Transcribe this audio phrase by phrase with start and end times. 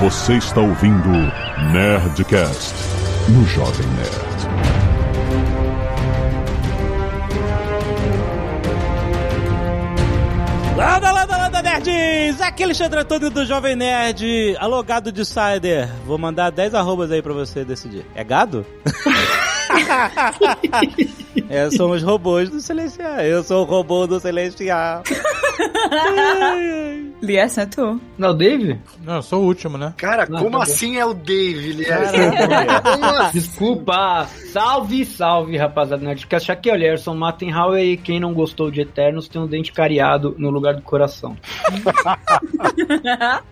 [0.00, 1.10] Você está ouvindo
[1.74, 2.74] Nerdcast
[3.28, 4.48] no Jovem Nerd.
[10.74, 12.40] Landa, landa, landa, nerds!
[12.40, 15.90] Aqui é Alexandre Antônio do Jovem Nerd, alogado de Cider.
[16.06, 18.06] Vou mandar 10 arrobas aí pra você decidir.
[18.14, 18.64] É gado?
[21.50, 23.20] é, somos robôs do Celestial.
[23.20, 25.02] Eu sou o robô do Celestial.
[27.22, 28.00] Lies é tu.
[28.16, 28.80] Não, o Dave?
[29.04, 29.92] Não, eu sou o último, né?
[29.98, 31.88] Cara, Não, como tá assim é o Dave, Lies?
[33.34, 34.26] Desculpa.
[34.52, 36.02] Salve, salve, rapaziada.
[36.02, 39.70] Nerdcast aqui é o Lerson Mattenhauer e quem não gostou de Eternos tem um dente
[39.70, 41.36] cariado no lugar do coração.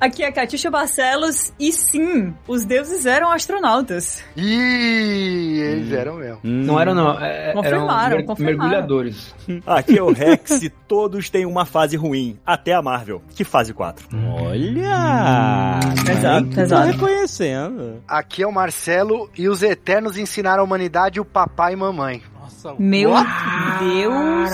[0.01, 4.23] Aqui é Catiuxa Barcelos e sim, os deuses eram astronautas.
[4.37, 6.39] Ih, eles eram mesmo.
[6.43, 7.19] Não eram, não.
[7.21, 8.59] é- Confirmaram, eram confirmaram.
[8.59, 9.35] mergulhadores.
[9.67, 13.23] Aqui é o Rex e todos têm uma fase ruim, até a Marvel.
[13.35, 14.09] Que fase 4?
[14.41, 15.81] Olha!
[16.05, 16.91] Pesado, nem que pesado.
[16.93, 18.03] Reconhecendo.
[18.07, 22.23] Aqui é o Marcelo e os Eternos ensinaram a humanidade o papai e mamãe.
[22.41, 23.11] Nossa, Meu
[23.81, 24.51] Deus!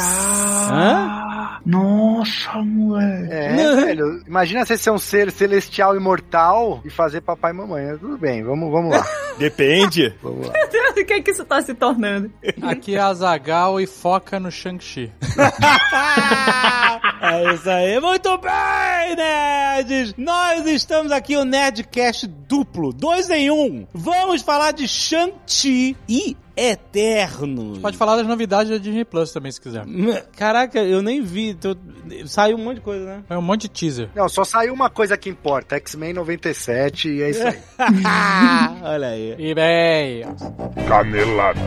[0.71, 1.34] Hã?
[1.65, 3.33] Nossa, moleque.
[3.33, 4.23] É, velho.
[4.27, 7.97] Imagina você ser um ser celestial imortal e fazer papai e mamãe.
[7.99, 9.05] Tudo bem, vamos, vamos lá.
[9.39, 10.15] Depende.
[10.23, 10.55] Vamos lá.
[10.95, 12.33] O que é que isso tá se tornando?
[12.63, 15.13] aqui é a Zagal e foca no Shang-Chi.
[17.21, 17.99] É isso aí.
[18.01, 20.15] Muito bem, nerds!
[20.17, 23.87] Nós estamos aqui o Nerdcast duplo, dois em um.
[23.95, 27.79] Vamos falar de Shang-Chi e Eternos.
[27.79, 29.85] Pode falar das novidades da Disney Plus também, se quiser.
[30.37, 31.55] Caraca, eu nem vi.
[31.55, 31.77] tô-
[32.27, 33.23] Saiu um monte de coisa, né?
[33.31, 34.09] É um monte de teaser.
[34.15, 37.59] Não, só saiu uma coisa que importa: X-Men 97 e é isso aí.
[38.83, 39.35] Olha aí.
[39.39, 40.25] E bem,
[40.87, 41.61] Canelada.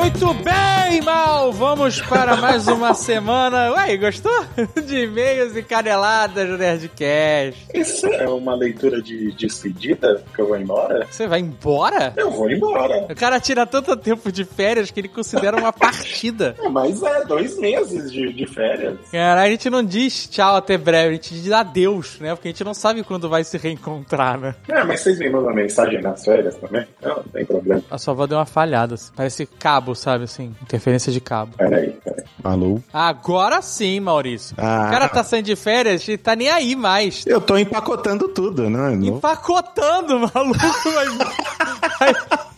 [0.00, 1.52] Muito bem, mal!
[1.52, 3.70] Vamos para mais uma semana.
[3.72, 4.32] Ué, gostou?
[4.86, 7.66] De e-mails e caneladas do Nerdcast.
[7.74, 11.06] Isso é uma leitura de despedida que eu vou embora?
[11.10, 12.14] Você vai embora?
[12.16, 13.08] Eu vou embora.
[13.10, 16.56] O cara tira tanto tempo de férias que ele considera uma partida.
[16.64, 18.98] É, Mas é, dois meses de, de férias.
[19.12, 22.34] Cara, a gente não diz tchau até breve, a gente diz adeus, né?
[22.34, 24.54] Porque a gente não sabe quando vai se reencontrar, né?
[24.68, 26.86] É, mas vocês me mandam mensagem nas férias também?
[27.02, 27.82] Não, não tem problema.
[27.90, 29.12] A sua avó deu uma falhada, assim.
[29.14, 30.54] Parece cabo, sabe, assim?
[30.62, 31.52] Interferência de cabo.
[31.56, 32.24] Peraí, peraí.
[32.42, 32.80] Alô?
[32.92, 34.54] Agora sim, Maurício.
[34.58, 34.86] Ah.
[34.86, 37.24] O cara tá saindo de férias e tá nem aí mais.
[37.26, 38.90] Eu tô empacotando tudo, né?
[38.96, 40.58] Não- Empacotando, maluco,
[40.94, 42.16] mas...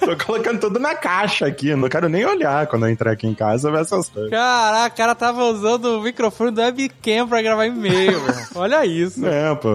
[0.00, 1.74] Tô colocando tudo na caixa aqui.
[1.74, 4.30] Não quero nem olhar quando eu entrar aqui em casa ver essas coisas.
[4.30, 8.18] Caraca, o cara tava usando o microfone do webcam pra gravar e-mail.
[8.54, 9.24] Olha isso.
[9.26, 9.68] É, pô,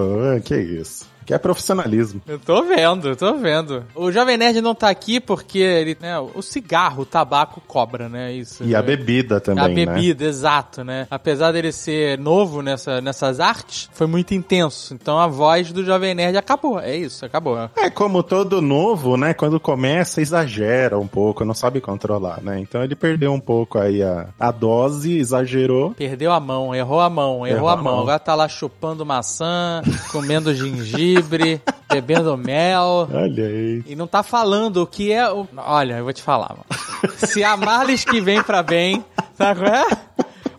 [0.43, 1.05] que isso.
[1.25, 2.21] Que é profissionalismo.
[2.27, 3.83] Eu tô vendo, eu tô vendo.
[3.95, 8.31] O Jovem Nerd não tá aqui porque ele, né, o cigarro, o tabaco cobra, né?
[8.33, 8.63] Isso.
[8.63, 9.73] E a bebida também, A né?
[9.73, 11.07] bebida, exato, né?
[11.09, 14.93] Apesar dele ser novo nessa, nessas artes, foi muito intenso.
[14.93, 16.79] Então a voz do Jovem Nerd acabou.
[16.79, 17.57] É isso, acabou.
[17.75, 19.33] É como todo novo, né?
[19.33, 22.59] Quando começa, exagera um pouco, não sabe controlar, né?
[22.59, 25.91] Então ele perdeu um pouco aí a, a dose, exagerou.
[25.95, 27.83] Perdeu a mão, errou a mão, errou, Errou a a mão.
[27.83, 28.01] mão.
[28.01, 29.81] Agora tá lá chupando maçã,
[30.11, 31.14] comendo gengibre,
[31.89, 33.07] bebendo mel.
[33.11, 33.83] Olha aí.
[33.85, 35.47] E não tá falando o que é o.
[35.57, 37.17] Olha, eu vou te falar, mano.
[37.17, 39.03] Se a Marlis que vem pra bem,
[39.37, 39.85] sabe qual é?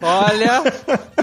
[0.01, 0.63] Olha,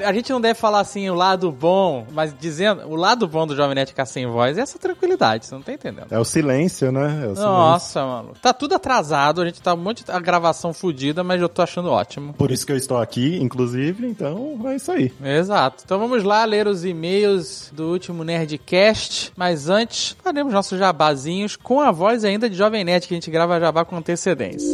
[0.03, 3.56] a gente não deve falar assim o lado bom, mas dizendo o lado bom do
[3.56, 6.07] Jovem Nerd ficar sem voz é essa tranquilidade, você não tá entendendo.
[6.11, 7.06] É o silêncio, né?
[7.06, 7.44] É o silêncio.
[7.44, 8.33] Nossa, mano.
[8.41, 11.89] Tá tudo atrasado, a gente tá um monte de gravação fodida, mas eu tô achando
[11.89, 12.33] ótimo.
[12.33, 15.12] Por isso que eu estou aqui, inclusive, então é isso aí.
[15.23, 15.83] Exato.
[15.85, 19.31] Então vamos lá ler os e-mails do último Nerdcast.
[19.35, 23.31] Mas antes, faremos nossos jabazinhos com a voz ainda de Jovem Nerd, que a gente
[23.31, 24.73] grava jabá com antecedência.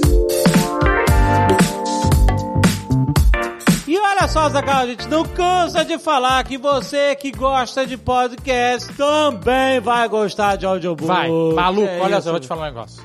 [3.99, 7.97] E olha só, Zagal, a gente não cansa de falar que você que gosta de
[7.97, 11.05] podcast também vai gostar de audiobook.
[11.05, 12.21] Vai, maluco, É olha isso.
[12.23, 13.03] só, eu vou te falar um negócio.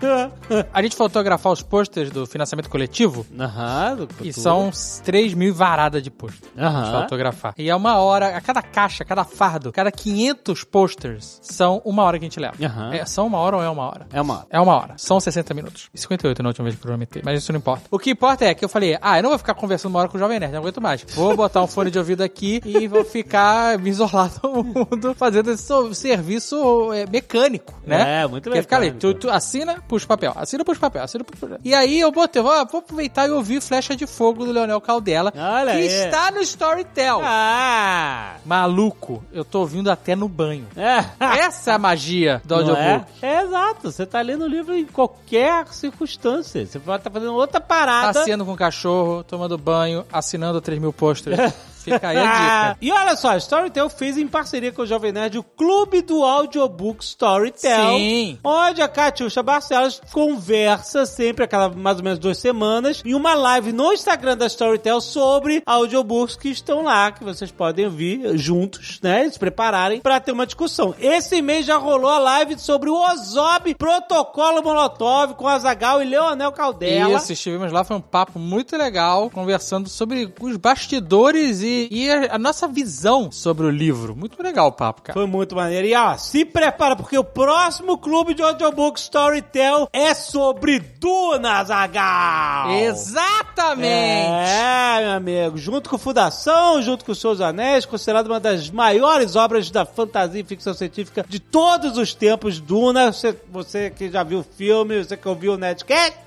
[0.73, 3.27] A gente foi autografar os posters do financiamento coletivo.
[3.37, 4.71] Aham, do E são
[5.05, 6.49] 3 mil varada de pôster.
[6.57, 6.95] Aham.
[7.03, 7.55] autografar.
[7.59, 12.21] E é uma hora, a cada caixa, cada fardo, cada 500 posters, são uma hora
[12.21, 12.55] que a gente leva.
[12.65, 12.95] Aham.
[12.95, 14.07] É, são uma hora ou é uma hora?
[14.13, 14.47] É uma.
[14.49, 14.95] É uma hora.
[14.97, 15.91] São 60 minutos.
[15.93, 17.21] E 58 na última vez que eu prometei.
[17.25, 17.83] Mas isso não importa.
[17.91, 20.09] O que importa é que eu falei, ah, eu não vou ficar conversando uma hora
[20.09, 21.05] com o Jovem Nerd, não aguento mais.
[21.15, 25.51] Vou botar um fone de ouvido aqui e vou ficar me isolar do mundo fazendo
[25.51, 28.23] esse serviço é, mecânico, né?
[28.23, 31.41] É, muito Quer ficar ali, tu, tu assina, puxa papel, assina, puxa papel, assina, puxa
[31.41, 31.59] papel.
[31.65, 35.33] E aí eu botei, vou, vou aproveitar e ouvir Flecha de Fogo do Leonel Caldela,
[35.35, 35.87] Olha que aí.
[35.87, 37.21] está no Storytel.
[37.25, 38.35] Ah!
[38.45, 40.67] Maluco, eu tô ouvindo até no banho.
[40.77, 41.05] É.
[41.39, 43.11] Essa é a magia do Não audiobook.
[43.23, 43.27] é?
[43.27, 43.91] é exato.
[43.91, 46.67] Você tá lendo o livro em qualquer circunstância.
[46.67, 48.13] Você pode estar fazendo outra parada.
[48.13, 51.39] Passeando com o cachorro, tomando banho, assinando 3 mil posters.
[51.85, 52.79] Fica aí a dica.
[52.81, 56.25] e olha só, a Storytel fez em parceria com o Jovem Nerd o Clube do
[56.25, 57.99] Audiobook Storytel.
[57.99, 58.39] Sim.
[58.43, 63.35] Onde a Catiuxa Barcelos conversa sempre, a cada mais ou menos duas semanas, em uma
[63.35, 68.99] live no Instagram da Storytel sobre audiobooks que estão lá, que vocês podem ouvir juntos,
[69.03, 69.29] né?
[69.29, 70.95] Se prepararem pra ter uma discussão.
[70.99, 76.53] Esse mês já rolou a live sobre o Ozob Protocolo Molotov com Azagal e Leonel
[76.53, 77.19] Caldela.
[77.19, 82.35] Isso, estivemos lá, foi um papo muito legal, conversando sobre os bastidores e, e a,
[82.35, 84.17] a nossa visão sobre o livro.
[84.17, 85.19] Muito legal o papo, cara.
[85.19, 85.87] Foi muito maneiro.
[85.87, 92.71] E ó, se prepara, porque o próximo clube de audiobook Storytel é sobre Duna, Zagal!
[92.71, 93.87] Exatamente!
[93.87, 95.59] É, meu amigo.
[95.59, 100.41] Junto com Fundação, junto com os Seus Anéis, considerado uma das maiores obras da fantasia
[100.41, 102.61] e ficção científica de todos os tempos.
[102.61, 106.19] Duna, você, você que já viu o filme, você que ouviu o Netcast,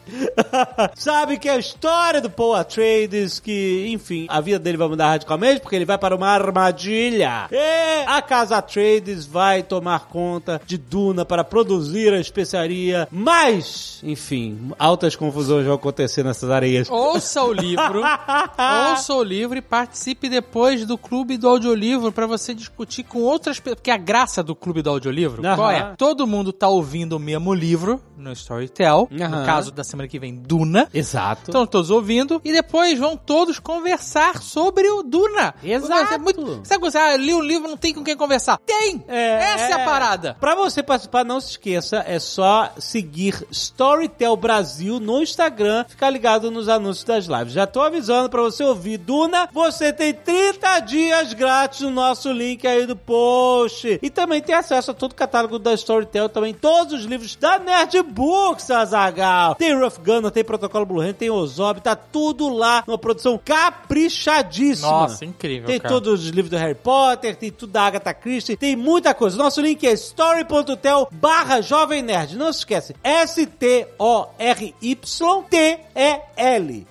[0.95, 5.09] sabe que é a história do Paul Atreides, que, enfim, a vida dele vai mudar
[5.09, 7.47] radicalmente, porque ele vai para uma armadilha.
[7.51, 14.71] E a casa Atreides vai tomar conta de Duna para produzir a especiaria, mas, enfim,
[14.77, 16.89] altas confusões vão acontecer nessas areias.
[16.89, 18.01] Ouça o livro,
[18.91, 23.59] ouça o livro e participe depois do clube do audiolivro pra você discutir com outras
[23.59, 23.77] pessoas.
[23.77, 25.55] Porque a graça do clube do audiolivro, Aham.
[25.55, 25.93] qual é?
[25.97, 29.07] Todo mundo tá ouvindo o mesmo livro no Storytel.
[29.11, 30.87] No caso da semana que vem, Duna.
[30.93, 31.51] Exato.
[31.51, 35.26] Estão todos ouvindo e depois vão todos conversar sobre o Duna.
[35.63, 36.13] Exato.
[36.13, 36.61] É muito...
[36.63, 38.59] Sabe quando você ah, li um livro, não tem com quem conversar?
[38.65, 39.03] Tem!
[39.07, 40.37] Essa é a parada.
[40.39, 46.51] Pra você participar, não se esqueça, é só seguir Storytel Brasil no Instagram, ficar ligado
[46.51, 47.53] nos anúncios das lives.
[47.53, 52.65] Já tô avisando pra você ouvir Duna, você tem 30 dias grátis no nosso link
[52.67, 53.99] aí do post.
[54.01, 57.59] E também tem acesso a todo o catálogo da Storytel, também todos os livros da
[57.59, 59.55] Nerd Books, Azagal.
[59.55, 64.89] Tem Rough Gunner, tem Protocolo Blue Hand, tem Ozob, tá tudo lá numa produção caprichadíssima.
[64.89, 65.93] Nossa, incrível, Tem cara.
[65.93, 69.37] todos os livros do Harry Potter, tem tudo da Agatha Christie, tem muita coisa.
[69.37, 72.35] Nosso link é story.tel barra Jovem Nerd.
[72.37, 73.87] Não se esquece, S-T-O-R-Y-T-E-L.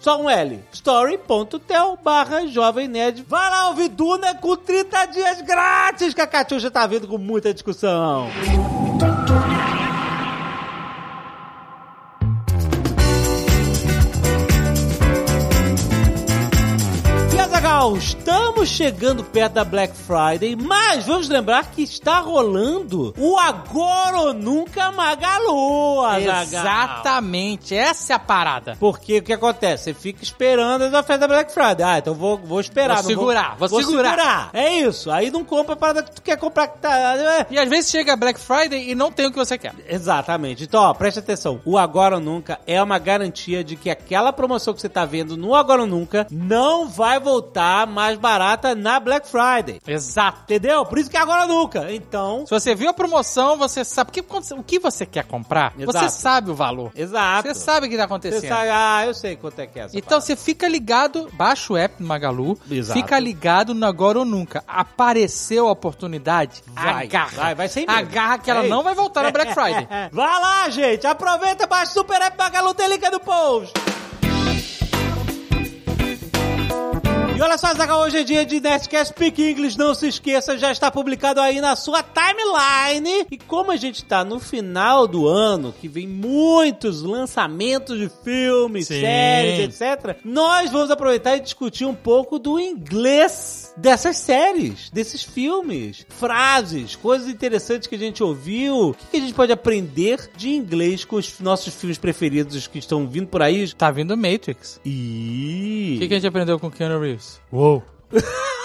[0.00, 0.60] Só um L.
[0.72, 3.24] story.tel barra Jovem Nerd.
[3.28, 7.52] Vai lá ouvir Duna com 30 dias grátis, que a Catiuxa tá vindo com muita
[7.52, 8.28] discussão.
[17.56, 24.18] Azagal, estamos chegando perto da Black Friday, mas vamos lembrar que está rolando o Agora
[24.18, 26.42] ou Nunca Magalu, Azaghal.
[26.42, 28.76] Exatamente, essa é a parada.
[28.78, 29.84] Porque o que acontece?
[29.84, 31.82] Você fica esperando as ofertas da Black Friday.
[31.82, 32.96] Ah, então vou, vou esperar.
[32.96, 34.50] Vou segurar, vou segurar.
[34.52, 35.10] É isso.
[35.10, 37.16] Aí não compra a parada que tu quer comprar que tá...
[37.16, 37.46] é.
[37.48, 39.72] E às vezes chega a Black Friday e não tem o que você quer.
[39.88, 40.64] Exatamente.
[40.64, 41.58] Então, ó, preste atenção.
[41.64, 45.38] O Agora ou Nunca é uma garantia de que aquela promoção que você tá vendo
[45.38, 47.45] no Agora ou Nunca não vai voltar
[47.86, 49.80] mais barata na Black Friday.
[49.86, 50.40] Exato.
[50.44, 50.84] Entendeu?
[50.86, 51.92] Por isso que é Agora Nunca.
[51.92, 54.10] Então, Se você viu a promoção, você sabe.
[54.12, 55.98] Porque você- o que você quer comprar, Exato.
[55.98, 56.90] você sabe o valor.
[56.94, 57.48] exato.
[57.48, 58.48] Você sabe o que tá Você acontecendo.
[58.48, 60.24] sabe, ah, eu sei quanto é que é essa Então parada.
[60.26, 62.98] você fica ligado, baixa o app do Magalu, Exato.
[63.00, 64.62] fica ligado no Agora ou Nunca.
[64.66, 67.30] Apareceu a oportunidade, Vai, agarra.
[67.36, 67.98] vai, vai sem medo.
[67.98, 69.86] Agarra que ela É não vai voltar na Black Friday.
[70.12, 71.06] Vai lá, gente.
[71.06, 73.72] Aproveita, baixa o Super App Magalu, tem link no post.
[77.36, 79.76] E olha só, Zaga, hoje é dia de Nerdcast Speak English.
[79.76, 83.26] Não se esqueça, já está publicado aí na sua timeline.
[83.30, 88.86] E como a gente está no final do ano, que vem muitos lançamentos de filmes,
[88.86, 89.02] Sim.
[89.02, 96.06] séries, etc., nós vamos aproveitar e discutir um pouco do inglês dessas séries, desses filmes,
[96.08, 98.88] frases, coisas interessantes que a gente ouviu.
[98.88, 103.06] O que a gente pode aprender de inglês com os nossos filmes preferidos que estão
[103.06, 103.70] vindo por aí?
[103.74, 104.80] Tá vindo Matrix.
[104.86, 107.25] E O que, que a gente aprendeu com Keanu Reeves?
[107.50, 107.82] Whoa.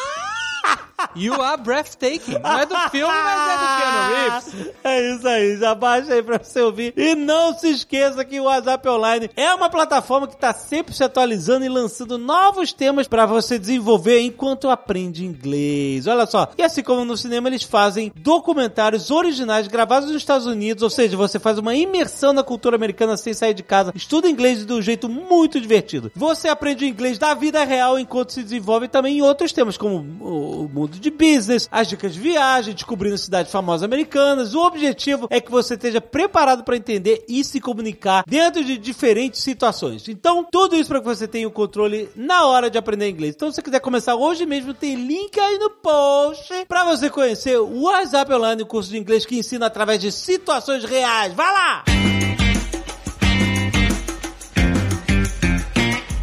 [1.15, 2.39] You are breathtaking.
[2.39, 4.71] Não é do filme, mas é do Keanu Reeves.
[4.83, 6.93] É isso aí, já baixa aí pra você ouvir.
[6.97, 11.03] E não se esqueça que o WhatsApp Online é uma plataforma que tá sempre se
[11.03, 16.07] atualizando e lançando novos temas pra você desenvolver enquanto aprende inglês.
[16.07, 20.81] Olha só, e assim como no cinema eles fazem documentários originais gravados nos Estados Unidos,
[20.83, 24.65] ou seja, você faz uma imersão na cultura americana sem sair de casa, estuda inglês
[24.65, 26.11] de um jeito muito divertido.
[26.15, 29.97] Você aprende o inglês da vida real enquanto se desenvolve também em outros temas, como
[29.97, 34.53] o mundo de business, as dicas de viagem, descobrindo cidades famosas americanas.
[34.53, 39.41] O objetivo é que você esteja preparado para entender e se comunicar dentro de diferentes
[39.41, 40.07] situações.
[40.07, 43.35] Então, tudo isso para que você tenha o controle na hora de aprender inglês.
[43.35, 47.59] Então, se você quiser começar hoje mesmo, tem link aí no post para você conhecer
[47.59, 51.33] o WhatsApp Online, o curso de inglês que ensina através de situações reais.
[51.33, 52.30] Vai lá!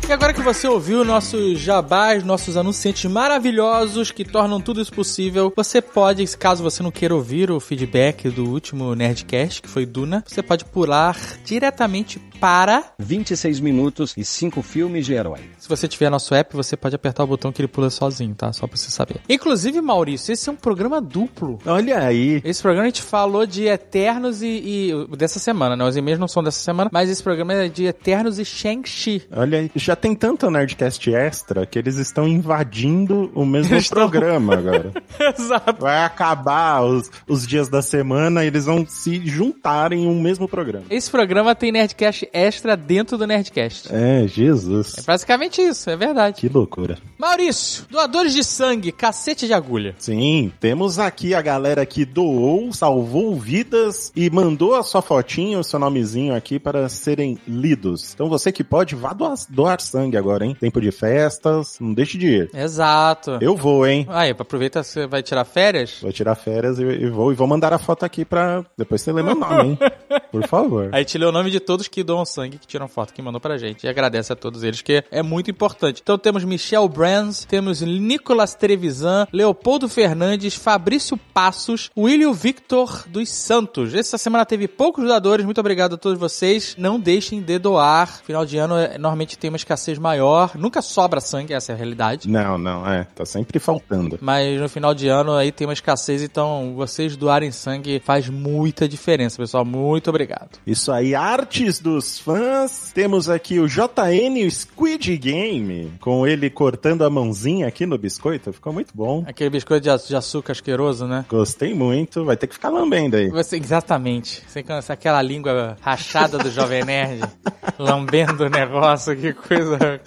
[0.08, 5.52] E agora que você ouviu nossos jabás, nossos anunciantes maravilhosos que tornam tudo isso possível,
[5.54, 10.24] você pode, caso você não queira ouvir o feedback do último Nerdcast, que foi Duna,
[10.26, 15.40] você pode pular diretamente para 26 minutos e 5 filmes de herói.
[15.58, 18.52] Se você tiver nosso app, você pode apertar o botão que ele pula sozinho, tá?
[18.52, 19.20] Só pra você saber.
[19.28, 21.58] Inclusive, Maurício, esse é um programa duplo.
[21.66, 22.40] Olha aí.
[22.44, 25.84] Esse programa a gente falou de Eternos e, e dessa semana, né?
[25.84, 29.22] Os e-mails não são dessa semana, mas esse programa é de Eternos e Shang-Chi.
[29.32, 29.70] Olha aí.
[29.74, 34.92] Já tem tanto Nerdcast extra que eles estão invadindo o mesmo Eles estão- programa agora.
[35.36, 35.80] Exato.
[35.82, 40.48] Vai acabar os, os dias da semana e eles vão se juntar em um mesmo
[40.48, 40.84] programa.
[40.90, 43.88] Esse programa tem Nerdcast extra dentro do Nerdcast.
[43.92, 44.94] É, Jesus.
[44.98, 46.40] É basicamente isso, é verdade.
[46.40, 46.98] Que loucura.
[47.18, 49.94] Maurício, doadores de sangue, cacete de agulha.
[49.98, 55.64] Sim, temos aqui a galera que doou, salvou vidas e mandou a sua fotinha, o
[55.64, 58.12] seu nomezinho aqui para serem lidos.
[58.14, 60.56] Então você que pode, vá doar, doar sangue agora, hein?
[60.58, 62.50] Tempo de festas, não deixe de ir.
[62.54, 63.38] Exato.
[63.40, 64.06] Eu vou, hein?
[64.08, 65.98] Aí, aproveita, você vai tirar férias?
[66.00, 69.12] Vou tirar férias e, e vou e vou mandar a foto aqui pra depois você
[69.12, 69.78] ler meu nome, hein?
[70.30, 70.90] Por favor.
[70.92, 73.40] Aí te lê o nome de todos que doam sangue, que tiram foto, que mandou
[73.40, 73.84] pra gente.
[73.84, 76.00] E agradece a todos eles, que é muito importante.
[76.02, 83.94] Então temos Michel Brands, temos Nicolas Trevisan, Leopoldo Fernandes, Fabrício Passos, William Victor dos Santos.
[83.94, 86.74] Essa semana teve poucos doadores, muito obrigado a todos vocês.
[86.78, 88.20] Não deixem de doar.
[88.22, 90.52] Final de ano, é- normalmente tem uma escassez maior.
[90.56, 92.28] Nunca sobra sangue, essa é a realidade.
[92.28, 93.04] Não, não, é.
[93.14, 94.18] Tá sempre faltando.
[94.20, 98.88] Mas no final de ano aí tem uma escassez, então vocês doarem sangue faz muita
[98.88, 99.64] diferença, pessoal.
[99.64, 100.17] Muito obrigado.
[100.66, 102.92] Isso aí, artes dos fãs.
[102.94, 108.52] Temos aqui o JN Squid Game, com ele cortando a mãozinha aqui no biscoito.
[108.52, 109.24] Ficou muito bom.
[109.26, 111.24] Aquele biscoito de açúcar asqueroso, né?
[111.28, 112.24] Gostei muito.
[112.24, 113.28] Vai ter que ficar lambendo aí.
[113.30, 114.42] Você, exatamente.
[114.46, 117.22] Você cansa aquela língua rachada do Jovem Nerd,
[117.78, 120.00] lambendo o negócio, que coisa.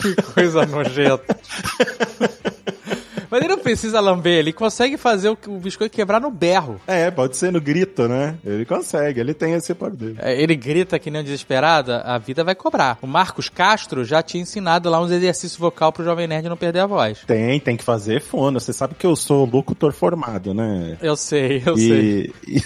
[0.00, 1.36] Que coisa nojenta.
[3.30, 6.80] Mas ele não precisa lamber, ele consegue fazer o, o biscoito quebrar no berro.
[6.86, 8.36] É, pode ser no grito, né?
[8.44, 10.16] Ele consegue, ele tem esse poder.
[10.18, 12.98] É, Ele grita que nem um desesperado, a vida vai cobrar.
[13.02, 16.80] O Marcos Castro já tinha ensinado lá uns exercícios vocal pro Jovem Nerd não perder
[16.80, 17.20] a voz.
[17.26, 18.60] Tem, tem que fazer fono.
[18.60, 20.96] Você sabe que eu sou locutor formado, né?
[21.00, 21.86] Eu sei, eu sei.
[22.46, 22.62] E, e...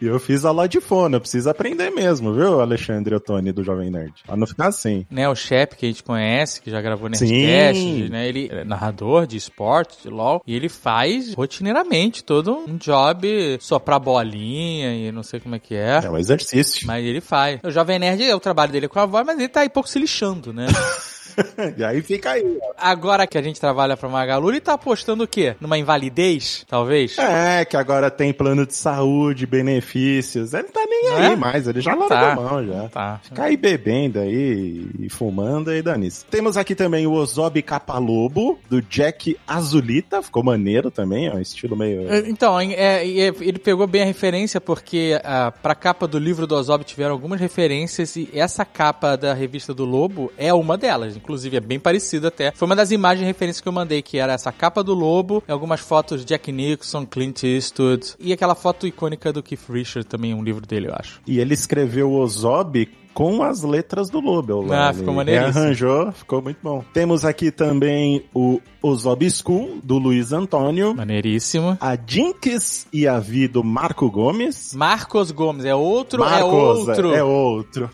[0.00, 0.42] e eu fiz
[0.80, 4.12] fono, eu preciso aprender mesmo, viu, Alexandre Ottoni do Jovem Nerd?
[4.26, 5.06] Pra não ficar assim.
[5.10, 7.08] né, o Shep, que a gente conhece, que já gravou.
[7.08, 12.76] Nerdcast, né, ele é narrador de esporte, de LoL, e ele faz rotineiramente todo um
[12.76, 16.00] job soprar bolinha e não sei como é que é.
[16.02, 16.86] É um exercício.
[16.86, 17.60] Mas ele faz.
[17.62, 19.88] O Jovem Nerd é o trabalho dele com a voz, mas ele tá aí pouco
[19.88, 20.66] se lixando, né?
[21.76, 22.58] e aí fica aí.
[22.62, 22.72] ó.
[22.76, 25.54] Agora que a gente trabalha pra Magalu, ele tá apostando o quê?
[25.60, 27.18] Numa invalidez, talvez?
[27.18, 30.54] É, que agora tem plano de saúde, benefícios.
[30.54, 31.36] Ele tá nem Não aí é?
[31.36, 32.32] mais, ele já Não largou tá.
[32.32, 32.88] a mão já.
[32.88, 33.20] Tá.
[33.22, 36.24] Fica aí bebendo aí e fumando aí, Danis.
[36.30, 40.22] Temos aqui também o Ozob Capalobo, do Jack Azulita.
[40.22, 42.08] Ficou maneiro também, é um estilo meio...
[42.10, 46.46] É, Então, é, é, ele pegou bem a referência porque ah, pra capa do livro
[46.46, 51.16] do Ozob tiveram algumas referências e essa capa da revista do Lobo é uma delas.
[51.22, 52.52] Inclusive é bem parecida até.
[52.52, 55.42] Foi uma das imagens de referência que eu mandei, que era essa capa do Lobo,
[55.48, 60.34] algumas fotos de Jack Nixon, Clint Eastwood e aquela foto icônica do Keith Richards, também
[60.34, 61.20] um livro dele, eu acho.
[61.26, 64.72] E ele escreveu Ozob com as letras do Lobo.
[64.72, 65.58] Ah, Ele ficou maneiríssimo.
[65.58, 66.84] Arranjou, ficou muito bom.
[66.92, 70.94] Temos aqui também o Ozob School, do Luiz Antônio.
[70.94, 71.76] Maneiríssimo.
[71.80, 74.74] A Jinx e a Vi, do Marco Gomes.
[74.74, 77.12] Marcos Gomes, é outro, é Marcos, outro.
[77.12, 77.90] É, é outro.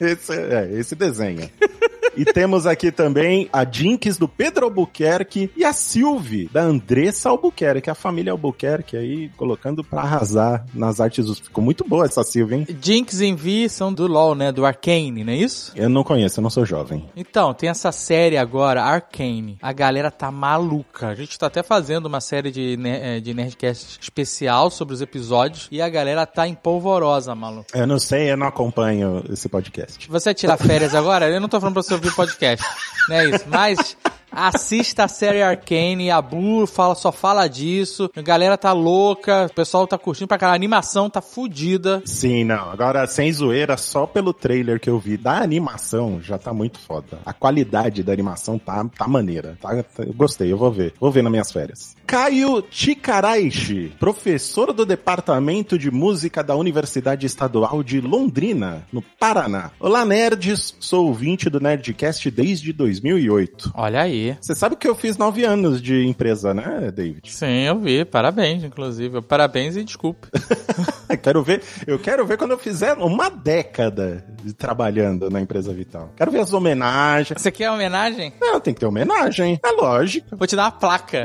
[0.00, 1.50] esse, é, esse desenha.
[2.16, 7.90] E temos aqui também a Jinx do Pedro Albuquerque e a Silvi da Andressa Albuquerque,
[7.90, 11.38] a família Albuquerque aí colocando pra arrasar nas artes dos.
[11.38, 12.66] Ficou muito boa essa Silvi, hein?
[12.80, 14.50] Jinx e Vi são do LoL, né?
[14.50, 15.72] Do Arcane, não é isso?
[15.76, 17.04] Eu não conheço, eu não sou jovem.
[17.14, 19.58] Então, tem essa série agora, Arcane.
[19.60, 21.08] A galera tá maluca.
[21.08, 25.68] A gente tá até fazendo uma série de, eh, de Nerdcast especial sobre os episódios
[25.70, 27.66] e a galera tá empolvorosa, maluco.
[27.74, 30.08] Eu não sei, eu não acompanho esse podcast.
[30.08, 31.28] Você tirar férias agora?
[31.28, 32.64] Eu não tô falando pra você ouvir podcast.
[33.08, 33.44] Não é isso.
[33.48, 33.96] Mas
[34.36, 38.10] assista a série Arcane, a Bu fala, só fala disso.
[38.14, 40.54] A galera tá louca, o pessoal tá curtindo pra caralho.
[40.54, 42.02] A animação tá fodida.
[42.04, 42.70] Sim, não.
[42.70, 47.18] Agora, sem zoeira, só pelo trailer que eu vi da animação, já tá muito foda.
[47.24, 49.56] A qualidade da animação tá, tá maneira.
[49.60, 50.92] Tá, tá- eu gostei, eu vou ver.
[51.00, 51.96] Vou ver nas minhas férias.
[52.06, 59.70] Caio Chikaraishi, professor do Departamento de Música da Universidade Estadual de Londrina, no Paraná.
[59.80, 60.74] Olá, nerds.
[60.80, 63.72] Sou ouvinte do Nerdcast desde 2008.
[63.74, 64.25] Olha aí.
[64.40, 67.30] Você sabe que eu fiz nove anos de empresa, né, David?
[67.30, 68.04] Sim, eu vi.
[68.04, 69.20] Parabéns, inclusive.
[69.22, 70.28] Parabéns e desculpe.
[71.22, 76.12] quero ver, eu quero ver quando eu fizer uma década de trabalhando na empresa Vital.
[76.16, 77.40] Quero ver as homenagens.
[77.40, 78.32] Você quer homenagem?
[78.40, 79.58] Não, tem que ter homenagem.
[79.64, 80.36] É lógico.
[80.36, 81.24] Vou te dar uma placa.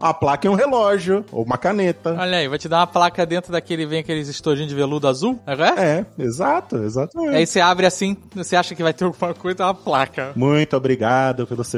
[0.00, 1.24] Uma placa e um relógio.
[1.30, 2.16] Ou uma caneta.
[2.18, 5.38] Olha aí, vou te dar uma placa dentro daquele, vem aqueles estojinhos de veludo azul,
[5.46, 5.80] agora?
[5.80, 7.34] É, exato, exatamente.
[7.34, 10.32] Aí você abre assim, você acha que vai ter alguma coisa, é uma placa.
[10.34, 11.68] Muito obrigado pelos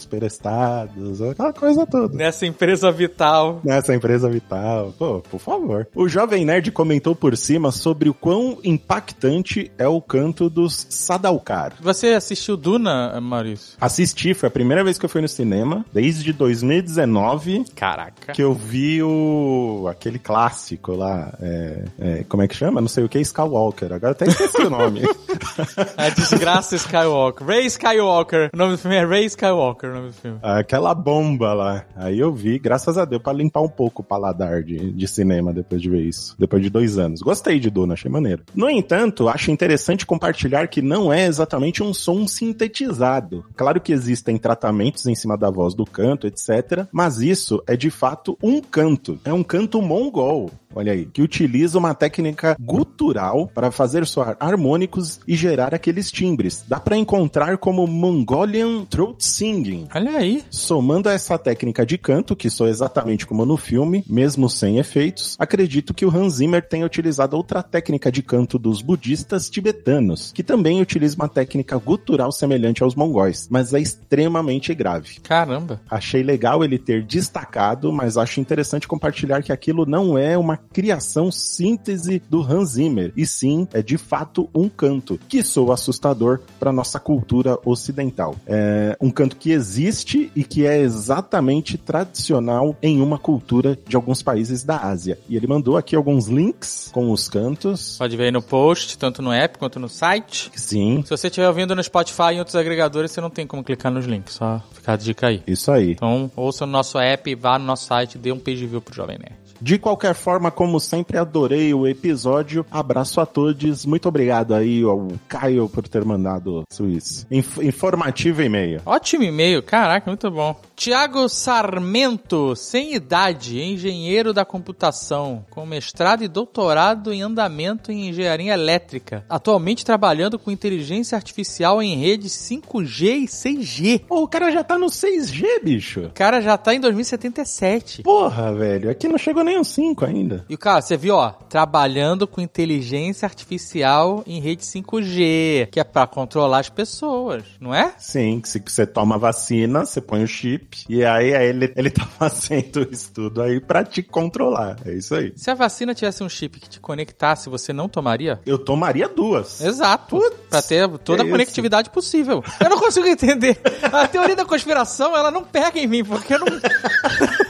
[0.00, 2.16] serviços prestados, aquela coisa toda.
[2.16, 3.60] Nessa empresa vital.
[3.64, 4.94] Nessa empresa vital.
[4.98, 5.88] Pô, por favor.
[5.94, 11.74] O Jovem Nerd comentou por cima sobre o quão impactante é o canto dos Sadaukar.
[11.80, 13.76] Você assistiu Duna, Maurício?
[13.80, 18.32] Assisti, foi a primeira vez que eu fui no cinema, desde 2019, Caraca.
[18.32, 22.80] que eu vi o aquele clássico lá, é, é, como é que chama?
[22.80, 23.92] Não sei o que, Skywalker.
[23.92, 25.02] Agora até esqueci o nome.
[25.96, 27.46] A desgraça Skywalker.
[27.46, 28.50] Ray Skywalker.
[28.52, 30.38] O nome do filme é Ray Skywalker, o nome do filme.
[30.42, 31.84] Aquela bomba lá.
[31.96, 35.52] Aí eu vi, graças a Deus, pra limpar um pouco o paladar de, de cinema
[35.52, 36.34] depois de ver isso.
[36.38, 37.20] Depois de dois anos.
[37.20, 38.42] Gostei de Duna, achei maneiro.
[38.54, 43.44] No entanto, acho interessante compartilhar que não é exatamente um som sintetizado.
[43.56, 46.86] Claro que existem tratamentos em cima da voz do canto, etc.
[46.92, 49.18] Mas isso é de fato um canto.
[49.24, 50.50] É um canto mongol.
[50.72, 56.64] Olha aí, que utiliza uma técnica gutural para fazer soar harmônicos e gerar aqueles timbres.
[56.68, 59.88] Dá para encontrar como Mongolian Throat Singing.
[59.92, 60.44] Olha aí.
[60.48, 65.36] Somando a essa técnica de canto, que soa exatamente como no filme, mesmo sem efeitos,
[65.40, 70.42] acredito que o Hans Zimmer tenha utilizado outra técnica de canto dos budistas tibetanos, que
[70.42, 75.18] também utiliza uma técnica gutural semelhante aos mongóis, mas é extremamente grave.
[75.20, 75.80] Caramba.
[75.90, 81.30] Achei legal ele ter destacado, mas acho interessante compartilhar que aquilo não é uma criação
[81.32, 86.72] síntese do Hans Zimmer, e sim é de fato um canto que soa assustador para
[86.72, 88.36] nossa cultura ocidental.
[88.46, 94.22] É um canto que existe e que é exatamente tradicional em uma cultura de alguns
[94.22, 95.18] países da Ásia.
[95.28, 97.96] E ele mandou aqui alguns links com os cantos.
[97.98, 100.50] Pode ver aí no post, tanto no app quanto no site.
[100.54, 103.64] Sim, Se você estiver ouvindo no Spotify e em outros agregadores, você não tem como
[103.64, 105.42] clicar nos links, só ficar a dica aí.
[105.46, 105.92] isso aí.
[105.92, 109.18] Então, ouça no nosso app, vá no nosso site, dê um page view pro Jovem
[109.18, 109.39] Nerd.
[109.60, 112.64] De qualquer forma, como sempre, adorei o episódio.
[112.70, 113.84] Abraço a todos.
[113.84, 117.26] Muito obrigado aí ao Caio por ter mandado Suíço.
[117.30, 118.80] Inf informativo e-mail.
[118.86, 120.58] Ótimo e-mail, caraca, muito bom.
[120.74, 128.54] Tiago Sarmento, sem idade, engenheiro da computação, com mestrado e doutorado em andamento em engenharia
[128.54, 134.04] elétrica, atualmente trabalhando com inteligência artificial em redes 5G e 6G.
[134.06, 136.00] Pô, o cara já tá no 6G, bicho.
[136.06, 138.02] O cara já tá em 2077.
[138.02, 138.90] Porra, velho.
[138.90, 140.44] Aqui não chegou nem os 5 ainda.
[140.48, 145.84] E o cara, você viu, ó, trabalhando com inteligência artificial em rede 5G, que é
[145.84, 147.94] pra controlar as pessoas, não é?
[147.98, 150.84] Sim, que se você toma vacina, você põe o chip.
[150.88, 154.76] E aí, aí ele, ele tá fazendo isso tudo aí pra te controlar.
[154.84, 155.32] É isso aí.
[155.36, 158.40] Se a vacina tivesse um chip que te conectasse, você não tomaria?
[158.46, 159.60] Eu tomaria duas.
[159.60, 160.16] Exato.
[160.16, 162.42] Putz, pra ter toda a conectividade possível.
[162.60, 163.58] Eu não consigo entender.
[163.92, 166.46] A teoria da conspiração, ela não pega em mim, porque não.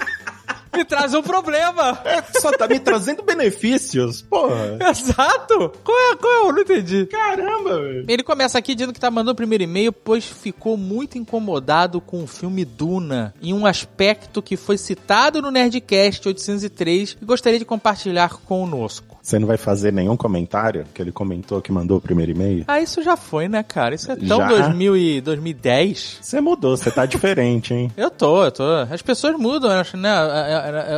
[0.75, 2.01] Me traz um problema.
[2.05, 4.23] É, só tá me trazendo benefícios.
[4.23, 4.79] Porra.
[4.91, 5.73] Exato.
[5.83, 6.49] Qual é, qual é?
[6.49, 7.07] Eu não entendi.
[7.07, 8.05] Caramba, velho.
[8.09, 12.23] Ele começa aqui dizendo que tá mandando o primeiro e-mail, pois ficou muito incomodado com
[12.23, 17.65] o filme Duna, em um aspecto que foi citado no Nerdcast 803 e gostaria de
[17.65, 19.10] compartilhar conosco.
[19.23, 22.65] Você não vai fazer nenhum comentário que ele comentou que mandou o primeiro e-mail?
[22.67, 23.95] Ah, isso já foi, né, cara?
[23.95, 24.49] Isso é tão Já?
[24.49, 26.19] 2000 e 2010.
[26.21, 27.93] Você mudou, você tá diferente, hein?
[27.97, 28.65] Eu tô, eu tô.
[28.91, 30.11] As pessoas mudam, eu acho, né?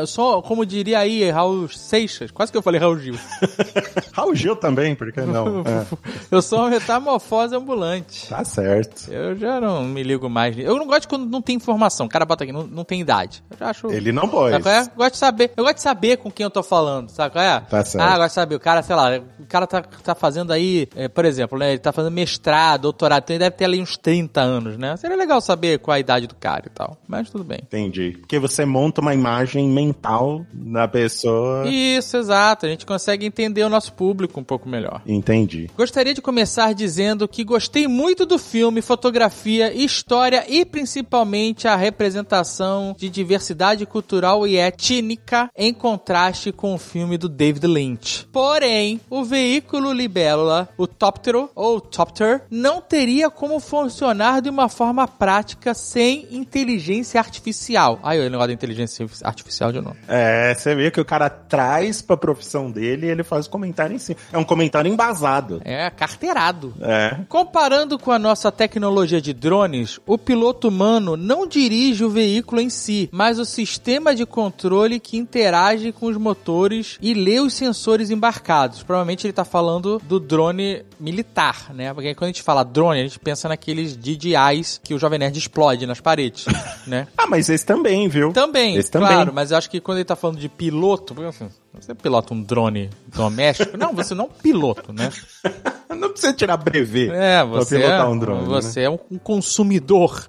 [0.01, 2.31] Eu sou, como diria aí, Raul Seixas.
[2.31, 3.15] Quase que eu falei Raul Gil.
[4.13, 5.61] Raul Gil também, por que não?
[5.61, 5.87] É,
[6.31, 8.29] Eu sou uma metamorfose ambulante.
[8.29, 9.11] tá certo.
[9.11, 10.57] Eu já não me ligo mais.
[10.59, 12.07] Eu não gosto quando não tem informação.
[12.07, 13.43] O cara bota aqui, não, não tem idade.
[13.51, 13.91] Eu já acho.
[13.91, 14.59] Ele não qual é?
[14.97, 15.53] Gosto de saber.
[15.57, 17.61] Eu gosto de saber com quem eu tô falando, sabe qual é?
[17.61, 18.05] Tá certo.
[18.05, 18.55] Ah, gosto de saber.
[18.55, 21.71] O cara, sei lá, o cara tá, tá fazendo aí, eh, por exemplo, né?
[21.71, 24.97] Ele tá fazendo mestrado, doutorado, então ele deve ter ali uns 30 anos, né?
[24.97, 26.97] Seria legal saber qual a idade do cara e tal.
[27.07, 27.61] Mas tudo bem.
[27.63, 28.17] Entendi.
[28.21, 31.67] Porque você monta uma imagem mental da pessoa.
[31.69, 32.67] Isso, exato.
[32.67, 35.03] A gente consegue entender o nosso público um pouco melhor.
[35.07, 35.71] Entendi.
[35.77, 42.95] Gostaria de começar dizendo que gostei muito do filme, fotografia, história e principalmente a representação
[42.99, 48.02] de diversidade cultural e étnica em contraste com o filme do David Lynch.
[48.33, 55.07] Porém, o veículo libélula, o Toptero ou Topter, não teria como funcionar de uma forma
[55.07, 57.99] prática sem inteligência artificial.
[58.03, 59.97] Ai, o negócio da inteligência artificial de novo.
[60.09, 63.95] É, você vê que o cara traz pra profissão dele e ele faz o comentário
[63.95, 64.19] em cima.
[64.33, 65.61] É um comentário embasado.
[65.65, 66.75] É, carteirado.
[66.81, 67.19] É.
[67.29, 72.71] Comparando com a nossa tecnologia de drones, o piloto humano não dirige o veículo em
[72.71, 77.92] si, mas o sistema de controle que interage com os motores e lê os sensores
[78.01, 78.83] embarcados.
[78.83, 81.93] Provavelmente ele está falando do drone militar, né?
[81.93, 85.37] Porque quando a gente fala drone, a gente pensa naqueles DJIs que o Jovem Nerd
[85.39, 86.47] explode nas paredes,
[86.87, 87.07] né?
[87.17, 88.33] Ah, mas esse também, viu?
[88.33, 89.09] Também, Esse também.
[89.09, 92.43] claro, mas eu acho que quando ele tá falando de piloto, assim, você pilota um
[92.43, 93.77] drone doméstico?
[93.77, 95.11] não, você não é um piloto, né?
[95.95, 98.47] Não precisa tirar brevet É, pra você, pilotar é, um drone.
[98.47, 98.87] você né?
[98.87, 100.27] é um, um consumidor.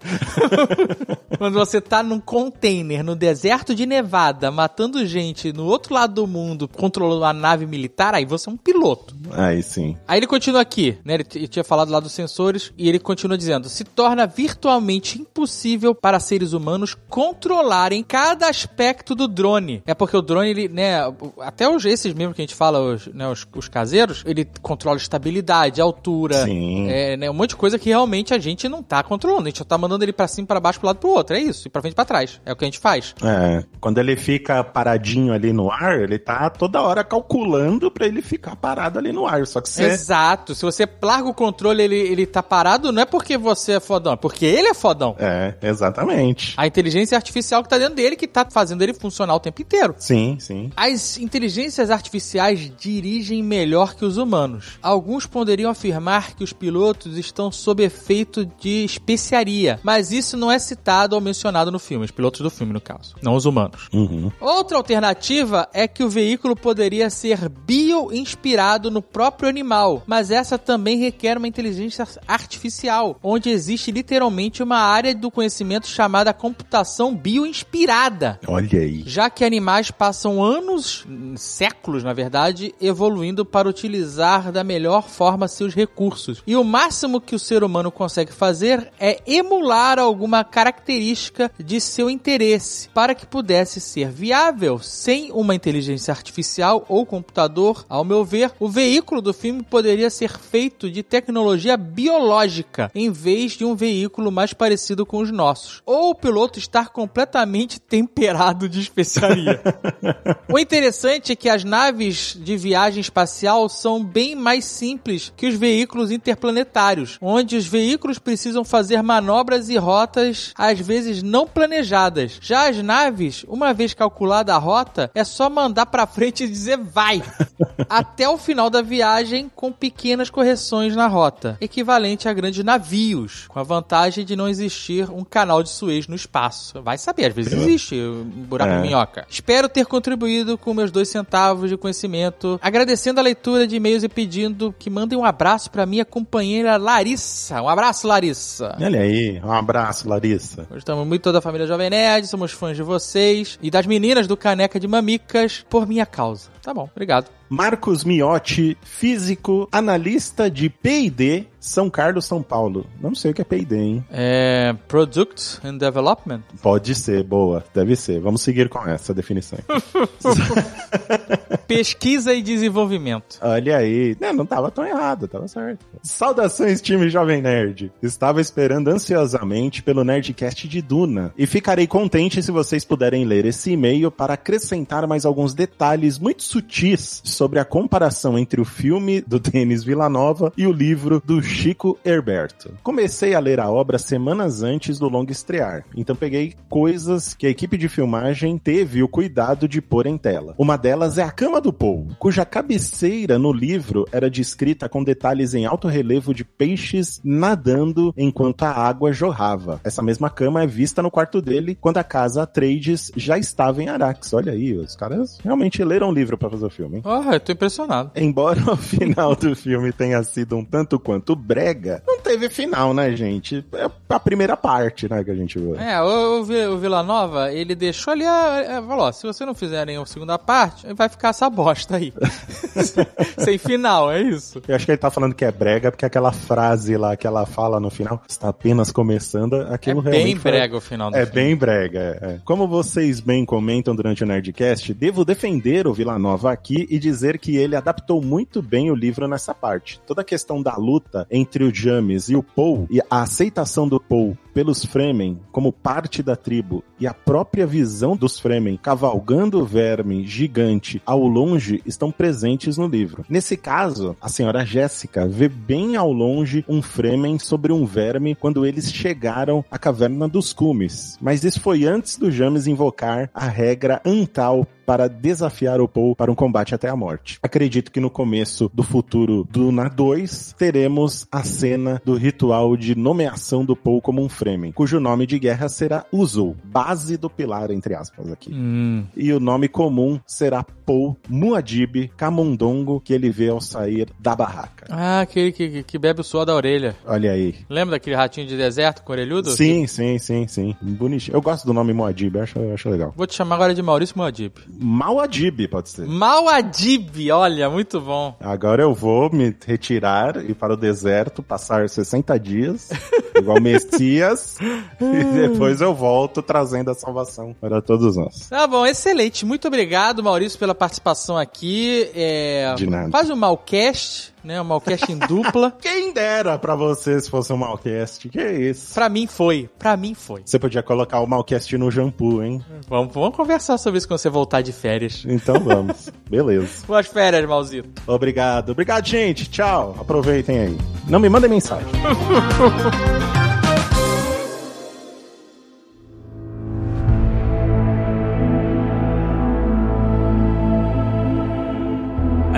[1.37, 6.27] Quando você tá num container no deserto de Nevada, matando gente no outro lado do
[6.27, 9.15] mundo, controlando uma nave militar, aí você é um piloto.
[9.31, 9.97] Aí sim.
[10.07, 11.15] Aí ele continua aqui, né?
[11.15, 15.95] Ele, ele tinha falado lá dos sensores e ele continua dizendo: se torna virtualmente impossível
[15.95, 19.81] para seres humanos controlarem cada aspecto do drone.
[19.85, 20.99] É porque o drone, ele, né?
[21.39, 24.97] Até os esses mesmo que a gente fala, os, né, os, os caseiros, ele controla
[24.97, 26.89] estabilidade, altura, Sim.
[26.89, 29.43] é, né, um monte de coisa que realmente a gente não tá controlando.
[29.43, 31.35] A gente só tá mandando ele pra cima, pra baixo, pro lado, pro outro.
[31.35, 31.67] É isso.
[31.67, 32.41] E pra frente e pra trás.
[32.45, 33.15] É o que a gente faz.
[33.23, 38.21] É, quando ele fica paradinho ali no ar, ele tá toda hora calculando pra ele
[38.21, 39.45] ficar parado ali no ar.
[39.47, 39.83] Só que você.
[39.83, 40.55] Exato.
[40.55, 44.13] Se você larga o controle, ele, ele tá parado, não é porque você é fodão,
[44.13, 45.15] é porque ele é fodão.
[45.19, 46.53] É, exatamente.
[46.57, 49.95] A inteligência artificial que tá dentro dele que tá fazendo ele funcionar o tempo inteiro.
[49.97, 50.71] Sim, sim.
[50.75, 54.77] As inteligências artificiais dirigem melhor que os humanos.
[54.81, 60.59] Alguns poderiam afirmar que os pilotos estão sob efeito de especiaria, mas isso não é
[60.59, 63.89] citado ou mencionado no filme, os pilotos do filme, no caso, não os humanos.
[63.93, 64.31] Uhum.
[64.39, 70.97] Outra alternativa é que o veículo poderia ser bio-inspirado no próprio animal, mas essa também
[70.97, 78.39] requer uma inteligência artificial, onde existe literalmente uma área do conhecimento chamada computação bio-inspirada.
[78.47, 79.03] Olha aí.
[79.05, 81.05] Já que animais passam anos,
[81.37, 86.41] séculos na verdade, evoluindo para utilizar da melhor forma seus recursos.
[86.45, 92.09] E o máximo que o ser humano consegue fazer é emular alguma característica de seu
[92.09, 94.79] interesse para que pudesse ser viável.
[94.79, 100.37] Sem uma inteligência artificial ou computador, ao meu ver, o veículo do filme poderia ser
[100.37, 105.81] feito de tecnologia biológica em vez de um veículo mais parecido com os nossos.
[105.85, 109.61] Ou o piloto estar completamente temperado de especiaria.
[110.51, 115.55] o interessante é que as naves de viagem espacial são bem mais simples que os
[115.55, 122.37] veículos interplanetários, onde os veículos precisam fazer manobras e rotas às vezes não planejadas.
[122.41, 126.77] Já as naves, uma vez calculada a rota, é só mandar pra frente e dizer
[126.77, 127.21] vai
[127.89, 133.59] até o final da viagem com pequenas correções na rota, equivalente a grandes navios, com
[133.59, 136.81] a vantagem de não existir um canal de Suez no espaço.
[136.81, 138.81] Vai saber, às vezes existe um buraco É.
[138.81, 139.25] minhoca.
[139.29, 144.09] Espero ter contribuído com meus dois centavos de conhecimento, agradecendo a leitura de e-mails e
[144.09, 147.61] pedindo que mandem um abraço pra minha companheira Larissa.
[147.61, 148.77] Um abraço, Larissa.
[148.79, 149.41] Olha aí.
[149.43, 150.67] Um abraço, Larissa.
[150.69, 154.79] Gostamos muito da família Jovem Nerd, somos fãs de vocês e das meninas do Caneca
[154.79, 156.52] de Mamicas por minha causa.
[156.63, 157.29] Tá bom, obrigado.
[157.49, 162.85] Marcos Miotti, físico, analista de P&D, São Carlos, São Paulo.
[163.01, 164.05] Não sei o que é P&D, hein?
[164.09, 166.41] É, Product and Development.
[166.61, 167.63] Pode ser, boa.
[167.73, 168.21] Deve ser.
[168.21, 169.59] Vamos seguir com essa definição.
[171.67, 173.37] Pesquisa e desenvolvimento.
[173.41, 174.15] Olha aí.
[174.19, 175.85] Não, não tava tão errado, tava certo.
[176.01, 177.91] Saudações, time Jovem Nerd.
[178.01, 181.33] Estava esperando ansiosamente pelo Nerdcast de Duna.
[181.37, 186.41] E ficarei contente se vocês puderem ler esse e-mail para acrescentar mais alguns detalhes muito
[186.53, 191.97] sutis sobre a comparação entre o filme do Denis Villanova e o livro do Chico
[192.05, 192.77] Herberto.
[192.83, 197.49] Comecei a ler a obra semanas antes do longo estrear, então peguei coisas que a
[197.49, 200.53] equipe de filmagem teve o cuidado de pôr em tela.
[200.55, 205.55] Uma delas é a cama do Paul, cuja cabeceira no livro era descrita com detalhes
[205.55, 209.81] em alto relevo de peixes nadando enquanto a água jorrava.
[209.83, 213.89] Essa mesma cama é vista no quarto dele quando a casa Atreides já estava em
[213.89, 214.33] Arax.
[214.33, 216.97] Olha aí, os caras realmente leram o livro para fazer o filme.
[216.97, 217.03] Hein?
[217.05, 218.11] Oh, eu tô impressionado.
[218.15, 223.15] Embora o final do filme tenha sido um tanto quanto brega, não teve final, né,
[223.15, 223.65] gente?
[223.73, 225.75] É a primeira parte, né, que a gente viu.
[225.75, 229.45] É, o, o, o Vila Nova, ele deixou ali, a, a, falou, ó, se você
[229.45, 232.13] não fizerem a segunda parte, vai ficar essa bosta aí.
[233.37, 234.61] Sem final, é isso.
[234.67, 237.45] Eu acho que ele tá falando que é brega, porque aquela frase lá que ela
[237.45, 241.17] fala no final, está apenas começando, aquilo é realmente bem foi- brega o final do
[241.17, 241.33] É filme.
[241.41, 242.39] bem brega, é, é.
[242.45, 247.37] Como vocês bem comentam durante o Nerdcast, devo defender o Vila Nova aqui e dizer
[247.37, 249.99] que ele adaptou muito bem o livro nessa parte.
[250.05, 253.99] Toda a questão da luta entre o James e o Paul e a aceitação do
[253.99, 259.65] Paul pelos Fremen como parte da tribo e a própria visão dos Fremen cavalgando o
[259.65, 263.25] verme gigante ao longe estão presentes no livro.
[263.27, 268.65] Nesse caso, a senhora Jéssica vê bem ao longe um Fremen sobre um verme quando
[268.65, 271.17] eles chegaram à caverna dos cumes.
[271.21, 276.31] Mas isso foi antes do James invocar a regra Antal para desafiar o Paul para
[276.31, 277.37] um combate até a morte.
[277.41, 283.63] Acredito que no começo do futuro Duna 2 teremos a cena do ritual de nomeação
[283.65, 287.93] do Paul como um Fremen, cujo nome de guerra será Usul, base do pilar entre
[287.95, 288.51] aspas aqui.
[288.53, 289.05] Hum.
[289.15, 294.85] E o nome comum será Paul Muad'Dib Camundongo, que ele vê ao sair da barraca.
[294.89, 296.95] Ah, aquele que, que- que bebe o suor da orelha.
[297.05, 297.55] Olha aí.
[297.69, 299.51] Lembra daquele ratinho de deserto com orelhudo?
[299.51, 300.75] Sim, sim, sim, sim.
[300.81, 301.35] Bonitinho.
[301.35, 303.13] Eu gosto do nome Muad'Dib, eu acho, eu acho legal.
[303.15, 304.53] Vou te chamar agora de Maurício Moadib.
[304.79, 306.05] Mauad'Dib pode ser.
[306.07, 308.35] Mauadib, olha, muito bom.
[308.39, 312.89] Agora eu vou me retirar e ir para o deserto, passar 60 dias,
[313.35, 314.57] igual Messias,
[314.99, 318.47] e depois eu volto trazendo a salvação para todos nós.
[318.49, 319.45] Tá bom, excelente.
[319.45, 322.09] Muito obrigado, Maurício, pela participação aqui.
[322.15, 322.73] É...
[322.75, 323.11] De nada.
[323.11, 324.61] Quase um malcast, né?
[324.61, 325.71] Um malcast em dupla.
[325.81, 328.93] Quem dera pra você se fosse um Malcast, que isso?
[328.93, 330.41] Pra mim foi, pra mim foi.
[330.45, 332.63] Você podia colocar o Malcast no shampoo, hein?
[332.87, 335.23] Vamos, vamos conversar sobre isso quando você voltar de férias.
[335.27, 336.09] Então vamos.
[336.29, 336.85] Beleza.
[336.85, 337.89] Boas férias, Mauzito.
[338.07, 338.71] Obrigado.
[338.71, 339.49] Obrigado, gente.
[339.49, 339.95] Tchau.
[339.99, 340.77] Aproveitem aí.
[341.07, 341.87] Não me mandem mensagem.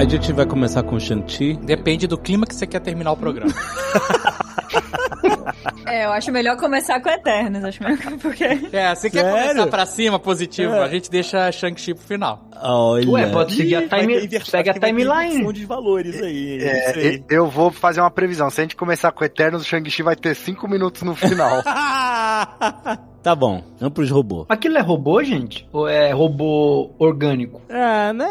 [0.06, 1.56] A gente vai começar com o Shanti.
[1.64, 3.52] Depende do clima que você quer terminar o programa.
[5.88, 8.44] É, eu acho melhor começar com Eternos, acho melhor porque...
[8.44, 9.48] É, você quer Sério?
[9.50, 10.84] começar pra cima, positivo, É.
[10.84, 12.50] a gente deixa Shang-Chi pro final.
[12.62, 13.08] Olha.
[13.10, 15.54] Ué, pode seguir a Ih, vai ter time, inversão, segue a timeline.
[15.54, 16.58] de valores aí.
[16.62, 18.50] É, eu vou fazer uma previsão.
[18.50, 21.62] Se a gente começar com Eternos, o Shang-Chi vai ter 5 minutos no final.
[23.22, 24.46] tá bom, vamos pros robôs.
[24.50, 25.68] Aquilo é robô, gente?
[25.72, 27.62] Ou é robô orgânico?
[27.70, 28.28] É, né?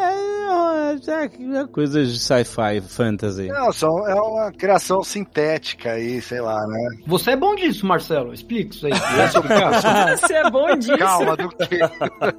[1.08, 1.24] É,
[1.58, 3.48] é coisas de sci-fi, fantasy.
[3.48, 6.88] Não, só é uma criação sintética aí, sei lá, né?
[7.06, 8.32] Você é bom disso, Marcelo.
[8.32, 8.92] Explica isso aí.
[10.18, 10.96] Você é bom disso.
[10.98, 11.78] Calma, do que?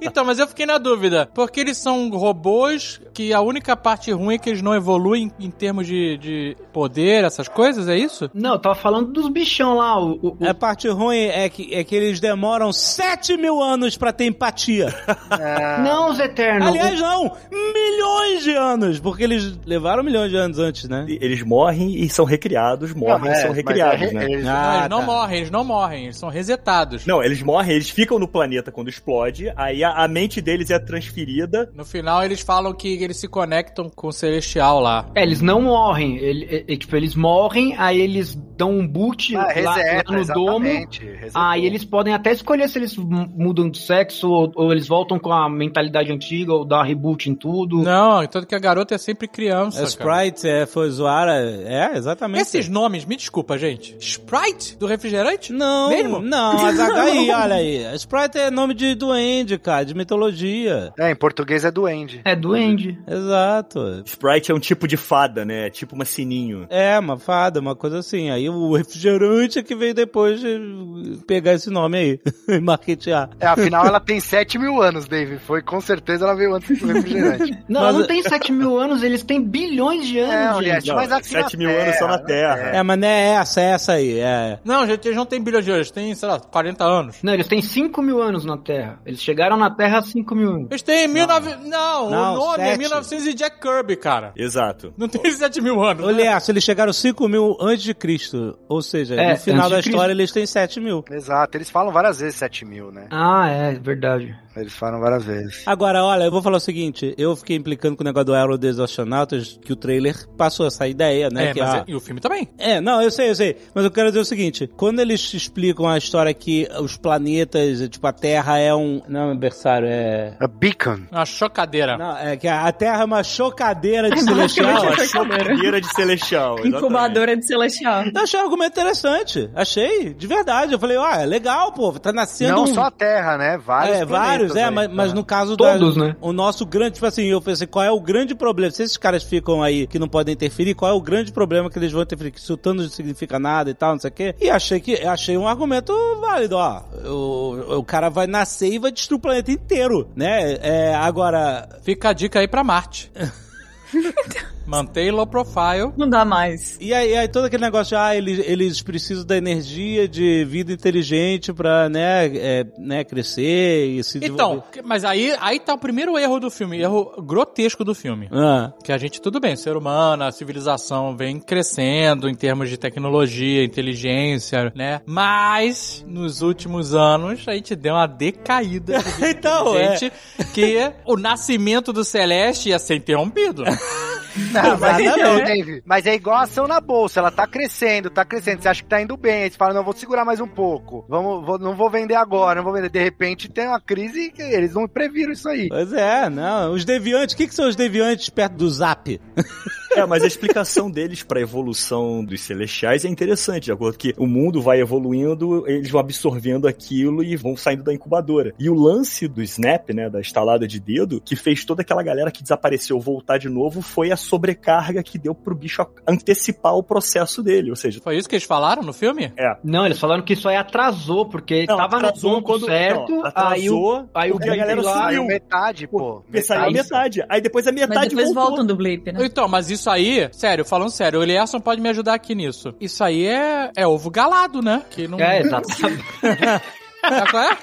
[0.02, 4.34] Então, mas eu fiquei na dúvida, porque eles são robôs que a única parte ruim
[4.34, 8.30] é que eles não evoluem em termos de, de poder, essas coisas, é isso?
[8.34, 9.98] Não, eu tava falando dos bichão lá.
[10.00, 13.96] O, o- o- A parte ruim é que, é que eles demoram 7 mil anos
[13.96, 14.94] pra ter empatia.
[15.38, 16.68] É, Não, os Eternos.
[16.68, 17.32] Aliás, não!
[17.50, 18.98] Milhões de anos!
[19.00, 21.06] Porque eles levaram milhões de anos antes, né?
[21.08, 24.24] Eles morrem e são recriados, morrem Não, e é, são mas recriados, é- né?
[24.24, 25.06] eles- não, Ah, eles não tá.
[25.06, 27.06] morrem, eles não morrem, eles são resetados.
[27.06, 30.78] Não, eles morrem, eles ficam no planeta quando explode, aí a, a mente deles é
[30.78, 31.70] transferida.
[31.74, 35.06] No final, eeles falam que eles se conectam com o Celestial lá.
[35.14, 36.16] É, eles não morrem.
[36.18, 40.12] Ele, é- é, tipo, eles morrem, aí eles dão um boot Ah, lá, lá reseta,
[40.12, 40.64] no domo.
[40.66, 41.30] resetou.
[41.34, 45.32] Aí eles podem até escolher se eles mudam de sexo ou, ou eles voltam com
[45.32, 47.82] a mentalidade antiga ou dá reboot em tudo.
[47.82, 49.78] Não, tanto que a garota é sempre criança.
[49.78, 49.88] É cara.
[50.28, 51.28] Sprite, é, foi zoar.
[51.28, 52.42] É, é, exatamente.
[52.42, 53.96] Esses nomes, me desculpa, gente.
[54.00, 54.45] Sprite
[54.78, 55.52] do refrigerante?
[55.52, 56.20] Não, Mesmo?
[56.20, 57.94] não, mas aí, olha aí.
[57.96, 60.92] Sprite é nome de duende, cara, de mitologia.
[60.98, 62.20] É, em português é duende.
[62.24, 62.98] É duende.
[63.06, 64.02] Exato.
[64.04, 65.66] Sprite é um tipo de fada, né?
[65.66, 66.66] É tipo uma sininho.
[66.70, 68.30] É, uma fada, uma coisa assim.
[68.30, 72.20] Aí o refrigerante é que veio depois de pegar esse nome aí
[72.56, 73.30] e marketear.
[73.40, 75.38] É, afinal ela tem 7 mil anos, Dave.
[75.38, 77.56] Foi com certeza ela veio antes do refrigerante.
[77.68, 80.88] Não, Mas- não tem 7 mil anos, eles têm bilhões de É, anos, Juliette, gente.
[80.88, 82.70] Não, mas aqui 7 na mil anos só na Terra.
[82.76, 84.18] É, mas não é essa, é essa aí.
[84.18, 84.35] É.
[84.64, 87.16] Não, gente, eles não tem bilhões de anos, tem, sei lá, 40 anos.
[87.22, 88.98] Não, eles têm 5 mil anos na Terra.
[89.06, 90.66] Eles chegaram na Terra há 5 mil anos.
[90.70, 91.56] Eles têm 19...
[91.68, 92.78] Não, Não, o nome é sete.
[92.78, 94.32] 1900 e Jack Kirby, cara.
[94.36, 94.92] Exato.
[94.96, 96.04] Não tem 7 mil anos.
[96.06, 96.12] né?
[96.12, 98.58] Olha, se eles chegaram 5 mil antes de Cristo.
[98.68, 100.20] Ou seja, É, no final antes da de história Cristo.
[100.20, 101.04] eles têm 7 mil.
[101.10, 103.06] Exato, eles falam várias vezes 7 mil, né?
[103.10, 104.36] Ah, é, verdade.
[104.56, 105.62] Eles falam várias vezes.
[105.66, 108.56] Agora, olha, eu vou falar o seguinte: eu fiquei implicando com o negócio do Aero
[108.58, 111.50] dos Astronautas, que o trailer passou essa ideia, né?
[111.50, 112.48] É, que mas a- é- e o filme também.
[112.58, 113.56] É, não, eu sei, eu sei.
[113.74, 118.06] Mas eu quero dizer o seguinte: quando eles explicam a história que os planetas, tipo,
[118.06, 119.02] a Terra é um.
[119.08, 120.34] Não, é berçário, é.
[120.40, 121.02] A Beacon.
[121.12, 121.96] Uma chocadeira.
[121.98, 124.82] Não, é que a Terra é uma chocadeira de celestial.
[124.82, 126.66] Uma chocadeira de celestial.
[126.66, 128.04] Incubadora de celestial.
[128.14, 129.50] Eu achei um argumento interessante.
[129.54, 130.72] Achei, de verdade.
[130.72, 132.74] Eu falei, ó, é legal, pô, tá nascendo Não um...
[132.74, 133.58] só a Terra, né?
[133.58, 134.70] Vários é, vários, é, aí.
[134.70, 136.16] mas, mas no caso Todos, da, né?
[136.20, 138.70] O nosso grande, tipo assim, eu pensei, qual é o grande problema?
[138.70, 141.78] Se esses caras ficam aí que não podem interferir, qual é o grande problema que
[141.78, 142.30] eles vão interferir?
[142.30, 144.34] Que se o Thanos não significa nada e tal, não sei o quê.
[144.40, 146.82] E achei que achei um argumento válido, ó.
[147.04, 150.58] O, o cara vai nascer e vai destruir o planeta inteiro, né?
[150.60, 153.10] É, agora, Fica a dica aí pra Marte.
[154.66, 155.92] Mantém low profile.
[155.96, 156.76] Não dá mais.
[156.80, 160.72] E aí, aí todo aquele negócio de, ah, eles, eles precisam da energia de vida
[160.72, 164.82] inteligente pra, né, é, né, crescer e se Então, desenvolver.
[164.84, 168.28] mas aí, aí tá o primeiro erro do filme, erro grotesco do filme.
[168.32, 172.76] Ah, Que a gente, tudo bem, ser humano, a civilização vem crescendo em termos de
[172.76, 175.00] tecnologia, inteligência, né?
[175.06, 178.98] Mas, nos últimos anos, a gente deu uma decaída.
[178.98, 179.94] de Então, é.
[179.94, 180.12] inteligente,
[180.52, 183.64] Que o nascimento do Celeste ia ser interrompido.
[184.52, 185.44] Não, mas, então, Exatamente.
[185.46, 188.62] Dave, mas é igual a ação na bolsa, ela tá crescendo, tá crescendo.
[188.62, 191.04] Você acha que tá indo bem, aí você fala, não, vou segurar mais um pouco.
[191.08, 192.90] Vamos, vou- não vou vender agora, não vou vender.
[192.90, 195.68] De repente tem uma crise e eles não previram isso aí.
[195.68, 196.72] pois é, não.
[196.72, 199.20] Os deviantes, o que, que são os deviantes perto do Zap?
[199.96, 204.26] É, mas a explicação deles pra evolução dos celestiais é interessante, de acordo que o
[204.26, 208.52] mundo vai evoluindo, eles vão absorvendo aquilo e vão saindo da incubadora.
[208.58, 212.30] E o lance do Snap, né, da estalada de dedo, que fez toda aquela galera
[212.30, 217.42] que desapareceu voltar de novo, foi a sobrecarga que deu pro bicho antecipar o processo
[217.42, 219.32] dele, ou seja, Foi isso que eles falaram no filme?
[219.36, 222.66] é, Não, eles falaram que isso aí atrasou, porque Não, tava no atrasou ponto quando-
[222.66, 225.24] certo, não, aí o, atrasou aí o porque a galera lá- sumiu.
[225.24, 226.20] metade, pô.
[226.22, 226.82] porque saiu a Metade.
[227.18, 227.24] metade.
[227.28, 228.44] Aí depois a Mas metade depois voltou.
[228.48, 229.24] voltam do blip, né?
[229.24, 232.74] Então, mas isso aí, sério, falando sério, o Eliasson pode me ajudar aqui nisso.
[232.80, 234.82] Isso aí é, é ovo galado, né?
[234.90, 235.18] Que não.
[235.18, 235.68] É, exato.
[237.08, 237.56] Sabe qual é?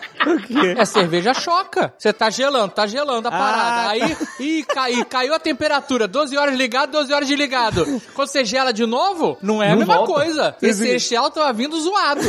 [0.82, 1.93] É cerveja choca.
[1.97, 3.63] Você tá gelando, tá gelando a parada.
[3.82, 6.08] Ah, Aí, ih, cai, caiu a temperatura.
[6.08, 7.86] 12 horas ligado, 12 horas desligado.
[8.13, 10.13] Quando você gela de novo, não é a Não mesma volta.
[10.13, 10.56] coisa.
[10.62, 12.21] Esse celestial tava vindo zoado.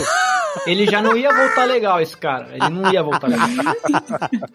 [0.67, 2.49] Ele já não ia voltar legal, esse cara.
[2.53, 3.49] Ele não ia voltar legal.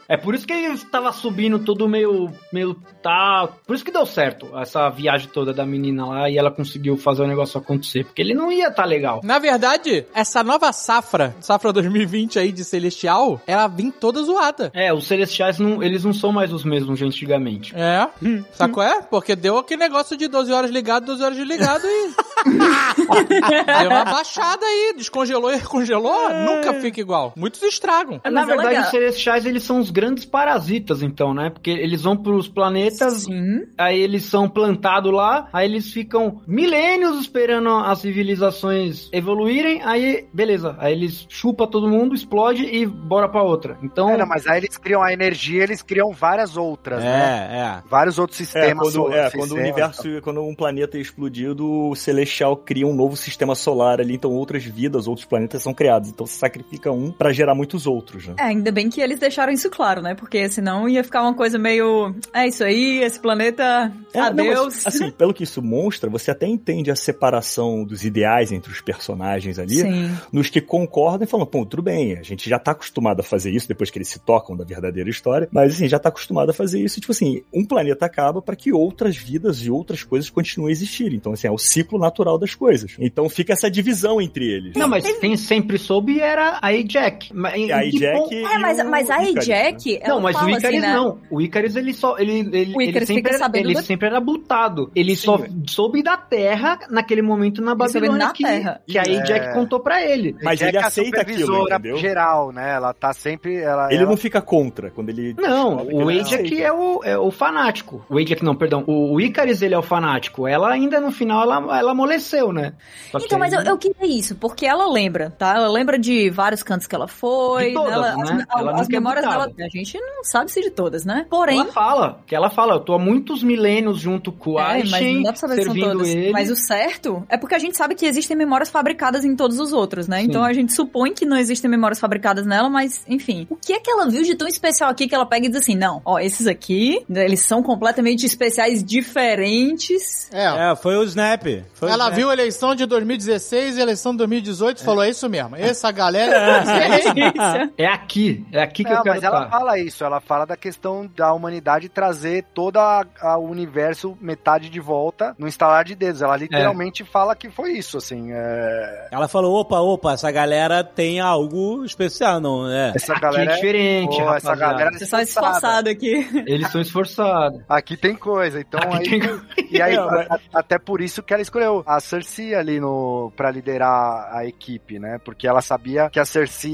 [0.07, 3.47] É por isso que ele tava subindo tudo meio, meio tá.
[3.65, 7.23] Por isso que deu certo essa viagem toda da menina lá e ela conseguiu fazer
[7.23, 8.05] o negócio acontecer.
[8.05, 9.21] Porque ele não ia tá legal.
[9.23, 14.71] Na verdade, essa nova safra, safra 2020 aí de celestial, ela vem toda zoada.
[14.73, 17.73] É, os celestiais não, eles não são mais os mesmos de antigamente.
[17.75, 18.07] É,
[18.53, 19.01] sabe qual é?
[19.01, 22.29] Porque deu aquele negócio de 12 horas ligado, 12 horas desligado e...
[23.81, 27.33] deu uma baixada aí, descongelou e recongelou, nunca fica igual.
[27.35, 28.21] Muitos estragam.
[28.23, 28.83] Mas Na é verdade, legal.
[28.83, 31.49] os celestiais, eles são os grandes parasitas, então, né?
[31.49, 33.67] Porque eles vão pros planetas, Sim.
[33.77, 40.75] aí eles são plantados lá, aí eles ficam milênios esperando as civilizações evoluírem, aí, beleza,
[40.79, 43.77] aí eles chupa todo mundo, explode e bora pra outra.
[43.81, 47.49] Então, É, não, mas aí eles criam a energia, eles criam várias outras, né?
[47.51, 47.83] É, é.
[47.89, 48.77] Vários outros É, sistemas.
[48.77, 52.93] quando, so- é, quando o universo, quando um planeta é explodido, o Celestial cria um
[52.93, 56.09] novo sistema solar ali, então outras vidas, outros planetas são criados.
[56.09, 58.35] Então você sacrifica um pra gerar muitos outros, né?
[58.37, 60.13] É, ainda bem que eles deixaram isso claro, né?
[60.13, 62.13] Porque senão ia ficar uma coisa meio.
[62.33, 63.91] É isso aí, esse planeta.
[64.13, 64.83] É, não, adeus.
[64.85, 68.81] mas, assim, pelo que isso mostra, você até entende a separação dos ideais entre os
[68.81, 70.11] personagens ali, Sim.
[70.31, 73.51] nos que concordam e falam, pô, tudo bem, a gente já tá acostumado a fazer
[73.51, 76.53] isso depois que eles se tocam da verdadeira história, mas assim, já tá acostumado a
[76.53, 80.69] fazer isso, tipo assim, um planeta acaba para que outras vidas e outras coisas continuem
[80.69, 81.13] a existir.
[81.13, 82.95] Então, assim, é o ciclo natural das coisas.
[82.99, 84.73] Então fica essa divisão entre eles.
[84.75, 87.29] não, mas tem sempre soube era a Ajax.
[87.33, 90.07] Mas em- E a e É, mas, mas a Jack, né?
[90.07, 90.93] Não, mas fala o Icarus assim, né?
[90.93, 91.19] não.
[91.29, 94.07] O Icarus ele só ele ele, O ele Icarus sempre fica era, ele da- sempre
[94.07, 94.91] era butado.
[94.95, 95.49] Ele Sim, só é.
[95.67, 98.81] soube da Terra naquele momento na Babilônia na que, Terra.
[98.87, 99.21] que a É.
[99.21, 100.35] Ajax contou pra ele.
[100.43, 101.97] Mas Jack ele é aceita aquilo, entendeu?
[102.09, 102.73] Geral, né?
[102.75, 103.57] Ela tá sempre.
[103.57, 105.35] Ela, Ele ela- não fica contra quando ele.
[105.37, 106.55] Não, o ele Ajax aceita.
[106.63, 108.05] é o, é o fanático.
[108.09, 108.83] O Ajax não, perdão.
[108.87, 110.47] O, o Icarus ele é o fanático.
[110.47, 112.73] Ela ainda no final ela, ela amoleceu, né?
[113.11, 115.55] Só que Então, mas eu, eu queria isso, porque ela lembra, tá?
[115.55, 117.67] Ela lembra de vários cantos que ela foi.
[117.69, 118.45] De todas, ela- né?
[118.49, 119.51] As, Ela as é memórias dela.
[119.59, 121.25] A gente não sabe se de todas, né?
[121.29, 121.59] Porém.
[121.59, 124.93] Ela fala, que ela fala, eu tô há muitos milênios junto com o É, mas
[124.93, 126.07] Aishin, não dá pra saber se são servindo todas.
[126.09, 126.31] ele.
[126.31, 129.73] Mas o certo é porque a gente sabe que existem memórias fabricadas em todos os
[129.73, 130.21] outros, né?
[130.21, 133.45] Então a gente supõe que não existem memórias fabricadas nela, mas enfim.
[133.49, 135.61] O que é que ela viu de tão especial aqui que ela pega e diz
[135.61, 140.29] assim: não, ó, esses aqui, né, eles são completamente especiais, diferentes.
[140.31, 141.43] É, foi o Snap.
[141.73, 142.15] Foi o Ela Snap.
[142.15, 145.55] viu a eleição de 2016 e a eleição de 2018 e falou: é isso mesmo.
[145.55, 146.63] Essa galera.
[147.77, 149.57] É aqui, é aqui que Não, eu quero mas ela estar.
[149.57, 155.35] fala isso, ela fala da questão da humanidade trazer todo o universo metade de volta
[155.37, 156.21] no instalar de dedos.
[156.21, 158.29] Ela literalmente fala que foi isso, assim.
[158.31, 162.93] é, Ela falou, opa, opa, essa galera tem algo especial, não é?
[162.95, 165.57] Essa Aqui galera é diferente, Pô, essa galera é Você só esforçada.
[165.57, 166.43] esforçado aqui.
[166.47, 167.61] Eles são esforçados.
[167.67, 171.33] Aqui tem coisa, então Aqui aí, tem- e aí É, a- até por isso que
[171.33, 175.19] ela escolheu a Cersei ali no para liderar a equipe, né?
[175.23, 176.71] Porque ela sabia que a Cersei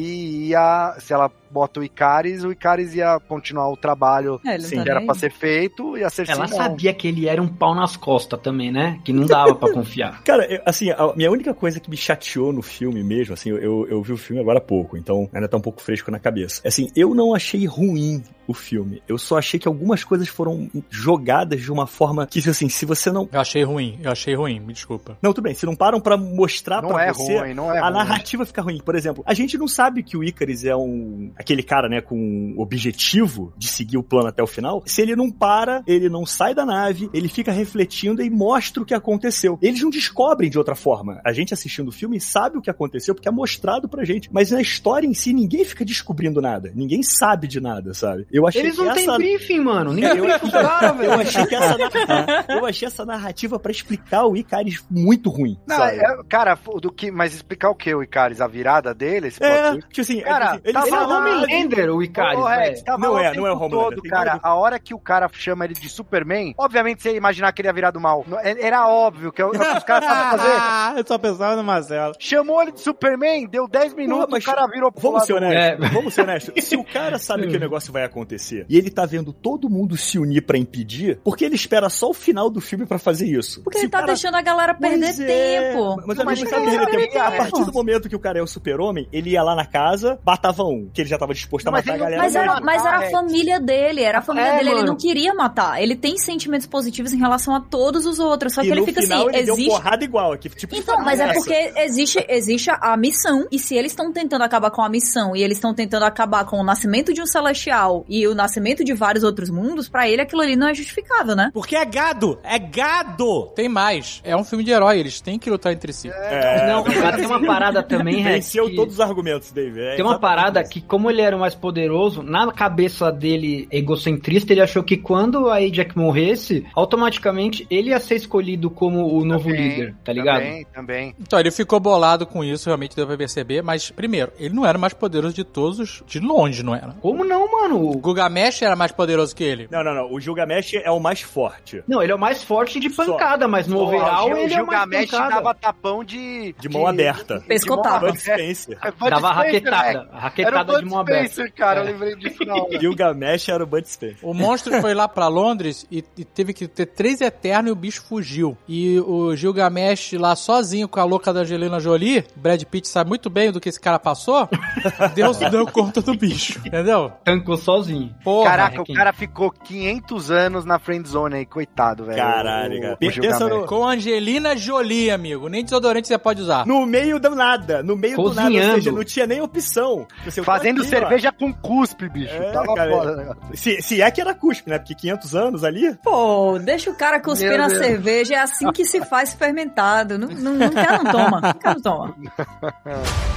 [0.48, 4.76] ia, se ela bota o Icaris, o Icaris ia continuar o trabalho É, não que
[4.76, 5.16] tá era aí.
[5.16, 6.58] ser feito e a Cersei Ela não.
[6.58, 9.00] sabia que ele era um pau nas costas também, né?
[9.06, 10.22] Que não dava pra confiar.
[10.26, 13.58] Cara, eu- assim, a minha única coisa que me chateou no filme mesmo, assim, eu-
[13.60, 16.20] eu, eu vi o filme agora há pouco, então ainda tá um pouco fresco na
[16.20, 16.62] cabeça.
[16.68, 19.02] Assim, eu não achei ruim o filme.
[19.08, 23.12] Eu só achei que algumas coisas foram jogadas de uma forma que, assim, se você
[23.12, 23.28] não.
[23.32, 25.18] Eu achei ruim, eu achei ruim, me desculpa.
[25.22, 27.40] Não, tudo bem, se não param pra mostrar Não pra é você.
[27.40, 27.94] ruim, não é a ruim.
[27.94, 28.80] narrativa fica ruim.
[28.84, 31.32] Por exemplo, a gente não sabe que o Icarus é um.
[31.36, 34.84] aquele cara, né, com um objetivo de seguir o plano até o final.
[34.86, 38.86] Se ele não para, ele não sai da nave, ele fica refletindo e mostra o
[38.86, 39.58] que aconteceu.
[39.62, 41.20] Eles não descobrem de outra forma.
[41.26, 44.30] A gente assistindo o filme sabe o que aconteceu porque é mostrado pra gente.
[44.32, 46.72] Mas na história em si, ninguém fica descobrindo nada.
[46.76, 48.26] Ninguém sabe de nada, sabe?
[48.36, 49.16] Eu achei Eles não têm essa...
[49.18, 49.94] briefing, mano.
[49.94, 51.14] Ninguém Eu, os caras, eu velho.
[51.22, 55.58] achei que essa narrativa, eu achei essa narrativa pra explicar o Icarus muito ruim.
[55.66, 58.42] Não, é- cara, do que, mas explicar o que, o Icaris?
[58.42, 59.28] A virada dele?
[59.28, 62.84] esse É, tipo assim, Cara, ele tava Ele é Homelander, o Rex, velho.
[62.84, 64.40] tava Não é, não é o Homelander, todo, cara.
[64.44, 67.70] a hora que o cara chama ele de Superman, obviamente você ia imaginar que ele
[67.70, 68.26] ia virar do mal.
[68.44, 70.98] É- Era óbvio que é os caras estavam fazendo.
[71.00, 72.14] eu só pensava no Marcelo.
[72.20, 75.34] Chamou ele de Superman, deu 10 minutos, mas o cara virou pro Vamos lado ser
[75.34, 75.86] honestos.
[75.86, 75.90] É.
[75.90, 76.64] Vamos ser honestos.
[76.66, 78.25] Se o cara sabe que o negócio vai acontecer
[78.70, 82.10] e ele tá vendo todo mundo se unir pra impedir, por que ele espera só
[82.10, 83.62] o final do filme pra fazer isso?
[83.64, 85.26] Porque Se ele tá cara- deixando a galera perder Pois é.
[85.72, 85.96] tempo.
[86.08, 87.18] Mas, Não, amigo, mas não ele perder sabe tempo.
[87.26, 90.20] A partir do momento que o cara é o super-homem, ele ia lá na casa,
[90.26, 92.22] matava um, que ele já tava disposto a mas matar a ele galera.
[92.24, 93.12] Mas era, mas era a Rex.
[93.12, 94.88] família dele, era a família É, dele, ele mano.
[94.88, 95.82] não queria matar.
[95.82, 98.86] Ele tem sentimentos positivos em relação a todos os outros, só e que ele no
[98.86, 99.62] fica final assim, ele existe...
[99.70, 100.50] deu porrada igual aqui.
[100.50, 101.34] Tipo, Então, mas é essa?
[101.36, 105.44] porque existe, existe a missão, e se eles estão tentando acabar com a missão, e
[105.44, 109.24] eles estão tentando acabar com o nascimento de um celestial e o nascimento de vários
[109.24, 111.50] outros mundos, pra ele aquilo ali não é justificável, né?
[111.54, 112.40] Porque é gado!
[112.44, 113.48] É gado!
[113.56, 114.22] Tem mais.
[114.24, 116.10] É um filme de herói, eles têm que lutar entre si.
[116.10, 118.36] É, Não, cara, tem uma parada também, Rex.
[118.36, 119.80] Venceu que- todos os argumentos, Dave.
[119.80, 120.70] É Tem uma parada isso.
[120.72, 125.50] que, como ele era o mais poderoso, na cabeça dele egocentrista, ele achou que quando
[125.50, 130.40] a Ajax morresse, automaticamente ele ia ser escolhido como o novo Também, líder, tá ligado?
[130.42, 131.16] Também, também.
[131.20, 134.78] Então, ele ficou bolado com isso, realmente deu pra perceber, mas, primeiro, ele não era
[134.78, 136.94] o mais poderoso de todos, os- de longe, não era.
[137.02, 137.92] Como não, mano?
[138.06, 139.68] O Gilgamesh era mais poderoso que ele.
[139.72, 140.14] Não, não, não.
[140.14, 141.84] O Gilgamesh é o mais forte.
[141.88, 144.62] Não, ele é o mais forte de pancada, mas no overall o Gil- ele é
[144.62, 144.80] o mais
[145.10, 146.54] Gilgamesh dava tapão de...
[146.60, 147.42] De mão aberta.
[147.48, 148.08] Pescotava.
[148.08, 148.78] Bud Spencer.
[148.84, 150.08] É Dava raquetada, né?
[150.12, 151.26] Era raquetada o de mão aberta.
[151.34, 151.84] Spencer, cara, É.
[151.84, 152.80] eu lembrei disso na hora.
[152.80, 154.18] Gilgamesh era o Bud Spencer.
[154.22, 157.76] O monstro foi lá pra Londres e, e teve que ter três eternos e o
[157.76, 158.58] bicho fugiu.
[158.68, 163.30] E o Gilgamesh lá sozinho com a louca da Angelina Jolie, Brad Pitt sabe muito
[163.30, 164.48] bem do que esse cara passou,
[165.16, 167.12] deu, deu conta do bicho, entendeu?
[167.24, 167.95] Tancou sozinho.
[168.24, 172.18] Porra, Caraca, o cara ficou 500 anos na friendzone aí, coitado, velho.
[172.18, 172.94] Caralho, O- cara.
[172.94, 175.48] o Pensa no- com Angelina Jolie, amigo.
[175.50, 176.66] Nem desodorante você pode usar.
[176.66, 177.82] No meio do nada.
[177.84, 178.42] No meio do nada.
[178.42, 178.76] Ou Cozinhando.
[178.76, 180.08] seja, não tinha nem opção.
[180.24, 181.00] Você, tô Fazendo aqui, ó.
[181.00, 182.34] cerveja com cuspe, bicho.
[182.34, 183.34] É, Tava cara, foda, né?
[183.54, 184.78] Se, se é que era cuspe, né?
[184.80, 185.96] Porque 500 anos ali.
[186.04, 187.80] Pô, deixa o cara cuspir Meu na Deus.
[187.80, 190.18] cerveja, é assim que se faz fermentado.
[190.18, 191.42] Não, não, não quer, não toma.
[191.42, 192.16] Não quer, não toma.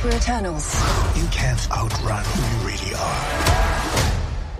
[0.04, 0.72] We're Eternals.
[1.16, 3.67] You can't outrun who you really are.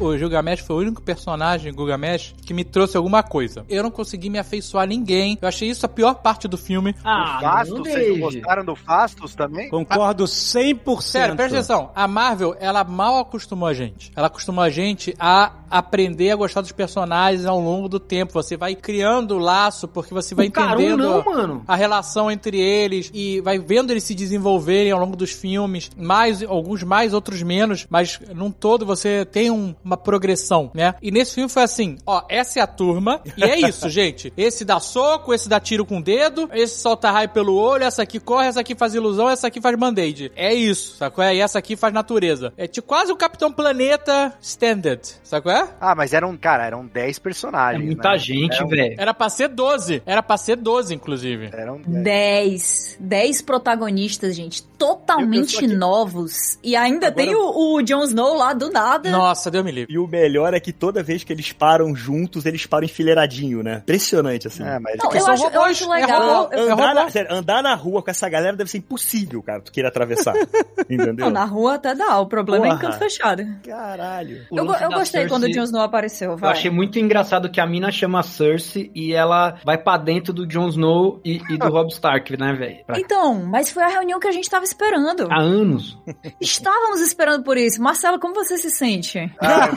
[0.01, 3.65] O Gilgamesh foi o único personagem, Gilgamesh, que me trouxe alguma coisa.
[3.69, 5.39] Eu não consegui me afeiçoar a ninguém.
[5.41, 6.95] Eu achei isso a pior parte do filme.
[7.05, 9.69] Ah, o Fastos, não vocês gostaram do Fastos também?
[9.69, 11.01] Concordo 100%.
[11.03, 11.91] Sério, presta atenção.
[11.95, 14.11] A Marvel, ela mal acostumou a gente.
[14.17, 18.33] Ela acostumou a gente a aprender a gostar dos personagens ao longo do tempo.
[18.33, 21.63] Você vai criando o laço, porque você vai O Caru entendendo não, mano.
[21.69, 25.91] a relação entre eles e vai vendo eles se desenvolverem ao longo dos filmes.
[25.97, 27.87] Mais, alguns mais, outros menos.
[27.91, 30.95] Mas num todo você tem um- uma progressão, né?
[31.03, 33.21] E nesse filme foi assim, ó, essa é a turma.
[33.37, 34.33] E é isso, gente.
[34.37, 38.03] Esse dá soco, esse dá tiro com o dedo, esse solta raio pelo olho, essa
[38.03, 40.31] aqui corre, essa aqui faz ilusão, essa aqui faz band-aid.
[40.37, 41.25] É isso, sacou?
[41.25, 42.53] E essa aqui faz natureza.
[42.57, 45.51] É tipo quase o Capitão Planeta Standard, sacou?
[45.53, 45.69] É?
[45.81, 47.83] Ah, mas eram, cara, eram 10 personagens.
[47.83, 48.19] É muita né?
[48.19, 48.95] gente, Eram- velho.
[48.99, 50.03] Era pra ser 12.
[50.05, 51.51] Era pra ser 12, inclusive.
[51.53, 52.97] Eram 10.
[53.01, 54.63] 10 protagonistas, gente.
[54.63, 56.59] Totalmente novos.
[56.63, 59.11] E ainda Agora- tem o, o Jon Snow lá do nada.
[59.11, 59.95] Nossa, deu me livre.
[59.95, 63.79] E o melhor é que toda vez que eles param juntos, eles param enfileiradinho, né?
[63.83, 64.63] Impressionante, assim.
[64.63, 66.43] É, mas Não, eu são acho, eu robôs, acho é legal.
[66.45, 66.55] robô.
[66.55, 69.61] Eu- andar, é na, sério, andar na rua com essa galera deve ser impossível, cara.
[69.61, 70.35] Tu queira atravessar.
[70.89, 71.15] entendeu?
[71.27, 72.19] Não, na rua até dá.
[72.19, 72.81] O problema é em Porra.
[72.83, 73.43] canto fechado.
[73.67, 74.47] Caralho.
[74.51, 76.31] Eu, eu gostei Cersei- quando o Jon Snow apareceu.
[76.33, 76.53] Eu Vai.
[76.53, 80.69] achei muito engraçado que a mina chama Cersei e ela vai pra dentro do Jon
[80.69, 82.85] Snow e, e do Rob Stark, né, velho?
[82.87, 85.29] Pra- Então, mas foi a reunião que a gente tava esperando.
[85.31, 85.99] Há anos.
[86.41, 87.83] Estávamos esperando por isso.
[87.83, 89.19] Marcelo, como você se sente?
[89.41, 89.68] Ah,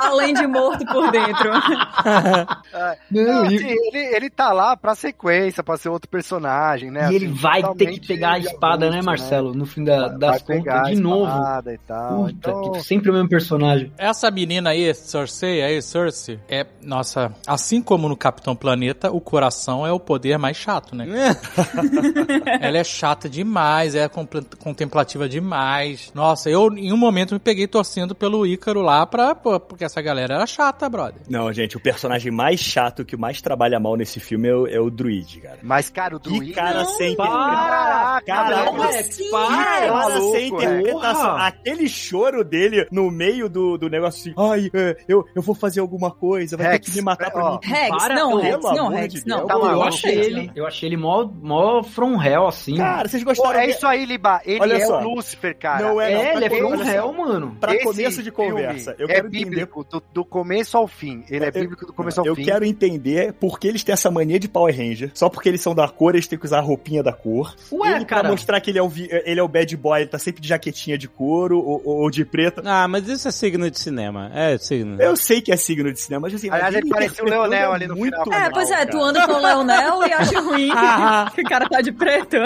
[0.00, 1.50] Além de morto por dentro.
[3.10, 7.10] não, assim, ele, ele tá lá pra sequência, pra ser outro personagem, né?
[7.10, 9.54] E ele Assim, vai ter que pegar a espada, né, avulso, Marcelo?
[9.54, 11.30] No fim da, Vai das contas, de novo.
[11.72, 12.24] E tal.
[12.24, 13.92] Puta, então, que sempre o mesmo personagem.
[13.96, 19.86] Essa menina aí, Cersei, aí, Cersei, é, nossa, assim como no Capitão Planeta, o coração
[19.86, 21.06] é o poder mais chato, né?
[22.60, 26.10] Ela é chata demais, é contemplativa demais.
[26.14, 30.00] Nossa, eu em um momento me peguei torcendo pelo Ícaro lá pra, pô, porque essa
[30.02, 31.22] galera era chata, brother.
[31.28, 34.80] Não, gente, o personagem mais chato, que mais trabalha mal nesse filme é o, é
[34.80, 35.58] o Druid, cara.
[35.62, 36.54] mas, cara, o Que druida...
[36.54, 39.62] cara sem Caraca, Cara, não, Como é- assim, para, cara?
[39.80, 41.14] Cara, maluco, sem interpretação.
[41.30, 41.46] porra.
[41.46, 45.80] Aquele choro dele no meio do, do negócio assim, ai, é, eu, eu vou fazer
[45.80, 47.58] alguma coisa, vai Rex, ter que me matar pra ó, mim.
[47.64, 49.46] Rex, Para, não, Rex, não, Rex, não.
[49.46, 52.76] Tá eu achei Rex, ele, eu achei ele mó, mó from hell, assim.
[52.76, 54.40] Cara, vocês Pô, gostaram é de- isso aí, Liba.
[54.44, 55.00] Ele Olha é só.
[55.00, 55.82] o Lúcifer, cara.
[55.88, 56.20] Não é, não.
[56.20, 57.56] é, ele é from hell, mano.
[57.60, 60.86] Pra Esse começo de conversa, eu filme quero é entender bíblico, do, do começo ao
[60.88, 61.24] fim.
[61.30, 62.44] Ele é Eu- bíblico do começo ao eu fim.
[62.44, 65.10] quero entender por que eles têm essa mania de Power Ranger.
[65.14, 67.54] Só porque eles são da cor, eles têm que usar a roupinha da cor.
[67.72, 68.22] Ué, ele, cara.
[68.22, 70.40] Pra mostrar que ele é, o, vi- ele é o bad boy, ele tá sempre
[70.42, 72.62] de jaquetinha de couro ou, ou de preta.
[72.64, 74.30] Ah, mas isso é signo de cinema.
[74.34, 75.00] É signo.
[75.00, 76.50] Eu sei que é signo de cinema, mas assim...
[76.50, 78.40] Aliás, ele parecia o Leonel é ali no muito final.
[78.40, 78.86] É, pois é, cara.
[78.90, 80.68] tu anda com o Leonel e acha ruim
[81.34, 82.36] que o cara tá de preto.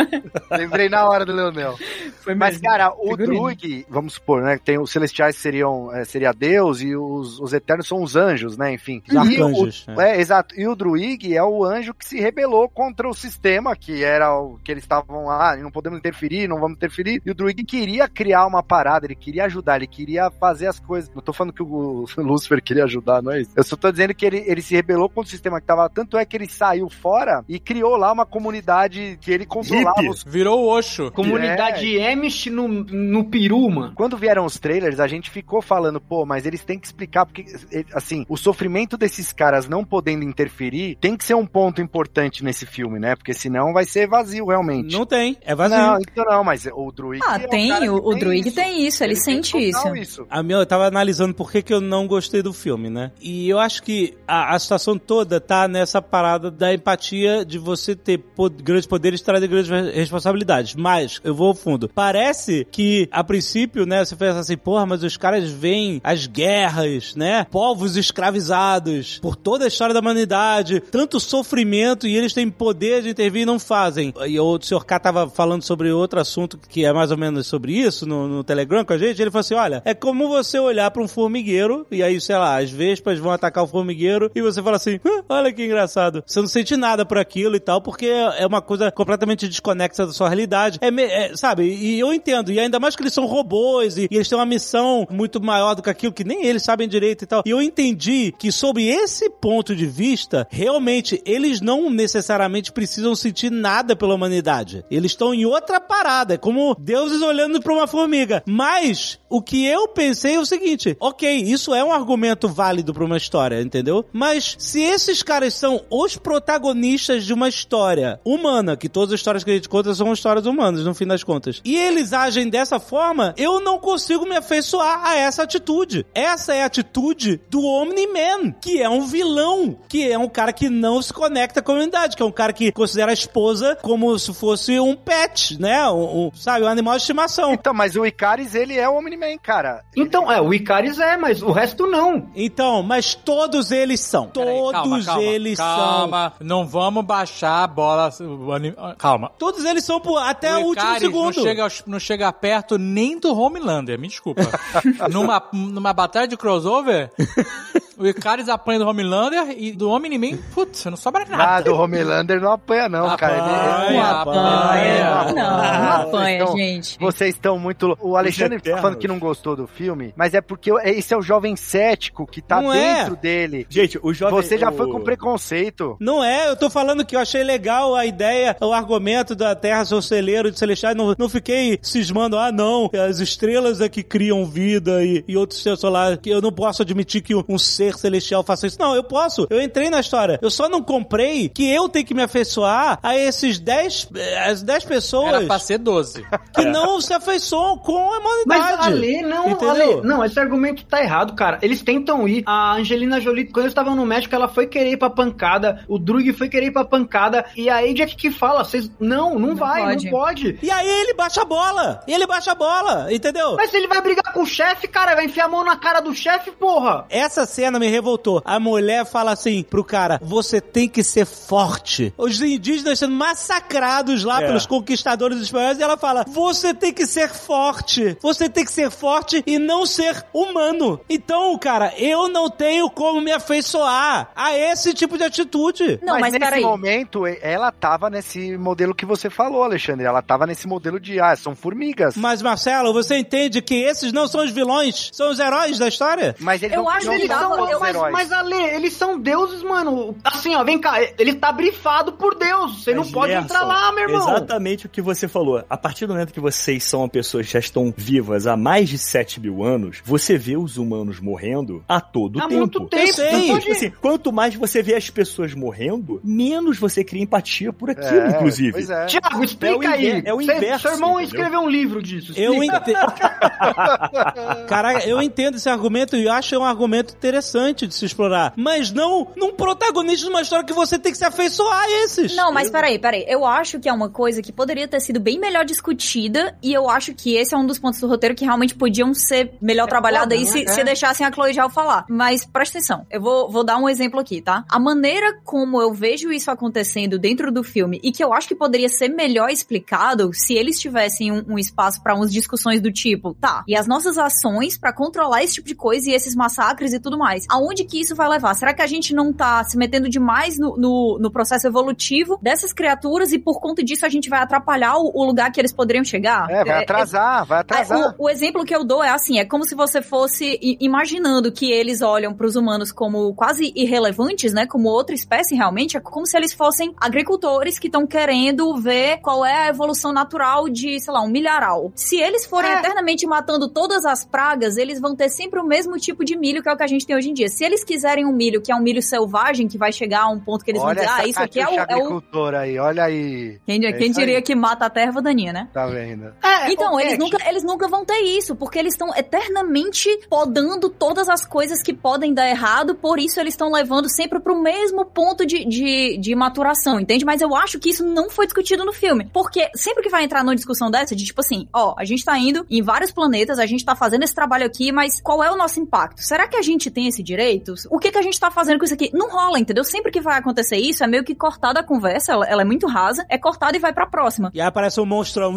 [0.51, 1.77] Lembrei na hora do Leonel.
[2.21, 2.65] Foi Mas, mesmo.
[2.69, 3.27] cara, o Figurino.
[3.35, 4.59] Druig, vamos supor, né?
[4.65, 8.73] Tem os celestiais seriam é, seria Deus e os, os eternos são os anjos, né?
[8.73, 9.03] Enfim.
[9.09, 10.13] Os arcanjos, o- né?
[10.17, 10.55] é, exato.
[10.59, 14.59] E o Druig é o anjo que se rebelou contra o sistema, que era o
[14.63, 17.21] que eles estavam lá, não podemos interferir, não vamos interferir.
[17.25, 21.11] E o Druig queria criar uma parada, ele queria ajudar, ele queria fazer as coisas.
[21.15, 23.51] Não tô falando que o Lúcifer queria ajudar, não é isso?
[23.57, 25.89] Eu só tô dizendo que ele, ele se rebelou contra o sistema que tava.
[25.91, 30.23] Tanto é que ele saiu fora e criou lá uma comunidade que ele controlava os
[30.25, 31.11] Virou o Osho.
[31.13, 33.93] Comunidade Amish no, no Peru, mano.
[33.95, 37.45] quando vieram os trailers, a gente ficou falando, pô, mas eles têm que explicar, porque,
[37.73, 42.45] eh, assim, o sofrimento desses caras não podendo interferir tem que ser um ponto importante
[42.45, 43.17] nesse filme, né?
[43.17, 44.93] Porque senão vai ser vazio, realmente.
[44.97, 45.77] Não tem, é vazio.
[45.79, 47.21] Não, então não, mas o Druid.
[47.27, 48.55] Ah, é tem, o, o Druig isso.
[48.57, 50.27] tem isso, ele, sente total isso.
[50.31, 53.11] A minha, eu tava analisando por que, que eu não gostei do filme, né?
[53.21, 57.95] E eu acho que a, a situação toda tá nessa parada da empatia de você
[57.97, 60.75] ter po- grandes poderes trazem grandes re- responsabilidades.
[60.75, 61.89] Mas, eu vou ao fundo.
[61.89, 67.17] Parece que, a princípio, né, você pensa assim, porra, mas os caras veem as guerras,
[67.17, 67.45] né?
[67.51, 73.09] Povos escravizados por toda a história da humanidade, tanto sofrimento e eles têm poder de
[73.09, 74.15] intervir e não fazem.
[74.25, 74.85] E o Sr.
[74.85, 78.45] K tava falando sobre outro assunto que é mais ou menos sobre isso no, no
[78.45, 79.21] Telegram com a gente.
[79.21, 82.61] Ele falou assim: olha, é como você olhar pra um formigueiro e aí, sei lá,
[82.61, 86.23] as vespas vão atacar o formigueiro e você fala assim: "Hã, olha que engraçado.
[86.25, 90.13] Você não sente nada por aquilo e tal, porque é uma coisa completamente desconexa da
[90.13, 90.79] sua realidade.
[90.81, 91.65] É, é, sabe?
[91.65, 92.53] E eu entendo.
[92.53, 95.75] E ainda mais que eles são robôs e, e eles têm uma missão muito maior
[95.75, 97.43] do que aquilo que nem eles sabem direito e tal.
[97.45, 103.51] E eu entendi que, sob esse ponto de vista, realmente eles não necessariamente precisam sentir
[103.51, 104.85] nada pela humanidade.
[104.91, 108.43] Eles estão em outra parada, é como deuses olhando pra uma formiga.
[108.47, 113.05] Mas o que eu pensei é o seguinte: ok, isso é um argumento válido pra
[113.05, 114.05] uma história, entendeu?
[114.13, 119.45] Mas se esses caras são os protagonistas de uma história humana, que todas as histórias
[119.45, 122.79] que a gente conta são histórias humanas, no fim das contas, e eles agem dessa
[122.79, 125.86] forma, eu não consigo me afeiçoar a essa atitude.
[126.15, 130.69] Essa é a atitude do Omni-Man, que é um vilão, que é um cara que
[130.69, 134.19] não se conecta com a comunidade, que é um cara que considera a esposa como
[134.19, 135.87] se fosse um pet, né?
[135.89, 137.53] Um, um, sabe, um animal de estimação.
[137.53, 139.85] Então, mas o Icaris, ele é o Omni-Man, cara.
[139.97, 142.31] Então, é, o Icaris é, mas o resto não.
[142.35, 144.29] Então, mas todos eles são.
[144.29, 145.67] Todos calma, calma, eles são.
[145.67, 146.33] calma.
[146.41, 148.11] Não vamos baixar a bola.
[148.21, 149.31] o anim- Calma.
[149.39, 151.37] Todos eles são por, até o, último Icaris segundo.
[151.37, 154.43] Não chega, não chega perto nem do Homelander, me desculpa.
[155.11, 155.43] numa,
[155.77, 157.11] numa batalha de crossover,
[157.99, 161.65] o Icaris apanha do Homelander e do Omni-Man, putz, não sobra Ah, nada.
[161.71, 163.35] do Homelander não apanha, não, cara.
[163.35, 165.25] Ele- Apanha, apanha.
[165.27, 166.99] Não, não Ah, apanha, vocês tão- gente.
[166.99, 167.97] Vocês estão muito.
[168.01, 171.23] O Alexandre tá falando que não gostou do filme, mas é porque esse é o
[171.23, 172.97] jovem cético que tá Não é.
[173.01, 173.67] dentro dele.
[173.69, 174.37] Gente, o jovem...
[174.43, 175.97] Você já o- foi com preconceito.
[176.01, 179.85] Não é, eu tô falando que eu achei legal a ideia, o argumento da Terra
[179.85, 180.97] ser celeiro de celestiais.
[180.97, 185.63] Não, não fiquei cismando, ah, não, as estrelas é que criam vida e, e outros
[185.63, 188.79] seres solares, que eu não posso admitir que um ser celestial faça isso.
[188.81, 189.47] Não, eu posso.
[189.51, 190.39] Eu entrei na história.
[190.43, 194.63] Eu só não comprei que eu tenho que me afeiçoar a esses 10, eh, as
[194.63, 196.25] 10 pessoas Era pra ser 12.
[196.55, 198.83] que não se afeiçoam com a Mas humanidade.
[198.87, 199.71] Ale, não, Entendeu?
[199.71, 201.59] Ale, não, esse argumento tá errado, cara.
[201.63, 202.43] Eles tentam ir.
[202.47, 205.85] A Angelina Jolie, quando eles estavam no México, ela foi querer ir pra pancada.
[205.89, 207.45] O Drug foi querer ir pra pancada.
[207.57, 208.91] E a Jack que fala, vocês.
[209.01, 210.05] Não, não, vai, pode.
[210.05, 210.59] não pode.
[210.63, 212.01] E aí ele baixa a bola.
[212.07, 213.57] E ele baixa a bola, entendeu?
[213.57, 216.15] Mas ele vai brigar com o chefe, cara, vai enfiar a mão na cara do
[216.15, 217.07] chefe, porra.
[217.09, 218.43] Essa cena me revoltou.
[218.45, 222.13] A mulher fala assim pro cara: você tem que ser forte.
[222.17, 224.47] Os indígenas sendo massacrados lá É.
[224.47, 228.17] pelos conquistadores espanhóis e ela fala: você tem que ser forte.
[228.23, 231.01] Você tem que ser forte e não ser humano.
[231.09, 235.99] Então, cara, eu não tenho como me afeiçoar a esse tipo de atitude.
[236.03, 236.63] Não, mas, nesse peraí.
[236.63, 240.05] momento, ela tava nesse modelo que você falou, Alexandre.
[240.07, 242.17] Ela tava nesse modelo de, ah, são formigas.
[242.17, 246.35] Mas, Marcelo, você entende que esses não são os vilões, são os heróis da história?
[246.39, 248.13] Mas eles Eu não, acho não que Eles são são, eu- mas, heróis.
[248.13, 250.17] mas Ale, eles são deuses, mano.
[250.25, 252.83] Assim, ó, vem cá, ele tá brifado por Deus.
[252.83, 254.29] Você não Mas, pode Gerson, entrar lá, meu irmão.
[254.29, 255.65] Exatamente o que você falou.
[255.69, 258.99] A partir do momento que vocês são pessoas que já estão vivas há mais de
[258.99, 262.55] 7 mil anos, você vê os humanos morrendo a todo Há tempo.
[262.61, 263.13] muito tempo.
[263.13, 263.33] sei.
[263.33, 267.73] não Tipo pode- assim, quanto mais você vê as pessoas morrendo, menos você cria empatia
[267.73, 268.73] por aquilo, É, inclusive.
[268.73, 269.07] Pois é.
[269.07, 270.23] Tiago, explica É o aí.
[270.25, 271.27] é o inverso, Seu irmão entendeu?
[271.41, 272.33] escreveu um livro disso.
[272.37, 272.77] Eu explica.
[272.79, 273.07] entendo.
[274.69, 277.56] Caraca, eu entendo esse argumento e acho um argumento interessante
[277.87, 278.53] de se explorar.
[278.57, 282.35] Mas não num protagonista de uma história que você tem que se afeiçoar a esses.
[282.37, 283.25] Não, mas peraí, peraí.
[283.29, 286.89] Eu acho que é uma coisa que poderia ter sido bem melhor discutida e eu
[286.89, 290.37] acho que esse é um dos pontos do roteiro que realmente podiam ser melhor trabalhados
[290.37, 290.73] aí se, né?
[290.73, 290.85] se É.
[290.85, 292.05] deixassem a Chloe Zhao falar.
[292.09, 294.65] Mas presta atenção, eu vou, vou dar um exemplo aqui, tá?
[294.69, 298.55] A maneira como eu vejo isso acontecendo dentro do filme e que eu acho que
[298.55, 303.35] poderia ser melhor explicado se eles tivessem um, um espaço pra umas discussões do tipo,
[303.35, 307.01] tá, e as nossas ações pra controlar esse tipo de coisa e esses massacres e
[307.01, 307.46] tudo mais.
[307.49, 308.55] Aonde que isso vai levar?
[308.55, 312.73] Será que a gente não tá se metendo demais no, no, no processo evolutivo dessas
[312.73, 316.05] criaturas e por conta disso a gente vai atrapalhar o, o lugar que eles poderiam
[316.05, 316.49] chegar?
[316.51, 318.15] É, vai atrasar, vai é, atrasar.
[318.19, 321.71] o, o exemplo que eu dou é assim, é como se você fosse imaginando que
[321.71, 326.37] eles olham pros humanos como quase irrelevantes, né, como outra espécie realmente, é como se
[326.37, 331.23] eles fossem agricultores que estão querendo ver qual é a evolução natural de, sei lá,
[331.23, 331.93] um milharal.
[331.95, 332.79] Se eles forem É.
[332.79, 336.69] eternamente matando todas as pragas, eles vão ter sempre o mesmo tipo de milho que
[336.69, 337.49] é o que a gente tem hoje em dia.
[337.49, 340.41] Se eles quiserem um milho que é um milho selvagem, que vai chegar a um
[340.41, 343.05] ponto que eles olha vão dizer, ah, isso aqui é o, é o aí, olha
[343.05, 343.59] aí.
[343.67, 344.43] quem, É quem diria aí.
[344.43, 345.69] que mata a terra daninha, né?
[345.73, 346.33] Tá vendo?
[346.43, 351.29] É, Então, eles nunca, eles nunca vão ter isso, porque eles estão eternamente podando todas
[351.29, 355.45] as coisas que podem dar errado, por isso eles estão levando sempre pro mesmo ponto
[355.47, 357.25] de, de, de maturação, entende?
[357.25, 360.43] Mas eu acho que isso não foi discutido no filme, porque sempre que vai entrar
[360.43, 363.67] numa discussão dessa, de tipo assim, ó, a gente tá indo em vários planetas, a
[363.67, 366.23] gente tá fazendo esse trabalho aqui, mas qual é o nosso impacto?
[366.23, 367.75] Será que a gente tem esse direito?
[367.91, 369.11] O que que a gente tá fazendo com isso aqui?
[369.13, 369.85] Não rola, entendeu?
[369.85, 372.87] Sempre que vai acontecer isso, é meio que cortada a conversa, ela, ela é muito
[372.87, 374.51] rasa, é cortada e vai pra próxima.
[374.55, 375.55] E aí aparece um monstrão.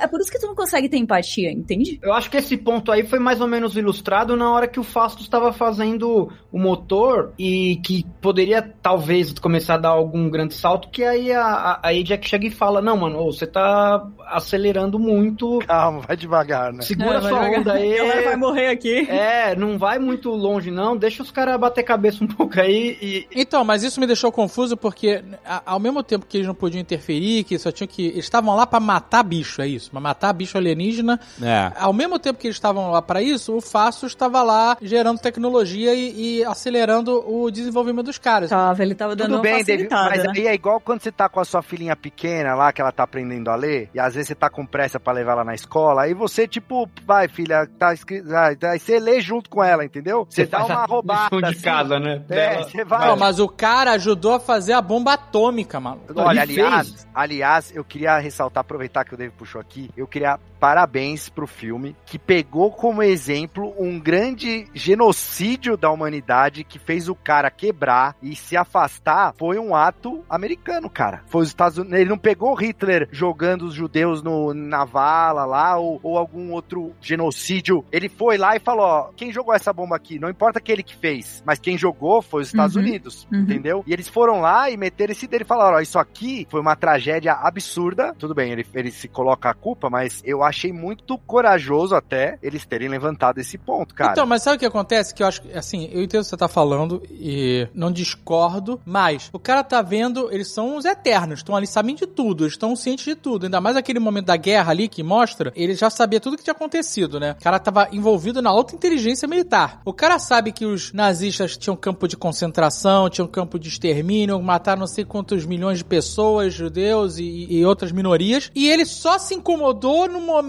[0.00, 1.98] É por isso que tu não consegue ter empatia, entende?
[2.02, 4.84] Eu acho que esse ponto aí foi mais ou menos ilustrado na hora que o
[4.84, 10.88] Fasto estava fazendo o motor e que poderia talvez começar a dar algum grande salto,
[10.90, 11.44] que aí a,
[11.82, 16.16] a, a Jack chega e fala, não, mano, ô, você tá acelerando muito, Calma, vai
[16.16, 16.82] devagar, né?
[16.82, 17.60] segura É, sua devagar.
[17.60, 17.96] onda aí.
[17.96, 19.08] Ela vai morrer aqui.
[19.10, 20.96] É, não vai muito longe, não.
[20.96, 23.26] Deixa os caras bater cabeça um pouco aí e.
[23.34, 25.24] Então, mas isso me deixou confuso porque,
[25.64, 28.06] ao mesmo tempo que eles não podiam interferir, que só tinham que.
[28.06, 29.90] Eles estavam lá pra matar bicho, é isso?
[29.90, 31.18] Pra matar bicho alienígena.
[31.40, 31.72] É.
[31.76, 35.94] Ao mesmo tempo que eles estavam lá pra isso, o Fastos estava lá gerando tecnologia
[35.94, 38.50] e, e acelerando o desenvolvimento dos caras.
[38.50, 40.32] Tava, ele tava dando Tudo uma bem, David, mas né?
[40.34, 43.04] aí é igual quando você tá com a sua filhinha pequena lá, que ela tá
[43.04, 46.02] aprendendo a ler, e às vezes você tá com pressa pra levar ela na escola,
[46.02, 48.28] aí você, tipo, vai, filha, tá escrito.
[48.34, 50.26] Aí você lê junto com ela, entendeu?
[50.28, 51.36] Você, dá uma roubada.
[51.36, 51.60] de assim.
[51.60, 52.22] casa, né?
[52.30, 53.06] É, você vai.
[53.06, 56.12] Não, mas o cara ajudou a fazer a bomba atômica, maluco.
[56.16, 57.08] Olha, Ele aliás, fez.
[57.14, 61.96] aliás, eu queria ressaltar, aproveitar que o David puxou aqui, eu queria parabéns pro filme
[62.06, 68.36] que pegou como exemplo um grande genocídio da humanidade que fez o cara quebrar e
[68.36, 69.34] se afastar.
[69.36, 71.24] Foi um ato americano, cara.
[71.26, 71.98] Foi os Estados Unidos.
[71.98, 76.92] Ele não pegou Hitler jogando os judeus no, na vala lá ou, ou algum outro
[77.00, 77.84] genocídio.
[77.90, 80.16] Ele foi lá e falou: ó, quem jogou essa bomba aqui?
[80.16, 82.82] Não importa aquele que fez, mas quem jogou foi os Estados Uhum.
[82.82, 83.40] Unidos, Uhum.
[83.40, 83.82] entendeu?
[83.84, 86.76] E eles foram lá e meteram esse dele e falaram: ó, isso aqui foi uma
[86.76, 88.14] tragédia absurda.
[88.16, 92.64] Tudo bem, ele, ele se coloca a culpa, mas eu achei muito corajoso até eles
[92.64, 94.12] terem levantado esse ponto, cara.
[94.12, 95.14] Então, mas sabe o que acontece?
[95.14, 98.80] Que eu acho que, assim, eu entendo o que você tá falando e não discordo,
[98.84, 102.76] mas o cara tá vendo, eles são os eternos, estão ali, sabem de tudo, estão
[102.76, 103.44] cientes de tudo.
[103.44, 106.52] Ainda mais aquele momento da guerra ali que mostra, ele já sabia tudo que tinha
[106.52, 107.34] acontecido, né?
[107.38, 109.80] O cara tava envolvido na alta inteligência militar.
[109.84, 114.80] O cara sabe que os nazistas tinham campo de concentração, tinham campo de extermínio, mataram
[114.80, 119.34] não sei quantos milhões de pessoas, judeus e, e outras minorias, e ele só se
[119.34, 120.41] incomodou no momento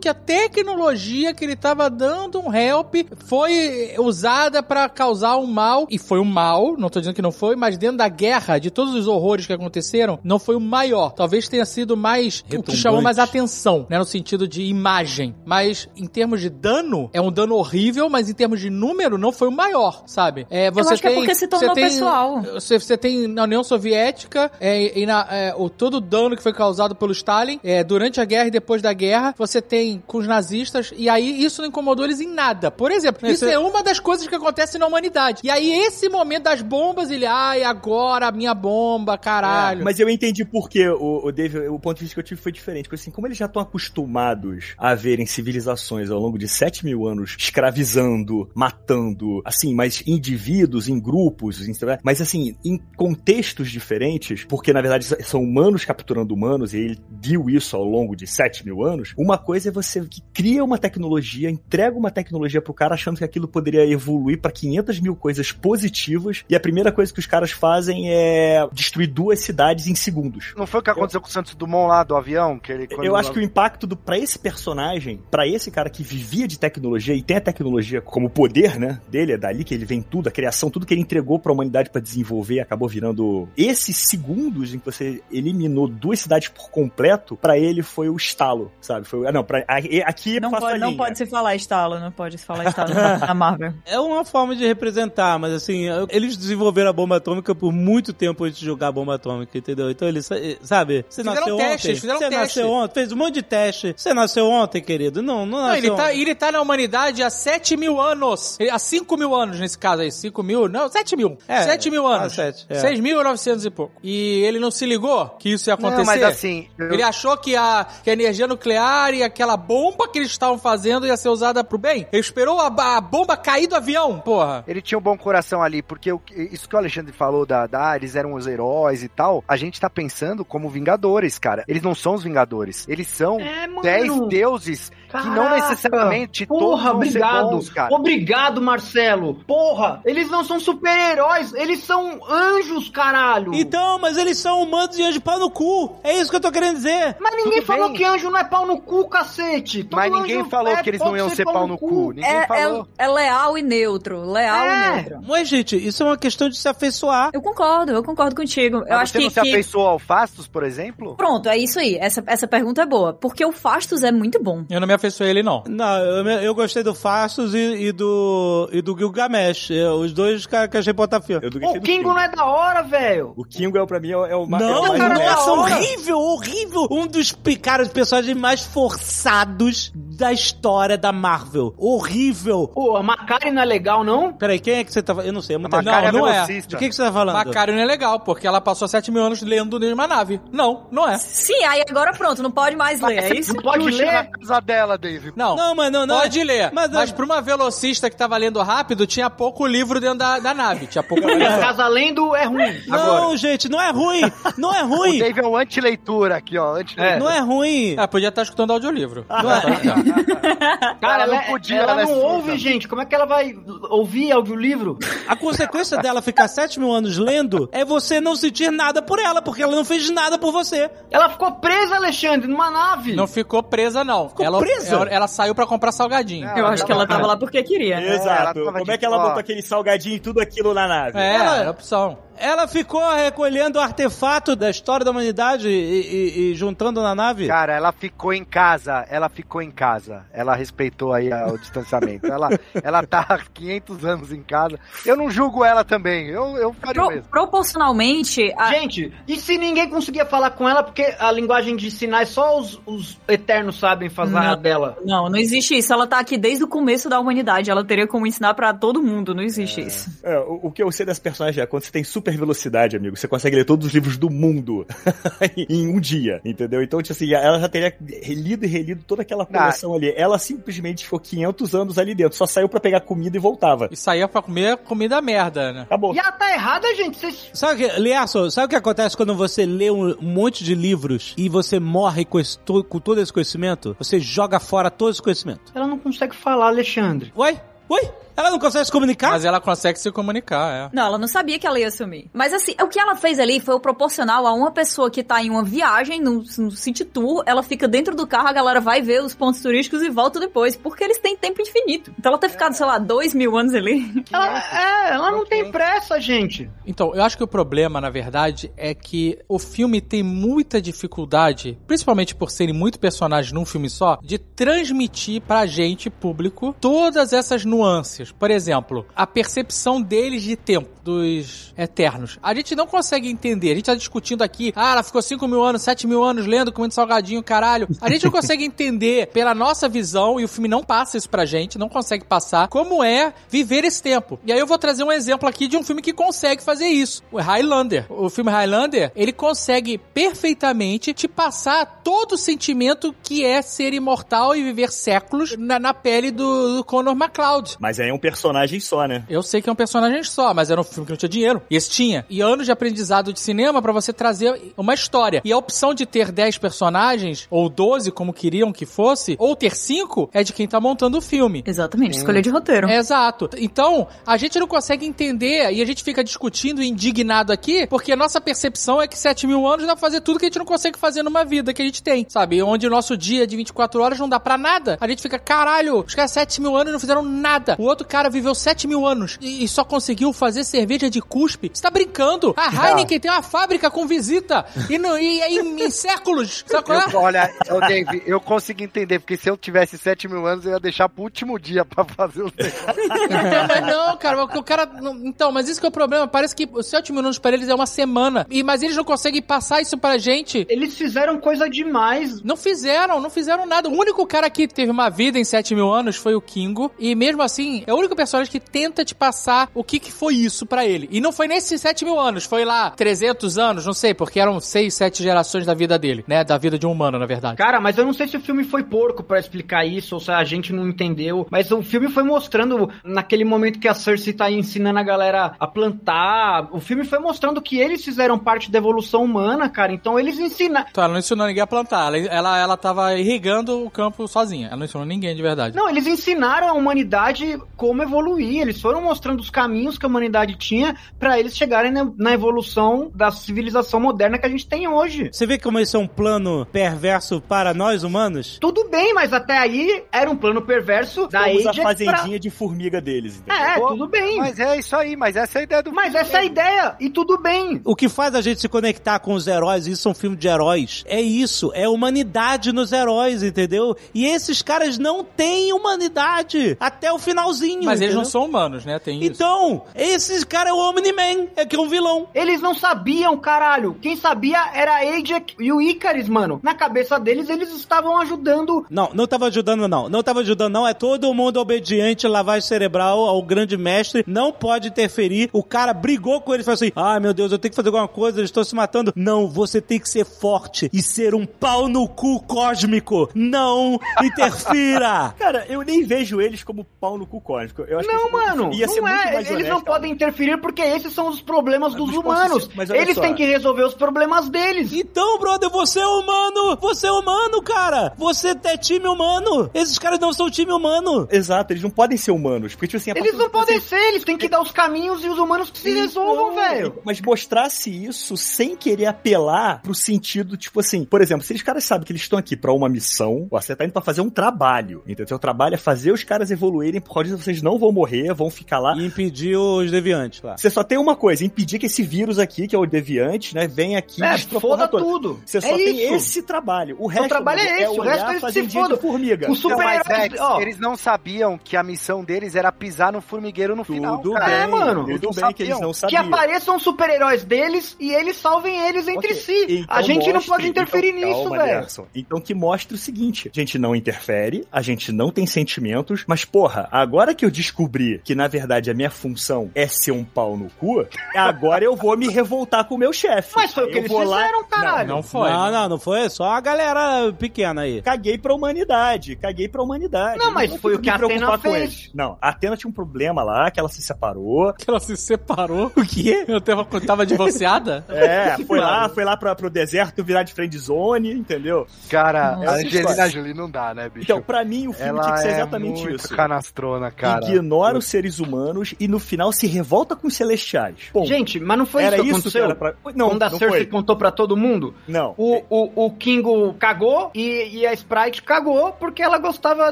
[0.00, 2.94] que a tecnologia que ele tava dando um help
[3.26, 7.32] foi usada pra causar um mal, e foi um mal, não tô dizendo que não
[7.32, 11.12] foi, mas dentro da guerra, de todos os horrores que aconteceram, não foi o maior.
[11.12, 15.34] Talvez tenha sido mais o que chamou mais atenção, né, no sentido de imagem.
[15.44, 19.32] Mas em termos de dano, é um dano horrível, mas em termos de número, não
[19.32, 20.46] foi o maior, sabe?
[20.50, 22.42] É, você acho que é tem, porque se tornou você tem- pessoal.
[22.42, 26.42] Você, você tem na União Soviética é, e na, é, o, todo o dano que
[26.42, 30.18] foi causado pelo Stalin é, durante a guerra e depois da guerra, você tem com
[30.18, 32.70] os nazistas, e aí isso não incomodou eles em nada.
[32.70, 35.40] Por exemplo, isso Esse- é uma das coisas que acontece na humanidade.
[35.44, 39.84] E aí, esse momento das bombas, ele, ai, agora a minha bomba, caralho.
[39.84, 42.40] Mas eu entendi por que o, o Dave, o ponto de vista que eu tive
[42.40, 42.84] foi diferente.
[42.84, 47.06] Porque assim, como eles já estão acostumados a verem civilizações ao longo de 7 mil
[47.06, 51.60] anos escravizando, matando, assim, mas indivíduos, em grupos,
[52.02, 57.48] mas assim, em contextos diferentes, porque na verdade são humanos capturando humanos, e ele viu
[57.50, 59.12] isso ao longo de 7 mil anos.
[59.26, 63.24] Uma coisa é você que cria uma tecnologia, entrega uma tecnologia pro cara achando que
[63.24, 67.50] aquilo poderia evoluir pra 500 mil coisas positivas, e a primeira coisa que os caras
[67.50, 70.54] fazem é destruir duas cidades em segundos.
[70.56, 72.56] Não foi o que aconteceu com o Santos Dumont lá do avião?
[72.56, 76.04] Que ele, Eu acho que o impacto do para esse personagem, pra esse cara que
[76.04, 79.84] vivia de tecnologia e tem a tecnologia como poder, né, dele é dali que ele
[79.84, 83.96] vem tudo, a criação, tudo que ele entregou pra humanidade pra desenvolver, acabou virando esses
[83.96, 89.05] segundos em que você eliminou duas cidades por completo, pra ele foi o estalo, sabe?
[89.06, 92.10] Foi, ah, não, para aqui Não passa a pode, não pode se falar estalo, não
[92.10, 93.72] pode se falar estalo na Marvel.
[93.84, 98.44] É uma forma de representar, mas assim, eles desenvolveram a bomba atômica por muito tempo
[98.44, 99.90] antes de jogar a bomba atômica, entendeu?
[99.90, 101.94] Então eles, eh, sabe, você Fizeram nasceu testes, ontem.
[102.00, 102.40] fizeram você teste.
[102.40, 103.94] nasceu ontem, fez um monte de teste.
[103.96, 105.22] Você nasceu ontem, querido?
[105.22, 106.20] Não, não Não, nasceu ele tá, ontem.
[106.20, 108.56] ele tá na humanidade há 7 mil anos.
[108.60, 110.10] Ele- Há 5 mil anos nesse caso aí.
[110.10, 110.68] 5 mil?
[110.68, 111.38] Não, 7 mil.
[111.48, 112.34] É, 7 mil ah, anos.
[112.34, 112.80] sete, é.
[112.80, 113.92] 6.900 e pouco.
[114.02, 115.98] E ele não se ligou que isso ia acontecer?
[115.98, 120.08] Não, mas assim, eu- Ele achou que a, que a energia nuclear e aquela bomba
[120.08, 122.06] que eles estavam fazendo ia ser usada pro bem?
[122.12, 122.66] Ele esperou a,
[122.96, 124.64] a bomba cair do avião, porra.
[124.66, 127.94] Ele tinha um bom coração ali, porque o- isso que o Alexandre falou da, da
[127.96, 131.64] eles eram os heróis e tal, a gente tá pensando como Vingadores, cara.
[131.68, 132.86] Eles não são os Vingadores.
[132.88, 135.54] Eles são É, dez deuses que não Caraca.
[135.68, 137.50] necessariamente todos Porra, ser obrigado.
[137.50, 137.94] bons, cara.
[137.94, 139.34] Obrigado, Marcelo.
[139.46, 143.54] Porra, eles não são super-heróis, eles são anjos, caralho.
[143.54, 145.96] Então, mas eles são humanos de anjo pau no cu.
[146.02, 147.16] É isso que eu tô querendo dizer.
[147.20, 147.96] Mas ninguém Tudo falou bem.
[147.98, 149.84] que anjo não é pau no cu, cacete.
[149.84, 152.12] Todo Mas ninguém falou é- que eles não iam ser pau no cu.
[152.12, 152.86] Ninguém É, falou.
[152.98, 154.30] é, é leal e neutro.
[154.30, 154.88] Leal É.
[154.90, 155.20] e neutro.
[155.26, 157.30] Mas, gente, isso é uma questão de se afeiçoar.
[157.32, 158.78] Eu concordo, eu concordo contigo.
[158.78, 161.14] eu Mas acho você que, não se que- afeiçoou ao Fastos, por exemplo?
[161.16, 161.96] Pronto, é isso aí.
[162.00, 163.12] Essa, essa pergunta é boa.
[163.12, 164.64] Porque o Fastos é muito bom.
[164.70, 165.62] Eu não me afeiçoei ele, não.
[165.68, 169.70] Não, eu, eu gostei do Fastos e, e do e do Gilgamesh.
[169.70, 171.38] É, Os dois que, que achei potafio.
[171.42, 173.32] Eu do O Kingo não é da hora, velho.
[173.36, 175.14] O Kingo é pra mim é, o- é o ma- Não, é o mais cara,
[175.18, 175.76] nossa, hora.
[175.76, 176.88] horrível, horrível.
[176.90, 177.32] Um dos,
[177.62, 181.74] cara, os personagens mais forçados da história da Marvel.
[181.76, 182.68] Horrível.
[182.68, 184.32] Pô, a Macari não é legal, não?
[184.32, 185.28] Peraí, quem é que você tá falando?
[185.28, 186.32] Eu não sei, é muita Não, Macari é não é.
[186.32, 186.68] velocista.
[186.68, 187.34] De que, que você tá falando?
[187.36, 190.40] Macário não é legal, porque ela passou 7 mil anos lendo de uma nave.
[190.52, 191.18] Não, não é.
[191.18, 193.54] Sim, aí agora pronto, não pode mais ler, é isso?
[193.54, 194.30] Não pode Puxa na ler?
[194.30, 195.32] casa dela, Dave.
[195.34, 196.20] Não, Não, mas não, não.
[196.20, 196.70] pode ler.
[196.72, 200.54] Mas, Mas, pra uma velocista que tava lendo rápido, tinha pouco livro dentro da, da
[200.54, 200.86] nave.
[200.86, 201.44] Tinha pouco livro.
[201.58, 202.80] Casa lendo é ruim.
[202.86, 203.36] Não, Agora.
[203.36, 204.20] gente, não é ruim.
[204.56, 205.18] Não é O ruim.
[205.18, 206.76] Dave é um anti-leitura aqui, ó.
[206.76, 207.18] Anti É.
[207.18, 207.96] Não é ruim.
[207.98, 209.24] Ah, podia estar escutando audiolivro.
[209.28, 209.62] Não é-
[211.00, 212.26] Cara, Ela ela, não é- podia, ela ela é não surda.
[212.28, 212.86] ouve, gente.
[212.86, 213.54] Como é que ela vai
[213.90, 214.98] ouvir audiolivro?
[215.26, 219.40] A consequência dela ficar 7 mil anos lendo é você não sentir nada por ela,
[219.42, 220.90] porque ela não fez nada por você.
[221.10, 223.14] Ela ficou presa, Alexandre, numa nave.
[223.14, 224.28] Não ficou presa, não.
[224.28, 224.75] Ficou ela, presa?
[224.84, 226.48] Ela, ela saiu pra comprar salgadinho.
[226.56, 228.00] Eu acho que ela tava lá porque queria.
[228.00, 228.28] Exato.
[228.28, 231.18] ela tava Como é que ela botou aquele salgadinho e tudo aquilo na nave?
[231.18, 232.18] É, Ela- é opção.
[232.38, 237.46] Ela ficou recolhendo artefato da história da humanidade e, e- e juntando na nave.
[237.46, 240.24] Cara, ela ficou em casa, ela ficou em casa.
[240.32, 242.26] Ela respeitou aí a- o distanciamento.
[242.26, 242.48] Ela,
[242.82, 244.78] ela tá há 500 anos em casa.
[245.04, 247.28] Eu não julgo ela também, eu, eu faria o Pro- mesmo.
[247.30, 252.28] proporcionalmente, a- Gente, e se ninguém conseguia falar com ela, porque a linguagem de sinais
[252.28, 254.40] só os, os eternos sabem fazer Não.
[254.42, 254.96] a dela?
[255.04, 255.92] não, não existe isso.
[255.92, 257.70] Ela tá aqui desde o começo da humanidade.
[257.70, 259.34] Ela teria como ensinar pra todo mundo.
[259.34, 260.10] Não existe isso.
[260.22, 263.16] É, o, o que eu sei das personagens é quando você tem super velocidade, amigo,
[263.16, 264.86] você consegue ler todos os livros do mundo
[265.68, 266.82] em um dia, entendeu?
[266.82, 270.12] Então, tipo assim, ela já teria relido e relido toda aquela coleção ali.
[270.16, 273.88] Ela simplesmente ficou 500 anos ali dentro, só saiu pra pegar comida e voltava.
[273.90, 275.82] E saía pra comer comida merda, né?
[275.82, 276.14] Acabou.
[276.14, 277.18] E ela tá errada, gente.
[277.18, 277.50] Vocês...
[277.52, 281.34] Sabe, o que, Liaço, sabe o que acontece quando você lê um, monte de livros
[281.36, 283.96] e você morre com, esse com todo esse conhecimento?
[283.98, 285.72] Você joga fora todo esse conhecimento.
[285.74, 287.32] Ela não consegue falar, Alexandre.
[287.34, 287.58] Oi?
[287.88, 288.10] Oi?
[288.36, 289.30] Ela não consegue se comunicar?
[289.30, 290.90] Mas ela consegue se comunicar, é.
[290.92, 292.28] Não, ela não sabia que ela ia sumir.
[292.32, 295.42] Mas assim, o que ela fez ali foi o proporcional a uma pessoa que tá
[295.42, 299.00] em uma viagem, no, no city tour, ela fica dentro do carro, a galera vai
[299.00, 302.12] ver os pontos turísticos e volta depois, porque eles têm tempo infinito.
[302.18, 304.24] Então ela ter ficado, sei lá, dois mil anos ali.
[304.32, 306.68] Ela, é, ela não tem pressa, gente.
[306.86, 311.78] Então, eu acho que o problema, na verdade, é que o filme tem muita dificuldade,
[311.86, 317.64] principalmente por serem muito personagens num filme só, de transmitir pra gente, público, todas essas
[317.64, 318.25] nuances.
[318.32, 322.38] Por exemplo, a percepção deles de tempo, dos Eternos.
[322.42, 323.70] A gente não consegue entender.
[323.70, 326.72] A gente tá discutindo aqui, ah, ela ficou 5 mil anos, 7 mil anos lendo,
[326.72, 327.86] comendo salgadinho, caralho.
[328.00, 331.44] A gente não consegue entender pela nossa visão, e o filme não passa isso pra
[331.44, 334.38] gente, não consegue passar, como é viver esse tempo.
[334.44, 337.22] E aí eu vou trazer um exemplo aqui de um filme que consegue fazer isso.
[337.30, 338.06] O Highlander.
[338.10, 344.56] O filme Highlander, ele consegue perfeitamente te passar todo o sentimento que é ser imortal
[344.56, 347.76] e viver séculos na, na pele do, do Conor McLeod.
[347.78, 349.24] Mas aí é um personagem só, né?
[349.28, 351.62] Eu sei que é um personagem só, mas era um filme que não tinha dinheiro.
[351.70, 352.24] E esse tinha.
[352.28, 355.40] E anos de aprendizado de cinema pra você trazer uma história.
[355.44, 359.74] E a opção de ter 10 personagens, ou 12, como queriam que fosse, ou ter
[359.74, 361.62] 5, é de quem tá montando o filme.
[361.66, 362.88] Exatamente, escolha de roteiro.
[362.90, 363.50] Exato.
[363.56, 368.12] Então, a gente não consegue entender e a gente fica discutindo e indignado aqui, porque
[368.12, 370.58] a nossa percepção é que 7 mil anos dá pra fazer tudo que a gente
[370.58, 372.62] não consegue fazer numa vida que a gente tem, sabe?
[372.62, 374.96] Onde o nosso dia de 24 horas não dá pra nada.
[375.00, 377.76] A gente fica, caralho, os caras 7 mil anos não fizeram nada.
[377.78, 381.70] O outro cara viveu 7 mil anos e, e só conseguiu fazer cerveja de cuspe.
[381.72, 382.54] Você tá brincando?
[382.56, 386.64] A Heineken tem uma fábrica com visita e, no, e, e em, em séculos.
[386.66, 387.04] Sabe qual é?
[387.12, 390.72] Eu- olha, ô Dave, eu consigo entender, porque se eu tivesse 7 mil anos, eu
[390.72, 394.88] ia deixar pro último dia pra fazer o Então, mas não, cara, o cara.
[395.24, 396.26] Então, mas isso que é o problema.
[396.26, 398.46] Parece que os 7 minutos pra eles é uma semana.
[398.50, 400.66] E, mas eles não conseguem passar isso pra gente.
[400.68, 402.42] Eles fizeram coisa demais.
[402.42, 403.88] Não fizeram, não fizeram nada.
[403.88, 406.90] O único cara que teve uma vida em 7 mil anos foi o Kingo.
[406.98, 410.34] E mesmo assim, é o único personagem que tenta te passar o que, que foi
[410.34, 411.08] isso pra ele.
[411.10, 414.60] E não foi nesses 7 mil anos, foi lá 300 anos, não sei, porque eram
[414.60, 416.44] 6, 7 gerações da vida dele, né?
[416.44, 417.56] Da vida de um humano, na verdade.
[417.56, 420.30] Cara, mas eu não sei se o filme foi porco pra explicar isso, ou se
[420.30, 421.46] a gente não entendeu.
[421.50, 425.66] Mas o filme foi mostrando, naquele momento que a Cersei tá ensinando a galera a
[425.66, 429.92] plantar, o filme foi mostrando que eles fizeram parte da evolução humana, cara.
[429.92, 430.84] Então eles ensinam.
[430.90, 432.06] Então, ela não ensinou ninguém a plantar.
[432.06, 434.68] Ela, ela, ela tava irrigando o campo sozinha.
[434.68, 435.74] Ela não ensinou ninguém de verdade.
[435.74, 438.62] Não, eles ensinaram a humanidade como evoluir.
[438.62, 443.10] Eles foram mostrando os caminhos que a humanidade tinha pra eles chegarem na, na evolução
[443.14, 445.30] da civilização moderna que a gente tem hoje.
[445.32, 448.58] Você vê como isso é um plano perverso para nós humanos?
[448.60, 453.00] Tudo bem, mas até aí era um plano perverso da Somos a fazendinha de formiga
[453.00, 453.56] deles, pra...
[453.56, 453.86] entendeu?
[453.86, 454.38] É, tudo bem.
[454.38, 456.96] Mas, Mas é isso aí, mas essa é a ideia do essa é a ideia,
[456.98, 457.80] e tudo bem.
[457.84, 460.48] O que faz a gente se conectar com os heróis, isso é um filme de
[460.48, 463.96] heróis, é isso, é humanidade nos heróis, entendeu?
[464.14, 467.65] E esses caras não têm humanidade até o finalzinho.
[467.74, 468.16] Mas eles entendeu?
[468.16, 468.98] não são humanos, né?
[468.98, 469.32] Tem isso.
[469.32, 472.28] Então, esses caras é o Omni-Man, é que é um vilão.
[472.34, 473.96] Eles não sabiam, caralho.
[474.00, 476.60] Quem sabia era a Ajax e o Icaris, mano.
[476.62, 480.08] Na cabeça deles, eles estavam ajudando Não, não tava ajudando, não.
[480.08, 480.86] Não tava ajudando, não.
[480.86, 484.24] É todo mundo obediente, lavagem cerebral ao grande mestre.
[484.26, 485.48] Não pode interferir.
[485.52, 487.88] O cara brigou com ele e falou assim: ai meu Deus, eu tenho que fazer
[487.88, 489.12] alguma coisa, eles estão se matando.
[489.16, 493.28] Não, você tem que ser forte e ser um pau no cu cósmico.
[493.34, 495.34] Não interfira!
[495.38, 497.55] Cara, eu nem vejo eles como pau no cu cósmico.
[497.88, 499.32] Eu acho Não, que mano, ia ser não muito é.
[499.32, 502.64] mais Eles honesto, não podem interferir porque esses são os problemas dos dos humanos.
[502.64, 503.20] pontos- mas Eles só.
[503.22, 504.92] têm que resolver os problemas deles.
[504.92, 506.76] Então, brother, você é humano!
[506.80, 508.12] Você é humano, cara!
[508.16, 509.70] Você é time humano!
[509.74, 511.28] Esses caras não são time humano!
[511.30, 512.74] Exato, eles não podem ser humanos.
[512.74, 515.38] Porque, tipo assim, Eles não podem ser, eles têm que dar os caminhos e os
[515.38, 516.98] humanos que se resolvam, Então, velho.
[517.04, 521.84] Mas mostrasse isso sem querer apelar pro sentido, tipo assim, por exemplo, se os caras
[521.84, 525.02] sabem que eles estão aqui pra uma missão, você tá indo pra fazer um trabalho,
[525.06, 525.36] entendeu?
[525.36, 528.50] O trabalho é fazer os caras evoluírem, por causa disso vocês não vão morrer, vão
[528.50, 528.94] ficar lá.
[528.96, 530.56] E impedir os deviantes lá.
[530.56, 533.66] Você só tem uma coisa, impedir que esse vírus aqui, que é o deviante, né,
[533.66, 535.04] venha aqui É, a foda porra toda.
[535.04, 535.40] tudo.
[535.44, 536.14] Você só É tem isso.
[536.14, 536.96] esse trabalho.
[536.98, 538.94] O Seu resto trabalho é esse, o olhar, resto é se foda.
[538.94, 539.50] de formiga.
[539.50, 539.76] O Não.
[539.76, 544.18] Dex, ó, eles não sabiam que a missão deles era pisar no formigueiro no final.
[544.18, 544.46] Tudo cara.
[544.46, 545.04] bem, É, mano.
[545.06, 545.80] tudo bem não que eles sabiam.
[545.80, 546.22] não que sabiam.
[546.26, 549.66] apareçam os super-heróis deles e eles salvem eles entre Ok, si.
[549.70, 551.86] então a gente não mostre- pode interferir então, nisso, velho.
[552.14, 556.44] Então que mostre o seguinte: a gente não interfere, a gente não tem sentimentos, mas
[556.44, 560.56] porra, agora que eu descobri que na verdade a minha função é ser um pau
[560.56, 561.06] no cu,
[561.36, 563.52] agora eu vou me revoltar com o meu chefe.
[563.54, 565.08] Mas foi o que eu eles vou lá- fizeram, caralho.
[565.08, 565.50] Não foi.
[565.50, 566.28] Não, não, não foi.
[566.30, 568.02] Só a galera pequena aí.
[568.02, 570.38] Caguei pra humanidade, caguei pra humanidade.
[570.38, 571.74] Não, mas vou foi o que a Atena fez.
[571.76, 572.10] eles.
[572.14, 574.72] Não, a Atena tinha um problema lá, que ela se separou.
[574.74, 575.92] Que ela se separou.
[575.96, 576.44] O quê?
[576.48, 578.04] Eu tava, tava divorciada?
[578.16, 581.86] É, foi lá, foi lá pra, pro deserto virar de friend zone, entendeu?
[582.08, 582.70] Cara, Nossa.
[582.70, 584.24] a Angelina Jolie não dá, né, bicho?
[584.24, 586.34] Então, pra mim, o filme ela tinha que ser é exatamente muito isso.
[586.34, 587.25] canastrona, cara.
[587.34, 590.96] Ignora os seres humanos e no final se revolta com os celestiais.
[591.24, 592.60] Gente, mas não foi era isso que isso aconteceu?
[592.60, 593.12] que era pra...
[593.14, 593.86] Não, Quando a não Cersei foi.
[593.86, 595.34] contou pra todo mundo, Não.
[595.36, 599.90] o, o, o Kingo cagou e, e a Sprite cagou porque ela gostava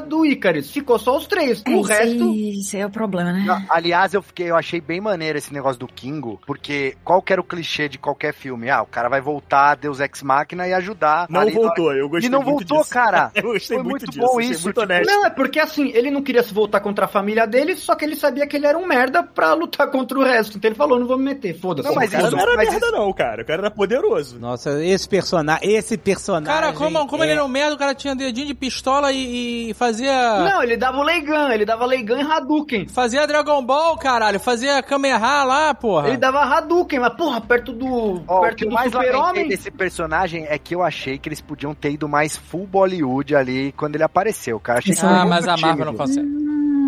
[0.01, 0.69] do Icarus.
[0.71, 1.63] Ficou só os três.
[1.67, 2.33] O Esse- resto.
[2.35, 3.43] Esse é o problema, né?
[3.45, 7.31] Não, aliás, eu fiquei, eu achei bem maneiro esse negócio do Kingo, porque qual que
[7.33, 8.69] era o clichê de qualquer filme?
[8.69, 11.27] Ah, o cara vai voltar, Deus Ex Machina e ajudar.
[11.29, 12.89] Não voltou, eu gostei E não muito voltou, disso.
[12.93, 13.31] cara.
[13.35, 15.09] Eu gostei Foi muito, muito disso, bom isso, muito tipo, honesto.
[15.11, 18.05] Não, é porque assim, ele não queria se voltar contra a família dele, só que
[18.05, 20.57] ele sabia que ele era um merda pra lutar contra o resto.
[20.57, 21.87] Então ele falou: não vou me meter, foda-se.
[21.87, 23.41] Não, mas O cara isso- não era mas merda não, cara.
[23.41, 24.39] O cara era poderoso.
[24.39, 25.71] Nossa, esse personagem.
[25.73, 26.53] Esse personagem.
[26.53, 29.69] Cara, como, como é- ele era um merda, o cara tinha dedinho de pistola e,
[29.69, 30.39] e fazia.
[30.43, 32.87] Não, ele dava o Leigan, ele dava Leigan e Hadouken.
[32.87, 34.39] Fazia Dragon Ball, caralho.
[34.39, 36.07] Fazia Kamehameha lá, porra.
[36.09, 38.21] Ele dava Hadouken, mas porra, perto do.
[38.27, 39.47] Ó, o perto do super-homem.
[39.47, 43.71] desse personagem é que eu achei que eles podiam ter ido mais full Bollywood ali
[43.77, 44.79] quando ele apareceu, cara.
[44.79, 46.27] Achei Ah, mas a Marvel não consegue.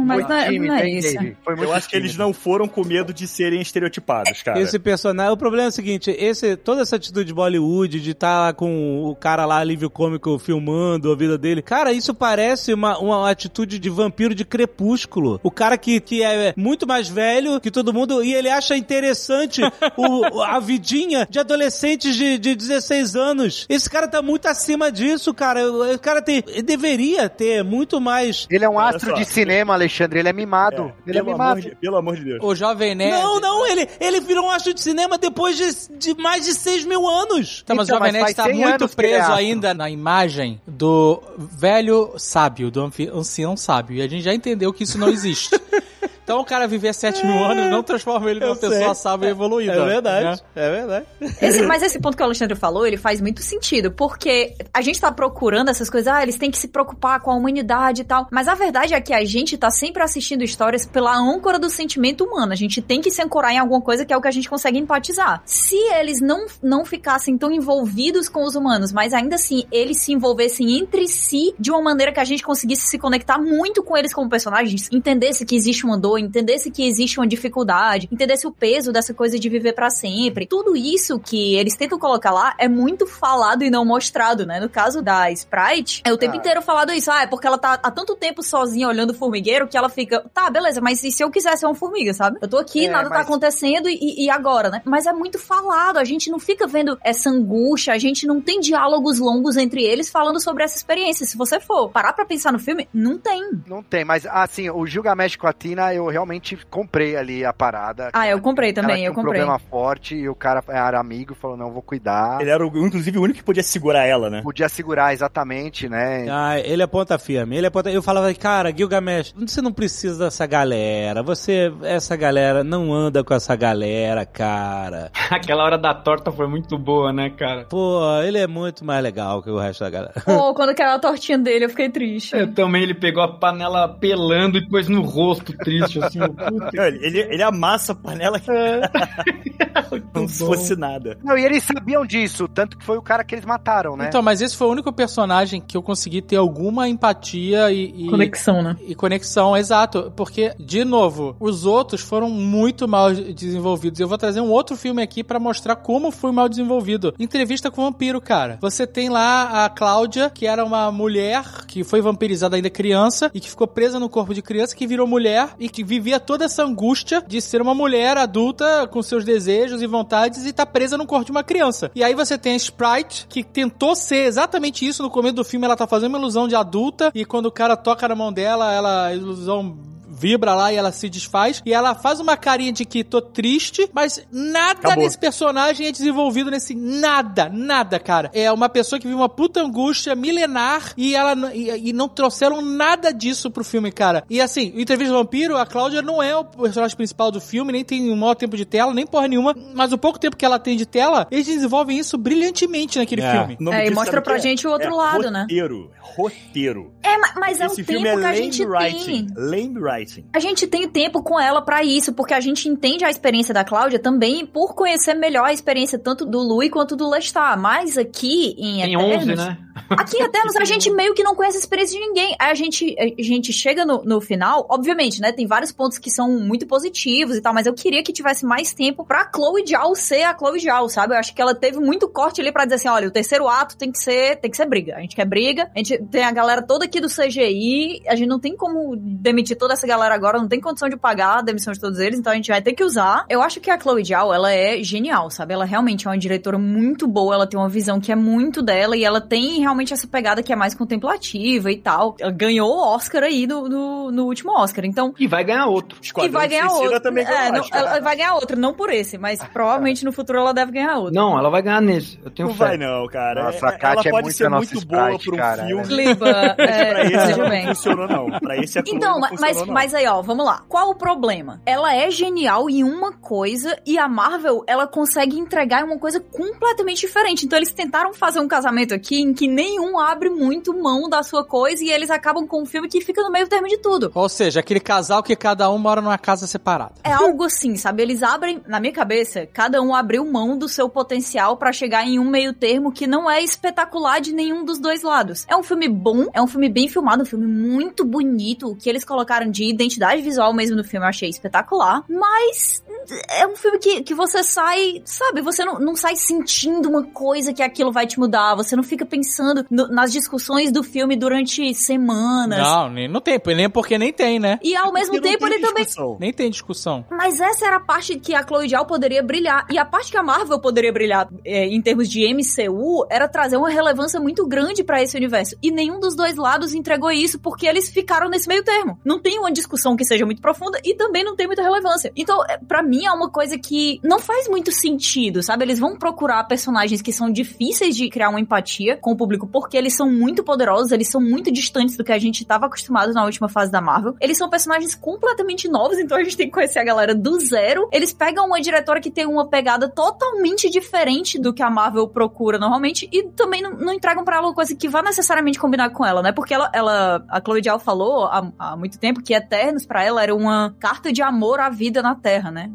[0.08, 1.14] Mas Foi não é, tímido, não é isso.
[1.14, 1.38] Dave?
[1.44, 4.60] Foi muito Eu acho que eles não foram com medo de serem estereotipados, cara.
[4.60, 8.54] Esse personagem, o problema é o seguinte, esse, toda essa atitude de Bollywood, de estar
[8.54, 13.30] com o cara lá, alívio cômico, filmando a vida dele, cara, isso parece uma, uma
[13.30, 15.40] atitude de vampiro de crepúsculo.
[15.44, 19.62] O cara que, que é muito mais velho que todo mundo, e ele acha interessante
[19.98, 23.66] o, a vidinha de adolescentes de, de 16 anos.
[23.68, 25.70] Esse cara tá muito acima disso, cara.
[25.70, 28.48] O cara tem, deveria ter muito mais...
[28.50, 29.97] Ele é um astro de cinema, Alexandre.
[30.04, 30.94] Ele é mimado.
[31.06, 31.60] É, ele é mimado.
[31.60, 32.40] amor de, pelo amor de Deus.
[32.44, 33.12] O Jovem Nerd.
[33.12, 36.86] Não, não, ele, ele virou um astro de cinema depois de, de mais de 6
[36.86, 37.64] mil anos.
[37.66, 41.22] Tá, mas o Então, Jovem Nerd tá 100 muito é preso ainda na imagem do
[41.38, 43.98] velho sábio, do anfi- ancião sábio.
[43.98, 45.50] E a gente já entendeu que isso não existe.
[46.28, 48.96] Então o cara viver 7 mil anos não transforma ele numa Eu pessoa sei.
[48.96, 49.72] sábia e evoluída.
[49.72, 50.38] É verdade, né?
[50.62, 51.06] é verdade.
[51.42, 55.00] Esse- mas esse ponto que o Alexandre falou, ele faz muito sentido, porque a gente
[55.00, 58.28] tá procurando essas coisas, ah, eles têm que se preocupar com a humanidade e tal,
[58.30, 62.26] mas a verdade é que a gente tá sempre assistindo histórias pela âncora do sentimento
[62.26, 64.32] humano, a gente tem que se ancorar em alguma coisa que é o que a
[64.32, 65.42] gente consegue empatizar.
[65.46, 70.12] Se eles não, não ficassem tão envolvidos com os humanos, mas ainda assim eles se
[70.12, 74.14] envolvessem entre si de uma maneira que a gente conseguisse se conectar muito com eles
[74.14, 78.92] como personagens, entendesse que existe uma dor, entendesse que existe uma dificuldade, entendesse o peso
[78.92, 80.46] dessa coisa de viver pra sempre.
[80.46, 84.60] Tudo isso que eles tentam colocar lá é muito falado e não mostrado, né?
[84.60, 86.38] No caso da Sprite, é o tempo Ah.
[86.38, 87.12] inteiro falado isso.
[87.12, 90.24] Ah, é porque ela tá há tanto tempo sozinha olhando o formigueiro que ela fica,
[90.34, 92.38] tá, beleza, mas e se eu quiser ser uma formiga, sabe?
[92.42, 94.82] Eu tô aqui, É, nada tá mas- acontecendo e, e agora, né?
[94.86, 98.60] Mas é muito falado, a gente não fica vendo essa angústia, a gente não tem
[98.60, 101.26] diálogos longos entre eles falando sobre essa experiência.
[101.26, 103.42] Se você for parar pra pensar no filme, não tem.
[103.68, 107.54] Não tem, mas assim, o Gilgamesh com a Tina eu eu realmente comprei ali a
[107.54, 108.10] parada.
[108.14, 109.42] Ah, eu comprei Ela também, tinha eu um comprei.
[109.42, 112.42] problema forte e o cara era amigo e falou, não, vou cuidar.
[112.42, 114.42] Ele era, inclusive, o único que podia segurar ela, né?
[114.42, 116.26] Podia segurar exatamente, né?
[116.30, 117.58] Ah, ele é ponta firme.
[117.58, 117.92] Ele é ponta...
[117.92, 121.22] Eu falava, cara, Gilgamesh, você não precisa dessa galera.
[121.24, 125.12] Você, essa galera, não anda com essa galera, cara.
[125.30, 127.66] Aquela hora da torta foi muito boa, né, cara?
[127.66, 130.14] Pô, ele é muito mais legal que o resto da galera.
[130.26, 132.36] Pô, quando caiu a tortinha dele, eu fiquei triste.
[132.36, 136.20] Eu também, ele pegou a panela pelando e pôs no rosto triste, assim.
[136.20, 138.40] puta Não, Ele, ele, ele amassa a panela
[140.14, 141.18] como se fosse nada.
[141.24, 144.06] Não, e eles sabiam disso, tanto que foi o cara que eles mataram, né?
[144.08, 148.06] Então, mas esse foi o único personagem que eu consegui ter alguma empatia e.
[148.06, 148.76] e- Conexão, né?
[148.86, 150.12] E conexão, exato.
[150.16, 154.00] Porque, de novo, os outros foram muito mal desenvolvidos.
[154.00, 157.14] Eu vou trazer um outro filme aqui pra mostrar como foi mal desenvolvido.
[157.20, 158.58] Entrevista com o vampiro, cara.
[158.62, 163.40] Você tem lá a Cláudia, que era uma mulher que foi vampirizada ainda criança e
[163.40, 166.64] que ficou presa no corpo de criança, que virou mulher e que vivia toda essa
[166.64, 171.08] angústia de ser uma mulher adulta com seus desejos e vontades e tá presa no
[171.08, 171.90] corpo de uma criança.
[171.96, 175.66] E aí você tem a Sprite, que tentou ser exatamente isso no começo do filme.
[175.66, 178.74] Ela tá fazendo uma ilusão de adulta e quando o cara toca na mão dela,
[178.74, 179.78] ela, a ilusão
[180.18, 181.62] vibra lá e ela se desfaz.
[181.66, 185.04] E ela faz uma carinha de que tô triste, mas nada Acabou.
[185.04, 186.74] desse personagem é desenvolvido nesse.
[186.74, 188.32] Nada, nada, cara.
[188.34, 192.62] É uma pessoa que vive uma puta angústia milenar e ela e, e não trouxeram
[192.62, 194.24] nada disso pro filme, cara.
[194.30, 197.72] E assim, o Entrevista do Vampiro, a Cláudia não é o personagem principal do filme,
[197.72, 199.56] nem tem o maior tempo de tela, nem porra nenhuma.
[199.76, 203.32] Mas o pouco tempo que ela tem de tela, eles desenvolvem isso brilhantemente naquele É.
[203.32, 203.58] filme.
[203.72, 204.40] É, e mostra pra é?
[204.40, 205.42] gente o outro É lado, né?
[205.42, 205.92] Roteiro.
[206.02, 206.92] Roteiro.
[207.04, 209.06] É, ma- mas é o Esse tempo filme é que a gente writing.
[209.06, 209.28] tem.
[209.36, 210.26] Lame writing.
[210.34, 213.64] A gente tem tempo com ela pra isso, porque a gente entende a experiência da
[213.64, 217.58] Cláudia também por conhecer melhor a experiência tanto do Louis quanto do Lestat.
[217.60, 219.58] Mas aqui em Tem Eternos, 11, né?
[219.92, 222.36] Aqui em Eternos a gente meio que não conhece a experiência de ninguém.
[222.40, 225.32] Aí a gente, a gente chega no, no final, obviamente, né?
[225.32, 228.74] Tem vários pontos que são muito positivos e tal, mas eu queria que tivesse mais
[228.74, 231.16] tempo pra Chloe Zhao ser a Chloe Zhao, sabe?
[231.16, 233.76] Eu acho que ela teve muito corte ali pra dizer assim, olha, o terceiro ato
[233.76, 234.96] tem que ser, tem que ser briga.
[234.96, 238.28] A gente quer briga, a gente tem a galera toda aqui do CGI, a gente
[238.28, 241.74] não tem como demitir toda essa galera agora, não tem condição de pagar a demissão
[241.74, 243.26] de todos eles, então a gente vai ter que usar.
[243.28, 245.56] Eu acho que a Chloe Zhao, ela é genial, sabe?
[245.56, 248.96] Ela realmente é uma diretora muito boa, ela tem uma visão que é muito dela
[248.96, 252.16] e ela tem realmente essa pegada que é mais contemplativa e tal.
[252.20, 253.68] Ela ganhou o Oscar aí no,
[254.12, 255.16] no, último Oscar, então...
[255.18, 255.98] E vai ganhar outro.
[256.24, 257.02] e vai ganhar Suicida outro.
[257.02, 260.38] também ganhou É, não, ela vai ganhar outro, não por esse, mas provavelmente no futuro
[260.40, 261.14] ela deve ganhar outro.
[261.16, 262.20] Não, ela vai ganhar nesse.
[262.24, 262.66] Eu tenho Não fé.
[262.68, 263.46] vai não, cara.
[263.46, 265.34] Nossa, É- a Kátia ela é pode muito ser a nossa muito boa Sprite, pra
[265.34, 265.82] um cara, filme.
[265.88, 265.96] né?
[265.96, 267.68] Liba, é, pra esse não bem.
[267.68, 268.40] funcionou, não.
[268.40, 269.66] Pra esse a Chloe Então, mas, não.
[269.68, 270.64] mas aí, ó, vamos lá.
[270.70, 271.62] Qual o problema?
[271.66, 277.02] Ela é genial em uma coisa e a Marvel, ela consegue entregar uma coisa completamente
[277.02, 277.46] diferente.
[277.46, 281.46] Então, eles tentaram fazer um casamento aqui em que nenhum abre muito mão da sua
[281.46, 284.12] coisa e eles acabam com um filme que fica no meio termo de tudo.
[284.14, 286.96] Ou seja, aquele casal que cada um mora numa casa separada.
[287.04, 288.02] É algo assim, sabe?
[288.02, 292.20] Eles abrem, na minha cabeça, cada um abriu mão do seu potencial pra chegar em
[292.20, 295.46] um meio termo que não é espetacular de nenhum dos dois lados.
[295.48, 298.72] É um filme bom, é um filme bem filmado, um filme muito bonito.
[298.72, 302.04] O que eles colocaram de identidade visual mesmo no filme eu achei espetacular.
[302.10, 302.84] Mas
[303.30, 305.42] é um filme que, que você sai, sabe?
[305.42, 308.56] Você não, não sai sentindo uma coisa que aquilo vai te mudar.
[308.56, 312.60] Você não fica pensando no- nas discussões do filme durante semanas.
[312.60, 314.60] Não, nem, não tem, nem porque nem tem, né?
[314.64, 316.18] E ao mesmo Porque não tempo tem ele também discussão.
[316.20, 317.06] Nem tem discussão.
[317.10, 319.66] mas essa era a parte que a Chloe Zhao poderia brilhar.
[319.70, 323.58] E a parte que a Marvel poderia brilhar é, em termos de MCU era trazer
[323.58, 325.56] uma relevância muito grande pra esse universo.
[325.62, 329.00] E nenhum dos dois lados entregou isso porque eles ficaram nesse meio termo.
[329.04, 332.12] Não tem uma discussão que seja muito profunda e também não tem muita relevância.
[332.16, 335.66] Então, é, pra mim, é uma coisa que não faz muito sentido, sabe?
[335.66, 339.78] Eles vão procurar personagens que são difíceis de criar uma empatia com o público porque
[339.78, 343.26] eles são muito poderosos, eles são muito distantes do que a gente tava acostumado na
[343.26, 344.16] última fase da Marvel.
[344.22, 347.90] Eles são personagens completamente novos, então a gente tem que conhecer a galera do zero.
[347.92, 352.58] Eles pegam uma diretora que tem uma pegada totalmente diferente do que a Marvel procura
[352.58, 356.06] normalmente e também não, não entregam pra ela uma coisa que vá necessariamente combinar com
[356.06, 356.32] ela, né?
[356.32, 360.22] Porque ela, ela a Chloe Zhao falou há, há muito tempo que Eternos pra ela
[360.22, 362.72] era uma carta de amor à vida na Terra, né?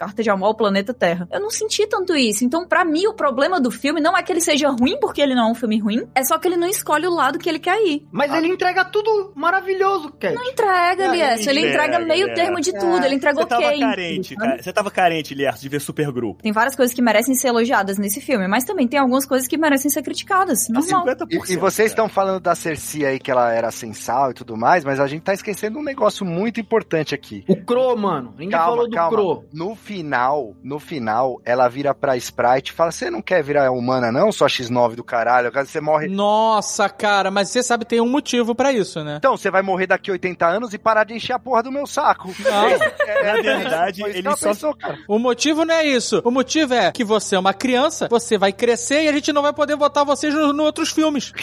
[0.00, 1.28] Carta de amor ao planeta Terra.
[1.30, 2.42] Eu não senti tanto isso.
[2.42, 5.34] Então, pra mim, o problema do filme não é que ele seja ruim, porque ele
[5.34, 7.58] não é um filme ruim, é só que ele não escolhe o lado que ele
[7.58, 8.08] quer ir.
[8.10, 10.34] Mas ele entrega tudo maravilhoso, Cat.
[10.34, 11.46] Não entrega, Elias.
[11.46, 12.32] Ele entrega meio é.
[12.32, 13.04] termo de tudo.
[13.04, 13.80] Ele entregou Você tava quem?
[13.80, 14.62] carente, cara.
[14.62, 16.42] Você tava carente, Liers, de ver Supergrupo.
[16.42, 19.58] Tem várias coisas que merecem ser elogiadas nesse filme, mas também tem algumas coisas que
[19.58, 20.66] merecem ser criticadas.
[20.70, 21.04] Normal.
[21.04, 21.50] 50%.
[21.50, 24.82] E, e vocês estão falando da Cersei aí, que ela era sensal e tudo mais,
[24.82, 27.44] mas a gente tá esquecendo um negócio muito importante aqui.
[27.46, 28.30] O Crow, mano.
[28.30, 29.10] Ninguém Calma, falou do calma.
[29.10, 29.44] Crow.
[29.52, 34.12] No final, no final, ela vira pra Sprite e fala: Você não quer virar humana,
[34.12, 35.50] não, sua X9 do caralho?
[35.50, 36.06] Caso você morre.
[36.06, 39.16] Nossa, cara, mas você sabe tem um motivo pra isso, né?
[39.18, 41.72] Então, você vai morrer daqui a 80 anos e parar de encher a porra do
[41.72, 42.32] meu saco.
[42.38, 42.68] Não.
[42.68, 44.96] É, Na verdade, foi isso ele que ela só- pensou, cara.
[45.08, 46.22] O motivo não é isso.
[46.24, 49.42] O motivo é que você é uma criança, você vai crescer e a gente não
[49.42, 51.32] vai poder botar vocês nos no outros filmes.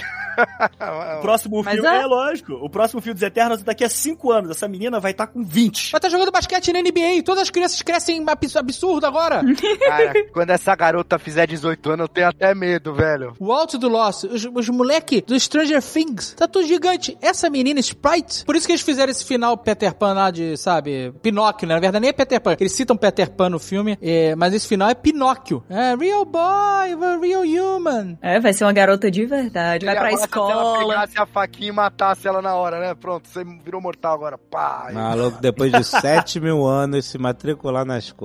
[1.18, 2.06] O próximo Mas filme é- é...
[2.06, 2.54] lógico.
[2.62, 4.52] O próximo filme dos Eternos daqui a 5 anos.
[4.52, 5.92] Essa menina vai estar com 20.
[5.92, 7.24] Vai estar jogando basquete na NBA.
[7.26, 8.24] Todas as crianças crescem
[8.58, 9.42] absurdo agora.
[9.88, 13.34] Cara, quando essa garota fizer 18 anos, eu tenho até medo, velho.
[13.40, 17.18] O Alto do Lost, os, os moleque do Stranger Things, tá tudo gigante.
[17.22, 21.14] Essa menina Sprite, por isso que eles fizeram esse final Peter Pan lá de, sabe,
[21.22, 21.74] Pinóquio, né?
[21.76, 22.56] Na verdade nem é Peter Pan.
[22.60, 25.64] Eles citam Peter Pan no filme, é, mas esse final é Pinóquio.
[25.70, 27.44] É, real boy, real
[27.78, 28.18] human.
[28.22, 29.86] É, vai ser uma garota de verdade.
[29.86, 30.88] Vai E pra agora, Se ela escola.
[30.88, 32.96] pegasse a faquinha e matasse ela na hora, né?
[32.96, 34.38] Pronto, você virou mortal agora.
[34.38, 34.90] Pá.
[34.94, 38.17] Maluco, depois de 7 mil anos se matricular na escola,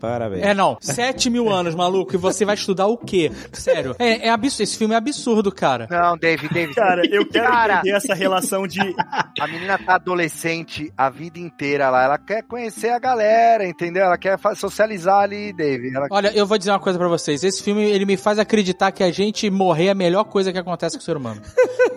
[0.00, 0.42] parabéns.
[0.42, 0.76] É, não.
[0.80, 2.14] Sete mil anos, maluco.
[2.14, 3.30] E você vai estudar o quê?
[3.52, 3.94] Sério.
[3.98, 4.62] É, é absurdo.
[4.62, 5.86] Esse filme é absurdo, cara.
[5.90, 6.74] Não, David, David.
[6.74, 7.74] Cara, eu quero Cara.
[7.78, 8.80] entender essa relação de.
[9.40, 12.04] A menina tá adolescente a vida inteira lá.
[12.04, 14.04] Ela quer conhecer a galera, entendeu?
[14.04, 15.94] Ela quer socializar ali, David.
[15.94, 16.06] Ela...
[16.10, 17.44] Olha, eu vou dizer uma coisa pra vocês.
[17.44, 20.58] Esse filme, ele me faz acreditar que a gente morrer é a melhor coisa que
[20.58, 21.40] acontece com o ser humano.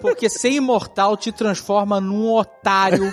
[0.01, 3.11] Porque ser imortal te transforma num otário,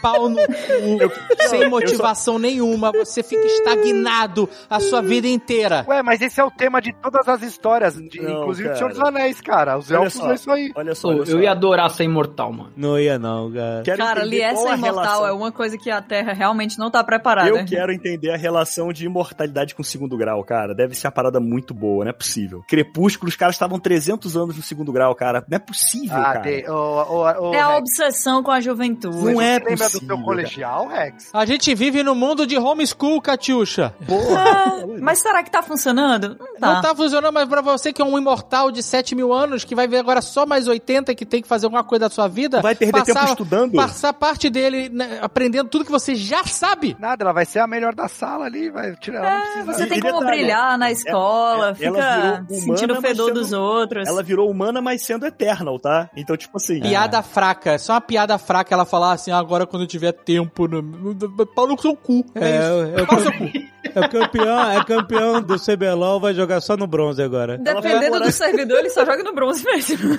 [0.00, 2.92] pau no cu, sem motivação nenhuma.
[2.92, 5.84] Você fica estagnado a sua vida inteira.
[5.88, 8.78] Ué, mas esse é o tema de todas as histórias, de- Não, inclusive do cara.
[8.78, 9.78] Senhor dos Anéis, cara.
[9.78, 10.30] Os Olha elfos só.
[10.30, 10.72] é isso aí.
[10.74, 11.32] Olha só, olha só.
[11.32, 12.72] eu ia adorar ser imortal, mano.
[12.76, 13.82] Não ia não, cara.
[13.84, 15.26] Quero Cara, ali essa qual a imortal relação.
[15.26, 17.48] é uma coisa que a Terra realmente não tá preparada.
[17.48, 20.74] Eu quero entender a relação de imortalidade com o segundo grau, cara.
[20.74, 22.62] Deve ser uma parada muito boa, não é possível.
[22.68, 25.44] Crepúsculo, os caras estavam 300 anos no segundo grau, cara.
[25.48, 26.40] Não é possível, Ah, cara.
[26.40, 29.16] de, ô, ô, ô, É a obsessão com a juventude.
[29.16, 31.30] Não é Lembra do teu colegial, Rex?
[31.32, 33.94] A gente vive no mundo de homeschool, Catiuxa.
[34.36, 36.36] Ah, mas será que tá funcionando?
[36.38, 36.74] Não tá.
[36.74, 39.74] Não tá funcionando, mas pra você que é um imortal de 7 mil anos, que
[39.74, 42.60] vai ver agora só mais 80, que tem que fazer alguma coisa da sua vida.
[42.60, 43.72] Vai perder tempo estudando?
[43.74, 46.96] Passar parte dele né, aprendendo tudo que você já sabe.
[46.98, 49.58] Nada, ela vai ser a melhor da sala ali, vai tirar.
[49.58, 53.28] É, você E- tem como detalhe, brilhar na escola, ela fica humana, sentindo o fedor
[53.28, 54.08] sendo- dos outros.
[54.08, 56.08] Ela virou humana, mas sendo Eternal, tá?
[56.16, 56.80] Então, tipo assim.
[56.80, 60.12] Piada fraca, é só uma piada fraca ela falar assim, "Ah, agora quando eu tiver
[60.12, 61.46] tempo, no...
[61.54, 62.24] pau no seu cu.
[62.34, 62.98] É, É, isso.
[62.98, 63.50] é o- Pau no seu cu.
[63.94, 67.56] É o campeão, é campeão do CBLOL, vai jogar só no bronze agora.
[67.56, 70.16] Dependendo morar- do servidor, ele só joga no bronze mesmo.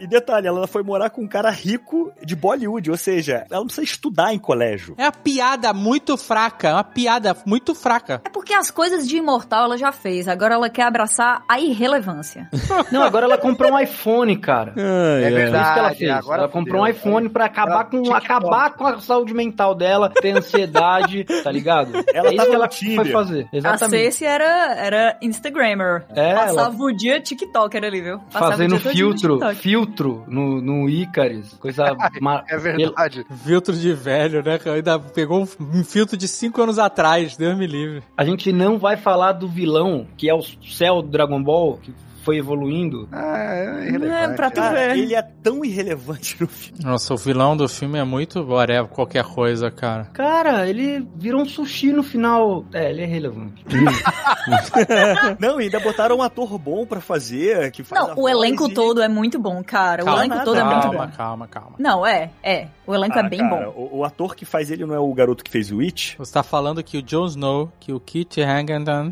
[0.00, 3.66] E detalhe, ela foi morar com um cara rico de Bollywood, ou seja, ela não
[3.66, 4.94] precisa estudar em colégio.
[4.98, 8.20] É uma piada muito fraca, é uma piada muito fraca.
[8.24, 12.48] É porque as coisas de imortal ela já fez, agora ela quer abraçar a irrelevância.
[12.92, 14.74] Não, agora ela comprou um iPhone, cara.
[14.76, 15.30] Ai, É.
[15.30, 16.10] Foi isso que ela verdade, fez.
[16.10, 18.26] agora ela comprou um iPhone pra acabar Ela- com, TikTok.
[18.56, 21.92] Acabar com a saúde mental dela, ter ansiedade, tá ligado?
[22.12, 22.96] Ela é isso tava que ela Tinder.
[22.96, 23.48] foi fazer.
[23.52, 24.04] A Exatamente.
[24.12, 26.04] Ceci era, era Instagrammer.
[26.10, 28.18] É, Passava o dia TikToker ali, viu?
[28.32, 31.54] Passava Fazendo filtro, filtro no, no Icaris.
[31.54, 31.96] Coisa.
[32.20, 33.24] ma- É verdade.
[33.44, 34.58] Filtro de velho, né?
[34.74, 38.02] Ainda pegou um- um filtro de 5 anos atrás, Deus me livre.
[38.16, 41.92] A gente não vai falar do vilão, que é o céu do Dragon Ball, que
[42.26, 43.08] foi evoluindo.
[43.12, 44.34] Ah, é É, irrelevante.
[44.36, 44.98] pra tu Cara, ver.
[44.98, 46.80] ele é tão irrelevante no filme.
[46.84, 50.06] Nossa, o vilão do filme é muito whatever, qualquer coisa, cara.
[50.12, 52.64] Cara, ele virou um sushi no final.
[52.74, 53.64] É, ele é relevante.
[55.38, 58.74] Não, e ainda botaram um ator bom pra fazer, que faz Não, o elenco e-
[58.74, 60.02] todo é muito bom, cara.
[60.04, 61.12] Calma, o elenco todo é muito calma, bom.
[61.16, 61.72] calma, calma.
[61.78, 62.66] Não, é, é.
[62.86, 63.88] O elenco Ah, é bem cara, bom.
[63.92, 66.14] O, o ator que faz ele não é o garoto que fez o Witch?
[66.18, 68.40] Você tá falando que o Jon Snow, que o Kit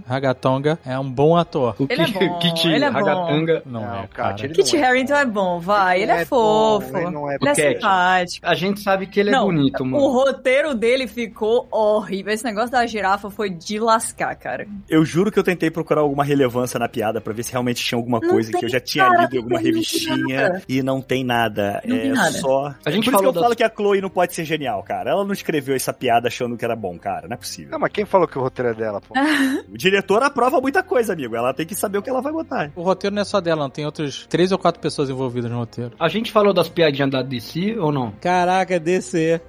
[0.08, 1.74] Hagatonga, é um bom ator.
[1.78, 2.98] O Ele é bom, Kit ele é bom.
[3.04, 3.62] Ragatanga.
[3.66, 4.48] Não, Não, é, cara, cara.
[4.48, 6.02] Kit é Harington é bom, vai.
[6.02, 6.92] Ele, Ele é, é fofo.
[6.92, 8.46] bom, ele não é ele é simpático.
[8.46, 10.02] A gente sabe que ele é Não, bonito, mano.
[10.04, 12.32] O roteiro dele ficou horrível.
[12.32, 14.66] Esse negócio da girafa foi de lascar, cara.
[14.88, 17.98] Eu juro que eu tentei procurar alguma relevância na piada pra ver se realmente tinha
[17.98, 20.62] alguma Não coisa tem, que eu já tinha cara, lido em alguma revistinha nada.
[20.68, 21.82] e não tem nada.
[21.84, 22.30] Não é tem nada.
[22.32, 22.74] só.
[22.84, 24.44] A gente Por isso que falou eu das- falo que a Chloe não pode ser
[24.44, 25.10] genial, cara.
[25.10, 27.26] Ela não escreveu essa piada achando que era bom, cara.
[27.28, 27.70] Não é possível.
[27.72, 29.14] Não, mas quem falou que o roteiro é dela, pô?
[29.72, 31.34] O diretor aprova muita coisa, amigo.
[31.34, 32.70] Ela tem que saber o que ela vai botar.
[32.76, 33.70] O roteiro não é só dela, não.
[33.70, 35.92] Tem outros três ou quatro pessoas envolvidas no roteiro.
[35.98, 38.12] A gente falou das piadinhas da DC ou não?
[38.20, 39.40] Caraca, DC.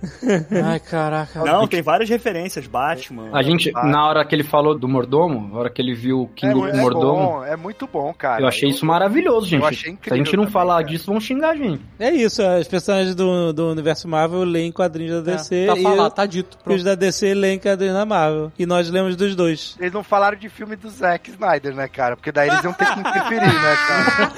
[0.63, 1.43] Ai, caraca.
[1.43, 2.67] Não, tem várias referências.
[2.67, 3.30] Batman.
[3.34, 3.85] A gente, Ah.
[3.85, 6.69] na hora que ele falou do mordomo, na hora que ele viu o King É,
[6.69, 8.41] é Mordomo, bom, é muito bom, cara.
[8.41, 9.61] eu achei isso maravilhoso, gente.
[9.61, 10.88] eu achei Se a incrível gente não também, falar cara.
[10.88, 11.81] disso, vão xingar a gente.
[11.99, 15.84] É isso, as personagens do, do universo Marvel leem quadrinhos da DC É, tá e,
[15.84, 16.55] falado, tá dito.
[16.55, 16.84] e os Pronto.
[16.84, 18.51] da DC leem quadrinhos da Marvel.
[18.57, 19.76] E nós lemos dos dois.
[19.80, 22.15] Eles não falaram de filme do Zack Snyder, né, cara?
[22.15, 24.31] Porque daí eles iam ter que interferir, né, cara?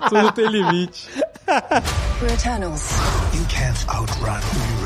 [0.08, 1.08] Tudo tem limite.
[2.20, 2.92] We're Eternals.
[3.34, 4.79] You can't outrun who you.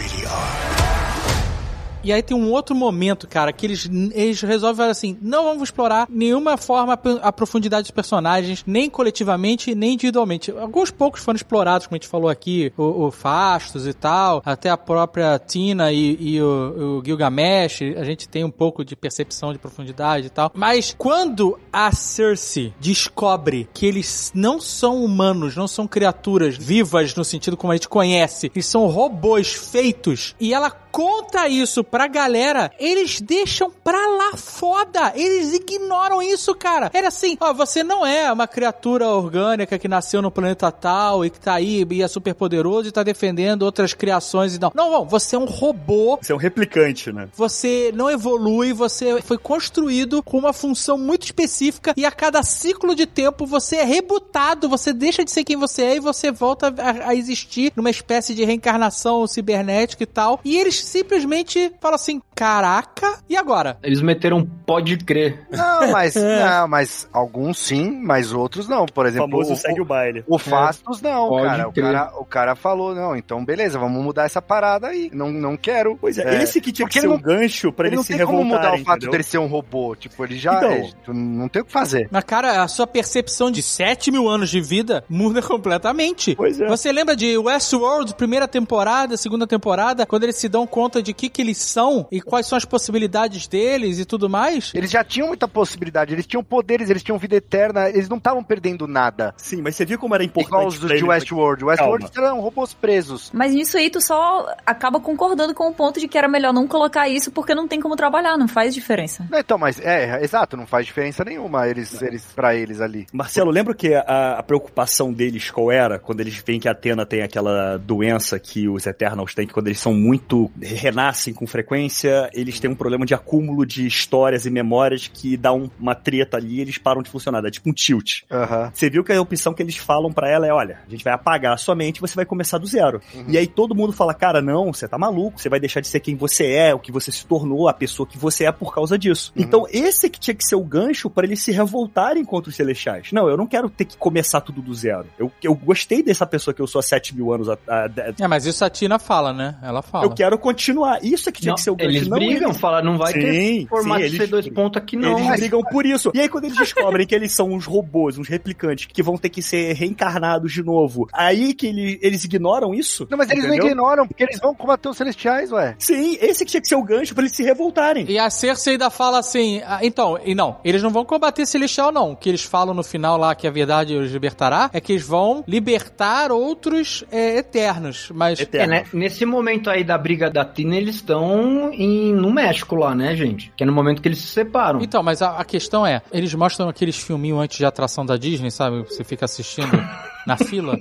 [2.04, 6.06] E aí tem um outro momento, cara, que eles, eles resolvem assim: não vamos explorar
[6.10, 10.50] nenhuma forma a profundidade dos personagens, nem coletivamente, nem individualmente.
[10.50, 14.68] Alguns poucos foram explorados, como a gente falou aqui, o, o Fastos e tal, até
[14.68, 19.52] a própria Tina e, e o, o Gilgamesh, a gente tem um pouco de percepção
[19.52, 20.52] de profundidade e tal.
[20.54, 27.24] Mas quando a Cersei descobre que eles não são humanos, não são criaturas vivas no
[27.24, 32.72] sentido como a gente conhece, eles são robôs feitos, e ela conta isso pra galera,
[32.76, 35.12] eles deixam pra lá foda.
[35.14, 36.90] Eles ignoram isso, cara.
[36.92, 41.30] Era assim, ó, você não é uma criatura orgânica que nasceu no planeta tal e
[41.30, 44.72] que tá aí e é super poderoso e tá defendendo outras criações e não.
[44.74, 46.18] Não, não, você é um robô.
[46.20, 47.28] Você é um replicante, né?
[47.36, 52.96] Você não evolui, você foi construído com uma função muito específica e a cada ciclo
[52.96, 56.74] de tempo você é rebutado, você deixa de ser quem você é e você volta
[56.76, 60.40] a, a existir numa espécie de reencarnação cibernética e tal.
[60.44, 63.78] E eles simplesmente fala assim: caraca, e agora?
[63.82, 65.46] Eles meteram pode crer.
[65.50, 68.86] Não, mas, não, mas alguns sim, mas outros não.
[68.86, 70.24] Por exemplo, o famoso o, segue o baile.
[70.26, 71.68] O Fastos não, Pode cara.
[71.68, 72.12] O, cara.
[72.18, 75.10] o cara falou, não, então beleza, vamos mudar essa parada aí.
[75.12, 75.96] Não, não quero.
[76.00, 78.26] Pois é, esse que tinha que ser um gancho pra ele ele não se tem
[78.26, 79.10] como mudar o fato entendeu?
[79.12, 79.94] dele ser um robô.
[79.96, 80.56] Tipo, ele já.
[80.56, 80.70] Então.
[80.70, 82.08] é, não tem o que fazer.
[82.10, 86.34] Mas, cara, a sua percepção de 7 mil anos de vida muda completamente.
[86.34, 86.66] Pois é.
[86.66, 91.28] Você lembra de Westworld, primeira temporada, segunda temporada, quando eles se dão conta de que
[91.28, 94.72] que eles são e quais são as possibilidades deles e tudo mais?
[94.74, 98.42] Eles já tinham muita possibilidade, eles tinham poderes, eles tinham vida eterna, eles não estavam
[98.42, 99.34] perdendo nada.
[99.36, 101.64] Sim, mas você viu como era importante Igual os de ele- Westworld.
[101.64, 103.30] Westworld eram robôs presos.
[103.32, 106.66] Mas nisso aí tu só acaba concordando com o ponto de que era melhor não
[106.66, 109.26] colocar isso porque não tem como trabalhar, não faz diferença.
[109.30, 113.06] Não, então, mas é, exato, não faz diferença nenhuma eles, eles para eles ali.
[113.12, 115.98] Marcelo, lembra que a, a preocupação deles qual era?
[115.98, 119.68] Quando eles veem que a Atena tem aquela doença que os Eternals têm, que quando
[119.68, 120.50] eles são muito.
[120.60, 125.52] renascem com frequência, eles têm um problema de acúmulo de histórias e memórias que dá
[125.52, 127.40] um- uma treta ali e eles param de funcionar.
[127.40, 128.22] Dá tipo um tilt.
[128.30, 128.70] Aham.
[128.74, 131.12] Você viu que a opção que eles falam pra ela é: olha, a gente vai
[131.12, 133.00] apagar a sua mente e você vai começar do zero.
[133.28, 136.00] E aí todo mundo fala: cara, não, você tá maluco, você vai deixar de ser
[136.00, 138.98] quem você é, o que você se tornou, a pessoa que você é por causa
[138.98, 139.32] disso.
[139.36, 143.10] Então, esse que tinha que ser o gancho pra eles se revoltarem contra os celestiais.
[143.12, 145.06] Não, eu não quero ter que começar tudo do zero.
[145.18, 147.48] Eu, eu gostei dessa pessoa que eu sou há 7 mil anos.
[147.48, 149.56] A, a- a- É, mas isso a Tina fala, né?
[149.62, 150.04] Ela fala.
[150.06, 151.02] eu quero continuar.
[151.04, 151.90] Isso é que tinha Não, que ser o gancho.
[151.90, 152.60] eles não brigam, eles.
[152.60, 155.18] falam, não vai Sim, ter formato sim, de eles- C2 ponto aqui não.
[155.18, 156.10] Eles brigam por isso.
[156.14, 159.28] E aí, quando eles descobrem que eles são uns robôs, uns replicantes, que vão ter
[159.28, 163.06] que ser reencarnados de novo, aí que ele- eles ignoram isso?
[163.10, 163.64] Não, mas eles entendeu?
[163.64, 165.74] não ignoram, porque eles vão combater os celestiais, ué.
[165.78, 168.04] Sim, esse que tinha que ser o gancho pra eles se revoltarem.
[168.08, 171.92] E a Cersei ainda fala assim, ah, então, e não, eles não vão combater Celestial
[171.92, 174.92] não, o que eles falam no final lá que a verdade os libertará, é que
[174.92, 178.40] eles vão libertar outros é, eternos, mas...
[178.52, 178.84] É, né?
[178.92, 183.52] Nesse momento aí da briga da Tina, eles estão em- no México lá, né, gente?
[183.56, 184.80] Que é no momento que eles se separam.
[184.80, 188.50] Então, mas a, a questão é, eles mostram aqueles filminhos antes de atração da Disney,
[188.50, 188.82] sabe?
[188.82, 189.70] Você fica assistindo
[190.26, 190.78] na fila.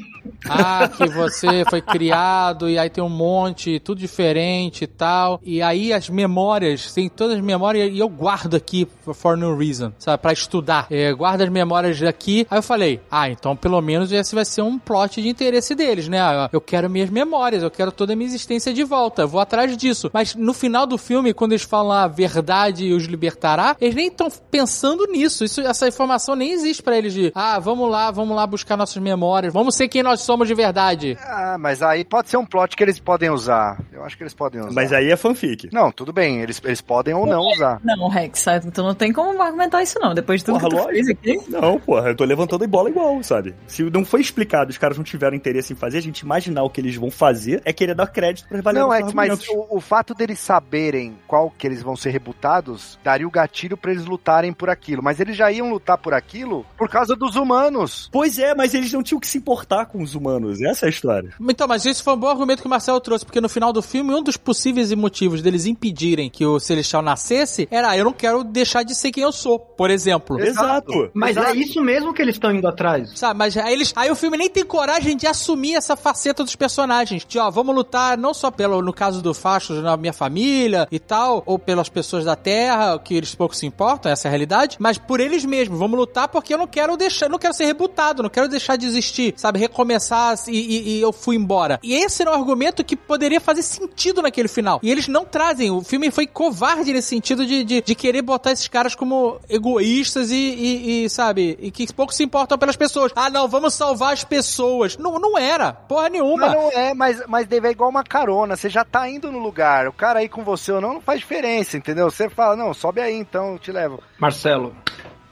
[0.47, 5.39] Ah, que você foi criado e aí tem um monte, tudo diferente e tal.
[5.43, 9.91] E aí as memórias, tem todas as memórias e eu guardo aqui for no reason,
[9.97, 10.21] sabe?
[10.21, 10.87] Pra estudar.
[10.89, 12.45] É, guardo as memórias aqui.
[12.49, 16.07] Aí eu falei, ah, então pelo menos esse vai ser um plot de interesse deles,
[16.07, 16.19] né?
[16.51, 20.09] Eu quero minhas memórias, eu quero toda a minha existência de volta, vou atrás disso.
[20.13, 24.29] Mas no final do filme, quando eles falam a verdade os libertará, eles nem estão
[24.51, 25.43] pensando nisso.
[25.43, 29.01] Isso, essa informação nem existe pra eles de, ah, vamos lá, vamos lá buscar nossas
[29.01, 31.17] memórias, vamos ser quem nós somos de verdade.
[31.21, 33.79] Ah, mas aí pode ser um plot que eles podem usar.
[33.91, 34.71] Eu acho que eles podem usar.
[34.71, 35.69] Mas aí é fanfic.
[35.71, 37.79] Não, tudo bem, eles, eles podem ou não usar.
[37.83, 40.89] Não, Rex, tu não tem como argumentar isso não, depois de tudo Porra, que tu
[40.89, 41.41] fez aqui.
[41.49, 43.55] Não, porra, eu tô levantando a bola igual, sabe?
[43.67, 46.69] Se não foi explicado, os caras não tiveram interesse em fazer, a gente imaginar o
[46.69, 49.81] que eles vão fazer é querer dar crédito pra valer Não, é mas o, o
[49.81, 54.53] fato deles saberem qual que eles vão ser rebutados daria o gatilho pra eles lutarem
[54.53, 55.03] por aquilo.
[55.03, 58.09] Mas eles já iam lutar por aquilo por causa dos humanos.
[58.11, 60.61] Pois é, mas eles não tinham que se importar com os humanos.
[60.61, 61.33] Essa é a história.
[61.41, 63.81] Então, mas esse foi um bom argumento que o Marcelo trouxe, porque no final do
[63.81, 68.13] filme, um dos possíveis motivos deles impedirem que o Celestial nascesse era, ah, eu não
[68.13, 70.39] quero deixar de ser quem eu sou, por exemplo.
[70.39, 71.09] Exato.
[71.13, 73.11] Mas é isso mesmo que eles estão indo atrás.
[73.15, 73.93] Sabe, mas aí eles.
[73.95, 77.25] Aí o filme nem tem coragem de assumir essa faceta dos personagens.
[77.25, 80.99] De, ó, vamos lutar não só pelo, no caso do Fastos, na minha família e
[80.99, 84.77] tal, ou pelas pessoas da Terra, que eles pouco se importam, essa é a realidade,
[84.79, 85.79] mas por eles mesmos.
[85.79, 88.75] Vamos lutar porque eu não quero deixar, eu não quero ser rebutado, não quero deixar
[88.75, 89.59] de existir desistir, sabe?
[89.59, 91.79] Recomeçar e, e- e eu fui embora.
[91.83, 94.79] E esse era um argumento que poderia fazer sentido naquele final.
[94.81, 95.69] E eles não trazem.
[95.71, 100.31] O filme foi covarde nesse sentido de, de, de querer botar esses caras como egoístas
[100.31, 101.57] e, e- e, sabe?
[101.61, 103.11] E que pouco se importam pelas pessoas.
[103.15, 104.97] Ah, não, vamos salvar as pessoas.
[104.97, 105.73] Não, não era.
[105.73, 106.47] Porra nenhuma.
[106.47, 108.55] Mas não é, mas, mas Dave, é igual uma carona.
[108.55, 109.87] Você já tá indo no lugar.
[109.87, 112.09] O cara aí com você ou não, não faz diferença, entendeu?
[112.09, 114.01] Você fala, não, sobe aí então, eu te levo.
[114.19, 114.75] Marcelo,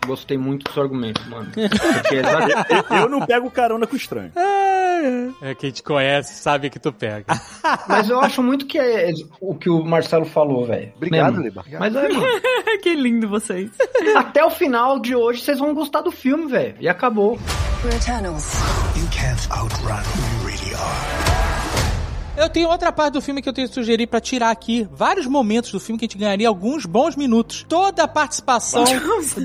[0.05, 1.51] gostei muito do seu argumento, mano.
[1.53, 4.31] Porque exatamente- Eu, eu não pego carona com estranho.
[5.41, 7.25] É, quem te conhece sabe que tu pega.
[7.87, 10.91] Mas eu acho muito que é o que o Marcelo falou, velho.
[10.95, 11.41] Obrigado.
[11.41, 11.63] Liba.
[11.79, 12.25] Mas é, mano.
[12.83, 13.71] que lindo vocês.
[14.15, 16.75] Até o final de hoje vocês vão gostar do filme, velho.
[16.79, 17.39] E acabou.
[17.83, 18.53] We're Eternals.
[18.95, 21.40] You can't outrun who you really are.
[22.37, 24.87] Eu tenho outra parte do filme que eu tenho que sugerir pra tirar aqui.
[24.91, 27.65] Vários momentos do filme que a gente ganharia alguns bons minutos.
[27.67, 28.83] Toda a participação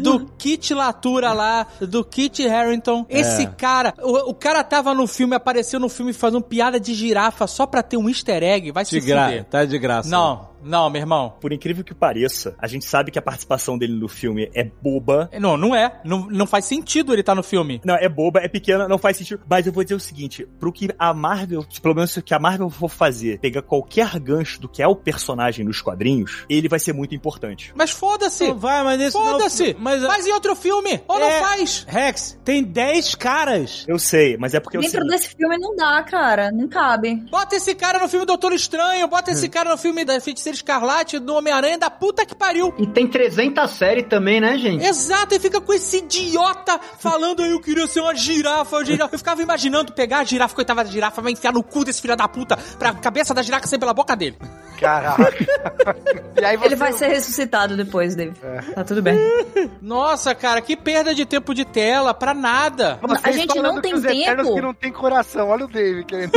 [0.02, 3.04] do Kit Latura lá, do Kit Harrington.
[3.08, 7.46] Esse cara, o, o cara tava no filme, apareceu no filme fazendo piada de girafa
[7.46, 8.70] só pra ter um easter egg.
[8.70, 9.44] Vai se De graça, fuder.
[9.44, 10.08] tá de graça.
[10.08, 11.34] Não, não, meu irmão.
[11.40, 15.30] Por incrível que pareça, a gente sabe que a participação dele no filme é boba.
[15.40, 16.00] Não, não é.
[16.04, 17.80] Não, não faz sentido ele estar no filme.
[17.84, 19.40] Não, é boba, é pequena, não faz sentido.
[19.48, 22.38] Mas eu vou dizer o seguinte: pro que a Marvel, pelo menos o que a
[22.38, 26.78] Marvel for fazer, pegar qualquer gancho do que é o personagem nos quadrinhos, ele vai
[26.78, 27.72] ser muito importante.
[27.76, 28.46] Mas foda-se.
[28.48, 29.72] Não vai, mas nesse Foda-se.
[29.74, 31.00] não- mas- Faz em outro filme.
[31.08, 31.40] Ou não É.
[31.40, 31.84] faz.
[31.88, 33.84] Rex, tem 10 caras.
[33.88, 34.92] Eu sei, mas é porque eu sei.
[34.92, 36.50] Dentro desse filme não dá, cara.
[36.52, 37.16] Não cabe.
[37.30, 41.18] Bota esse cara no filme Doutor Estranho, bota esse cara no filme da Feiticeira Escarlate,
[41.18, 42.72] do Homem-Aranha, da puta que pariu.
[42.78, 44.84] E tem 300 séries também, né, gente?
[44.84, 49.06] Exato, e fica com esse idiota falando aí, eu queria ser uma girafa, uma girafa.
[49.16, 52.16] Eu ficava imaginando pegar a girafa, coitada da girafa, vai enfiar no cu desse filho
[52.16, 54.36] da puta, pra cabeça da girafa sair pela boca dele.
[54.78, 55.32] Caraca.
[56.38, 56.66] e aí você...
[56.66, 58.34] Ele vai ser ressuscitado depois, Dave.
[58.74, 59.16] Tá tudo bem.
[59.80, 62.98] Nossa, cara, que perda de tempo de tela, pra nada.
[63.22, 64.54] A gente não tem tempo.
[64.54, 65.48] que não tem coração.
[65.48, 66.32] Olha o Dave querendo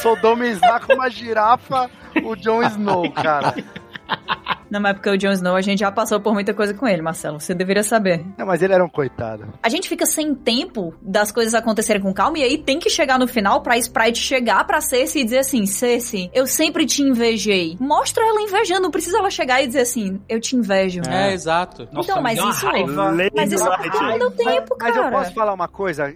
[0.00, 1.90] sodomizar com uma girafa
[2.24, 3.54] o Jon Snow, cara.
[4.70, 7.02] Não, mas porque o Jon Snow, a gente já passou por muita coisa com ele,
[7.02, 7.40] Marcelo.
[7.40, 8.24] Você deveria saber.
[8.36, 9.46] Não, mas ele era um coitado.
[9.62, 13.18] A gente fica sem tempo das coisas acontecerem com calma e aí tem que chegar
[13.18, 17.76] no final pra Sprite chegar pra Cersei e dizer assim, Cersei, eu sempre te invejei.
[17.80, 21.02] Mostra ela invejando, não precisa ela chegar e dizer assim, eu te invejo.
[21.08, 21.88] É, exato.
[21.92, 23.12] Nossa, então, mas isso, raiva.
[23.34, 25.16] mas isso é não deu tempo, Mas eu cara.
[25.16, 26.14] posso falar uma coisa?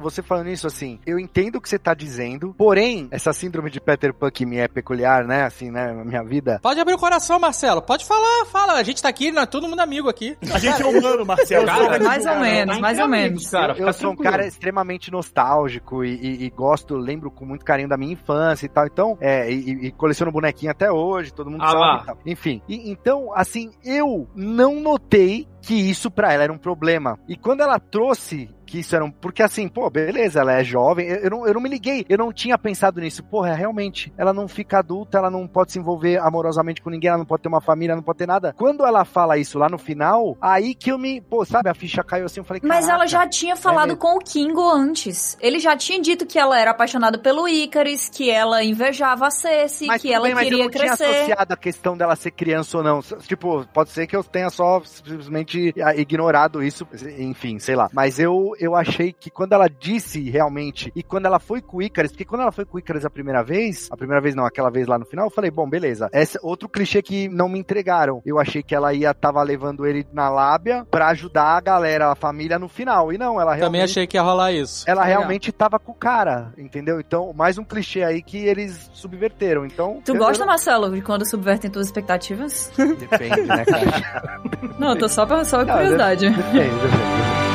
[0.00, 3.80] Você falando isso assim, eu entendo o que você tá dizendo, porém, essa síndrome de
[3.80, 5.44] Peter Pan que me é peculiar, né?
[5.44, 5.92] Assim, né?
[5.92, 6.58] Na minha vida.
[6.62, 7.82] Pode abrir o coração, Marcelo.
[7.90, 8.74] Pode falar, fala.
[8.74, 10.36] A gente tá aqui, nós todo mundo amigo aqui.
[10.54, 11.66] A gente é humano, Marcelo.
[11.66, 13.50] Cara, mais ou menos, mais ou menos.
[13.50, 17.88] Cara, eu sou um cara extremamente nostálgico e, e- e gosto, lembro com muito carinho
[17.88, 18.86] da minha infância e tal.
[18.86, 21.90] Então, é, e, e coleciono bonequinho até hoje, todo mundo Ah lá.
[21.98, 22.18] sabe e tal.
[22.26, 27.18] Enfim, e- então, assim, eu não notei que isso pra ela era um problema.
[27.28, 29.10] E quando ela trouxe que isso era um.
[29.10, 31.08] Porque assim, pô, beleza, ela é jovem.
[31.08, 33.22] Eu, eu não, eu não me liguei, eu não tinha pensado nisso.
[33.24, 37.18] Porra, realmente, ela não fica adulta, ela não pode se envolver amorosamente com ninguém, ela
[37.18, 38.54] não pode ter uma família, ela não pode ter nada.
[38.56, 41.20] Quando ela fala isso lá no final, aí que eu me.
[41.20, 44.00] Pô, sabe, a ficha caiu assim, eu falei, Mas ela já tinha falado mesmo.
[44.00, 45.36] com o Kingo antes.
[45.40, 49.88] Ele já tinha dito que ela era apaixonada pelo Icaris, que ela invejava a Cersei,
[49.88, 51.04] Mas que ela bem, mas eu queria não tinha crescer.
[51.04, 53.00] associado a questão dela ser criança ou não.
[53.02, 56.86] Tipo, pode ser que eu tenha só simplesmente ah, ignorado isso,
[57.18, 57.88] enfim, sei lá.
[57.92, 61.82] Mas eu, eu achei que quando ela disse realmente, e quando ela foi com o
[61.82, 64.44] Icarus, porque quando ela foi com o Icarus a primeira vez, a primeira vez não,
[64.44, 66.08] aquela vez lá no final, eu falei, bom, beleza.
[66.12, 68.22] Esse é outro clichê que não me entregaram.
[68.24, 72.14] Eu achei que ela ia tava levando ele na lábia pra ajudar a galera, a
[72.14, 73.12] família no final.
[73.12, 74.84] E não, ela Também realmente achei que ia rolar isso.
[74.86, 75.18] ela Legal.
[75.20, 77.00] realmente tava com o cara, entendeu?
[77.00, 79.64] Então, mais um clichê aí que eles subverteram.
[79.64, 82.70] Então, Tu gosta, eu Marcelo, de quando subvertem tuas expectativas?
[82.76, 84.40] não- Depende, né, cara?
[84.78, 86.28] Não, eu tô só pra, só Não, curiosidade.
[86.30, 87.49] Depende, depende.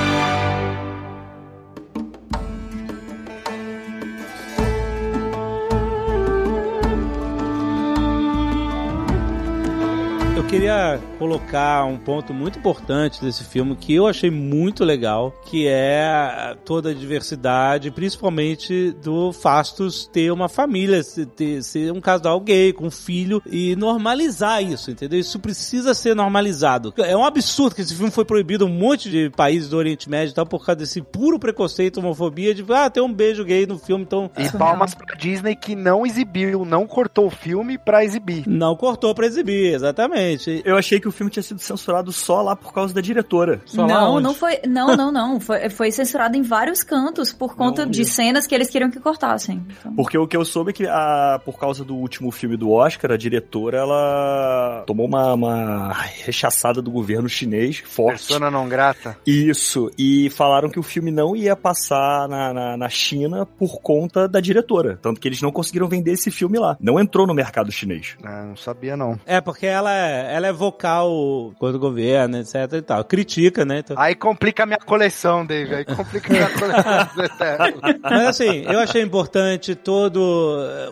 [10.55, 16.55] Queria colocar um ponto muito importante desse filme que eu achei muito legal, que é
[16.63, 21.01] toda a diversidade, principalmente do Fastos ter uma família,
[21.35, 25.19] ter- ser um casal gay com um filho e normalizar isso, entendeu?
[25.19, 26.93] Isso precisa ser normalizado.
[26.99, 30.09] É um absurdo que esse filme foi proibido em um monte de países do Oriente
[30.09, 33.65] Médio e tal por causa desse puro preconceito, homofobia de ah, tem um beijo gay
[33.65, 38.05] no filme, então E palmas pra Disney que não exibiu, não cortou o filme pra
[38.05, 38.47] exibir.
[38.47, 40.44] não cortou pra exibir, exatamente.
[40.65, 43.61] Eu achei que o filme tinha sido censurado só lá por causa da diretora.
[43.65, 44.59] Só não, não foi.
[44.67, 45.39] Não, não, não.
[45.39, 49.65] Foi, foi censurado em vários cantos por conta de cenas que eles queriam que cortassem.
[49.79, 52.71] Então, Porque o que eu soube é que, a, por causa do último filme do
[52.71, 58.27] Oscar, a diretora, ela tomou uma, uma rechaçada do governo chinês forte.
[58.27, 59.17] Persona não grata.
[59.25, 64.27] Isso, e falaram que o filme não ia passar na, na, na China por conta
[64.27, 64.97] da diretora.
[65.01, 66.77] Tanto que eles não conseguiram vender esse filme lá.
[66.79, 68.15] Não entrou no mercado chinês.
[68.23, 69.19] Ah, não sabia, não.
[69.25, 73.03] É, porque ela é, ela é vocal contra o governo, etc e tal.
[73.03, 73.79] Critica, né?
[73.79, 73.95] Então...
[73.99, 75.75] Aí complica a minha coleção, Dave.
[75.75, 77.97] Aí complica a minha coleção.
[78.01, 80.19] Mas assim, eu achei importante todo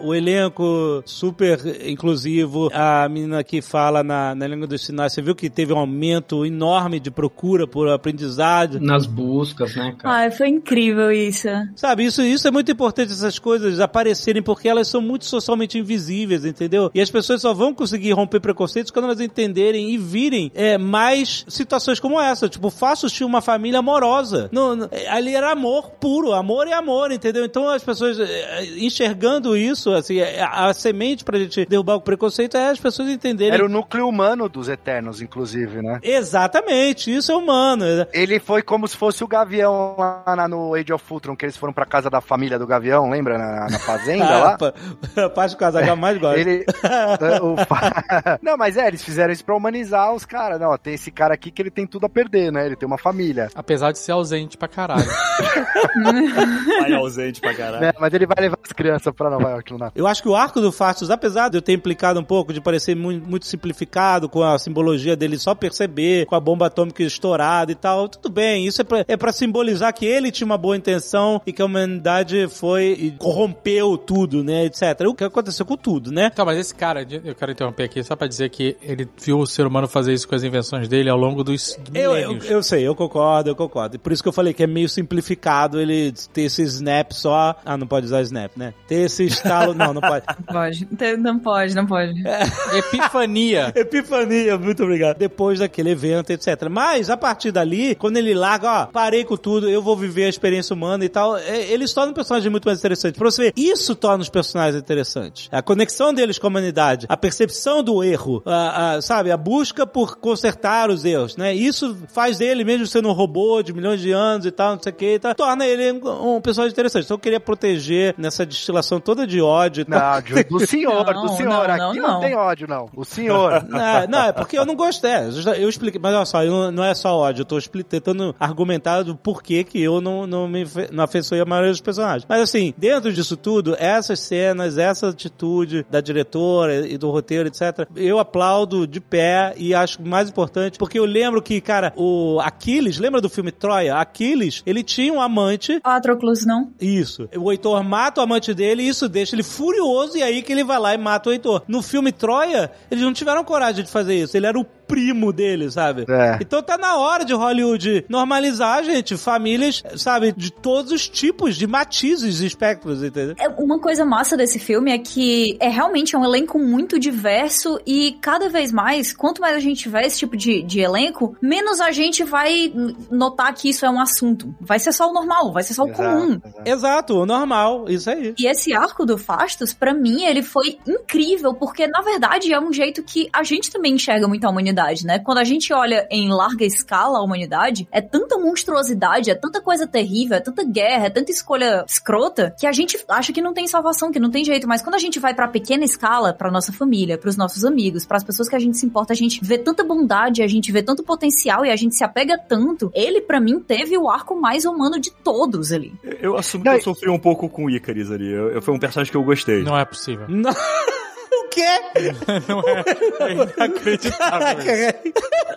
[0.01, 2.69] o elenco super inclusivo.
[2.73, 6.45] A menina que fala na, na língua dos sinais, você viu que teve um aumento
[6.45, 8.80] enorme de procura por aprendizado.
[8.80, 10.15] Nas buscas, né, cara?
[10.15, 11.47] Ai, foi incrível isso.
[11.76, 16.45] Sabe, isso, isso é muito importante, essas coisas aparecerem, porque elas são muito socialmente invisíveis,
[16.45, 16.91] entendeu?
[16.93, 21.45] E as pessoas só vão conseguir romper preconceitos quando elas entenderem e virem é, mais
[21.48, 22.48] situações como essa.
[22.50, 24.50] Tipo, Fastos tinha uma família amorosa.
[24.52, 27.45] Não, não- é, ali era amor puro, amor e amor, entendeu?
[27.45, 32.02] Então as pessoas é, enxergando isso, assim, é, a, a semente pra gente derrubar o
[32.02, 33.54] preconceito é as pessoas entenderem.
[33.54, 36.00] Era o núcleo humano dos Eternos, inclusive, né?
[36.04, 37.86] Exatamente, isso é humano.
[38.12, 41.56] Ele foi como se fosse o Gavião lá na- no Age of Ultron, que eles
[41.58, 43.38] foram pra casa da família do Gavião, lembra?
[43.38, 44.58] Na, na fazenda Ah,
[45.18, 45.26] lá.
[45.26, 46.38] a parte do casal que eu mais gosto.
[46.40, 46.66] Ele.
[47.41, 47.56] o
[48.41, 50.60] Não, mas é, eles fizeram isso pra humanizar os caras.
[50.60, 52.65] Não, tem esse cara aqui que ele tem tudo a perder, né?
[52.65, 53.49] Ele tem uma família.
[53.56, 55.06] Apesar de ser ausente pra caralho.
[56.80, 57.81] Pai ausente pra caralho.
[57.81, 57.94] Né?
[57.99, 59.94] Mas ele vai levar as crianças pra Nova York no Natal.
[59.95, 62.61] Eu acho que o arco do Fastos, apesar de eu ter implicado um pouco, de
[62.61, 67.72] parecer muito, muito simplificado, com a simbologia dele só perceber, com a bomba atômica estourada
[67.72, 68.65] e tal, tudo bem.
[68.65, 71.65] Isso é pra, é pra simbolizar que ele tinha uma boa intenção e que a
[71.65, 75.07] humanidade foi e corrompeu tudo, né, etc.
[75.07, 76.30] O que aconteceu com tudo, né?
[76.31, 79.45] Então, mas esse cara, eu quero interromper aqui só pra dizer que ele viu o
[79.47, 82.49] ser humano fazer isso com as invenções dele ao longo dos Eu, eu, milênios.
[82.49, 83.99] eu sei, eu concordo, eu concordo.
[83.99, 87.55] Por isso que eu falei que é meio simplificado ele ter esse snap só.
[87.65, 88.73] Ah, não pode usar snap, né?
[88.88, 89.73] Ter esse estalo.
[89.75, 90.25] não, não pode.
[90.45, 90.88] Pode.
[91.17, 92.13] Não pode, não pode.
[92.77, 93.71] Epifania.
[93.75, 95.17] Epifania, muito obrigado.
[95.17, 96.67] Depois daquele evento, etc.
[96.69, 100.30] Mas, a partir dali, quando ele larga, ó, parei com tudo, eu vou viver a
[100.30, 103.17] experiência humana e tal, é, ele se torna um personagem muito mais interessante.
[103.17, 105.49] Pra você ver, isso torna os personagens interessantes.
[105.51, 109.86] A conexão deles com a humanidade, a percepção do erro, a, a, sabe, a busca
[109.86, 111.53] por consertar os erros, né?
[111.53, 114.91] Isso faz dele, mesmo sendo um robô de milhões de anos e tal, não sei
[114.91, 117.06] o que, tá, torna ele um, um personagem interessante.
[117.06, 120.14] Então eu queria proteger nessa destilação toda de ódio e tal.
[120.15, 121.68] Não, de- do senhor, Não, do senhor.
[121.68, 122.20] não, Aqui não, não.
[122.22, 122.90] tem ódio, não.
[122.95, 123.64] O senhor.
[123.74, 125.10] Não, não, é porque eu não gostei.
[125.11, 128.36] É, Eu, expliquei, mas olha só, eu não, é só ódio, eu tô expli- tentando
[128.40, 132.26] argumentar do porquê que eu não, não me não afeiçoei a maioria dos personagens.
[132.28, 137.88] Mas assim, dentro disso tudo, essas cenas, essa atitude da diretora e do roteiro, etc.,
[137.95, 142.97] eu aplaudo de pé e acho mais importante, porque eu lembro que, cara, o Aquiles,
[142.97, 143.95] lembra do filme Troia?
[143.95, 146.72] Aquiles, ele tinha um amante Patroclus, não?
[146.80, 147.27] isso.
[147.35, 150.64] O Heitor mata o amante dele e isso deixa ele furioso e aí que ele
[150.64, 151.64] vai lá e mata o Heitor.
[151.68, 154.35] No filme Troia, eles não tiveram coragem de fazer isso.
[154.35, 156.05] Ele era o primo dele, sabe?
[156.10, 156.38] É.
[156.41, 161.68] Então tá na hora de Hollywood normalizar, gente, famílias, sabe, de todos os tipos, de
[161.68, 163.35] matizes e espectros, entendeu?
[163.39, 168.18] É, Uma coisa massa desse filme é que é realmente um elenco muito diverso e
[168.22, 171.91] cada vez mais, quanto mais a gente tiver esse tipo de, de elenco, menos a
[171.91, 172.72] gente vai
[173.11, 174.53] notar que isso é um assunto.
[174.60, 176.39] Vai ser só o normal, vai ser só o comum.
[176.65, 178.34] Exato, o normal, isso aí.
[178.38, 182.72] E esse arco do Fastos, pra mim, ele foi incrível, porque na verdade é um
[182.72, 184.73] jeito que a gente também enxerga muito a humanidade,
[185.06, 185.20] né?
[185.20, 189.86] Quando a gente olha em larga escala a humanidade, é tanta monstruosidade, é tanta coisa
[189.88, 193.68] terrível, é tanta guerra, é tanta escolha escrota, que a gente acha que não tem
[193.68, 194.68] salvação, que não tem jeito.
[194.68, 198.24] Mas quando a gente vai pra pequena escala, pra nossa família, pros nossos amigos, pras
[198.24, 201.04] pessoas que a gente se importa, a gente vê tanta bondade, a gente vê tanto
[201.04, 202.91] potencial e a gente se apega tanto.
[202.94, 205.94] Ele, pra mim, teve o arco mais humano de todos ali.
[206.22, 208.32] Eu assumo que eu sofri um pouco com o Icaris ali.
[208.32, 209.64] Eu, eu- foi um personagem que eu gostei.
[209.64, 210.26] Não é possível.
[210.28, 210.52] Não.
[211.53, 211.67] quê?
[212.47, 212.84] Não é,
[213.30, 214.57] é inacreditável.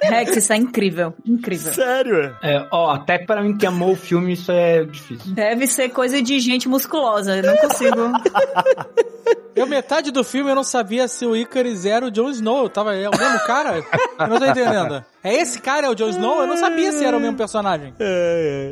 [0.03, 1.15] Rex, isso é incrível.
[1.25, 1.73] Incrível.
[1.73, 2.37] Sério?
[2.43, 5.33] É, ó, até pra mim que amou o filme, isso é difícil.
[5.33, 7.37] Deve ser coisa de gente musculosa.
[7.37, 7.97] Eu não consigo.
[9.55, 12.65] Eu, metade do filme, eu não sabia se o Icarus era o Jon Snow.
[12.65, 13.83] Eu tava, é o mesmo cara?
[14.19, 15.03] Eu não tô entendendo.
[15.25, 16.41] É esse cara, é o Jon Snow?
[16.43, 17.93] Eu não sabia se era o mesmo personagem.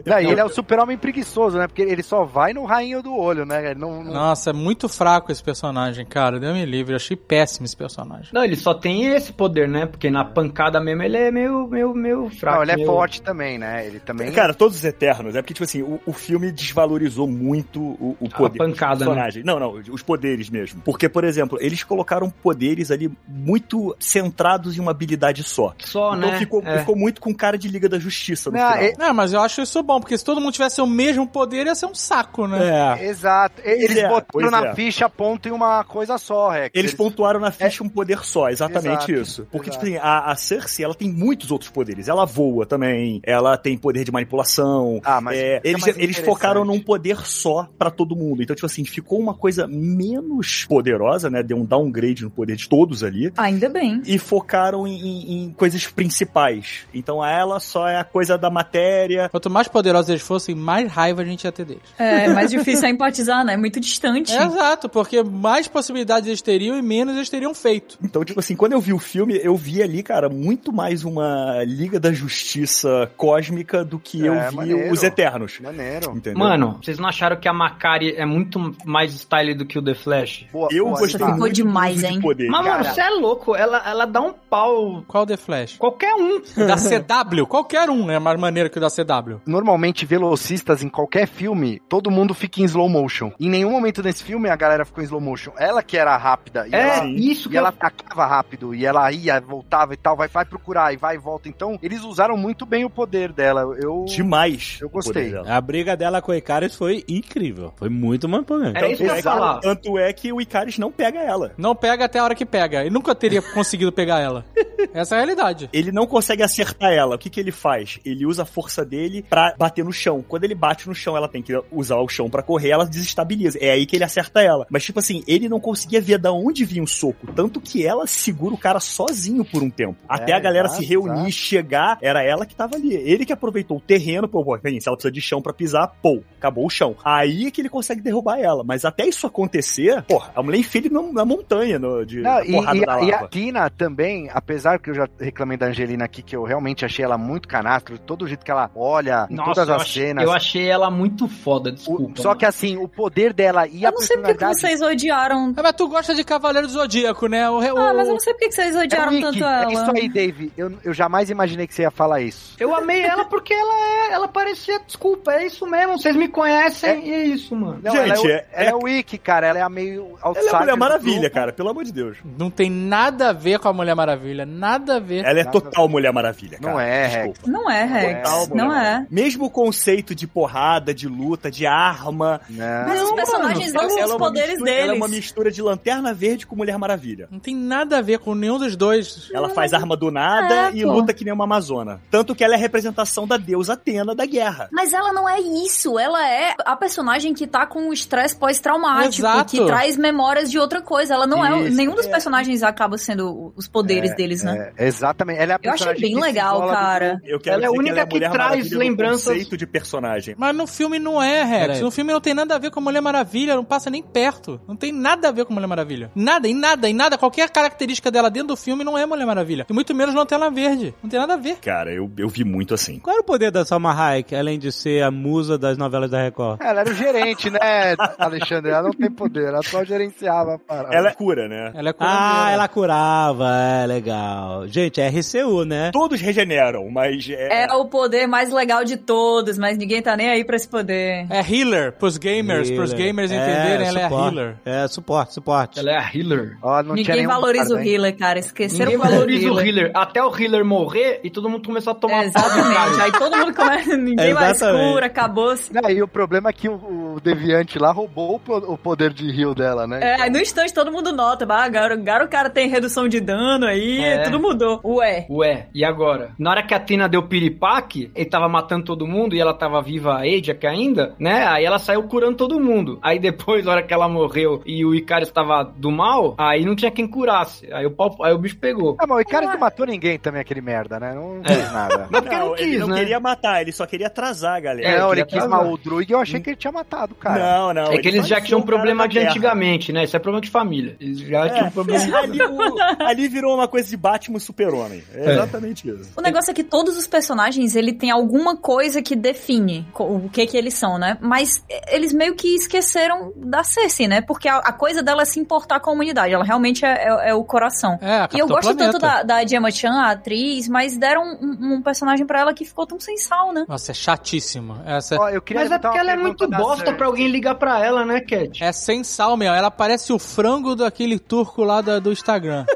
[0.07, 1.67] Não, e ele é o super-homem preguiçoso, né?
[1.67, 3.71] Porque ele só vai no rainho do olho, né?
[3.71, 6.39] Ele não, não- Nossa, é muito fraco esse personagem, cara.
[6.39, 6.93] Deu me livre.
[6.93, 8.29] Eu achei péssimo esse personagem.
[8.33, 9.87] Não, ele só tem esse poder, né?
[9.87, 12.57] Porque na pancada mesmo ele é meio, meio, meio fraco.
[12.59, 13.87] Não, ele é meio- forte também, né?
[13.87, 14.31] Ele também.
[14.33, 18.29] Cara, todos os Eternos, é porque, tipo assim, o, o filme desvalorizou muito o, o
[18.29, 19.45] poder pancada, dos personagens.
[19.45, 20.81] Não, não, os poderes mesmo.
[20.85, 25.75] Porque, por exemplo, eles colocaram poderes ali muito centrados em uma habilidade só.
[25.85, 26.39] Só, então né?
[26.39, 26.79] ficou, É.
[26.79, 28.83] ficou muito com cara de Liga da Justiça no Não, final.
[28.83, 31.67] é- É, mas eu acho isso bom, porque se todo mundo tivesse o mesmo poder,
[31.67, 32.99] ia ser um saco, né?
[33.01, 33.07] É.
[33.07, 33.61] Exato.
[33.65, 34.75] Eles é, botaram na é.
[34.75, 36.71] ficha ponto em uma coisa só, Rex.
[36.75, 39.49] Eles pontuaram na ficha um poder só, exatamente Exato, isso.
[39.51, 39.85] Porque, exato.
[39.85, 42.09] tipo assim, a, a Cersei, ela tem muitos outros poderes.
[42.09, 45.01] Ela voa também, ela tem poder de manipulação.
[45.05, 48.43] Ah, mas É, fica eles, eles focaram num poder só pra todo mundo.
[48.43, 50.34] Então, tipo assim, ficou uma coisa menos
[50.69, 51.43] poderosa, né?
[51.43, 53.33] Deu um downgrade no poder de todos ali.
[53.37, 54.03] Ainda bem.
[54.07, 56.87] E focaram em, em- em coisas principais.
[56.95, 59.29] Então, ela só é a coisa da matéria.
[59.29, 61.83] Quanto mais poderosos eles fossem, mais raiva a gente ia ter deles.
[61.99, 63.57] É mais difícil é empatizar, né?
[63.57, 64.33] Muito distante.
[64.33, 67.99] É, exato, porque mais possibilidades eles teriam e menos eles teriam feito.
[68.03, 71.63] Então, tipo assim, quando eu vi o filme, eu vi ali, cara, muito mais uma
[71.65, 74.93] Liga da Justiça cósmica do que É, eu vi maneiro.
[74.93, 75.59] os Eternos.
[75.61, 76.11] Maneiro.
[76.17, 76.39] Entendeu?
[76.39, 79.95] Mano, vocês não acharam que a Macari é muito mais style do que o The
[79.95, 80.24] Flash?
[80.53, 82.21] Boa, eu boa, gostei ficou demais, de hein?
[82.21, 82.49] poder.
[82.49, 83.55] Mas, mano, você é louco.
[83.55, 85.03] Ela, ela dá um pau.
[85.07, 85.77] Qual The Flash?
[85.77, 86.41] Qualquer um.
[86.67, 87.47] Da CW?
[87.47, 89.41] Qualquer um é mais maneiro que o da CW.
[89.47, 93.33] Normalmente, velocistas em qualquer filme, todo mundo fica em slow motion.
[93.39, 95.53] Em nenhum momento nesse filme a galera ficou em slow motion.
[95.59, 96.67] Ela que era rápida.
[96.69, 97.73] E É, ela, isso que E ela eu...
[97.75, 101.49] atacava rápido, e ela ia, voltava e tal, vai, vai procurar, e vai e volta.
[101.49, 103.63] Então, eles usaram muito bem o poder dela.
[103.81, 104.05] Eu.
[104.07, 104.79] Demais.
[104.81, 105.35] Eu gostei.
[105.37, 107.73] A briga dela com o Icarus foi incrível.
[107.77, 108.77] Foi muito mampulante.
[108.79, 109.39] Era isso que eu ia Exato.
[109.39, 109.61] falar.
[109.61, 111.53] Tanto é que o Icaris não pega ela.
[111.59, 112.81] Não pega até a hora que pega.
[112.81, 114.45] Ele nunca teria conseguido pegar ela.
[114.93, 115.69] Essa é a realidade.
[115.73, 117.17] Ele não consegue acertar ela.
[117.17, 117.99] O que, que ele faz?
[118.05, 120.25] Ele usa a força dele pra bater no chão.
[120.27, 123.59] Quando ele bate no chão, ela tem que usar o chão pra correr, ela desestabiliza.
[123.61, 124.67] É aí que ele acerta ela.
[124.71, 127.33] Mas, tipo assim, ele não conseguia ver da onde vinha o soco.
[127.33, 129.97] Tanto que ela segura o cara sozinho por um tempo.
[130.09, 131.33] Até a galera exato, se reunir, exato.
[131.33, 132.95] chegar, era ela que tava ali.
[132.95, 136.23] Ele que aproveitou o terreno, pô, pô, se ela precisa de chão pra pisar, pô,
[136.39, 136.97] acabou o chão.
[137.05, 138.63] Aí é que ele consegue derrubar ela.
[138.65, 142.35] Mas até isso acontecer, pô, a mulher enfia ele na, na montanha, no, de Não,
[142.35, 143.29] na e, porrada e da a, e a lava.
[143.29, 147.17] Tina também, apesar que eu já reclamei da Angelina aqui, que eu realmente achei ela
[147.19, 150.25] muito canastro, todo o jeito que ela olha, em todas eu as achei, cenas.
[150.25, 152.23] eu achei ela muito foda, O- desculpa.
[152.23, 155.53] só que assim, o poder dela e a Eu não sei porque vocês odiaram.
[155.57, 157.49] Ah, mas tu gosta de Cavaleiro do Zodíaco, né?
[157.51, 159.63] O, o- Ah, mas eu não sei porque que vocês É, odiaram Wiki, tanto é
[159.63, 159.73] ela.
[159.73, 160.53] isso aí, Dave.
[160.57, 162.57] Eu, eu jamais imaginei que você ia falar isso.
[162.59, 167.07] Eu amei ela porque ela é, ela parecia, desculpa, é isso mesmo, vocês me conhecem
[167.07, 167.81] e é isso, mano.
[167.83, 169.47] Não, Gente, ela é, o- é- ela é o Wiki, cara.
[169.47, 169.84] Ela é a meio
[170.23, 170.49] outsider.
[170.49, 172.19] Ela é a Mulher Maravilha, cara, pelo amor de Deus.
[172.39, 174.45] Não tem nada a ver com a Mulher Maravilha.
[174.47, 175.25] Nada a ver.
[175.25, 176.73] Ela é total Mulher Maravilha, cara.
[176.73, 177.41] Não é, Desculpa.
[177.47, 178.29] Não é, Rex.
[178.31, 179.07] Total, Não é.
[179.11, 182.41] Mesmo o conceito de porrada, de luta, de arma.
[182.49, 182.65] Não.
[182.89, 185.21] Mas os personagens ela- dão ela os é poderes mistura- Ela é uma deles.
[185.25, 187.29] mistura de Lanterna Verde com Mulher Maravilha.
[187.31, 189.29] Não tem nada a ver com nenhum dos dois.
[189.33, 190.93] Ela faz arma do nada É, e pô.
[190.93, 192.01] luta que nem uma Amazona.
[192.11, 194.69] Tanto que ela é a representação da deusa Atena da guerra.
[194.73, 195.99] Mas ela não é isso.
[195.99, 199.51] Ela é a personagem que tá com o estresse pós-traumático, Exato.
[199.51, 201.15] que traz memórias de outra coisa.
[201.15, 201.63] Ela não é.
[201.69, 202.11] Isso, Nenhum dos é.
[202.11, 204.73] personagens acaba sendo os poderes deles, né?
[204.77, 205.41] É, exatamente.
[205.41, 207.21] Ela é a Eu achei bem que legal, do cara.
[207.25, 209.67] Eu quero Ela é a única ela que Mulher traz Maravilha no lembranças- conceito de
[209.67, 210.35] personagem.
[210.39, 211.81] Mas no filme não é, Rex.
[211.81, 214.61] No filme não tem nada a ver com a Mulher Maravilha, não passa nem perto.
[214.67, 216.11] Não tem nada a ver com a Mulher Maravilha.
[216.15, 217.19] Nada, em nada, em nada.
[217.19, 219.67] Qualquer característica dela dentro do filme não é Mulher Maravilha.
[219.69, 220.95] E muito menos Lanterna Verde.
[221.03, 221.57] Não tem nada a ver.
[221.61, 222.99] Cara, eu, eu vi muito assim.
[222.99, 226.23] Qual era o poder da Salma Hayek, além de ser a musa das novelas da
[226.23, 226.61] Record?
[226.61, 227.59] Ela era o gerente, né,
[228.19, 228.71] Alexandre?
[228.71, 230.95] Ela não tem poder, ela só gerenciava a parada.
[230.95, 231.73] Ela é cura, né?
[231.75, 232.51] Ela é Ah, curandeira.
[232.53, 233.49] ela curava,
[233.83, 234.67] é legal.
[234.69, 235.91] Gente, é RCU, né?
[235.93, 240.29] Todos regeneram, mas é, É o poder mais legal de todos, mas ninguém tá nem
[240.29, 241.27] aí pra esse poder.
[241.31, 243.07] É healer, pros gamers, pros Healer.
[243.07, 244.37] gamers entenderem, ela é a suporte.
[244.37, 244.57] healer.
[244.65, 245.79] É, suporte, suporte.
[245.79, 246.57] Ela é a healer.
[246.63, 248.39] Ó, não tinha Ninguém valoriza guarda, o healer, cara.
[248.39, 249.91] Esqueceram Ninguém valoriza o healer.
[249.95, 253.01] Até o healer morrer e todo mundo começou a tomar É, exatamente.
[253.01, 253.97] Aí todo mundo começa.
[253.97, 254.93] Ninguém mais Exatamente.
[254.93, 255.71] cura, acabou-se.
[255.91, 256.75] E o problema é que o,
[257.17, 260.01] o Deviante lá roubou o poder de heal dela, né?
[260.03, 263.21] É, aí no instante todo mundo nota, bah, agora, agora o cara tem redução de
[263.21, 264.23] dano aí, É.
[264.23, 264.81] tudo mudou.
[264.85, 265.27] Ué.
[265.31, 266.31] Ué, e agora?
[266.39, 269.81] Na hora que a Tina deu piripaque, ele tava matando todo mundo e ela tava
[269.83, 271.47] viva a Ajak ainda, né?
[271.47, 272.99] Aí ela saiu curando todo mundo.
[273.03, 276.75] Aí depois, na hora que ela morreu e o Icarus estava do mal, aí não
[276.75, 277.69] tinha quem curasse.
[277.73, 278.97] Aí o, pau- aí o bicho pegou.
[278.99, 281.15] Ah, mas o Icarus não matou ninguém também, aquele merda, né?
[281.15, 282.09] Não fez nada.
[282.11, 282.99] Mas porque não ele quis, não né?
[283.01, 284.89] queria matar, ele só queria atrasar a galera.
[284.89, 285.65] É, não, ele ele queria quis atrasar.
[285.65, 287.39] mal o Druig, eu achei que ele tinha matado cara.
[287.59, 287.93] Não, não.
[287.93, 289.33] É que ele eles já tinham um problema de terra.
[289.49, 290.05] Antigamente, né?
[290.05, 290.97] Isso é problema de família.
[291.01, 292.05] Eles já tinham um problema.
[292.05, 295.03] É, ali, o- ali virou uma coisa de Batman Super-Homem.
[295.15, 295.33] É, É.
[295.35, 296.11] exatamente isso.
[296.17, 300.47] O negócio é que todos os personagens, ele tem alguma coisa que define o que
[300.47, 301.19] que eles são, né?
[301.21, 304.21] Mas eh, eles meio que esqueceram da Cersei, né?
[304.21, 306.33] Porque a, a coisa dela é se importar com a humanidade.
[306.35, 307.99] Ela realmente é, é- é o coração.
[308.01, 308.93] É, a E eu gosto Planeta.
[308.93, 312.65] tanto da, da Gemma Chan, a atriz, mas deram um, um personagem pra ela que
[312.65, 313.65] ficou tão sem sal, né?
[313.69, 314.77] Nossa, é chatíssimo.
[314.87, 315.17] Essa...
[315.17, 318.05] Ó, eu queria Mas é porque ela é muito bosta pra alguém ligar pra ela,
[318.05, 318.63] né, Cat?
[318.63, 319.53] É sem sal, meu.
[319.53, 322.65] Ela parece o frango daquele turco lá da- do Instagram.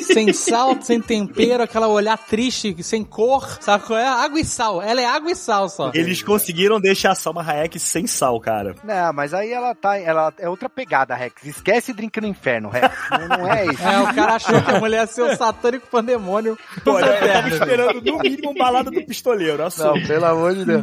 [0.00, 4.06] sem sal, sem tempero, aquela olhar triste, sem cor, sabe qual é?
[4.06, 4.80] Água e sal.
[4.82, 5.90] Ela é água e sal só.
[5.94, 8.74] Eles conseguiram deixar a Salma Hayek sem sal, cara.
[8.84, 9.98] Não, mas aí ela tá.
[9.98, 11.44] Ela é outra pegada, Rex.
[11.44, 12.88] Esquece Drink no Inferno, Rex.
[13.10, 13.82] não, não é isso.
[13.82, 16.58] É, o cara achou que a mulher ia ser o satânico pandemônio.
[16.84, 19.58] Pô, eu tava esperando no mínimo um balada do pistoleiro.
[19.58, 20.06] Não, Assume.
[20.06, 20.82] pelo amor de Deus.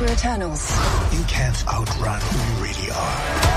[0.00, 0.68] We're Eternals.
[1.12, 3.49] You can't outrun who you really are.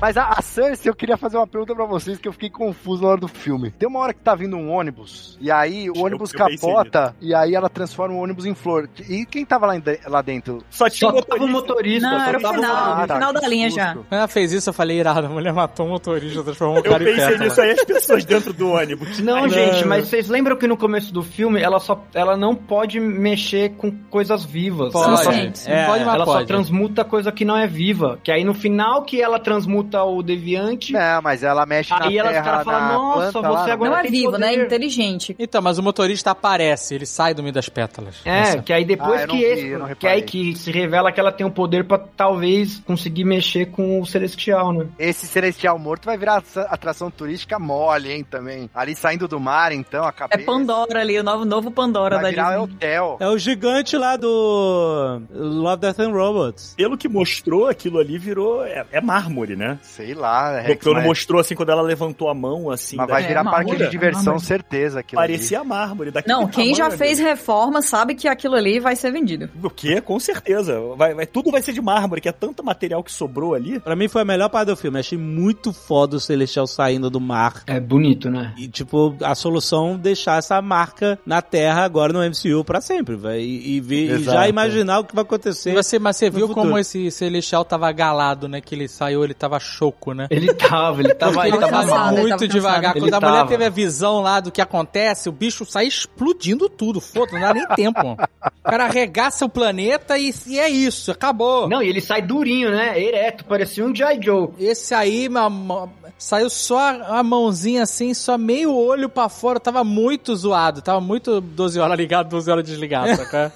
[0.00, 3.02] Mas a, a Cersei, eu queria fazer uma pergunta pra vocês que eu fiquei confuso
[3.02, 3.70] na hora do filme.
[3.72, 7.34] Tem uma hora que tá vindo um ônibus, e aí o ônibus eu capota, e
[7.34, 8.88] aí ela transforma o ônibus em flor.
[9.08, 9.74] E quem tava lá,
[10.06, 10.62] lá dentro?
[10.70, 12.08] Só tinha Só o motorista.
[12.08, 13.94] Não, só era o final, Ah, o tá, final da linha já.
[13.94, 16.92] Quando ela fez isso, eu falei, irado, a mulher matou um motorista, transformou um Eu
[16.92, 19.18] cara em pensei nisso aí, as pessoas dentro do ônibus.
[19.18, 22.54] Não, Ai, gente, mas vocês lembram que no começo do filme ela só ela não
[22.54, 24.92] pode mexer com coisas vivas.
[24.92, 25.50] Pode, ela só, sim.
[25.86, 26.46] pode, ela só pode.
[26.46, 28.18] transmuta coisa que não é viva.
[28.22, 32.18] Que aí no final que ela transmuta o deviante, Não, mas ela mexe na aí
[32.18, 33.72] ela, os terra, falam, na nossa, planta você né?
[33.72, 34.46] agora Não é vivo, né?
[34.46, 35.36] É poder." inteligente.
[35.38, 38.16] Então, mas o motorista aparece, ele sai do meio das pétalas.
[38.24, 41.20] É, Essa- que aí depois Ah, que vi, esse, que aí que se revela que
[41.20, 44.86] ela tem o poder pra talvez conseguir mexer com o celestial, né?
[44.98, 48.68] Esse celestial morto vai virar atra- atração turística mole, hein, também.
[48.74, 50.44] Ali saindo do mar, então, a É cabeça.
[50.44, 52.62] Pandora ali, o novo, novo Pandora da Vai virar Disney.
[52.74, 53.16] hotel.
[53.20, 56.74] É o gigante lá do Love, Death and Robots.
[56.76, 58.64] Pelo que mostrou, aquilo ali virou.
[58.64, 59.77] É, é mármore, né?
[59.82, 62.96] Sei lá, O Rex, não mas, mostrou assim quando ela levantou a mão, assim.
[62.96, 63.84] mas vai É, virar parque mármore.
[63.84, 64.44] de diversão, Mármore.
[64.46, 65.00] certeza.
[65.00, 65.32] aquilo ali.
[65.32, 66.10] Parecia mármore.
[66.10, 69.48] Daquele Não, quem já fez reforma sabe que aquilo ali vai ser vendido.
[69.62, 70.00] O quê?
[70.00, 70.80] Com certeza.
[70.96, 73.78] Vai, vai- tudo vai ser de mármore, que é tanto material que sobrou ali.
[73.80, 74.98] Pra mim foi a melhor parte do filme.
[74.98, 77.62] Achei muito foda o Celestial saindo do mar.
[77.66, 78.52] É bonito, né?
[78.56, 83.40] E, tipo, a solução deixar essa marca na Terra agora no MCU pra sempre, vai.
[83.40, 85.70] E, e ver- e já imaginar o que vai acontecer.
[85.70, 86.66] E você, mas você viu futuro.
[86.66, 88.60] como esse celestial tava galado, né?
[88.60, 90.26] Que ele saiu, ele tava choco, né?
[90.30, 92.80] Ele tava, ele tava, ele ele tava tava cansado, ele muito tava devagar.
[92.80, 93.00] cansado.
[93.00, 93.48] Quando Ele a mulher tava.
[93.50, 97.00] teve a visão lá do que acontece, o bicho sai explodindo tudo.
[97.00, 98.16] Foda, não dá nem tempo.
[98.64, 101.68] O cara arregaça o planeta e, e é isso, acabou.
[101.68, 103.00] Não, e ele sai durinho, né?
[103.00, 104.20] Ereto, parecia um G.I.
[104.22, 104.48] Joe.
[104.58, 105.88] Esse aí, meu, amor,
[106.18, 111.40] saiu só a mãozinha assim, só meio olho pra fora, tava muito zoado, tava muito
[111.40, 113.52] 12 horas ligado, 12 horas desligado, saca?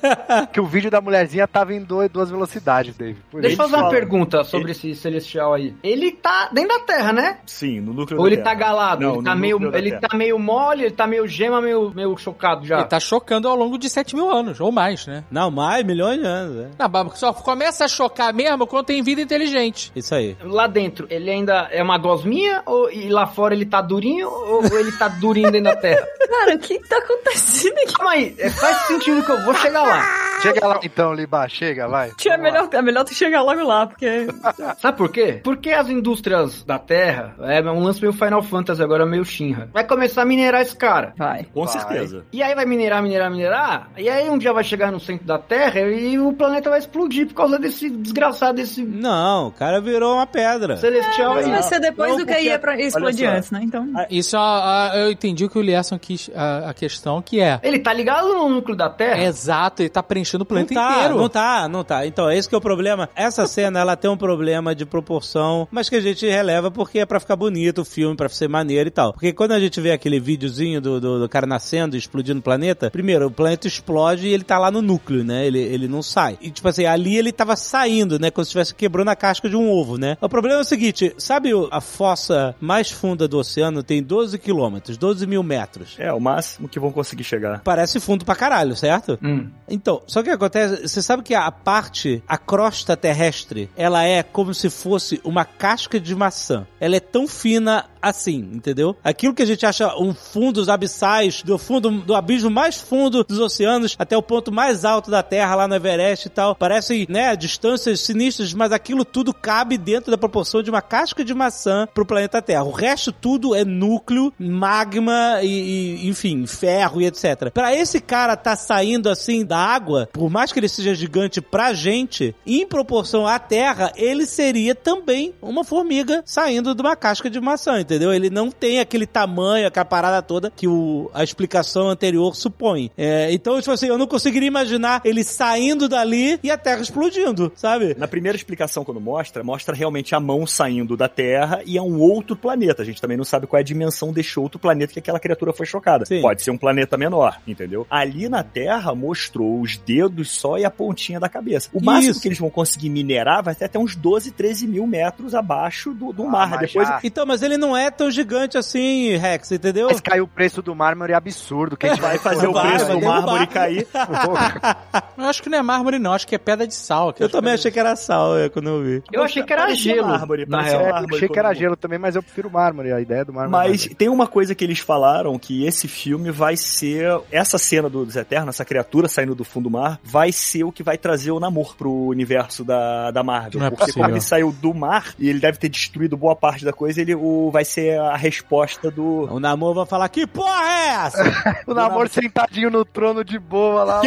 [0.52, 3.18] Que o vídeo da mulherzinha tava em dois- duas velocidades, Dave.
[3.30, 5.74] Por Deixa eu fazer uma pergunta sobre esse celestial aí.
[5.82, 7.38] Ele tá dentro da Terra, né?
[7.46, 8.54] Sim, no núcleo Ou da ele tá Terra.
[8.54, 9.02] galado?
[9.02, 12.64] Não, ele tá meio, ele tá meio mole, ele tá meio gema, meio, meio chocado
[12.64, 12.76] já.
[12.78, 15.24] Ele tá chocando ao longo de 7 mil anos, ou mais, né?
[15.30, 16.68] Não, mais, milhões de anos, é.
[16.78, 19.90] Não, mas só começa a chocar mesmo quando tem vida inteligente.
[19.96, 20.36] Isso aí.
[20.44, 22.51] Lá dentro, ele ainda é uma gosminha?
[22.66, 24.28] Ou, e lá fora ele tá durinho?
[24.28, 26.06] Ou ele tá durinho dentro da Terra?
[26.28, 27.92] Cara, o que tá acontecendo aqui?
[27.94, 30.02] Calma aí, é, faz sentido que eu vou chegar lá.
[30.42, 32.10] Chega lá então, Liba, chega, vai.
[32.16, 34.26] Tia, é melhor, é melhor tu chegar logo lá, porque...
[34.78, 35.40] Sabe por quê?
[35.44, 39.84] Porque as indústrias da Terra, é um lance meio Final Fantasy agora, meio Shinra, vai
[39.86, 41.12] começar a minerar esse cara.
[41.16, 41.44] Vai.
[41.54, 41.72] Com Vai.
[41.72, 42.24] certeza.
[42.32, 45.38] E aí vai minerar, minerar, minerar, e aí um dia vai chegar no centro da
[45.38, 50.14] Terra e o planeta vai explodir por causa desse desgraçado, desse Não, o cara virou
[50.14, 50.76] uma pedra.
[50.76, 51.52] celestial Mas aí.
[51.52, 53.60] vai ser depois Não, do que porque- ia pra explodir antes, né?
[53.62, 53.88] Então...
[54.10, 57.60] Isso, ah, ah, eu entendi o que o Lierson quis, a, a questão que é.
[57.62, 59.22] Ele tá ligado no núcleo da Terra?
[59.24, 61.16] Exato, ele tá preenchendo o Não planeta tá, inteiro.
[61.16, 62.06] não tá, não tá.
[62.06, 63.08] Então, esse que é o problema.
[63.14, 67.06] Essa cena, ela tem um problema de proporção, mas que a gente releva porque é
[67.06, 69.12] pra ficar bonito o filme, pra ser maneiro e tal.
[69.12, 72.42] Porque quando a gente vê aquele videozinho do, do, do cara nascendo e explodindo o
[72.42, 75.46] planeta, primeiro, o planeta explode e ele tá lá no núcleo, né?
[75.46, 76.38] Ele, ele não sai.
[76.40, 78.30] E, tipo assim, ali ele tava saindo, né?
[78.30, 80.16] Como se estivesse quebrando a casca de um ovo, né?
[80.20, 84.96] O problema é o seguinte, sabe a fossa mais funda do oceano tem 12 quilômetros,
[84.96, 85.96] 12 mil metros.
[85.98, 87.60] É, o máximo que vão conseguir chegar.
[87.60, 89.18] Parece fundo pra caralho, certo?
[89.22, 89.48] Hum.
[89.68, 94.54] Então, só que acontece, você sabe que a parte, a crosta terrestre, ela é como
[94.54, 96.66] se fosse uma casca de maçã.
[96.80, 98.96] Ela é tão fina assim, entendeu?
[99.02, 103.24] Aquilo que a gente acha um fundo, os abissais, do fundo, do abismo mais fundo
[103.24, 106.54] dos oceanos até o ponto mais alto da Terra, lá no Everest e tal.
[106.54, 111.32] Parecem, né, distâncias sinistras, mas aquilo tudo cabe dentro da proporção de uma casca de
[111.32, 112.64] maçã pro planeta Terra.
[112.64, 117.50] O resto tudo é núcleo, magma e, e, enfim, ferro e etc.
[117.52, 121.72] Pra esse cara tá saindo assim da água, por mais que ele seja gigante pra
[121.72, 127.40] gente, em proporção à Terra, ele seria também uma formiga saindo de uma casca de
[127.40, 127.91] maçã, entendeu?
[128.12, 132.90] Ele não tem aquele tamanho, aquela parada toda que o, a explicação anterior supõe.
[132.96, 137.50] É, então, tipo assim, eu não conseguiria imaginar ele saindo dali e a Terra explodindo,
[137.56, 137.94] sabe?
[137.98, 141.98] Na primeira explicação, quando mostra, mostra realmente a mão saindo da Terra e é um
[142.00, 142.82] outro planeta.
[142.82, 145.52] A gente também não sabe qual é a dimensão deste outro planeta que aquela criatura
[145.52, 146.04] foi chocada.
[146.06, 146.20] Sim.
[146.20, 147.86] Pode ser um planeta menor, entendeu?
[147.90, 151.68] Ali na Terra mostrou os dedos só e a pontinha da cabeça.
[151.72, 152.20] O máximo Isso.
[152.20, 156.12] que eles vão conseguir minerar vai ser até uns 12, 13 mil metros abaixo do,
[156.12, 156.58] do Ah, mar.
[156.58, 159.88] Depois, já- Então, mas ele não é tão gigante assim, Rex, entendeu?
[159.90, 161.76] Mas caiu o preço do mármore absurdo.
[161.76, 163.86] Que a gente vai fazer o preço vai do mármore cair.
[165.16, 166.12] Eu acho que não é mármore, não.
[166.12, 167.14] Acho que é pedra de sal.
[167.18, 169.02] Eu também achei que era sal, é, quando eu vi.
[169.12, 170.08] Eu achei que era gelo.
[170.08, 170.80] mármore, na real.
[170.80, 172.92] É, achei que era quando- gelo também, mas eu prefiro mármore.
[172.92, 173.68] A ideia do mármore.
[173.70, 178.04] Mas tem uma coisa que eles falaram que esse filme vai ser essa cena do-
[178.04, 181.30] dos Eternos, essa criatura saindo do fundo do mar, vai ser o que vai trazer
[181.30, 183.60] o Namor pro universo da, da Marvel.
[183.60, 184.02] Não é porque possível.
[184.02, 187.14] como ele saiu do mar e ele deve ter destruído boa parte da coisa, ele
[187.14, 189.28] o, vai ser a resposta do.
[189.32, 191.24] O Namor vai falar, que porra é essa?
[191.66, 194.02] o namoro sentadinho no trono de boa lá.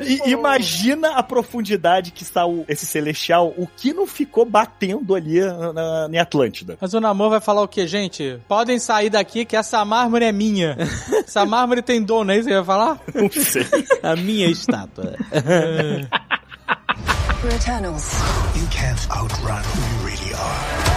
[0.00, 5.40] E imagina a profundidade que está o- esse celestial, o que não ficou batendo ali
[5.40, 6.76] na, na- em Atlântida.
[6.80, 8.38] Mas o Namor vai falar o quê, gente?
[8.48, 10.76] Podem sair daqui que essa mármore é minha.
[11.26, 13.00] essa mármore tem dono, é isso que você vai falar?
[13.14, 13.66] Não sei.
[14.02, 15.14] A minha estátua.
[17.40, 18.12] For Eternals.
[18.56, 20.87] You can't outrun who you really are.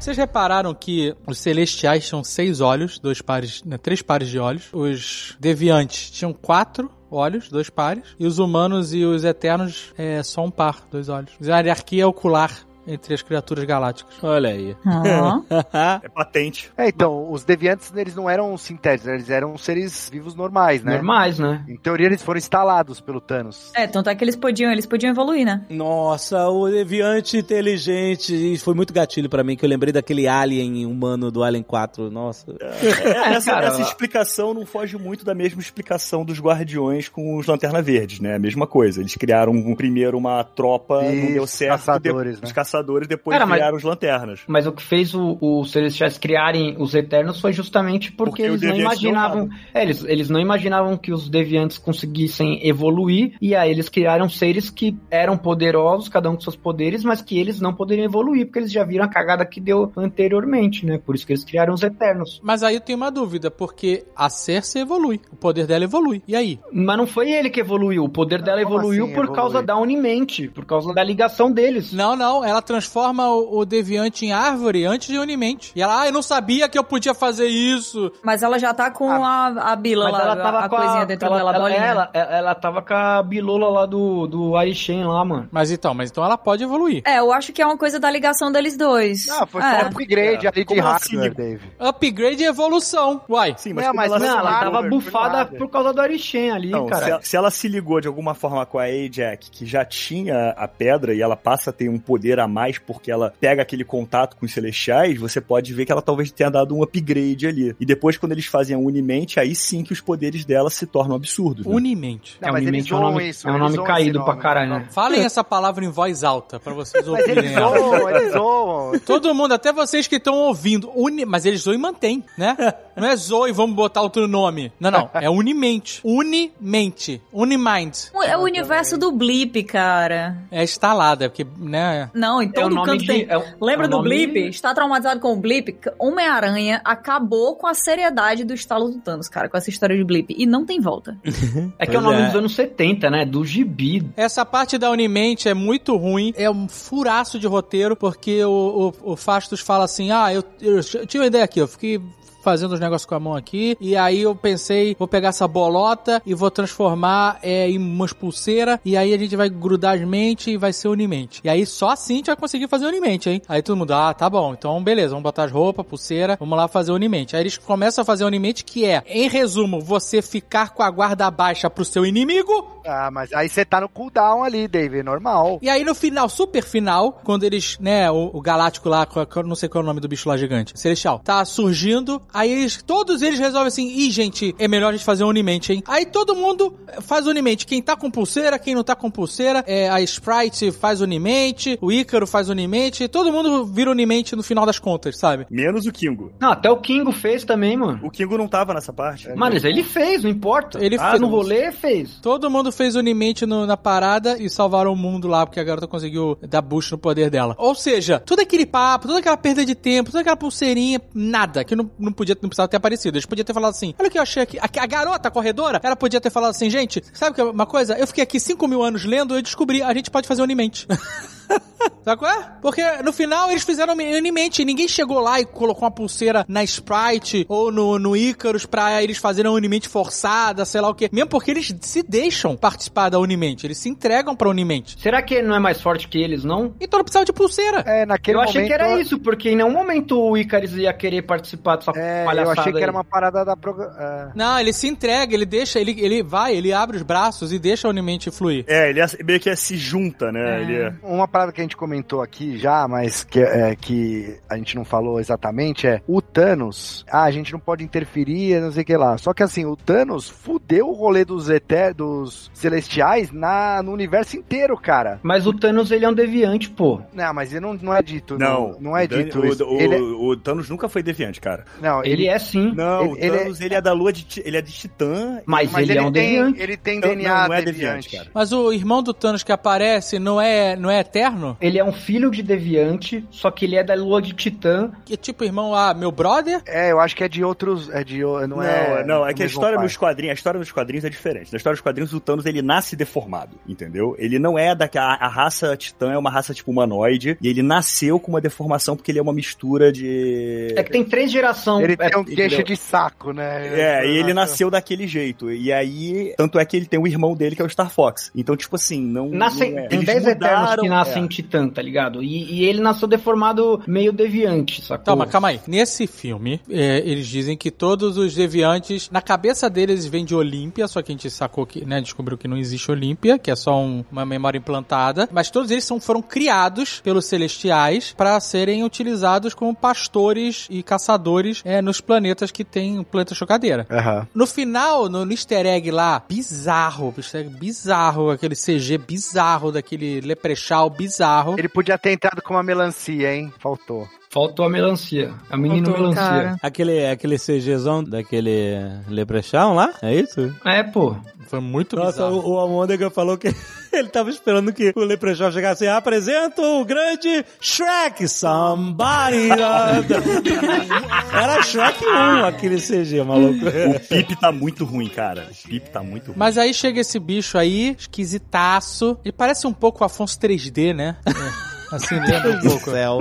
[0.00, 4.70] Vocês repararam que os celestiais tinham seis olhos, dois pares, né, três pares de olhos.
[4.72, 8.16] Os deviantes tinham quatro olhos, dois pares.
[8.18, 11.32] E os humanos e os eternos é só um par, dois olhos.
[11.42, 14.14] A hierarquia ocular entre as criaturas galácticas.
[14.22, 14.76] Olha aí.
[14.84, 15.40] Ó.
[16.02, 16.70] É patente.
[16.76, 20.94] É, então, os deviantes, eles não eram sintéticos, eles eram seres vivos normais, né?
[20.94, 21.64] Normais, né?
[21.68, 23.70] Em teoria, eles foram instalados pelo Thanos.
[23.74, 25.64] É, tanto é que eles podiam, eles podiam evoluir, né?
[25.70, 28.32] Nossa, o deviante inteligente.
[28.54, 32.10] Isso foi muito gatilho pra mim, que eu lembrei daquele alien humano do Alien 4.
[32.10, 32.54] Nossa.
[32.60, 37.46] É, essa, cara, essa explicação não foge muito da mesma explicação dos Guardiões com os
[37.46, 38.34] Lanterna Verdes, né?
[38.36, 39.00] A mesma coisa.
[39.00, 41.70] Eles criaram primeiro uma tropa, não Isso, deu certo.
[41.78, 42.46] caçadores, de- né?
[42.46, 42.69] Os caçadores,
[43.08, 44.40] depois Cara, mas- criaram os Lanternas.
[44.46, 48.62] Mas o que fez o- os Celestiais criarem os Eternos foi justamente porque, Porque eles
[48.62, 49.48] não imaginavam.
[49.74, 54.70] É, eles, eles não imaginavam que os Deviantes conseguissem evoluir, e aí eles criaram seres
[54.70, 58.58] que eram poderosos, cada um com seus poderes, mas que eles não poderiam evoluir, porque
[58.60, 60.98] eles já viram a cagada que deu anteriormente, né?
[60.98, 62.40] Por isso que eles criaram os Eternos.
[62.42, 65.20] Mas aí eu tenho uma dúvida, porque a Cersei evolui.
[65.32, 66.22] O poder dela evolui.
[66.26, 66.58] E aí?
[66.72, 69.36] Mas não foi ele que evoluiu, o poder dela Como evoluiu assim por evolui?
[69.36, 71.92] causa da Unimente, por causa da ligação deles.
[71.92, 75.72] Não, não, ela transforma o, o deviante em árvore antes de Unimente.
[75.74, 78.12] E ela, ah, eu não sabia que eu podia fazer isso.
[78.22, 81.02] Mas ela já tá com a, a bila Mas lá, ela tava a, com coisinha
[81.02, 81.84] a, dentro ela, dela, a ela, bolinha.
[81.84, 85.48] ela, ela, ela tava com a bilola lá do, do Arishen lá, mano.
[85.50, 87.02] Mas então, mas então ela pode evoluir.
[87.06, 89.28] É, eu acho que é uma coisa da ligação deles dois.
[89.28, 89.64] Ah, foi é.
[89.64, 91.34] só um upgrade ali de assim, hardware?
[91.34, 91.62] Dave.
[91.78, 93.20] Upgrade e evolução.
[93.28, 93.54] Uai.
[93.56, 96.70] Sim, mas, como mas ela não, se ela tava bufada por causa do Arishen ali,
[96.70, 97.08] Não, se cara.
[97.08, 100.66] ela, se ela se ligou de alguma forma com a Ajax, que já tinha a
[100.68, 104.36] pedra e ela passa a ter um poder a mais porque ela pega aquele contato
[104.36, 107.74] com os celestiais, você pode ver que ela talvez tenha dado um upgrade ali.
[107.80, 111.16] E depois, quando eles fazem a Unimente, aí sim que os poderes dela se tornam
[111.16, 111.64] absurdos.
[111.66, 111.72] né?
[111.74, 112.36] Unimente.
[112.40, 114.42] Não, é, Unimente é um nome, isso, é um nome caído esse pra nome.
[114.42, 114.86] caralho, né?
[114.90, 117.78] Falem essa palavra em voz alta, pra vocês Mas eles ouvirem ela.
[117.78, 118.98] zoam, eles zoam.
[119.06, 121.24] Todo mundo, até vocês que estão ouvindo, uni...
[121.24, 122.56] mas eles zoam e mantêm, né?
[122.96, 124.72] Não é zoa e vamos botar outro nome.
[124.80, 125.10] Não, não.
[125.14, 126.00] É Unimente.
[126.04, 127.20] Unimente.
[127.32, 127.94] Unimind.
[128.24, 130.36] É o universo do Blip, cara.
[130.50, 132.10] É instalada, porque, né?
[132.12, 133.26] Não, em É o todo nome canto de- tem.
[133.28, 134.36] é o- Lembra é o do Blip?
[134.48, 135.76] Está traumatizado com o Blip?
[135.98, 140.34] Homem-Aranha acabou com a seriedade do estalo do Thanos, cara, com essa história de Blip.
[140.36, 141.16] E não tem volta.
[141.78, 142.26] É que é o nome é.
[142.26, 143.24] dos anos 70, né?
[143.24, 144.06] Do gibi.
[144.16, 149.12] Essa parte da Unimente é muito ruim, é um furaço de roteiro, porque o, o,
[149.12, 152.00] o Fastos fala assim, ah, eu, eu, eu tinha uma ideia aqui, eu fiquei
[152.42, 153.76] fazendo os negócios com a mão aqui.
[153.80, 158.78] E aí eu pensei, vou pegar essa bolota e vou transformar é, em umas pulseiras.
[158.84, 161.40] E aí a gente vai grudar as mentes e vai ser unimente.
[161.44, 163.42] E aí só assim a gente vai conseguir fazer unimente, hein?
[163.48, 164.52] Aí todo mundo, ah, tá bom.
[164.52, 167.36] Então beleza, vamos botar as roupas, pulseira, vamos lá fazer unimente.
[167.36, 171.30] Aí eles começam a fazer unimente que é, em resumo, você ficar com a guarda
[171.30, 172.80] baixa pro seu inimigo.
[172.86, 175.58] Ah, mas aí você tá no cooldown ali, Dave, normal.
[175.62, 179.06] E aí no final, super final, quando eles, né, o, o Galáctico lá,
[179.44, 182.82] não sei qual é o nome do bicho lá gigante, Celestial, tá surgindo, aí eles,
[182.82, 185.82] todos eles resolvem assim, ih, gente, é melhor a gente fazer um Unimente, hein?
[185.86, 189.88] Aí todo mundo faz Unimente, quem tá com pulseira, quem não tá com pulseira, é,
[189.88, 194.78] a Sprite faz Unimente, o Ícaro faz Unimente, todo mundo vira Unimente no final das
[194.78, 195.46] contas, sabe?
[195.50, 196.32] Menos o Kingo.
[196.40, 198.00] Não, até o Kingo fez também, mano.
[198.02, 199.28] O Kingo não tava nessa parte.
[199.36, 200.82] Mas ele fez, não importa.
[200.84, 201.20] Ele ah, fez.
[201.20, 202.18] no rolê fez.
[202.20, 205.86] Todo mundo fez Unimente no- na parada e salvaram o mundo lá, porque a garota
[205.86, 207.54] conseguiu dar boost no poder dela.
[207.58, 211.76] Ou seja, todo aquele papo, toda aquela perda de tempo, toda aquela pulseirinha, nada, que
[211.76, 213.16] não, não podia, não precisava ter aparecido.
[213.16, 215.30] Eles podiam ter falado assim, olha o que eu achei aqui, a, a garota a
[215.30, 217.94] corredora, ela podia ter falado assim, gente, sabe que é uma coisa?
[217.98, 220.86] Eu fiquei aqui 5 mil anos lendo e descobri, a gente pode fazer Unimente.
[222.04, 222.52] Sabe qual é?
[222.62, 224.64] Porque no final eles fizeram Unimente.
[224.64, 229.18] Ninguém chegou lá e colocou uma pulseira na Sprite ou no, no Icarus pra eles
[229.18, 231.08] fazerem uma Unimente forçada, sei lá o quê.
[231.12, 233.66] Mesmo porque eles se deixam participar da Unimente.
[233.66, 234.96] Eles se entregam pra Unimente.
[235.00, 236.74] Será que ele não é mais forte que eles, não?
[236.80, 237.80] Então não precisava de pulseira.
[237.86, 240.92] É, naquele eu achei momento, que era isso, porque em nenhum momento o Icarus ia
[240.92, 242.82] querer participar dessa É, palhaçada eu achei que aí.
[242.82, 243.56] era uma parada da...
[243.56, 243.78] Prog...
[243.80, 244.28] é.
[244.34, 247.86] Não, ele se entrega, ele deixa, ele, ele vai, ele abre os braços e deixa
[247.88, 248.64] a Unimente fluir.
[248.66, 250.62] É, ele é- meio que é, se junta, né?
[250.62, 250.92] Ele é...
[251.02, 254.84] Uma parada que a gente comentou aqui já, mas que, é, que a gente não
[254.84, 257.04] falou exatamente é o Thanos.
[257.10, 259.16] Ah, a gente não pode interferir, não sei o que lá.
[259.18, 264.36] Só que assim, o Thanos fudeu o rolê dos, eter dos celestiais na, no universo
[264.36, 265.18] inteiro, cara.
[265.22, 267.00] Mas o Thanos, ele é um deviante, pô.
[267.12, 268.38] Não, mas ele não, não é dito.
[268.38, 269.64] Não, Não, não é dito o, isso.
[269.64, 271.64] o- Ele é- o Thanos nunca foi deviante, cara.
[271.80, 272.72] não, Ele, ele, é sim.
[272.74, 273.80] Não, Ele- o ele Thanos, ele é...
[273.80, 274.26] da lua de...
[274.44, 275.40] Ele é de Titã.
[275.46, 276.60] Mas, mas ele, é um tem, deviante.
[276.62, 278.08] ele tem Não, DNA não é deviante.
[278.08, 278.30] deviante, cara.
[278.34, 281.29] Mas o irmão do Thanos que aparece não é, não é eterno?
[281.60, 284.90] Ele é um filho de deviante, só que ele é da lua de Titã.
[285.04, 286.62] Que tipo, irmão, ah, meu brother?
[286.66, 287.90] É, eu acho que é de outros.
[287.90, 289.04] É de, não, Não, é.
[289.04, 289.84] não, é que a história pai.
[289.84, 291.52] nos quadrinhos, a história nos quadrinhos é diferente.
[291.52, 294.14] Na história dos quadrinhos, o Thanos ele nasce deformado, entendeu?
[294.18, 297.62] Ele não é da a, a raça Titã é uma raça tipo humanoide e ele
[297.62, 301.84] nasceu com uma deformação porque ele é uma mistura de É que tem três gerações.
[301.84, 303.68] Ele é, tem um queixo de saco, né?
[303.68, 305.50] É, e ele nasceu daquele jeito.
[305.50, 308.30] E aí, tanto é que ele tem o irmão dele que é o Star Fox.
[308.34, 309.28] Então, tipo assim, não.
[309.28, 309.88] Nascem, não é.
[309.88, 312.22] tem Eles 10 eternos que nascem em Titã, tá ligado?
[312.22, 315.04] E, e ele nasceu deformado meio deviante, sacou?
[315.06, 315.60] Calma, calma aí.
[315.66, 320.86] Nesse filme, é, eles dizem que todos os deviantes, na cabeça deles, vêm de Olímpia,
[320.88, 323.78] só que a gente sacou que, né, descobriu que não existe Olímpia, que é só
[323.80, 325.28] um- uma memória implantada.
[325.32, 331.62] Mas todos eles são, foram criados pelos celestiais para serem utilizados como pastores e caçadores
[331.64, 333.86] é, nos planetas que tem planeta chocadeira.
[333.90, 334.26] Aham.
[334.34, 340.20] No final, no, no easter egg lá, bizarro, easter egg bizarro, aquele CG bizarro daquele
[340.20, 341.56] leprechal bizarro.
[341.58, 343.52] Ele podia ter entrado com uma melancia, hein?
[343.58, 344.08] Faltou.
[344.30, 345.34] Faltou a melancia.
[345.50, 346.22] A menina Faltou, melancia.
[346.22, 346.56] cara.
[346.62, 348.76] Aquele, aquele CGzão daquele
[349.08, 349.92] Leprechaun lá?
[350.02, 350.54] É isso?
[350.64, 351.16] É, pô.
[351.48, 352.36] Foi muito Nossa, bizarro.
[352.48, 353.48] o, o Almôndega falou que
[353.92, 359.48] ele tava esperando que o Leprechaun chegasse e apresenta o grande Shrek, somebody.
[361.32, 363.66] Era Shrek 1 aquele CG, maluco.
[363.66, 365.48] O Pip tá muito ruim, cara.
[365.50, 366.38] O Pip tá muito ruim.
[366.38, 369.18] Mas aí chega esse bicho aí, esquisitaço.
[369.24, 371.16] Ele parece um pouco o Afonso 3D, né?
[371.26, 371.69] É.
[371.92, 372.90] Assim, lembra um pouco.
[372.90, 373.18] Céu.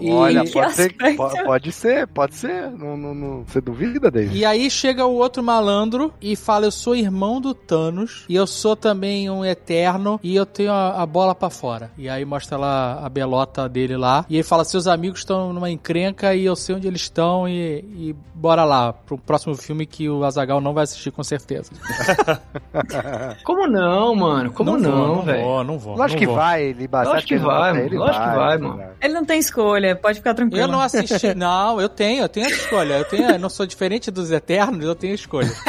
[0.00, 0.96] E- Olha, Que pode ser,
[1.46, 2.70] pode ser, pode ser.
[2.70, 4.36] Não, não, não- você duvida, David?
[4.36, 8.46] E aí chega o outro malandro e fala: Eu sou irmão do Thanos e eu
[8.46, 11.90] sou também um eterno e eu tenho a, a bola pra fora.
[11.96, 14.24] E aí mostra lá a belota dele lá.
[14.28, 17.78] E ele fala: Seus amigos estão numa encrenca e eu sei onde eles estão e,
[17.96, 21.70] e bora lá pro próximo filme que o Azagal não vai assistir com certeza.
[23.44, 24.52] Como não, mano?
[24.52, 25.44] Como não, não velho?
[25.44, 25.96] vou, não vou.
[25.96, 26.36] Lógico não que vou.
[26.36, 27.99] vai, ele Lógico que vai, mano.
[28.00, 28.82] Lógico que vai, mano.
[29.00, 30.62] Ele não tem escolha, pode ficar tranquilo.
[30.62, 32.94] Eu não assisti, não, eu tenho, eu tenho a escolha.
[32.94, 35.50] Eu tenho, eu não sou diferente dos Eternos, eu tenho a escolha.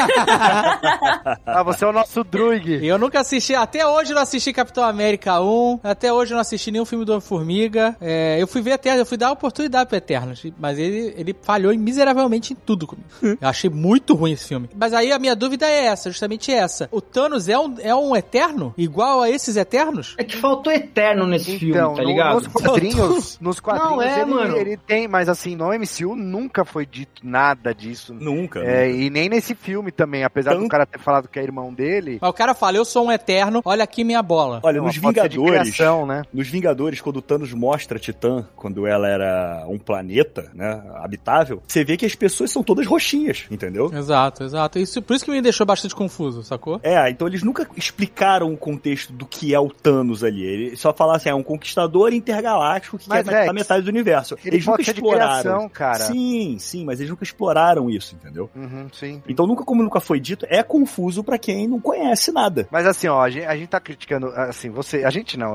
[1.45, 2.77] Ah, você é o nosso Druig.
[2.77, 6.35] E eu nunca assisti, até hoje eu não assisti Capitão América 1, até hoje eu
[6.35, 7.95] não assisti nenhum filme do Homem-Formiga.
[7.99, 11.35] É, eu fui ver Eternos, eu fui dar a oportunidade pro Eternos, mas ele, ele
[11.41, 13.07] falhou miseravelmente em tudo comigo.
[13.21, 14.69] Eu achei muito ruim esse filme.
[14.75, 16.87] Mas aí a minha dúvida é essa, justamente essa.
[16.91, 18.73] O Thanos é um, é um Eterno?
[18.77, 20.15] Igual a esses Eternos?
[20.17, 22.33] É que faltou eterno nesse filme, Então, tá no, ligado?
[22.35, 24.57] Nos quadrinhos, nos quadrinhos Não, é, ele, mano.
[24.57, 28.13] ele tem, mas assim, no MCU nunca foi dito nada disso.
[28.13, 28.59] Nunca.
[28.59, 29.01] É, nunca.
[29.03, 32.17] e nem nesse filme também, apesar do Tanto- cara ter falado que é irmão dele.
[32.21, 34.59] Mas o cara fala, eu sou um eterno, olha aqui minha bola.
[34.63, 36.23] Olha, uma nos Vingadores, criação, né?
[36.33, 41.61] nos Vingadores, quando o Thanos mostra a Titã, quando ela era um planeta, né, habitável,
[41.67, 43.91] você vê que as pessoas são todas roxinhas, entendeu?
[43.93, 44.79] Exato, exato.
[44.79, 46.79] Isso, por isso que me deixou bastante confuso, sacou?
[46.83, 50.43] É, então eles nunca explicaram o contexto do que é o Thanos ali.
[50.43, 53.89] Eles só falaram assim, é um conquistador intergaláctico que Mas, quer matar Rex, metade do
[53.89, 54.35] universo.
[54.45, 55.41] ele Eles nunca exploraram.
[55.41, 55.99] criação, cara.
[56.05, 58.49] Sim, sim, mas eles nunca exploraram isso, entendeu?
[58.55, 59.21] Uhum, sim.
[59.27, 62.67] Então nunca, como nunca foi dito, é confuso pra quem não conhece nada.
[62.71, 65.53] Mas assim, ó, a gente, a gente tá criticando, assim, você, a gente não,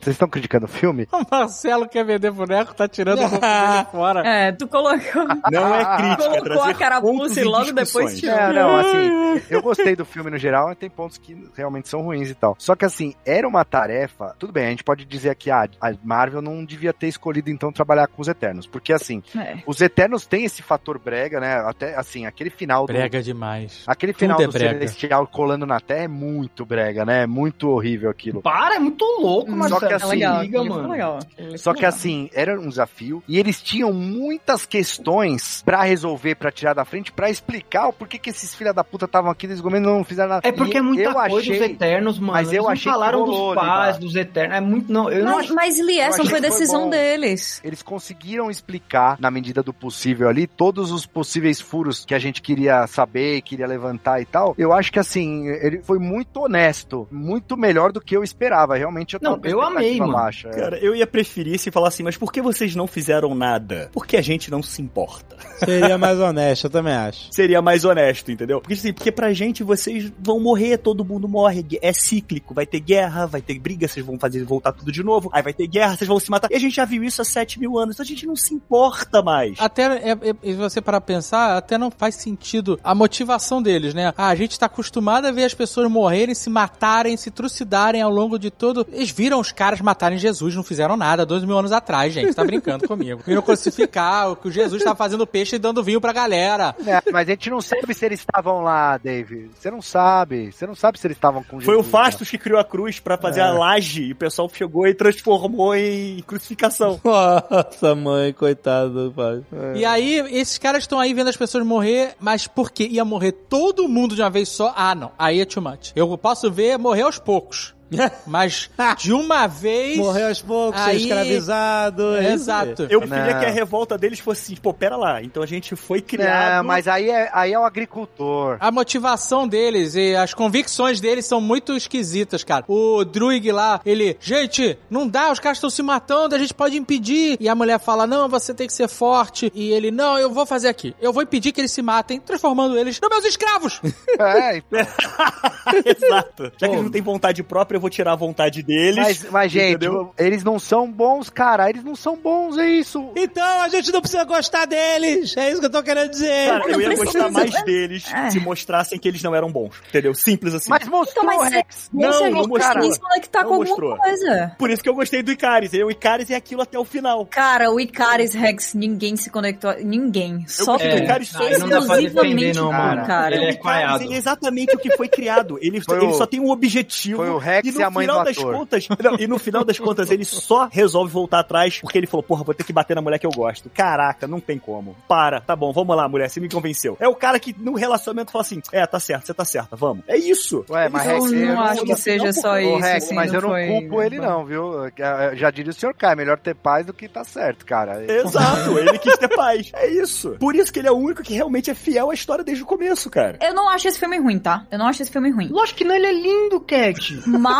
[0.00, 1.08] vocês estão criticando o filme?
[1.12, 3.40] O Marcelo quer vender boneco, tá tirando dele
[3.90, 4.26] fora.
[4.26, 8.36] É, tu colocou, Não é crítica, é colocou a carapuça e logo depois tirou.
[8.36, 12.02] É, não, assim, eu gostei do filme no geral, mas tem pontos que realmente são
[12.02, 12.54] ruins e tal.
[12.58, 15.92] Só que assim, era uma tarefa, tudo bem, a gente pode dizer que ah, a
[16.02, 19.58] Marvel não devia ter escolhido então trabalhar com os Eternos, porque assim, É.
[19.66, 21.54] os Eternos têm esse fator brega, né?
[21.66, 23.82] Até assim, aquele final do Brega demais.
[23.86, 24.70] Aquele Tudo final é do brega.
[24.74, 27.22] Celestial colando na Terra é muito brega, né?
[27.22, 28.42] É muito horrível aquilo.
[28.42, 30.88] Para, é muito louco, mas Só que É assim, legal, liga, foi mano.
[30.90, 31.18] legal.
[31.56, 36.74] Só que assim, era um desafio e eles tinham muitas questões pra resolver, pra tirar
[36.74, 39.90] da frente, pra explicar o porquê que esses filha da puta estavam aqui, eles governo
[39.96, 40.46] não fizeram nada.
[40.46, 42.32] É porque E é muita coisa achei, dos Eternos, mano.
[42.32, 44.56] mas eu Eles não achei que falaram rolou, dos pais, dos Eternos.
[44.56, 44.92] É muito.
[44.92, 45.54] Não, eu não Mas, acho.
[45.54, 46.90] mas Liesson achei foi foi decisão bom.
[46.90, 47.60] deles.
[47.64, 52.40] Eles conseguiram explicar, na medida do possível ali, todos os possíveis furos que a gente
[52.42, 54.54] queria saber, queria levantar e tal.
[54.58, 58.76] Eu acho que assim, ele foi muito honesto, muito melhor do que eu esperava.
[58.76, 60.12] Realmente eu tava Não, com a eu amei, mano.
[60.12, 60.52] baixa, é.
[60.52, 63.90] Cara, eu ia preferir se falar assim, mas por que vocês não fizeram nada?
[63.92, 65.36] Porque a gente não se importa.
[65.58, 67.28] Seria mais honesto, eu também acho.
[67.32, 68.60] Seria mais honesto, entendeu?
[68.60, 72.80] Porque assim, porque pra gente vocês vão morrer, todo mundo morre, é cíclico, vai ter
[72.80, 75.96] guerra, vai ter briga, vocês vão fazer voltar tudo de novo, aí vai ter guerra,
[75.96, 76.50] vocês vão se matar.
[76.50, 78.54] E a gente já viu isso há 7 mil anos, então a gente não se
[78.54, 79.56] importa mais.
[79.58, 84.12] Até, é, é, e você para pensar, até não faz sentido a motivação deles, né?
[84.16, 88.10] Ah, a gente tá acostumado a ver as pessoas morrerem, se matarem, se trucidarem ao
[88.10, 88.86] longo de todo.
[88.90, 92.34] Eles viram os caras matarem Jesus, não fizeram nada dois mil anos atrás, gente.
[92.34, 93.22] Tá brincando comigo.
[93.26, 96.74] Viram crucificar, o que o Jesus tava fazendo peixe e dando vinho pra galera.
[96.86, 99.50] É, mas a gente não sabe se eles estavam lá, Dave.
[99.54, 100.52] Você não sabe.
[100.52, 102.98] Você não sabe se eles estavam com Foi o Jesus, Fastos que criou a cruz
[103.00, 105.39] pra fazer a laje e o pessoal chegou e transformou
[105.74, 107.00] em crucificação.
[107.04, 109.42] Nossa, mãe, coitado do pai.
[109.76, 113.32] E aí, esses caras estão aí vendo as pessoas morrer, mas por que ia morrer
[113.32, 114.72] todo mundo de uma vez só?
[114.76, 115.12] Ah, não.
[115.18, 115.92] Aí é too much.
[115.94, 117.74] Eu posso ver morrer aos poucos.
[118.26, 119.96] Mas de uma vez.
[119.96, 122.16] Morreu aos poucos, ser Aí- escravizado.
[122.16, 122.32] é.
[122.32, 122.86] Exato.
[122.90, 123.08] Eu Não.
[123.08, 123.14] que
[123.46, 126.58] a revolta deles fosse assim, pô, pera lá, então a gente foi criado...
[126.58, 128.56] Não, mas aí é, aí é o agricultor.
[128.60, 132.64] A motivação deles e as convicções deles são muito esquisitas, cara.
[132.68, 136.76] O Druig lá, ele, gente, não dá, os caras estão se matando, a gente pode
[136.76, 137.36] impedir.
[137.40, 139.50] E a mulher fala, não, você tem que ser forte.
[139.54, 140.94] E ele, não, eu vou fazer aqui.
[141.00, 143.80] Eu vou impedir que eles se matem, transformando eles nos meus escravos.
[144.18, 144.80] É, então.
[145.84, 146.52] Exato.
[146.56, 148.96] Já que eles não têm vontade própria, eu vou tirar a vontade deles.
[148.96, 150.12] mas, mas gente, entendeu?
[150.18, 151.68] eles não são bons, cara.
[151.70, 153.10] Eles não são bons, é isso.
[153.16, 155.36] Então a gente não precisa gostar deles.
[155.36, 156.48] É isso que eu tô querendo dizer.
[156.48, 157.04] Cara, eu não ia precisa.
[157.04, 158.30] gostar mais deles É.
[158.30, 159.74] se mostrassem que eles não eram bons.
[159.88, 160.14] Entendeu?
[160.14, 160.70] Simples assim.
[160.70, 161.90] Mas mostrou, Então, mas Rex.
[161.92, 162.74] Não, Não, a não gente mostrou.
[162.74, 163.90] conseguir se conectar Não com mostrou.
[163.92, 164.52] alguma coisa.
[164.58, 165.72] Por isso que eu gostei do Icaris.
[165.74, 167.26] Eu, o Icaris é aquilo até o final.
[167.26, 169.74] Cara, o Icaris Rex, ninguém se conectou.
[169.82, 170.44] Ninguém.
[170.46, 170.96] Só gostei tu.
[170.96, 173.06] do Icaris Aí não Exclusivamente não, tu, mano.
[173.06, 173.34] cara.
[173.36, 175.58] Ele é o é exatamente o que foi criado.
[175.60, 177.16] Ele, Foi ele o- só tem um objetivo.
[177.18, 178.54] foi o Rex e no mãe final das ator.
[178.54, 182.22] contas, não, E no final das contas, ele só resolve voltar atrás porque ele falou,
[182.22, 183.70] porra, vou ter que bater na mulher que eu gosto.
[183.70, 184.96] Caraca, não tem como.
[185.08, 186.96] Para, tá bom, vamos lá, mulher, você me convenceu.
[187.00, 190.04] É o cara que no relacionamento fala assim, é, tá certo, você tá certa, vamos.
[190.08, 190.64] É isso.
[190.68, 192.76] Ué, Ele mas só- Rex, Eu não acho que seja só Ô, isso.
[192.78, 194.84] Rex, assim, mas eu não foi- culpo ele não, viu?
[194.86, 198.02] É, Já diria o senhor Kai, melhor ter paz do que tá certo, cara.
[198.10, 199.70] Exato, ele quis ter paz.
[199.74, 200.36] É isso.
[200.38, 202.66] Por isso que ele é o único que realmente é fiel à história desde o
[202.66, 203.38] começo, cara.
[203.42, 204.66] Eu não acho esse filme ruim, tá?
[204.70, 205.48] Eu não acho esse filme ruim.
[205.50, 207.20] Lógico que não, ele é lindo, Cat.
[207.26, 207.59] Mas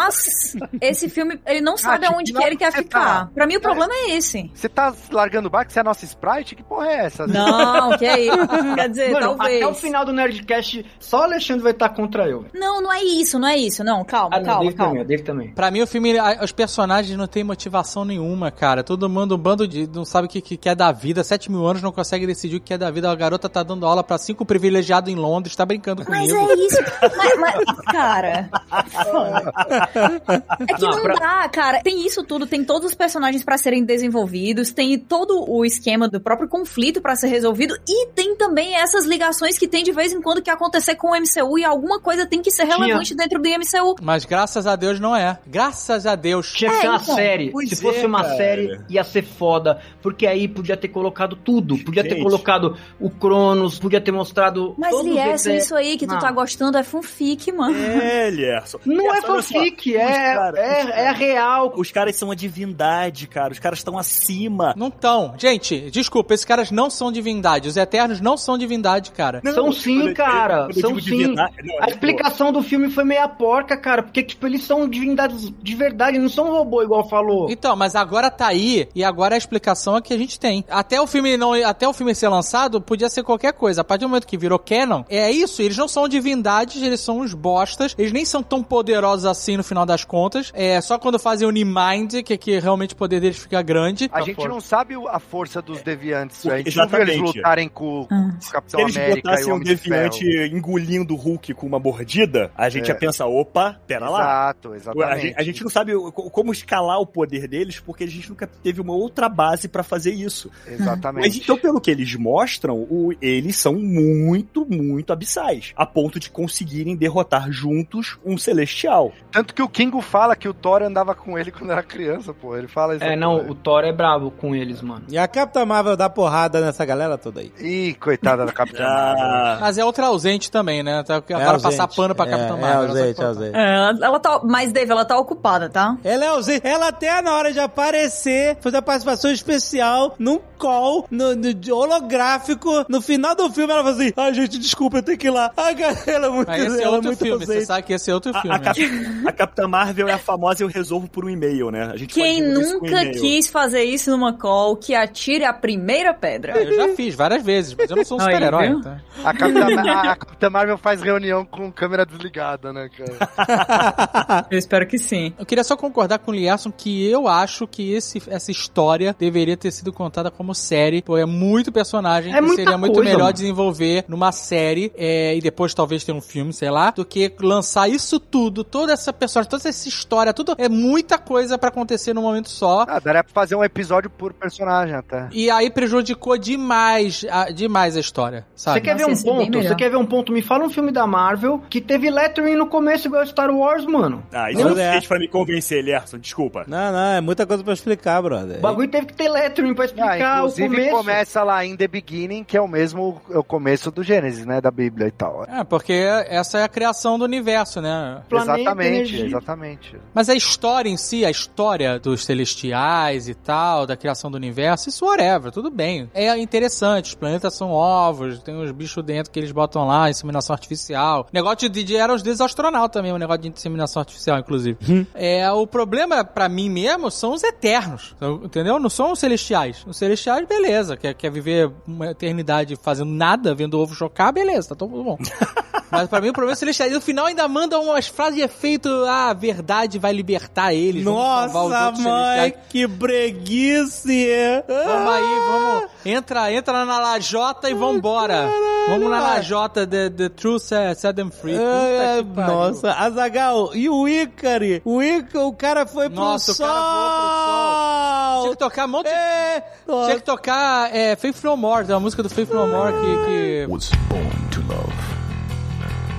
[0.80, 3.04] esse filme, ele não sabe Kat, aonde que ele quer você ficar.
[3.26, 3.30] tá.
[3.34, 4.50] Pra mim, o problema é esse.
[4.54, 5.72] Você tá largando o barco?
[5.72, 6.54] Você é a nossa Sprite?
[6.56, 7.26] Que porra é essa?
[7.26, 8.30] Não, que é isso.
[8.76, 9.56] Quer dizer, Mano, talvez.
[9.62, 12.46] até o final do Nerdcast, só o Alexandre vai estar contra eu.
[12.54, 13.82] Não, não é isso, não é isso.
[13.84, 14.92] Não, calma, Ah, não, calma, calma.
[14.92, 15.50] também, Dave também.
[15.52, 18.82] Pra mim, o filme, os personagens não têm motivação nenhuma, cara.
[18.82, 19.86] Todo mundo, um bando de.
[19.86, 21.22] não sabe o que, que quer da vida.
[21.24, 23.10] Sete mil anos não consegue decidir o que é da vida.
[23.10, 26.50] A garota tá dando aula pra cinco privilegiados em Londres, tá brincando Mas comigo.
[26.50, 26.78] é isso.
[27.16, 28.48] Mas, mas, cara.
[29.94, 31.80] É que não, dá, cara.
[31.82, 36.20] Tem isso tudo, tem todos os personagens pra serem desenvolvidos, tem todo o esquema do
[36.20, 40.20] próprio conflito pra ser resolvido e tem também essas ligações que tem de vez em
[40.20, 43.48] quando que acontecer com o MCU e alguma coisa tem que ser relevante dentro do
[43.48, 43.96] MCU.
[44.02, 45.38] Mas graças a Deus não é.
[45.46, 46.52] Graças a Deus.
[46.52, 47.14] Tinha que É, ser uma então.
[47.14, 47.50] série.
[47.50, 48.36] Pois Se fosse é, uma cara.
[48.36, 49.80] série, ia ser foda.
[50.02, 51.76] Porque aí podia ter colocado tudo.
[51.78, 52.22] Podia ter Gente.
[52.22, 54.74] colocado o Cronos, podia ter mostrado.
[54.78, 56.20] Mas, Lierson, isso aí que tu Não.
[56.20, 57.76] tá gostando é fanfic, mano.
[57.76, 58.78] É, Lierson.
[58.84, 61.72] Não é Lierson, só, fanfic, os é, cara- é, é real.
[61.76, 63.52] Os caras são a divindade, cara.
[63.52, 64.74] Os caras estão acima.
[64.76, 65.34] Não tão.
[65.38, 67.68] Gente, desculpa, esses caras não são divindade.
[67.68, 69.40] Os Eternos não são divindade, cara.
[69.42, 70.68] Não, são sim, eu- cara.
[70.68, 71.28] eu São sim.
[71.28, 74.02] não, A é, explicação do filme foi meia porca, cara.
[74.02, 77.50] Porque, tipo, eles são divindades de verdade, não são robô, igual falou.
[77.50, 80.64] Então, mas agora tá aí e agora a explicação é que a gente tem.
[80.68, 83.80] Até o filme não, até o filme ser lançado, podia ser qualquer coisa.
[83.80, 87.20] A partir do momento que virou canon, é isso, eles não são divindades, eles são
[87.20, 90.50] uns bostas, eles nem são tão poderosos assim no final das contas.
[90.54, 94.08] É só quando fazem o Unimind que, que realmente o poder deles fica grande.
[94.12, 96.46] A gente não sabe o- a força dos deviantes.
[96.46, 96.98] A gente Exatamente.
[96.98, 98.34] não viu eles lutarem com Ah.
[98.38, 100.56] o Se Capitão eles América e botassem o um de deviante Ferro.
[100.56, 102.94] engolindo o Hulk com uma mordida, a gente É.
[102.94, 104.20] ia pensar, opa, pera lá.
[104.20, 105.20] Exato, A exatamente.
[105.22, 108.46] gente, a gente não sabe o- como escalar o poder deles, porque a gente nunca
[108.46, 110.50] teve uma outra base pra fazer isso.
[110.66, 111.26] Exatamente.
[111.26, 115.72] Mas então, pelo que eles mostram, o- eles são muito, muito abissais.
[115.76, 119.12] A ponto de conseguirem derrotar juntos um celestial.
[119.30, 122.56] Tanto que o Kingo fala que o Thor andava com ele quando era criança, pô.
[122.56, 123.04] Ele fala isso.
[123.04, 125.04] É, não, o Thor é brabo com eles, mano.
[125.08, 127.52] E a Capitã Marvel dá porrada nessa galera toda aí.
[127.60, 129.24] Ih, coitada da Capitã Marvel.
[129.24, 131.02] Ah, Mas é outra ausente também, né?
[131.02, 131.62] Tá- É Agora ausente.
[131.76, 132.70] passar pano pra é, Capitã É Marvel.
[132.70, 133.56] ela ausente, é ausente.
[133.56, 134.40] É, ela, ela tá.
[134.44, 135.96] Mas, Dave, ela tá ocupada, tá?
[136.04, 136.66] Ela é ausente.
[136.66, 141.72] Ela até na hora de aparecer, fazer a participação especial num call, no, no- de
[141.72, 142.84] holográfico.
[142.88, 145.50] No final do filme, ela fala assim: Ai, gente, desculpa, eu tenho que ir lá.
[145.56, 147.66] Ai, cara, ela é muito, Mas esse é ela outro filme, você ausente.
[147.66, 148.56] sabe que esse é outro filme.
[148.56, 148.80] a Cap-
[149.26, 151.90] a Capitã Marvel é a famosa eu resolvo por um e-mail, né?
[151.92, 156.62] A gente Quem nunca quis fazer isso numa call, que atire a primeira pedra.
[156.62, 158.82] Eu já fiz várias vezes, mas eu não sou um super-herói.
[158.82, 159.00] Tá?
[159.24, 164.46] A Capitã, a, a Capitã Marvel faz reunião com câmera desligada, né, cara?
[164.50, 165.32] Eu espero que sim.
[165.38, 169.56] Eu queria só concordar com o Lierson que eu acho que esse, essa história deveria
[169.56, 173.10] ter sido contada como série, pô, é muito personagem É e muita seria muito coisa,
[173.10, 173.32] melhor mano.
[173.32, 177.88] desenvolver numa série é, e depois talvez ter um filme, sei lá, do que lançar
[177.88, 182.22] isso tudo, toda essa personagem, toda essa história, tudo é muita coisa pra acontecer num
[182.22, 182.84] momento só.
[182.88, 185.28] Ah, daria pra fazer um episódio por personagem até.
[185.32, 188.80] E aí prejudicou demais, a, demais a história, Você sabe?
[188.80, 189.62] quer ver um é ponto?
[189.62, 190.32] Você quer ver um ponto?
[190.32, 194.22] Me fala um filme da Marvel que teve lettering no começo igual Star Wars, mano.
[194.32, 194.92] Ah, isso não é.
[194.92, 196.64] fez pra me convencer, Lerson, desculpa.
[196.66, 198.58] Não, não, é muita coisa pra explicar, brother.
[198.58, 200.96] O bagulho teve que ter lettering pra Ah, explicar o inclusive começo.
[200.96, 204.70] começa lá em The Beginning, que é o mesmo o começo do Gênesis, né, da
[204.70, 205.44] Bíblia e tal.
[205.48, 208.22] É, porque essa é a criação do universo, né?
[208.28, 209.96] Planeta, exatamente, exatamente.
[210.14, 214.88] Mas a história em si, a história dos celestiais e tal, da criação do universo,
[214.88, 216.10] isso whatever, tudo bem.
[216.14, 220.54] É interessante, os planetas são ovos, tem uns bichos dentro que eles botam lá, inseminação
[220.54, 221.26] artificial.
[221.32, 225.06] Negócio de, de era os deuses astronautas também, um negócio de inseminação artificial, inclusive.
[225.14, 228.78] é, o problema pra mim mesmo são os eternos, então, entendeu?
[228.78, 229.84] Não são os celestiais.
[229.86, 234.70] Os celestiais, beleza, quer, quer viver uma eternidade fazendo nada, vendo o ovo chocar, beleza,
[234.70, 235.18] tá tudo bom.
[235.90, 236.92] Mas pra mim o problema é celestiais.
[236.92, 241.04] No final ainda manda umas frases de efeito, ah, a verdade vai libertar eles.
[241.04, 244.28] Nossa, mãe, que breguice!
[244.68, 245.90] Vamos aí, vamos.
[246.04, 248.48] Entra, entra na lajota e vambora.
[248.88, 251.52] Vamos na lajota, the, the truth set, set them free.
[251.54, 252.54] Puta É, que pariu.
[252.54, 254.80] nossa, Azagal, e o Icari?
[254.84, 256.66] O Icari, o cara foi pro Nossa, o sol!
[256.66, 259.12] cara voou pro Tinha que tocar um monte de...
[259.12, 263.66] É, Tinha que tocar é, Faith No More, uma música do Faith No More que...
[263.66, 264.49] que...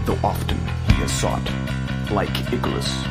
[0.06, 0.58] though often
[0.88, 1.44] he has sought,
[2.12, 3.04] like Icarus,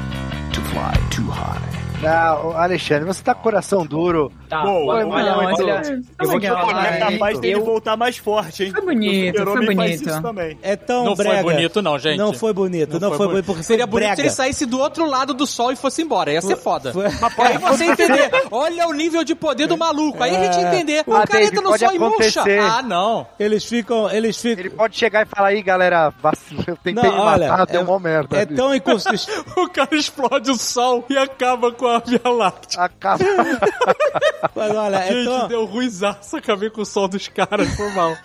[0.53, 1.80] to fly too high.
[2.03, 4.33] Não, Alexandre, você tá com coração duro.
[4.49, 6.95] Tá, Bom, olha, olha, olha, olha, eu vou te falar.
[6.95, 8.71] É capaz dele eu- voltar mais forte, hein?
[8.73, 10.09] Foi bonito, foi bonito.
[10.09, 10.59] isso também.
[10.63, 11.43] é tão Não brega.
[11.43, 12.17] foi bonito não, gente.
[12.19, 14.23] Não foi bonito, não, foi, bonito, porque Seria foi bonito se brega.
[14.23, 16.33] ele saísse do outro lado do sol e fosse embora.
[16.33, 16.91] Ia ser foda.
[16.93, 18.31] Foi- Aí você entender.
[18.51, 20.23] Olha o nível de poder do maluco.
[20.23, 20.69] Aí a gente É.
[20.69, 21.05] entender.
[21.07, 22.43] O Ah, cara entra no sol e murcha.
[22.63, 23.27] Ah, não.
[23.39, 24.59] Eles ficam, eles ficam...
[24.61, 27.81] Ele pode chegar e falar aí, galera, vacilo, eu tentei Não, me olha, matar, deu
[27.83, 28.39] é- uma merda.
[28.39, 29.29] É tão inconsistente.
[29.57, 32.83] O cara explode o sol e acaba com a Via Láctea.
[32.85, 33.25] Acaba.
[34.55, 35.49] Mas olha, é Gente, tão...
[35.49, 38.17] deu ruizaço, acabei com o sol dos caras, foi mal.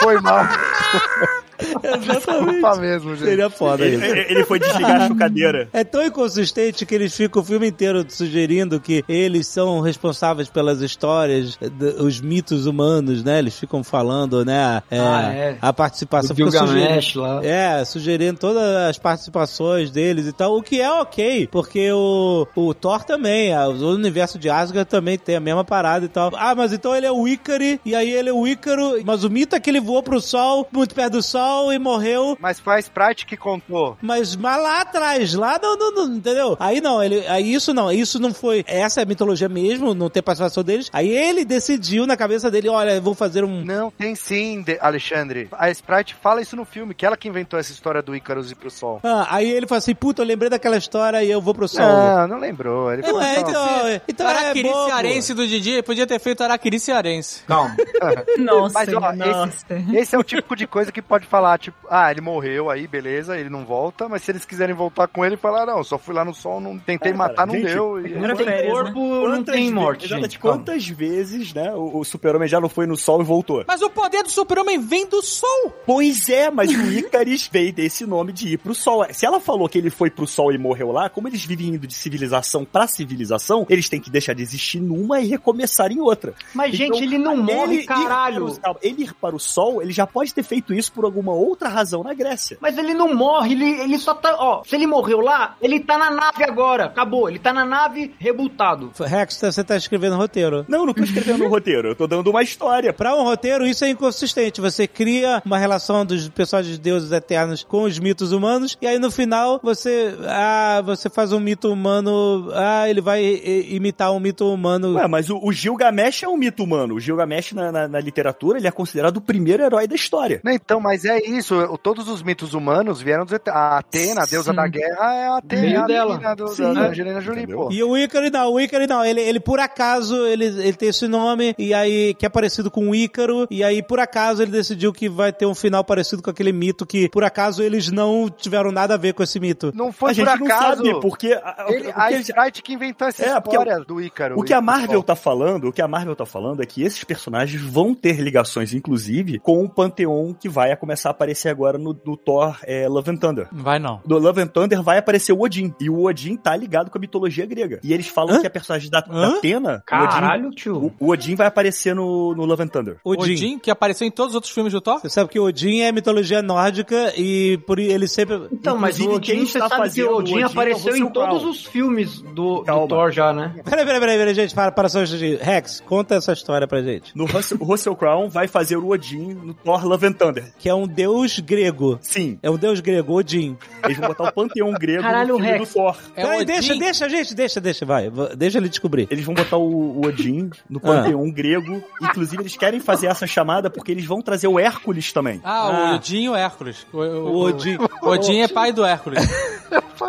[0.00, 0.44] Foi mal.
[1.58, 2.46] Exatamente.
[2.46, 3.24] Desculpa mesmo, gente.
[3.28, 4.04] Seria foda Ele, isso.
[4.04, 5.68] ele- ele foi desligar a chucadeira.
[5.72, 10.80] É tão inconsistente que eles ficam o filme inteiro sugerindo que eles são responsáveis pelas
[10.80, 11.58] histórias,
[11.98, 13.38] os mitos humanos, né?
[13.38, 14.82] Eles ficam falando, né?
[14.90, 15.56] é, Ah, é.
[15.60, 17.44] A participação O Gilgamesh sugerindo- lá.
[17.44, 22.74] É, sugerindo todas as participações deles e tal, o que é ok, porque o, o
[22.74, 26.30] Thor também, o universo de Asgard também tem a mesma parada e tal.
[26.36, 29.30] Ah, mas então ele é o Ícaro, e aí ele é o Ícaro, mas o
[29.30, 32.74] mito é que ele voou pro sol, muito perto do sol e morreu Mas foi
[32.76, 33.96] a Sprite que contou.
[34.00, 36.56] mas, mas lá atrás, lá não, não, não, entendeu?
[36.60, 40.08] Aí não, ele, aí isso não, isso não foi, essa é a mitologia mesmo, não
[40.08, 40.88] ter participação deles.
[40.92, 43.64] Aí ele decidiu na cabeça dele, olha, eu vou fazer um...
[43.64, 45.48] Não, tem sim, de- Alexandre.
[45.52, 48.54] A Sprite fala isso no filme, que ela que inventou essa história do Icarus ir
[48.54, 49.00] pro sol.
[49.02, 51.82] Ah, aí ele falou assim, puta, eu lembrei daquela história e eu vou pro sol.
[51.84, 52.92] Não, não lembrou.
[52.92, 54.86] Ele falou é, só- então, então é Araquiri bobo.
[54.86, 57.42] cearense do Didi, podia ter feito Araquiri cearense.
[57.46, 57.76] Calma.
[58.38, 59.64] Nossa, Mas, ó, nossa.
[59.94, 63.38] Esse é o tipo de coisa que pode falar, tipo, ah, ele morreu aí, beleza,
[63.38, 66.24] ele não volta, mas se eles quiserem voltar com ele, falar, não, só fui lá
[66.26, 68.06] no sol, não tentei É, matar, cara, não gente, deu.
[68.06, 68.10] E...
[68.14, 70.38] Não tem férias, corpo, não Quantas tem morte, Exatamente, gente.
[70.38, 70.58] calma.
[70.58, 73.64] quantas vezes, né, o, o super-homem já não foi no sol e voltou?
[73.66, 75.72] Mas o poder do super-homem vem do sol.
[75.86, 79.06] Pois é, mas o Icaris veio desse nome de ir pro sol.
[79.10, 81.86] Se ela falou que ele foi pro sol e morreu lá, como eles vivem indo
[81.86, 86.34] de civilização pra civilização, eles têm que deixar de existir numa e recomeçar em outra.
[86.54, 88.54] Mas, Então, gente, ele não morre, ir o- caralho.
[88.60, 91.68] calma, ele ir para o sol, ele já pode ter feito isso por alguma outra
[91.68, 92.58] razão na Grécia.
[92.60, 94.34] Mas ele não morre, ele, ele só tá.
[94.38, 96.86] Ó, se ele morreu lá, ele tá na nave agora.
[96.86, 97.28] Acabou.
[97.28, 98.90] Ele tá na nave rebutado.
[99.00, 100.64] Rex, você tá escrevendo roteiro.
[100.68, 102.92] Não, não tô escrevendo um roteiro, eu tô dando uma história.
[102.92, 104.60] Pra um roteiro, isso é inconsistente.
[104.60, 109.10] Você cria uma relação dos personagens deuses eternos com os mitos humanos, e aí no
[109.10, 110.14] final você.
[110.28, 112.50] Ah, você faz um mito humano.
[112.54, 114.94] Ah, ele vai imitar um mito humano.
[114.94, 116.94] Ué, mas o, o Gilgamesh é um mito humano.
[116.94, 120.40] O Gilgamesh na, na- na literatura, ele é considerado o primeiro herói da história.
[120.44, 123.38] Não, então, mas é isso, o- todos os mitos humanos vieram dos...
[123.48, 124.56] A Atena, a deusa Sim.
[124.56, 126.34] da guerra, é a Atena, é a dela.
[126.34, 126.72] do, Sim.
[126.74, 127.68] da Angelina Jolie, pô.
[127.70, 131.06] E o Ícaro não, o Ícaro não, ele, ele por acaso, ele, ele tem esse
[131.08, 134.92] nome, e aí, que é parecido com o Ícaro, e aí por acaso ele decidiu
[134.92, 138.70] que vai ter um final parecido com aquele mito, que por acaso eles não tiveram
[138.70, 139.72] nada a ver com esse mito.
[139.74, 140.76] Não foi a gente por não acaso.
[140.84, 141.32] sabe, porque...
[141.32, 144.38] a- Ele, o que a Sprite que inventou essa É, porque história do Ícaro.
[144.38, 145.02] O que a Marvel Sol.
[145.02, 148.72] tá falando, o que a Marvel tá falando é que esses personagens vão ter ligações,
[148.72, 153.10] inclusive, com o panteão que vai começar a aparecer agora no, no Thor é, Love
[153.10, 153.48] and Thunder.
[153.52, 154.00] Não vai não.
[154.06, 155.74] No Love and Thunder vai aparecer o Odin.
[155.80, 157.80] E o Odin tá ligado com a mitologia grega.
[157.82, 158.40] E eles falam Hã?
[158.40, 159.28] que a personagem da, da?
[159.28, 160.76] Atena, o Caralho, Odin, tio.
[160.76, 162.96] o, o Odin vai aparecer no, no Love and Thunder.
[163.04, 163.32] Odin.
[163.32, 165.00] Odin, que apareceu em todos os outros filmes do Thor?
[165.00, 168.48] Você sabe que Odin é mitologia nórdica e por ele sempre.
[168.52, 170.50] Então, mas o Odin, você está sabe que fazendo o o Odin Odin é o
[170.50, 172.86] apareceu em todos os filmes do, do.
[172.86, 173.54] Thor já, né?
[173.64, 175.04] Peraí, peraí, peraí, peraí, gente, para, para só um.
[175.40, 177.16] Rex, conta essa história pra gente.
[177.16, 180.52] No Russell, o Russell Crowe vai fazer o Odin no Thor Love and Thunder.
[180.58, 181.98] Que é um deus grego.
[182.02, 183.56] Sim, É um deus grego, Odin.
[183.84, 185.96] eles vão botar o panteão grego Caralho, no filme do Thor.
[186.16, 186.44] É peraí, Odin.
[186.46, 188.10] deixa, deixa, gente, deixa, deixa, vai.
[188.36, 189.08] Deixa ele descobrir.
[189.10, 191.82] Eles vão botar o, o Odin no panteão grego.
[192.00, 195.40] Inclusive, eles querem fazer essa chamada porque eles vão trazer o Hércules também.
[195.42, 195.92] Ah, Ah.
[195.92, 196.86] o Odin e o Hércules.
[196.92, 197.76] O, O Odin.
[198.02, 199.22] o Odin é pai do Hércules.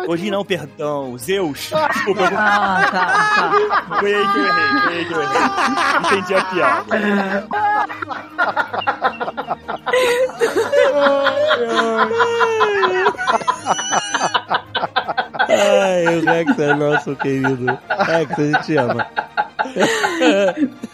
[0.08, 1.70] Odin não, perdão, Zeus.
[1.92, 3.96] Desculpa, eu vou- Ah, tá, tá.
[4.00, 5.40] foi aí que eu errei, foi aí que eu errei.
[6.18, 6.94] Entendi a piada.
[15.48, 17.78] Ai, o Rex é nosso querido.
[17.88, 19.06] Rex, a gente ama.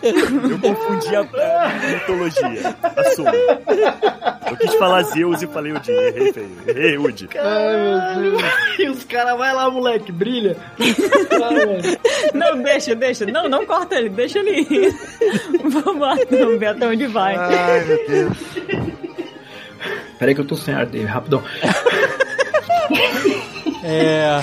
[0.02, 2.76] Eu confundi a, a mitologia.
[2.96, 3.28] Assumo.
[4.50, 5.92] Eu quis falar Zeus e falei Odin.
[5.92, 6.50] Errei, feio.
[6.66, 7.28] Errei, Udi.
[8.78, 10.56] E os caras, vai lá, moleque, brilha.
[12.34, 13.26] Não, deixa, deixa.
[13.26, 14.94] Não, não corta ele, deixa ele ir.
[15.64, 17.36] Vamos lá, vamos ver até onde vai.
[17.36, 18.36] Ai, meu Deus.
[20.18, 21.42] Peraí que eu tô sem ar dele, rapidão.
[23.82, 24.40] É.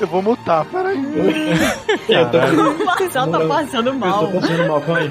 [0.00, 0.98] Eu vou mutar, peraí.
[2.08, 4.26] Eu tô, O Marcel tá passando eu mal.
[4.26, 5.10] tô passando mal, aí.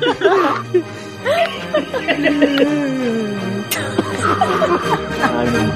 [5.22, 5.70] Ai, meu.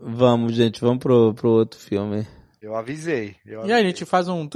[0.00, 2.26] Vamos, gente, vamos pro, pro outro filme.
[2.60, 3.36] Eu avisei.
[3.46, 3.74] Eu E avisei.
[3.76, 4.48] aí, a gente faz um.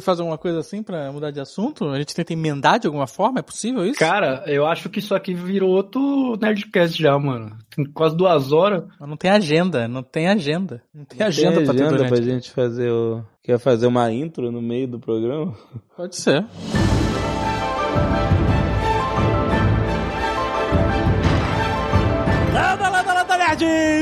[0.00, 1.88] Faz alguma coisa assim pra mudar de assunto?
[1.88, 3.40] A gente tenta emendar de alguma forma?
[3.40, 3.98] É possível isso?
[3.98, 7.56] Cara, eu acho que isso aqui virou outro Nerdcast já, mano.
[7.74, 8.84] Tem quase duas horas.
[9.00, 10.82] Mas não tem agenda, não tem agenda.
[10.94, 12.08] Não tem Tem agenda, pra ter agenda durante.
[12.08, 13.22] pra gente fazer o...
[13.42, 15.54] Quer fazer uma intro no meio do programa?
[15.96, 16.44] Pode ser.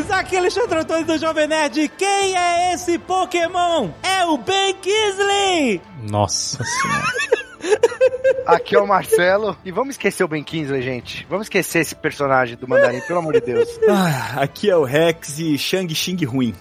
[0.07, 1.89] Senhores, aqui é Alexandre Antônio do Jovem Nerd.
[1.97, 3.91] Quem é esse Pokémon?
[4.03, 5.81] É o Ben Kingsley!
[6.03, 7.77] Nossa senhora.
[8.47, 9.57] Aqui é o Marcelo.
[9.65, 11.27] E vamos esquecer o Ben Kingsley, gente.
[11.29, 13.69] Vamos esquecer esse personagem do Mandarim, pelo amor de Deus.
[13.89, 16.55] Ah, aqui é o Rex e Shang Xing ruim.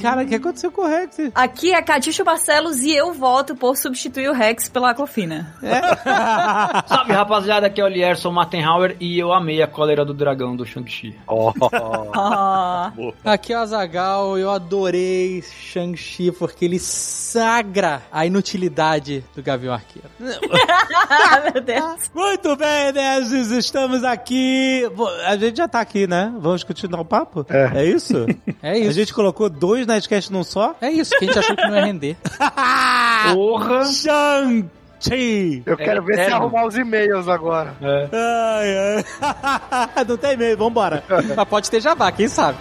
[0.00, 1.16] Cara, o que aconteceu com o Rex?
[1.34, 5.54] Aqui é Caticho Barcelos e eu voto por substituir o Rex pela Aquafina.
[6.86, 10.64] Salve, rapaziada, aqui é o Lierson Mattenhauer e eu amei a cólera do dragão do
[10.64, 11.16] Shang-Chi.
[12.14, 12.92] Ah.
[13.24, 20.08] Aqui é o Azagal, eu adorei Shang-Chi porque ele sagra a inutilidade do Gavião Arqueiro.
[20.18, 22.10] Meu Deus.
[22.14, 24.82] Muito bem, nerds, estamos aqui.
[25.26, 26.32] A gente já tá aqui, né?
[26.38, 27.46] Vamos continuar o papo?
[27.48, 27.84] É.
[27.84, 28.26] isso?
[28.62, 28.90] É isso.
[28.90, 30.74] A gente colocou dois Nerdcasts num só?
[30.80, 32.16] É isso, que a gente achou que não ia render.
[33.32, 33.84] Porra!
[33.84, 35.62] Shang-Chi!
[35.64, 36.46] Eu quero ver se eterno.
[36.46, 37.72] arrumar os e-mails agora.
[37.80, 40.04] Ai, ai.
[40.08, 41.04] Não tem medo, vambora.
[41.36, 42.58] Mas pode ter jabá, quem sabe?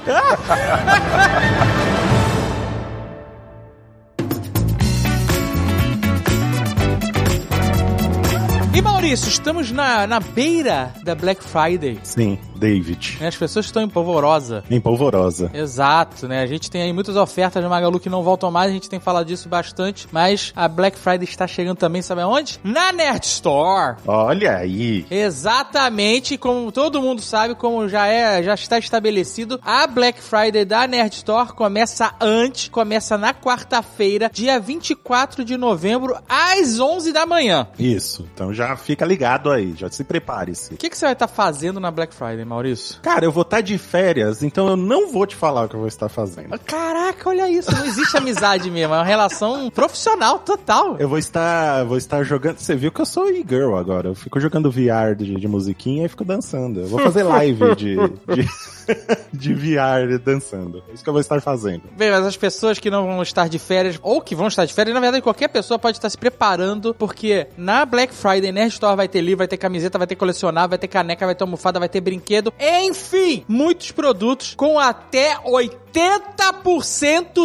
[9.02, 11.98] Maurício, estamos na, na beira da Black Friday.
[12.04, 13.18] Sim, David.
[13.20, 13.30] né?
[13.30, 14.64] As pessoas estão em polvorosa.
[14.70, 15.50] Em polvorosa.
[15.56, 16.44] Exato, né?
[16.44, 19.00] A gente tem aí muitas ofertas no Magalu que não voltam mais, a gente tem
[19.00, 22.60] falado disso bastante, mas a Black Friday está chegando também, sabe aonde?
[22.64, 23.98] Na Nerd Store.
[24.06, 25.04] Olha aí.
[25.10, 30.86] Exatamente, como todo mundo sabe, como já é, já está estabelecido, a Black Friday da
[30.86, 37.68] Nerd Store começa antes, começa na quarta-feira, dia 24 de novembro, às 11 da manhã.
[37.80, 38.28] Isso.
[38.32, 40.74] Então já fica ligado aí, já se prepare-se.
[40.74, 43.00] O que, que você vai estar fazendo na Black Friday, Maurício?
[43.02, 45.80] Cara, eu vou estar de férias, então eu não vou te falar o que eu
[45.80, 46.58] vou estar fazendo.
[46.60, 50.98] Caraca, olha isso, não existe amizade mesmo, é uma relação profissional total.
[50.98, 52.58] Eu vou estar, vou estar jogando.
[52.58, 54.10] Você viu que eu sou e-girl agora.
[54.10, 56.82] Eu fico jogando VR de, de musiquinha e fico dançando.
[56.82, 58.48] Eu vou fazer live de, de,
[59.32, 60.84] de VR dançando.
[60.90, 61.84] É isso que eu vou estar fazendo.
[61.98, 64.74] Bem, mas as pessoas que não vão estar de férias, ou que vão estar de
[64.74, 68.96] férias, na verdade, qualquer pessoa pode estar se preparando, porque na Black Friday Nerd Store
[68.96, 71.80] vai ter livro, vai ter camiseta, vai ter colecionável, vai ter caneca, vai ter almofada,
[71.80, 75.91] vai ter brinquedo, enfim, muitos produtos com até 80%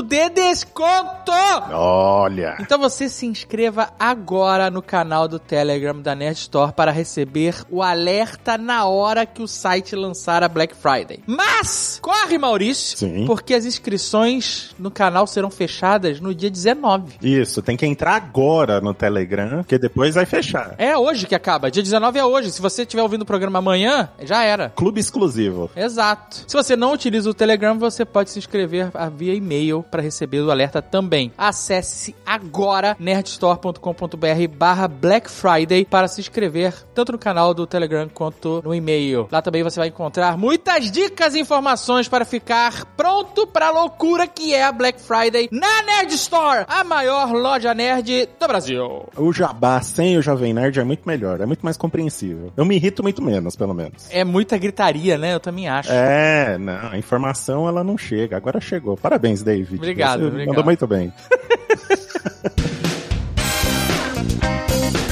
[0.02, 1.32] de desconto!
[1.72, 2.56] Olha.
[2.60, 7.82] Então você se inscreva agora no canal do Telegram da Nerd Store para receber o
[7.82, 11.20] alerta na hora que o site lançar a Black Friday.
[11.26, 13.26] Mas, corre Maurício, Sim.
[13.26, 17.16] porque as inscrições no canal serão fechadas no dia 19.
[17.20, 20.74] Isso, tem que entrar agora no Telegram, que depois vai fechar.
[20.78, 22.52] É hoje que acaba, dia 19 é hoje.
[22.52, 24.70] Se você estiver ouvindo o programa amanhã, já era.
[24.70, 25.70] Clube exclusivo.
[25.74, 26.44] Exato.
[26.46, 30.50] Se você não utiliza o Telegram, você pode se inscrever via e-mail para receber o
[30.50, 31.32] alerta também.
[31.36, 38.62] Acesse agora nerdstore.com.br barra Black Friday para se inscrever tanto no canal do Telegram quanto
[38.64, 39.28] no e-mail.
[39.30, 44.26] Lá também você vai encontrar muitas dicas e informações para ficar pronto para a loucura
[44.26, 49.06] que é a Black Friday na Nerd Store, a maior loja nerd do Brasil.
[49.16, 52.52] O jabá sem o Jovem Nerd é muito melhor, é muito mais compreensível.
[52.56, 54.08] Eu me irrito muito menos, pelo menos.
[54.10, 55.34] É muita gritaria, né?
[55.34, 55.90] Eu também acho.
[55.92, 58.25] É, não, a informação ela não chega.
[58.34, 58.96] Agora chegou.
[58.96, 59.76] Parabéns, David.
[59.76, 60.48] Obrigado, Você obrigado.
[60.48, 61.12] Mandou muito bem.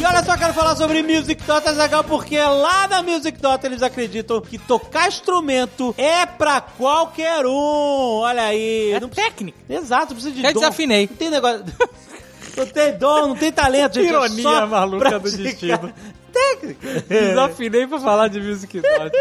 [0.01, 3.83] E olha só, quero falar sobre Music Dot Azaghal, porque lá na Music Dot eles
[3.83, 8.19] acreditam que tocar instrumento é pra qualquer um.
[8.21, 8.93] Olha aí.
[8.93, 9.57] É não técnica.
[9.69, 10.61] Exato, não precisa de Já dom.
[10.61, 11.07] desafinei.
[11.09, 11.65] Não tem negócio...
[12.57, 14.07] Não tem dom, não tem talento, gente.
[14.07, 15.43] é Ironia só maluca do praticar.
[15.43, 15.93] destino.
[16.35, 17.01] Técnica.
[17.09, 19.17] Desafinei pra falar de Music Dot.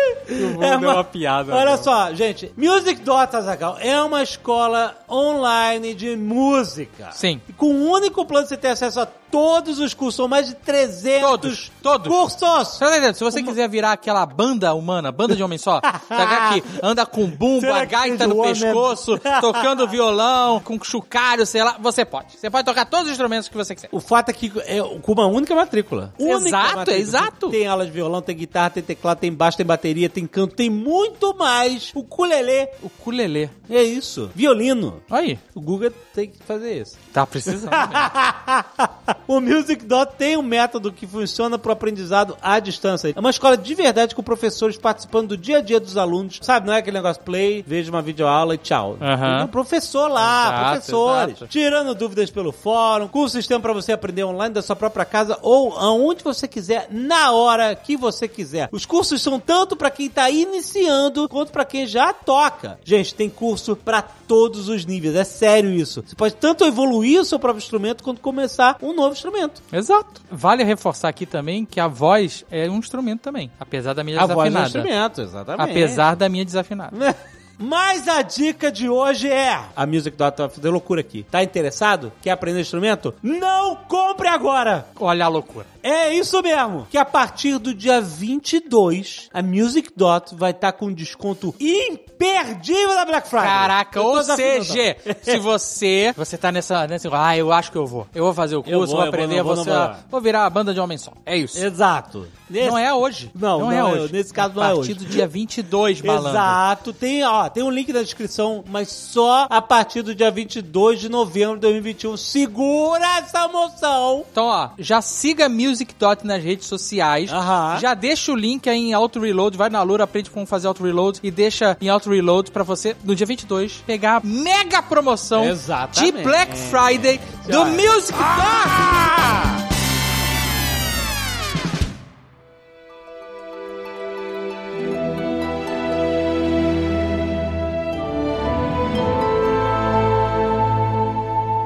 [0.62, 1.54] É uma- uma piada.
[1.56, 1.78] Olha meu.
[1.78, 2.52] só, gente.
[2.58, 7.10] Music Dot Azaghal é uma escola online de música.
[7.12, 7.40] Sim.
[7.48, 10.16] E Com um único plano você tem acesso a todos os cursos.
[10.16, 12.08] São mais de 300 Todos, todos.
[12.08, 12.68] cursos.
[12.78, 13.16] Você tá entendendo?
[13.16, 17.26] Se você quiser virar aquela banda humana, banda de homem só, sabe que anda com
[17.28, 22.38] bumbo, a gaita no pescoço, tocando violão, com chocalho, sei lá, você pode.
[22.38, 23.90] Você pode tocar todos os instrumentos que você quiser.
[23.92, 26.14] O fato é que é com uma única matrícula.
[26.20, 27.03] Única Exato, matrícula.
[27.04, 27.50] Exato.
[27.50, 30.70] Tem aula de violão, tem guitarra, tem teclado, tem baixo, tem bateria, tem canto, tem
[30.70, 31.92] muito mais.
[31.94, 32.68] O ukulele.
[32.82, 33.50] O ukulele.
[33.70, 34.30] É isso.
[34.36, 35.02] Violino.
[35.10, 36.98] Aí, O Google tem que fazer isso.
[37.14, 37.72] tá precisando.
[39.28, 43.14] o Music Dot tem um método que funciona para o aprendizado à distância.
[43.16, 46.40] É uma escola de verdade com professores participando do dia a dia dos alunos.
[46.42, 48.98] Sabe, não é aquele negócio play, veja uma videoaula e tchau.
[49.00, 51.36] Tem um professor lá, Exato, professores.
[51.38, 51.48] exato.
[51.48, 55.38] Tirando dúvidas pelo fórum, com o sistema para você aprender online da sua própria casa
[55.42, 58.70] ou aonde você quiser, na hora que você quiser.
[58.72, 62.80] Os cursos são tanto para quem tá iniciando quanto para quem já toca.
[62.84, 65.16] Gente, tem curso para todos os níveis.
[65.16, 66.04] É sério isso.
[66.06, 69.62] Você pode tanto evoluir o seu próprio instrumento quanto começar um novo instrumento.
[69.72, 70.22] Exato.
[70.32, 74.26] Vale reforçar aqui também que a voz é um instrumento também, apesar da minha A
[74.26, 74.68] voz é um desafinada.
[74.68, 75.70] instrumento, exatamente.
[75.72, 77.16] Apesar da minha desafinada.
[77.58, 81.24] Mas a dica de hoje é: a Music Dot vai fazer loucura aqui.
[81.30, 82.12] Tá interessado?
[82.22, 83.14] Quer aprender instrumento?
[83.22, 84.88] Não compre agora!
[85.00, 85.66] Olha a loucura.
[85.84, 86.88] É isso mesmo!
[86.90, 92.96] Que a partir do dia 22, a Music Dot vai estar com um desconto imperdível
[92.96, 93.48] da Black Friday.
[93.48, 98.08] Caraca, ou seja, se você, você tá nessa, nessa, ah, eu acho que eu vou.
[98.16, 100.22] Eu vou fazer o curso, vou, vou, aprender, não vou, vou, não vou.
[100.22, 101.12] virar a banda de homem só.
[101.26, 101.58] É isso.
[101.64, 102.28] Exato.
[102.50, 103.32] Nesse- Não é hoje.
[103.36, 104.14] Não, não é é hoje.
[104.14, 104.94] Nesse caso, não a é partir hoje.
[104.94, 106.30] do dia 22, malandro.
[106.32, 106.94] Exato.
[106.94, 111.10] Tem, ó, tem um link na descrição, mas só a partir do dia 22 de
[111.10, 112.16] novembro de 2021.
[112.16, 114.24] Segura essa moção.
[114.32, 117.32] Então, ó, já siga Music Dot nas redes sociais.
[117.32, 117.80] Aham.
[117.80, 119.58] Já deixa o link aí em Auto Reload.
[119.58, 122.96] Vai na Lura, aprende como fazer Auto Reload e deixa em Auto Reload pra você,
[123.04, 126.18] no dia 22, pegar a mega promoção Exatamente.
[126.18, 127.66] de Black Friday do Já.
[127.66, 129.64] Music Dot.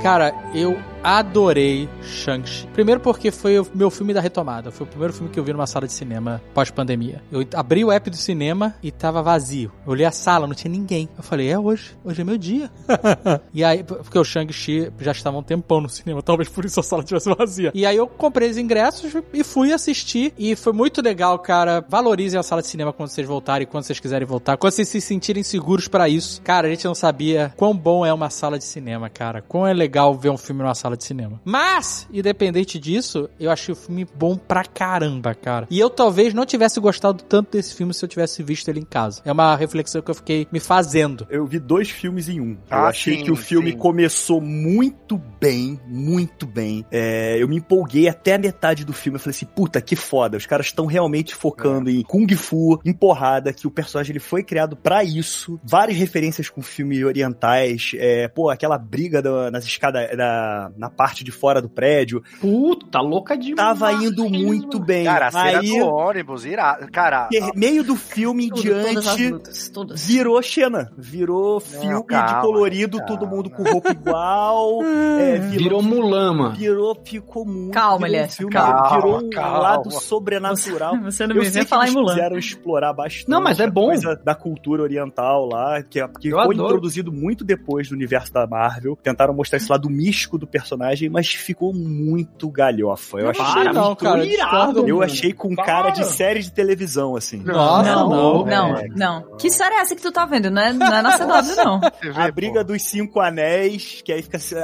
[0.07, 0.77] Cara, eu
[1.07, 2.67] adorei Shang-Chi.
[2.73, 4.71] Primeiro porque foi o meu filme da retomada.
[4.71, 7.23] Foi o primeiro filme que eu vi numa sala de cinema pós-pandemia.
[7.31, 9.71] Eu abri o app do cinema e tava vazio.
[9.85, 11.07] Eu olhei a sala, não tinha ninguém.
[11.17, 11.95] Eu falei, é hoje.
[12.03, 12.69] Hoje é meu dia.
[13.53, 16.21] e aí, porque o Shang-Chi já estava um tempão no cinema.
[16.21, 17.71] Talvez por isso a sala tivesse vazia.
[17.73, 20.33] E aí eu comprei os ingressos e fui assistir.
[20.37, 21.85] E foi muito legal, cara.
[21.87, 24.57] Valorizem a sala de cinema quando vocês voltarem, quando vocês quiserem voltar.
[24.57, 26.41] Quando vocês se sentirem seguros pra isso.
[26.41, 29.41] Cara, a gente não sabia quão bom é uma sala de cinema, cara.
[29.41, 31.39] Quão é legal ver um filme numa sala de cinema.
[31.45, 35.67] Mas, independente disso, eu achei o filme bom pra caramba, cara.
[35.69, 38.85] E eu talvez não tivesse gostado tanto desse filme se eu tivesse visto ele em
[38.85, 39.21] casa.
[39.23, 41.25] É uma reflexão que eu fiquei me fazendo.
[41.29, 42.51] Eu vi dois filmes em um.
[42.51, 43.77] eu Ah, achei sim, que o filme sim.
[43.77, 46.85] começou muito bem, muito bem.
[46.91, 49.15] É, eu me empolguei até a metade do filme.
[49.17, 50.37] Eu falei assim, puta, que foda.
[50.37, 54.43] Os caras estão realmente focando em Kung Fu, em porrada, que o personagem ele foi
[54.43, 55.59] criado pra isso.
[55.63, 57.91] Várias referências com filmes orientais.
[57.95, 62.21] É, pô, aquela briga da- nas escadas, da, na parte de fora do prédio.
[62.39, 63.55] Puta, louca demais.
[63.79, 65.05] Tava indo muito bem.
[65.05, 66.75] Cara, a cena Aí, do ônibus, irá.
[66.91, 69.29] Cara, meio do filme em Tudo, diante.
[69.29, 69.71] lutas.
[70.07, 73.07] Virou Xena, virou filme calma, de colorido, calma.
[73.17, 74.83] todo mundo com roupa igual.
[75.19, 76.55] é, Virou Mulan, mano.
[76.55, 77.73] Virou, ficou muito.
[77.73, 79.57] Calma, virou filme, calma, virou um calma.
[79.59, 80.97] lado sobrenatural.
[81.03, 82.13] Você não me que falar em eles Mulan.
[82.15, 83.29] quiseram explorar bastante.
[83.29, 83.87] Não, mas é bom.
[83.87, 86.69] Coisa da cultura oriental lá, que, é- que Eu foi adoro.
[86.69, 88.97] introduzido muito depois do universo da Marvel.
[89.01, 90.66] Tentaram mostrar esse lado místico do personagem,
[91.09, 93.19] mas ficou muito galhofa.
[93.19, 95.65] Eu achei, Para, não, muito cara, irado, eu achei com Para.
[95.65, 97.37] cara de série de televisão, assim.
[97.37, 98.45] Nossa, Não, não.
[98.45, 98.87] não, É.
[98.89, 99.37] não.
[99.37, 100.49] Que série é essa que tu tá vendo?
[100.49, 101.79] Não é, não é na CW, não.
[102.01, 102.33] vê, A pô.
[102.33, 104.37] briga dos cinco anéis, que aí fica.
[104.37, 104.55] assim,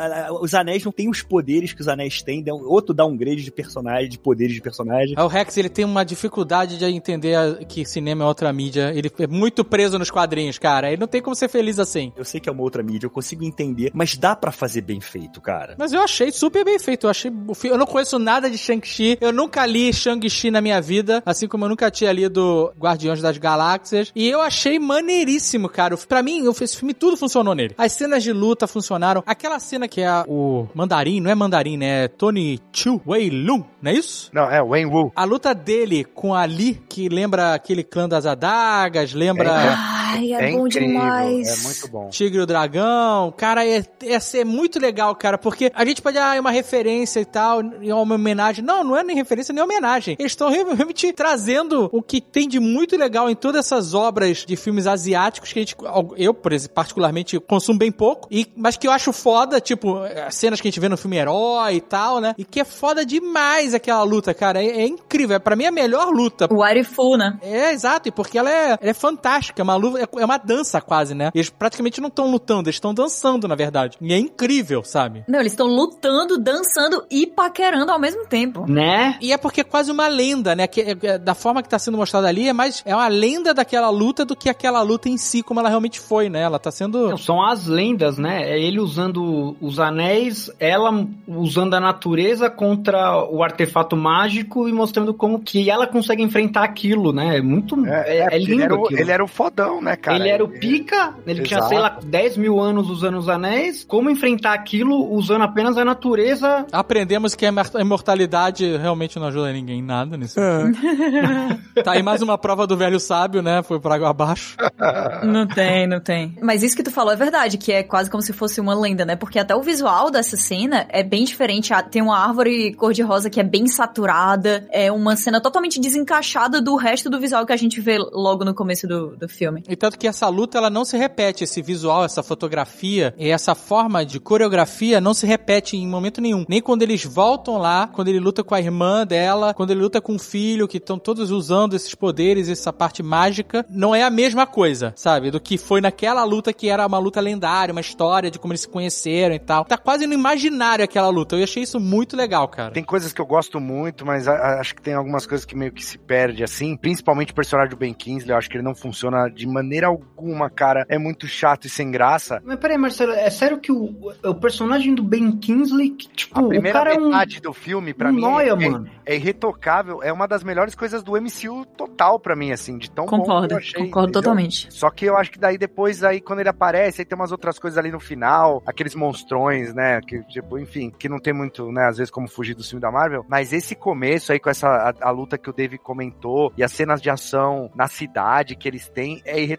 [0.42, 3.52] Os anéis não têm os poderes que os anéis têm, dá um- outro downgrade de
[3.52, 5.16] personagem, de poderes de personagem.
[5.18, 8.92] O Rex, ele tem uma dificuldade de entender a- que cinema é outra mídia.
[8.96, 10.88] Ele é muito preso nos quadrinhos, cara.
[10.90, 12.12] Ele não tem como ser feliz assim.
[12.18, 15.00] Eu sei que é uma outra mídia, eu consigo entender, mas dá pra fazer bem
[15.00, 15.76] feito, cara.
[15.78, 17.06] Mas eu achei super bem feito.
[17.06, 17.32] Eu achei
[17.66, 19.18] Eu não conheço nada de Shang-Chi.
[19.22, 21.22] Eu nunca li Shang-Chi na minha vida.
[21.26, 24.12] Assim como eu nunca tinha lido Guardiões das Galáxias.
[24.16, 25.96] E eu achei maneiríssimo, cara.
[25.98, 27.74] Pra mim, eu- esse filme tudo funcionou nele.
[27.78, 29.24] As cenas de luta funcionaram.
[29.26, 32.06] Aquela cena que é o mandarim, não é mandarim, né?
[32.06, 34.30] É Tony Chu Wei Lun, não é isso?
[34.34, 35.12] Não, é Wayne Wu.
[35.16, 39.78] A luta dele com a Lee, que lembra aquele clã das adagas, lembra
[40.14, 41.48] Ai, é, bom incrível, demais.
[41.48, 42.10] É muito bom.
[42.10, 43.34] Tigre e o Dragão.
[43.36, 47.20] Cara, é, é ser muito legal, cara, porque a gente pode, ah, é uma referência
[47.20, 48.64] e tal, é uma homenagem.
[48.64, 50.16] Não, não é nem referência nem homenagem.
[50.20, 54.56] Eles estão realmente trazendo o que tem de muito legal em todas essas obras de
[54.56, 55.76] filmes asiáticos que a gente,
[56.18, 60.36] eu, por exemplo, particularmente, consumo bem pouco, e, mas que eu acho foda, tipo, as
[60.36, 62.36] cenas que a gente vê no filme Herói e tal, né?
[62.38, 64.64] E que é foda demais aquela luta, cara.
[64.64, 65.36] É, é incrível.
[65.36, 66.48] É, pra mim, a melhor luta.
[66.52, 67.38] O Arifu, né?
[67.42, 70.38] É, exato, e porque ela é, ela é fantástica, é uma luta, é, é uma
[70.38, 71.32] dança quase, né?
[71.34, 73.98] Eles praticamente não estão lutando, eles estão dançando, na verdade.
[74.02, 75.24] E é incrível, sabe?
[75.28, 78.66] Não, eles estão lutando, dançando e paquerando ao mesmo tempo.
[78.70, 79.18] Né?
[79.22, 80.68] E é porque é quase uma lenda, né?
[80.68, 82.82] Que, é- é- da forma que tá sendo mostrada ali, é mais.
[82.86, 86.30] É uma lenda daquela luta do que aquela luta em si, como ela realmente foi,
[86.30, 86.42] né?
[86.42, 87.10] Ela tá sendo.
[87.10, 88.44] Não, São as lendas, né?
[88.44, 95.14] É ele usando os anéis, ela usando a natureza contra o artefato mágico e mostrando
[95.14, 97.38] como que ela consegue enfrentar aquilo, né?
[97.38, 97.86] É muito.
[97.86, 99.00] É, é porque lindo ele era, o, aquilo.
[99.02, 100.18] ele era o fodão, né, cara?
[100.18, 103.84] ele era o pica, ele tinha, sei lá, 10 mil anos usando os anéis.
[103.84, 106.66] Como enfrentar aquilo usando apenas a natureza?
[106.72, 110.76] Aprendemos que a imor- a imortalidade realmente não ajuda ninguém em nada nesse filme.
[111.84, 113.62] tá aí mais uma prova do velho sábio, né?
[113.64, 114.56] Foi por água abaixo.
[115.24, 116.36] Não tem, não tem.
[116.42, 119.06] Mas isso que tu falou é verdade, que é quase como se fosse uma lenda,
[119.06, 119.16] né?
[119.16, 121.72] Porque até o visual dessa cena é bem diferente.
[121.90, 127.10] Tem uma árvore cor-de-rosa que é bem saturada, é uma cena totalmente desencaixada do resto
[127.10, 129.64] do visual que a gente vê logo no começo do, do filme.
[129.68, 133.54] E tanto que essa luta ela não se repete, esse visual, essa fotografia e essa
[133.54, 136.46] forma de coreografia não se repete em momento nenhum.
[136.48, 140.00] Nem quando eles voltam lá, quando ele luta com a irmã dela, quando ele luta
[140.00, 144.10] com o filho, que estão todos usando esses poderes, essa parte mágica, não é a
[144.10, 145.30] mesma coisa, sabe?
[145.30, 148.62] Do que foi naquela luta que era uma luta lendária, uma história de como eles
[148.62, 149.66] se conheceram e tal.
[149.66, 151.36] Tá quase no imaginário aquela luta.
[151.36, 152.72] Eu achei isso muito legal, cara.
[152.72, 155.84] Tem coisas que eu gosto muito, mas acho que tem algumas coisas que meio que
[155.84, 156.78] se perde, assim.
[156.78, 160.50] Principalmente o personagem do Ben Kingsley, eu acho que ele não funciona de maneira alguma,
[160.50, 160.86] cara.
[160.90, 162.42] É muito chato e sem graça.
[162.46, 166.44] Mas peraí, Marcelo, é sério que o, o personagem do Ben Kingsley, que, tipo, A
[166.44, 167.06] o primeira cara é um...
[167.06, 168.90] metade do filme, pra um mim, nóia, é, mano.
[169.06, 170.02] é irretocável.
[170.04, 173.18] É uma das melhores coisas do MCU total pra mim, assim, de tão bom que
[173.28, 173.74] Concordo, eu achei.
[173.86, 174.22] concordo entendeu?
[174.22, 174.68] totalmente.
[174.74, 177.58] Só que eu acho que daí depois, aí quando ele aparece, aí tem umas outras
[177.60, 180.00] coisas ali no final, aqueles monstrões, né?
[180.02, 182.92] Que, tipo, enfim, que não tem muito, né, às vezes, como fugir do filme da
[182.92, 183.26] Marvel.
[183.30, 186.72] Mas esse começo aí com essa a, a luta que o Dave comentou e as
[186.72, 189.53] cenas de ação na cidade que eles têm é irretocável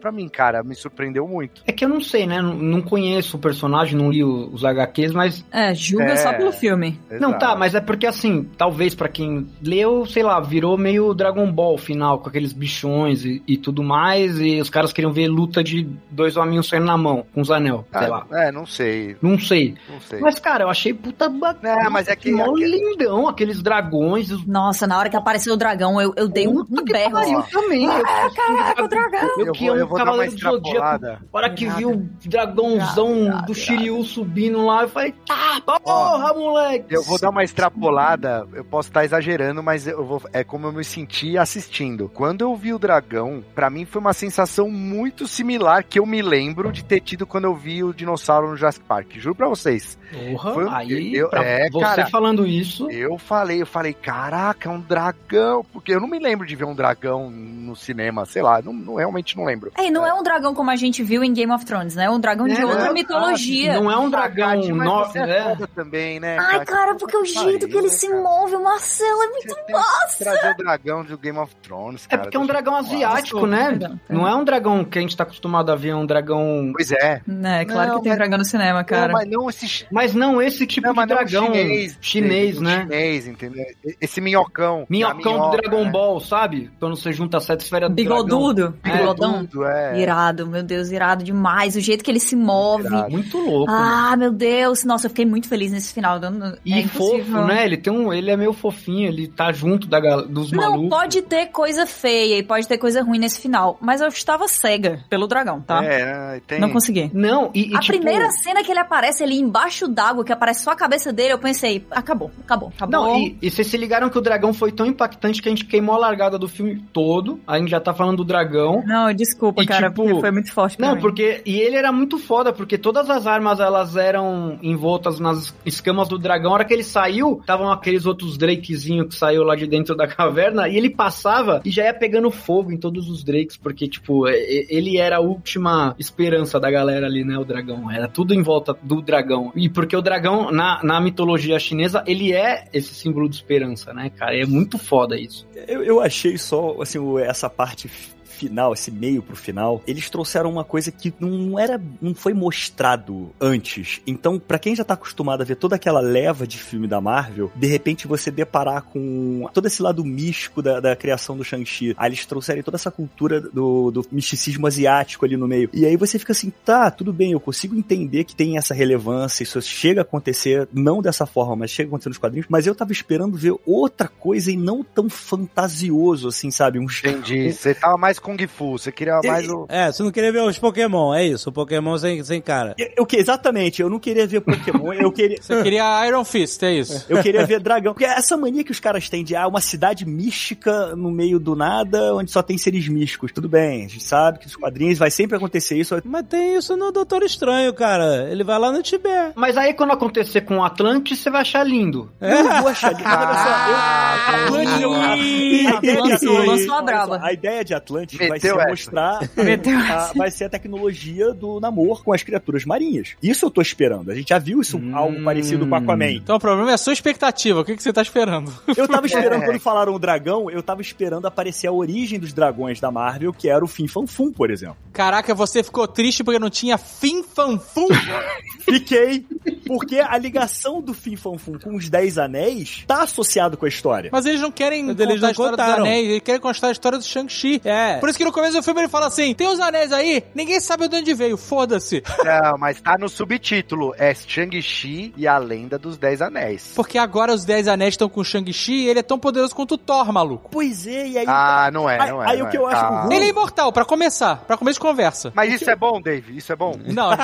[0.00, 0.62] pra mim, cara.
[0.62, 1.62] Me surpreendeu muito.
[1.66, 2.40] É que eu não sei, né?
[2.40, 5.44] Não, não conheço o personagem, não li os HQs, mas.
[5.52, 6.16] É, julga É.
[6.16, 6.98] só pelo filme.
[7.10, 7.38] Não, Exato.
[7.38, 11.76] tá, mas é porque assim, talvez pra quem leu, sei lá, virou meio Dragon Ball
[11.78, 15.88] final, com aqueles bichões e, e tudo mais, e os caras queriam ver luta de
[16.10, 18.26] dois hominhos saindo na mão, com os anel, sei lá.
[18.32, 19.16] Ah, é, não sei.
[19.20, 19.74] Não sei.
[19.88, 20.20] Não sei.
[20.20, 21.86] Mas, cara, eu achei puta bacana.
[21.86, 24.30] É, mas é que- mó aquele- lindão, aqueles dragões.
[24.30, 24.46] Os...
[24.46, 27.16] Nossa, na hora que apareceu o dragão, eu, eu dei um, um berro.
[27.16, 27.34] assim.
[27.50, 27.84] também.
[27.84, 28.04] Eu,
[28.34, 29.28] Caraca, o dragão!
[29.38, 31.06] Eu, Eu que vou- amo eu vou Cavaleiro do Zodíaco.
[31.32, 36.86] hora que viu o dragãozão do Shiryu subindo lá, eu falei, tá, porra, moleque!
[36.94, 40.72] Eu vou dar uma extrapolada, eu posso estar exagerando, mas eu vou, é como eu
[40.72, 42.08] me senti assistindo.
[42.12, 46.22] Quando eu vi o dragão, pra mim foi uma sensação muito similar que eu me
[46.22, 49.12] lembro de ter tido quando eu vi o dinossauro no Jurassic Park.
[49.16, 49.98] Juro pra vocês.
[50.12, 52.06] Porra, Foi- aí, eu- pra é, você cara.
[52.06, 55.64] falando isso, Eu falei, eu falei, caraca, é um dragão.
[55.72, 58.94] Porque eu não me lembro de ver um dragão no cinema, sei lá, não, não-
[58.96, 59.72] realmente não lembro.
[59.76, 62.04] É, e não é um dragão como a gente viu em Game of Thrones, né?
[62.04, 62.92] É um dragão de É, outra né?
[62.92, 63.74] mitologia.
[63.80, 65.24] não é um dragão Verdade, mas no- você é
[65.56, 65.56] né?
[65.74, 66.36] também, né?
[66.38, 70.50] Ai, cara, porque o jeito que ele se move, o Marcelo é muito que trazer
[70.52, 72.22] o dragão do Game of Thrones, É cara.
[72.22, 73.78] porque é um dragão asiático, né?
[74.08, 76.72] Não é um dragão que a gente tá acostumado a ver, é um dragão.
[76.74, 77.22] Pois é.
[77.44, 79.06] É, claro Não, que tem mas- dragão no cinema, cara.
[79.08, 82.80] Não, mas não esse Mas não esse tipo Não, de dragão chinês, chinês, né?
[82.82, 83.64] Chinês, entendeu?
[84.00, 84.86] Esse minhocão.
[84.88, 85.90] Minhocão minhoca, do Dragon né?
[85.90, 86.70] Ball, sabe?
[86.80, 88.16] Quando você junta sete esferas do dragão.
[88.24, 89.46] Bigodudo, É, bigodão.
[89.46, 90.00] Tudo, é.
[90.00, 91.76] Irado, meu Deus, irado demais.
[91.76, 92.86] O jeito que ele se move.
[92.86, 93.10] Irado.
[93.10, 93.70] Muito louco.
[93.70, 94.84] Ah, meu Deus.
[94.84, 96.18] Nossa, eu fiquei muito feliz nesse final.
[96.20, 97.24] Não- E é impossível.
[97.24, 97.64] fofo, né?
[97.64, 100.90] Ele tem um, ele é meio fofinho, ele tá junto da, dos Não, malucos.
[100.90, 105.00] pode ter coisa feia e pode ter coisa ruim nesse final, mas eu estava cega
[105.08, 105.82] pelo dragão, tá?
[105.84, 106.60] É, tem.
[106.60, 107.10] Não consegui.
[107.12, 110.62] Não, e, e a tipo, primeira cena que ele aparece ali embaixo d'água, que aparece
[110.62, 112.90] só a cabeça dele, eu pensei, acabou, acabou, acabou.
[113.06, 115.64] Não, e, e vocês se ligaram que o dragão foi tão impactante que a gente
[115.64, 117.40] queimou a largada do filme todo.
[117.46, 118.82] A gente já tá falando do dragão.
[118.86, 121.00] Não, desculpa, E, cara, tipo, porque foi muito forte Não, mim.
[121.00, 121.42] porque.
[121.44, 126.18] E ele era muito foda, porque todas as armas elas eram envoltas nas escamas do
[126.18, 126.50] dragão.
[126.52, 130.06] A hora que ele saiu, estavam aqueles outros Drakezinhos que saiu lá de dentro da
[130.08, 134.26] caverna, e ele passava e já ia pegando fogo em todos os Drakes, porque, tipo,
[134.28, 137.36] ele era a última esperança da galera ali, né?
[137.38, 137.90] O dragão.
[137.90, 139.52] Era tudo em volta do dragão.
[139.54, 144.10] E porque o dragão, na, na mitologia chinesa, ele é esse símbolo de esperança, né,
[144.10, 144.36] cara?
[144.36, 145.46] É muito foda isso.
[145.66, 147.90] Eu, eu achei só, assim, essa parte
[148.34, 153.30] final, esse meio pro final, eles trouxeram uma coisa que não era, não foi mostrado
[153.40, 154.00] antes.
[154.06, 157.50] Então, pra quem já tá acostumado a ver toda aquela leva de filme da Marvel,
[157.54, 161.94] de repente você deparar com todo esse lado místico da, da criação do Shang-Chi.
[161.96, 165.70] Aí eles trouxeram toda essa cultura do, do misticismo asiático ali no meio.
[165.72, 169.42] E aí você fica assim, tá, tudo bem, eu consigo entender que tem essa relevância,
[169.42, 172.74] isso chega a acontecer, não dessa forma, mas chega a acontecer nos quadrinhos, mas eu
[172.74, 176.78] tava esperando ver outra coisa e não tão fantasioso, assim, sabe?
[176.78, 177.52] Um Entendi.
[177.52, 179.66] Você tava mais Kung Fu, você queria mais o.
[179.68, 181.50] É, você não queria ver os Pokémon, é isso.
[181.50, 182.74] O Pokémon sem, sem cara.
[182.78, 185.36] Eu, eu que- exatamente, eu não queria ver Pokémon, eu queria.
[185.40, 187.04] Você queria Iron Fist, é isso.
[187.08, 187.92] Eu queria ver dragão.
[187.92, 191.54] Porque essa mania que os caras têm de ah, uma cidade mística no meio do
[191.54, 193.30] nada, onde só tem seres místicos.
[193.30, 195.94] Tudo bem, a gente sabe que nos quadrinhos vai sempre acontecer isso.
[196.04, 198.28] Mas tem isso no Doutor Estranho, cara.
[198.30, 199.32] Ele vai lá no Tibete.
[199.36, 202.10] Mas aí quando acontecer com o Atlantis, você vai achar lindo.
[202.20, 203.04] Eu não vou achar lindo.
[203.04, 207.20] Olha só, eu- Ah, Atlantis, eu- a ideia de lançou, Atlantis- lançou a braba.
[207.22, 208.68] A ideia de Atlantis vai Meteu ser essa.
[208.70, 209.18] mostrar
[209.90, 213.10] a, vai ser a tecnologia do namoro com as criaturas marinhas.
[213.22, 214.10] Isso eu tô esperando.
[214.10, 214.96] A gente já viu isso Hum.
[214.96, 216.12] algo parecido com Aquaman.
[216.12, 217.60] Então o problema é a sua expectativa.
[217.60, 218.52] O que, que você tá esperando?
[218.76, 219.46] Eu tava esperando, É.
[219.46, 223.48] quando falaram o dragão, eu tava esperando aparecer a origem dos dragões da Marvel, que
[223.48, 224.76] era o Fim Fanfum, por exemplo.
[224.92, 227.88] Caraca, você ficou triste porque não tinha fim fanfum?
[228.60, 229.24] Fiquei.
[229.66, 233.68] Porque a ligação do Fim Fam Fum com os Dez Anéis tá associado com a
[233.68, 234.10] história.
[234.12, 235.84] Mas eles não querem Mas contar eles não a história dos contaram.
[235.84, 237.60] anéis, eles querem contar a história do Shang-Chi.
[237.64, 237.98] É.
[238.04, 240.60] Por isso que no começo do filme ele fala assim: tem os anéis aí, ninguém
[240.60, 242.02] sabe de onde veio, foda-se.
[242.22, 243.94] Não, mas tá no subtítulo.
[243.96, 246.72] É Shang-Chi e a Lenda dos Dez Anéis.
[246.76, 249.76] Porque agora os Dez Anéis estão com o Shang-Chi e ele é tão poderoso quanto
[249.76, 250.50] o Thor, maluco.
[250.52, 251.24] Pois é, e aí.
[251.26, 252.30] Ah, não é, Aí- não é.
[252.30, 252.60] aí não o que é.
[252.60, 255.32] eu acho ruim- Ele é imortal, pra começar, pra começo de conversa.
[255.34, 256.36] Mas isso é bom, Dave?
[256.36, 256.74] Isso é bom?
[256.84, 257.16] Não, a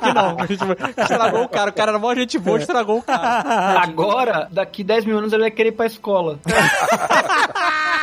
[0.00, 0.36] que não.
[0.38, 0.62] A gente
[0.96, 1.70] estragou o cara.
[1.70, 3.80] O cara era mó gente boa, estragou o cara.
[3.82, 6.38] Agora, daqui 10 mil anos, ele vai querer ir pra escola.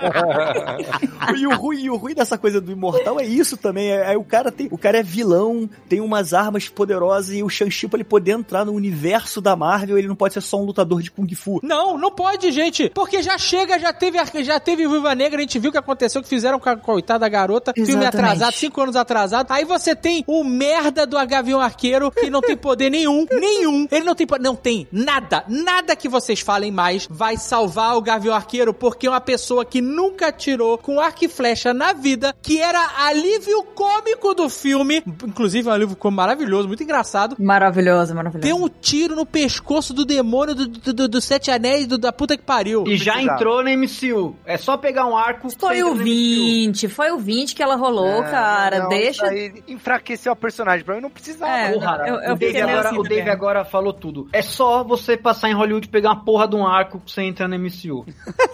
[1.36, 3.90] e, o ruim, e o ruim dessa coisa do imortal é isso também.
[3.90, 7.48] É, é o cara tem, o cara é vilão, tem umas armas poderosas e o
[7.48, 10.64] Shang-Chi pra ele poder entrar no universo da Marvel, ele não pode ser só um
[10.64, 11.60] lutador de kung fu.
[11.62, 12.90] Não, não pode, gente.
[12.90, 16.22] Porque já chega, já teve, já teve Viva Negra, a gente viu o que aconteceu,
[16.22, 17.72] que fizeram com a coitada garota.
[17.74, 18.16] Filme Exatamente.
[18.16, 19.46] atrasado, cinco anos atrasado.
[19.50, 23.86] Aí você tem o merda do Gavião Arqueiro, que não tem poder nenhum, nenhum.
[23.90, 28.02] Ele não tem po- não tem nada, nada que vocês falem mais vai salvar o
[28.02, 32.34] Gavião Arqueiro, porque é uma pessoa que nunca tirou com arco e flecha na vida,
[32.42, 37.36] que era alívio cômico do filme, inclusive é um alívio cômico maravilhoso, muito engraçado.
[37.38, 38.46] Maravilhosa, maravilhosa.
[38.46, 42.12] Deu um tiro no pescoço do demônio do, do, do- do Sete Anéis do, da
[42.12, 42.84] puta que pariu.
[42.86, 44.36] E já entrou na MCU.
[44.44, 45.48] É só pegar um arco.
[45.58, 48.80] Foi o entra na 20, foi o 20 que ela rolou, Não, cara.
[48.80, 49.26] não, Deixa.
[49.68, 50.84] Enfraqueceu a personagem.
[50.84, 51.50] Pra mim não precisava.
[51.52, 54.28] É, Porra, eu- eu o Dave, agora, assim o Dave agora falou tudo.
[54.32, 57.22] É só você passar em Hollywood e pegar uma porra de um arco que você
[57.22, 58.04] entra na MCU.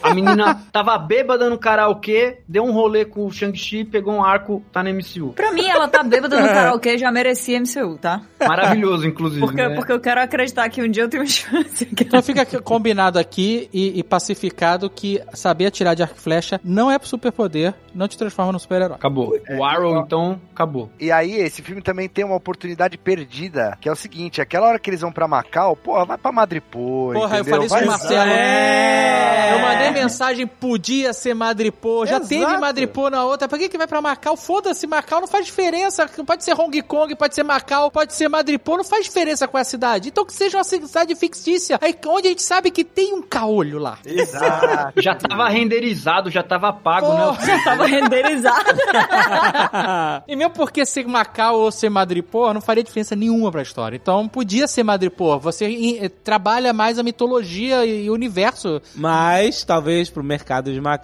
[0.03, 4.63] A menina tava bêbada no karaokê, deu um rolê com o Shang-Chi, pegou um arco,
[4.73, 5.33] tá na MCU.
[5.35, 8.23] Pra mim, ela tá bêbada no karaokê, já merecia MCU, tá?
[8.47, 9.41] Maravilhoso, inclusive.
[9.41, 9.75] Porque, né?
[9.75, 11.89] porque eu quero acreditar que um dia eu tenho chance.
[12.01, 16.91] Então fica combinado aqui e, e pacificado que saber atirar de arco e flecha não
[16.91, 18.97] é superpoder, não te transforma num super-herói.
[18.97, 19.35] Acabou.
[19.59, 20.91] O Arrow, então, acabou.
[21.01, 24.79] E aí, esse filme também tem uma oportunidade perdida, que é o seguinte, aquela hora
[24.79, 27.51] que eles vão pra Macau, porra, vai pra Madripoor, Porra, eu entendeu?
[27.51, 28.31] falei isso Vai- pro Marcelo.
[28.31, 29.55] É.
[29.55, 32.07] Eu mandei mensagem, podia ser Madripoor.
[32.07, 32.29] Já Exato.
[32.29, 33.49] teve Madripoor na outra.
[33.49, 34.37] Pra que, que vai pra Macau?
[34.37, 36.09] Foda-se, Macau não faz diferença.
[36.27, 39.65] Pode ser Hong Kong, pode ser Macau, pode ser Madripoor, não faz diferença com a
[39.65, 40.09] cidade.
[40.09, 41.79] Então que seja uma cidade fictícia.
[41.81, 43.99] Aí, onde a gente sabe que tem um caolho lá.
[44.05, 45.01] Exato.
[45.01, 47.47] Já tava renderizado, já tava pago, Porra.
[47.47, 47.61] né?
[47.65, 48.71] Tava renderizado.
[50.27, 53.97] e mesmo porque ser Macau ou ser Madripoor não faria diferença nenhuma pra história.
[53.97, 55.39] Então podia ser Madripoor.
[55.41, 58.81] Você eh, trabalha mais a mitologia e o universo.
[58.95, 60.96] Mas talvez pro mercado de Macau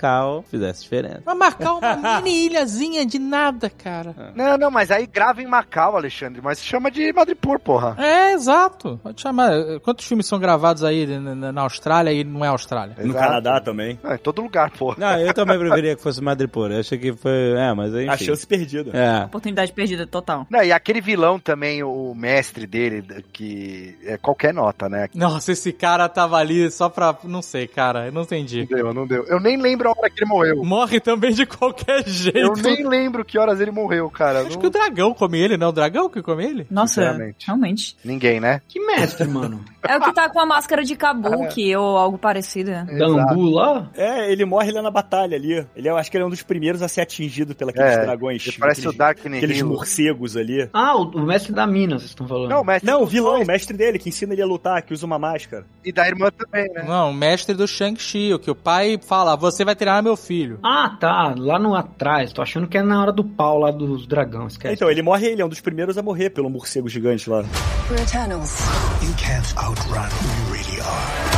[0.48, 1.22] fizesse diferença.
[1.24, 4.14] Mas Macau é uma mini ilhazinha de nada, cara.
[4.34, 7.96] Não, não, mas aí grava em Macau, Alexandre, mas chama de Madripoor, porra.
[7.98, 8.98] É, exato.
[9.02, 9.52] Pode chamar.
[9.82, 12.94] Quantos filmes são gravados aí na, Austrália e não é Austrália?
[12.98, 13.26] No Exato.
[13.26, 13.98] Canadá também.
[14.04, 14.96] É, em todo lugar, porra.
[14.98, 16.70] Não, eu também preferia que fosse Madripoor.
[16.70, 17.52] Eu achei que foi.
[17.56, 18.08] É, mas enfim.
[18.08, 18.90] A chance perdida.
[18.96, 19.24] É.
[19.24, 20.46] Oportunidade perdida total.
[20.50, 25.08] Não, e aquele vilão também, o mestre dele, que é qualquer nota, né?
[25.14, 27.16] Nossa, esse cara tava ali só pra.
[27.24, 28.06] Não sei, cara.
[28.06, 28.66] Eu não entendi.
[28.70, 29.24] Não deu, não deu.
[29.26, 30.64] Eu nem lembro a hora que ele morreu.
[30.64, 32.38] Morre também de qualquer jeito.
[32.38, 34.40] Eu nem lembro que horas ele morreu, cara.
[34.40, 35.68] Acho Não- que o dragão come ele, não?
[35.68, 36.66] O dragão que come ele?
[36.70, 37.96] Nossa, realmente.
[38.04, 38.60] Ninguém, né?
[38.68, 39.64] Que mestre, mano.
[39.84, 42.70] É o que tá com a máscara de Kabuki ou algo parecido.
[42.70, 42.86] né?
[42.96, 43.90] Dambu lá?
[43.96, 45.66] É, ele morre lá na batalha ali.
[45.74, 48.04] Ele, eu acho que ele é um dos primeiros a ser atingido pelos aqueles É,
[48.04, 48.46] dragões.
[48.46, 49.70] ele parece aqueles, o Dark Aqueles Nihilo.
[49.70, 50.68] morcegos ali.
[50.72, 52.48] Ah, o, o mestre da mina, vocês estão falando.
[52.50, 54.92] Não, o mestre Não, o vilão, o mestre dele, que ensina ele a lutar, que
[54.94, 55.66] usa uma máscara.
[55.84, 56.84] E da irmã também, né?
[56.86, 60.58] Não, o mestre do Shang-Chi, o que o pai fala, você vai treinar meu filho.
[60.62, 61.34] Ah, tá.
[61.36, 62.32] Lá no atrás.
[62.32, 64.52] Tô achando que é na hora do pau lá dos dragões.
[64.52, 64.74] Esquece.
[64.74, 67.44] Então, ele morre, ele é um dos primeiros a morrer pelo morcego gigante lá.
[67.90, 68.58] We're Eternals.
[69.02, 71.31] You can't outrun who you really are.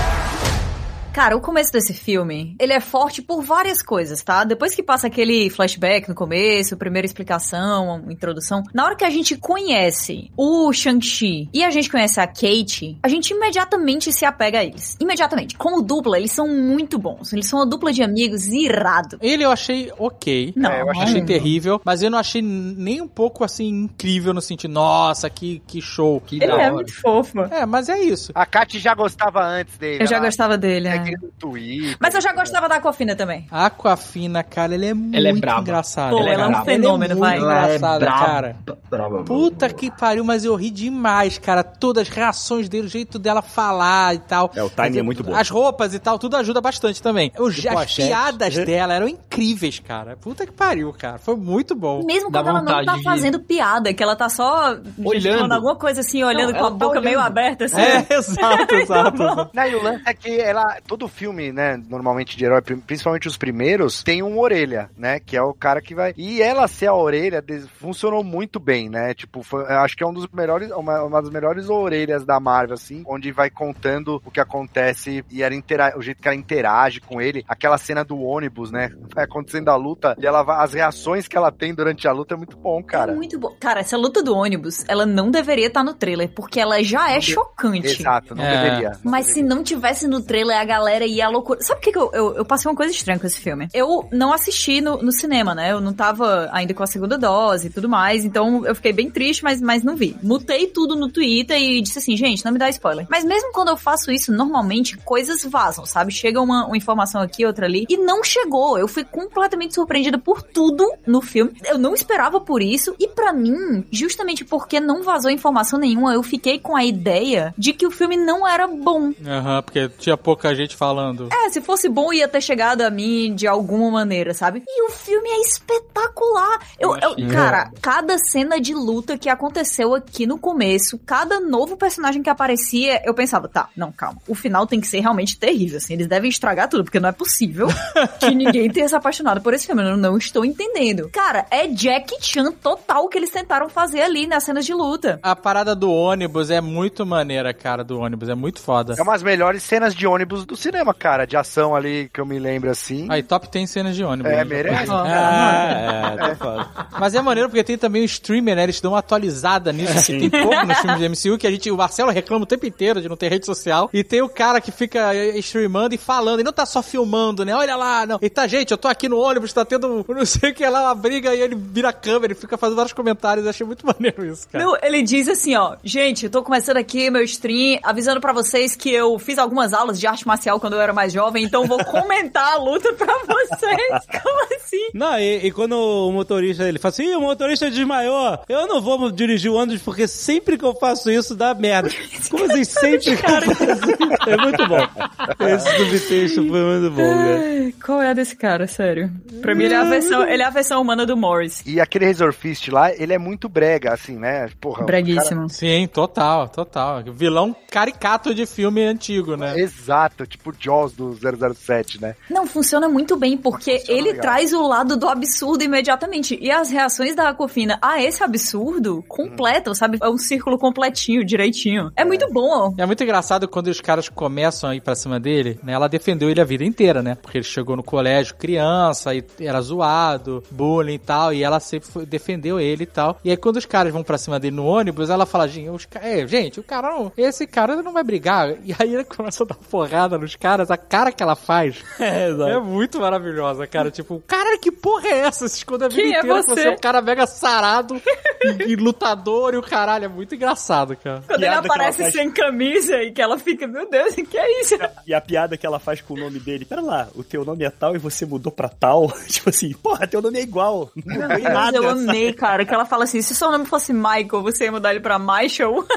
[1.14, 4.42] Cara, o começo desse filme, ele é forte por várias coisas, tá?
[4.42, 9.36] Depois que passa aquele flashback no começo, primeira explicação, introdução, na hora que a gente
[9.36, 14.64] conhece o Shang-Chi e a gente conhece a Kate, a gente imediatamente se apega a
[14.64, 14.96] eles.
[15.00, 15.54] Imediatamente.
[15.56, 17.32] Como dupla, eles são muito bons.
[17.32, 19.16] Eles são uma dupla de amigos irado.
[19.22, 20.52] Ele eu achei ok.
[20.56, 24.34] Não, É, eu achei- Achei terrível, mas eu não achei nem um pouco assim incrível
[24.34, 26.20] no sentido, nossa, que, que show.
[26.20, 27.42] Que Ele da é muito fofo.
[27.42, 28.32] É, mas é isso.
[28.34, 30.02] A Kat já gostava antes dele.
[30.02, 31.14] Eu já ela- gostava dele, É é.
[31.38, 31.96] Twitter.
[32.00, 33.46] Mas eu já gostava da Aquafina também.
[33.50, 35.60] A Aquafina, cara, ele é muito Ela é braba.
[35.60, 36.10] engraçado.
[36.10, 36.64] Pô, ela é um braba.
[36.64, 37.38] fenômeno, é vai.
[37.38, 38.56] muito Ela é engraçada, braba, cara.
[38.90, 41.62] braba, Puta que pariu, mas eu ri demais, cara.
[41.62, 44.50] Todas as reações dele, o jeito dela falar e tal.
[44.54, 45.34] É, o timing é muito bom.
[45.34, 47.32] As roupas e tal, tudo ajuda bastante também.
[47.38, 50.16] Os, E as piadas dela eram incríveis, cara.
[50.16, 51.18] Puta que pariu, cara.
[51.18, 52.04] Foi muito bom.
[52.04, 55.34] Mesmo Dá quando ela não tá de- fazendo piada, que ela tá só Olhando.
[55.36, 57.80] falando alguma coisa assim, olhando Não, com a tá boca meio aberta, assim.
[57.80, 59.22] É, exato, exato.
[59.22, 59.50] exato.
[59.52, 63.26] Não, e o lance é que ela, todo filme, né, normalmente de herói, pri- principalmente
[63.26, 66.14] os primeiros, tem um orelha, né, que é o cara que vai...
[66.16, 67.42] E ela ser a orelha
[67.80, 71.20] funcionou muito bem, né, tipo, foi- eu acho que é um dos melhores, uma, uma
[71.20, 75.94] das melhores orelhas da Marvel, assim, onde vai contando o que acontece e ela intera-
[75.98, 79.76] o jeito que ela interage com ele, aquela cena do ônibus, né, vai acontecendo a
[79.76, 82.80] luta e ela vai- as reações que ela tem durante a luta é muito bom,
[82.84, 83.10] cara.
[83.10, 83.52] É muito bom.
[83.58, 87.20] Cara, essa luta do ônibus, ela não deveria estar no trailer, porque ela já é
[87.20, 87.88] chocante.
[87.88, 88.62] Exato, não É.
[88.62, 88.90] deveria.
[89.02, 91.60] não Mas se não tivesse no trailer, a galera ia à loucura.
[91.62, 93.68] Sabe o que, que eu, eu, eu passei uma coisa estranha com esse filme?
[93.72, 95.72] Eu não assisti no, no cinema, né?
[95.72, 99.10] Eu não tava ainda com a segunda dose e tudo mais, então eu fiquei bem
[99.10, 100.16] triste, mas, mas não vi.
[100.22, 103.06] Mutei tudo no Twitter e disse assim, gente, não me dá spoiler.
[103.08, 106.12] Mas mesmo quando eu faço isso, normalmente coisas vazam, sabe?
[106.12, 108.78] Chega uma, uma informação aqui, outra ali, e não chegou.
[108.78, 111.52] Eu fui completamente surpreendida por tudo no filme.
[111.64, 116.22] Eu não esperava por isso, e pra mim, justamente porque não vazou informação nenhuma, eu
[116.22, 119.12] fiquei com a ideia de que o filme não era bom.
[119.26, 121.28] Aham, porque tinha pouca gente falando.
[121.32, 124.62] É, se fosse bom, ia ter chegado a mim de alguma maneira, sabe?
[124.66, 126.60] E o filme é espetacular.
[126.78, 127.26] Eu, eu- achei.
[127.28, 133.02] cara, cada cena de luta que aconteceu aqui no começo, cada novo personagem que aparecia,
[133.04, 134.20] eu pensava, tá, não, calma.
[134.28, 135.94] O final tem que ser realmente terrível, assim.
[135.94, 137.68] Eles devem estragar tudo, porque não é possível
[138.20, 139.82] que ninguém tenha se apaixonado por esse filme.
[139.82, 141.08] Eu não estou entendendo.
[141.12, 145.18] Cara, é Jack Chan total que eles tentaram fazer ali nas cenas de luta.
[145.22, 148.28] A parada do ônibus é muito maneira, cara, do ônibus.
[148.28, 148.94] É muito foda.
[148.98, 152.38] É umas melhores cenas de ônibus do cinema, cara, de ação ali que eu me
[152.38, 153.06] lembro assim.
[153.10, 154.32] Aí, top tem cenas de ônibus.
[154.32, 154.90] É, merece.
[154.90, 156.68] Ah, É, tá foda.
[156.98, 158.62] Mas é maneiro porque tem também o streamer, né?
[158.64, 159.94] Eles dão uma atualizada nisso.
[160.06, 162.66] Que tem pouco nos filmes de MCU, que a gente, o Marcelo reclama o tempo
[162.66, 163.88] inteiro de não ter rede social.
[163.92, 166.40] E tem o cara que fica eh, streamando e falando.
[166.40, 167.54] E não tá só filmando, né?
[167.54, 168.18] Olha lá, não.
[168.22, 170.82] E tá, gente, eu tô aqui no ônibus, tá tendo não sei o que lá,
[170.84, 173.44] uma briga, e ele vira a câmera e fica fazendo vários comentários.
[173.44, 174.64] Eu achei muito maneiro isso, cara.
[174.64, 178.74] Não, ele diz assim, ó, gente, eu tô começando aqui meu stream, avisando pra vocês
[178.76, 181.82] que eu fiz algumas aulas de arte marcial quando eu era mais jovem, então vou
[181.84, 184.04] comentar a luta pra vocês.
[184.22, 184.88] Como assim?
[184.94, 188.80] Não, e, e quando o motorista ele fala assim, "Ih, o motorista desmaiou, eu não
[188.80, 191.90] vou dirigir o ônibus porque sempre que eu faço isso dá merda.
[192.30, 194.30] Como assim, sempre que eu faço isso?
[194.30, 195.46] É muito bom.
[195.46, 197.38] Esse subtexto foi muito bom, cara.
[197.38, 199.10] Ai, Qual é a desse cara, sério?
[199.40, 201.62] Pra mim ele é a versão, ele é a versão humana do Morris.
[201.66, 204.48] E aquele Razor Fist lá, ele é muito brega, assim, né?
[204.60, 205.48] Porra, Breguíssimo.
[205.48, 207.02] Sim, total, total.
[207.06, 209.60] Vilão caricato de filme antigo, cara- né?
[209.60, 212.14] Exato, tipo o Jaws do 007, né?
[212.30, 214.22] Não, funciona muito bem, porque Funciona ele legal.
[214.22, 216.38] traz o lado do absurdo imediatamente.
[216.40, 219.98] E as reações da Aquafina a esse absurdo completam, sabe?
[220.02, 221.90] É um círculo completinho, direitinho.
[221.96, 222.74] É muito bom.
[222.78, 225.72] É muito engraçado quando os caras começam a ir pra cima dele, né?
[225.72, 227.16] Ela defendeu ele a vida inteira, né?
[227.20, 231.88] Porque ele chegou no colégio criança e era zoado, bullying e tal, e ela sempre
[231.88, 233.18] foi- defendeu ele e tal.
[233.24, 235.86] E aí quando os caras vão pra cima dele no ônibus, ela fala, gente, os
[235.94, 238.50] é, gente, o cara não, esse cara não vai brigar.
[238.64, 242.28] E aí ele começa a dar porrada nos caras, a cara que ela faz É,
[242.28, 243.90] é muito maravilhosa, cara.
[243.90, 245.46] Tipo, cara, que porra é essa?
[245.48, 246.54] Se esconde a vida Quem é inteira que você?
[246.62, 248.00] você é um cara mega sarado
[248.42, 250.04] e, e lutador e o caralho.
[250.06, 251.22] É muito engraçado, cara.
[251.26, 254.60] Quando ela aparece faz- sem camisa e que ela fica, meu Deus, o que é
[254.60, 254.76] isso?
[255.06, 257.64] E a piada que ela faz com o nome dele, pera lá, o teu nome
[257.64, 259.10] é tal e você mudou pra tal.
[259.28, 260.90] tipo assim, porra, teu nome é igual.
[261.04, 261.76] Não mudou em Mas nada.
[261.76, 264.72] eu amei, cara, que ela fala assim, se o seu nome fosse Michael, você ia
[264.72, 265.84] mudar ele pra Michael?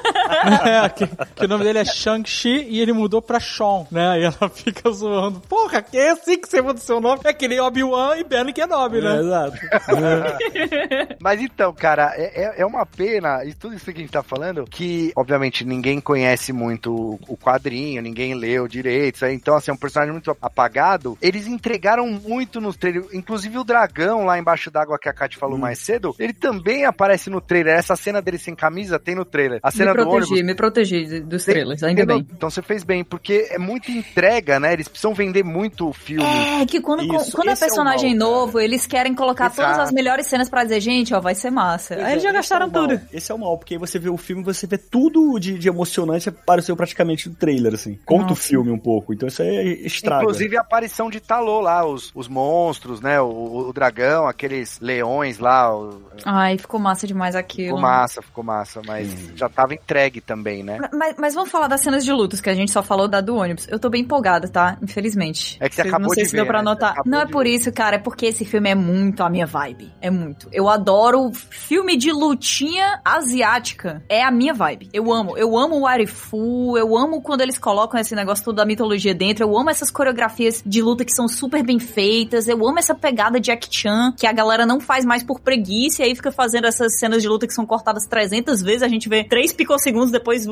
[0.68, 4.17] É, que, que o nome dele é Shang-Chi e ele mudou pra Sean, né?
[4.18, 5.40] E ela fica zoando.
[5.42, 7.22] Porra, que é assim que você muda o seu nome?
[7.24, 9.16] É que nem Obi-Wan e Ben Kenobi, né?
[9.18, 9.58] É, exato.
[11.22, 14.24] Mas então, cara, é, é- é uma pena, e tudo isso que a gente tá
[14.24, 19.34] falando, que, obviamente, ninguém conhece muito o- quadrinho, ninguém leu direito, sabe?
[19.34, 21.18] então, assim, é um personagem muito apagado.
[21.22, 25.58] Eles entregaram muito nos trailers, inclusive o dragão lá embaixo d'água que a Kat falou
[25.58, 27.76] mais cedo, ele também aparece no trailer.
[27.76, 29.60] Essa cena dele sem camisa tem no trailer.
[29.64, 30.28] A cena me do ônibus.
[30.28, 32.26] protegi, me protegi dos trailers, ainda bem.
[32.32, 34.74] Então você fez bem, porque é muita entrega, né?
[34.74, 36.24] Eles precisam vender muito o filme.
[36.24, 38.32] É, que quando, Isso, quando é é o personagem mal, cara.
[38.38, 39.84] novo, eles querem colocar todas Exato.
[39.84, 41.96] as melhores cenas pra dizer, gente, ó, vai ser massa.
[41.96, 42.88] Aí eles já Esse gastaram é o mal.
[42.88, 43.02] tudo.
[43.12, 45.68] Esse é o mal, porque aí você vê o filme você vê tudo de, de
[45.68, 48.00] emocionante apareceu praticamente no trailer, assim.
[48.06, 48.42] Conta o Nossa.
[48.42, 49.14] filme um pouco.
[49.14, 50.24] Então isso aí estraga.
[50.24, 53.20] Inclusive a aparição de Talô lá, os, os monstros, né?
[53.22, 55.76] O, o dragão, aqueles leões lá.
[55.76, 57.82] O, Ai, ficou massa demais ficou aquilo.
[57.82, 60.80] massa, ficou massa, mas já tava entregue também, né?
[60.94, 63.36] Mas, mas vamos falar das cenas de lutas, que a gente só falou da do
[63.36, 63.68] ônibus.
[63.70, 64.78] Eu tô bem empolgada, tá?
[64.82, 65.58] Infelizmente.
[65.60, 66.66] É que você acabou Não sei de se ver, deu pra né?
[66.66, 66.96] Notar.
[67.06, 67.52] Não é de por ver.
[67.52, 67.96] isso, cara.
[67.96, 69.92] É porque esse filme é muito a minha vibe.
[70.02, 70.48] É muito.
[70.52, 74.04] Eu adoro filme de lutinha asiática.
[74.10, 74.90] É a minha vibe.
[74.94, 75.38] Eu amo.
[75.38, 76.78] Eu amo o Arifu.
[76.78, 79.44] Eu amo quando eles colocam esse negócio todo da mitologia dentro.
[79.46, 82.48] Eu amo essas coreografias de luta que são super bem feitas.
[82.48, 86.06] Eu amo essa pegada Jack Chan, que a galera não faz mais por preguiça e
[86.06, 88.84] aí fica fazendo essas cenas de luta que são cortadas 300 vezes.
[88.84, 90.46] A gente vê 3 picosegundos depois,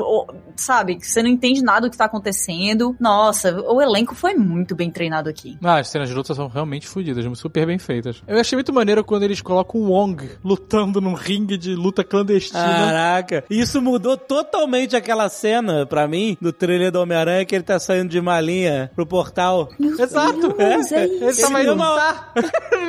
[0.55, 0.97] sabe?
[1.01, 2.95] Você não entende nada do que tá acontecendo.
[2.99, 5.57] Nossa, nossa, o elenco foi muito bem treinado aqui.
[5.63, 8.21] Ah, as cenas de luta são realmente fodidas, super bem feitas.
[8.27, 12.63] Eu achei muito maneiro quando eles colocam o Wong lutando num ringue de luta clandestina.
[12.63, 17.77] Caraca, isso mudou totalmente aquela cena pra mim do trailer do Homem-Aranha que ele tá
[17.79, 19.69] saindo de malinha pro portal.
[19.79, 20.53] Exato.
[20.53, 21.41] Deus, é Ele isso.
[21.41, 22.33] tá mais Ele lutar.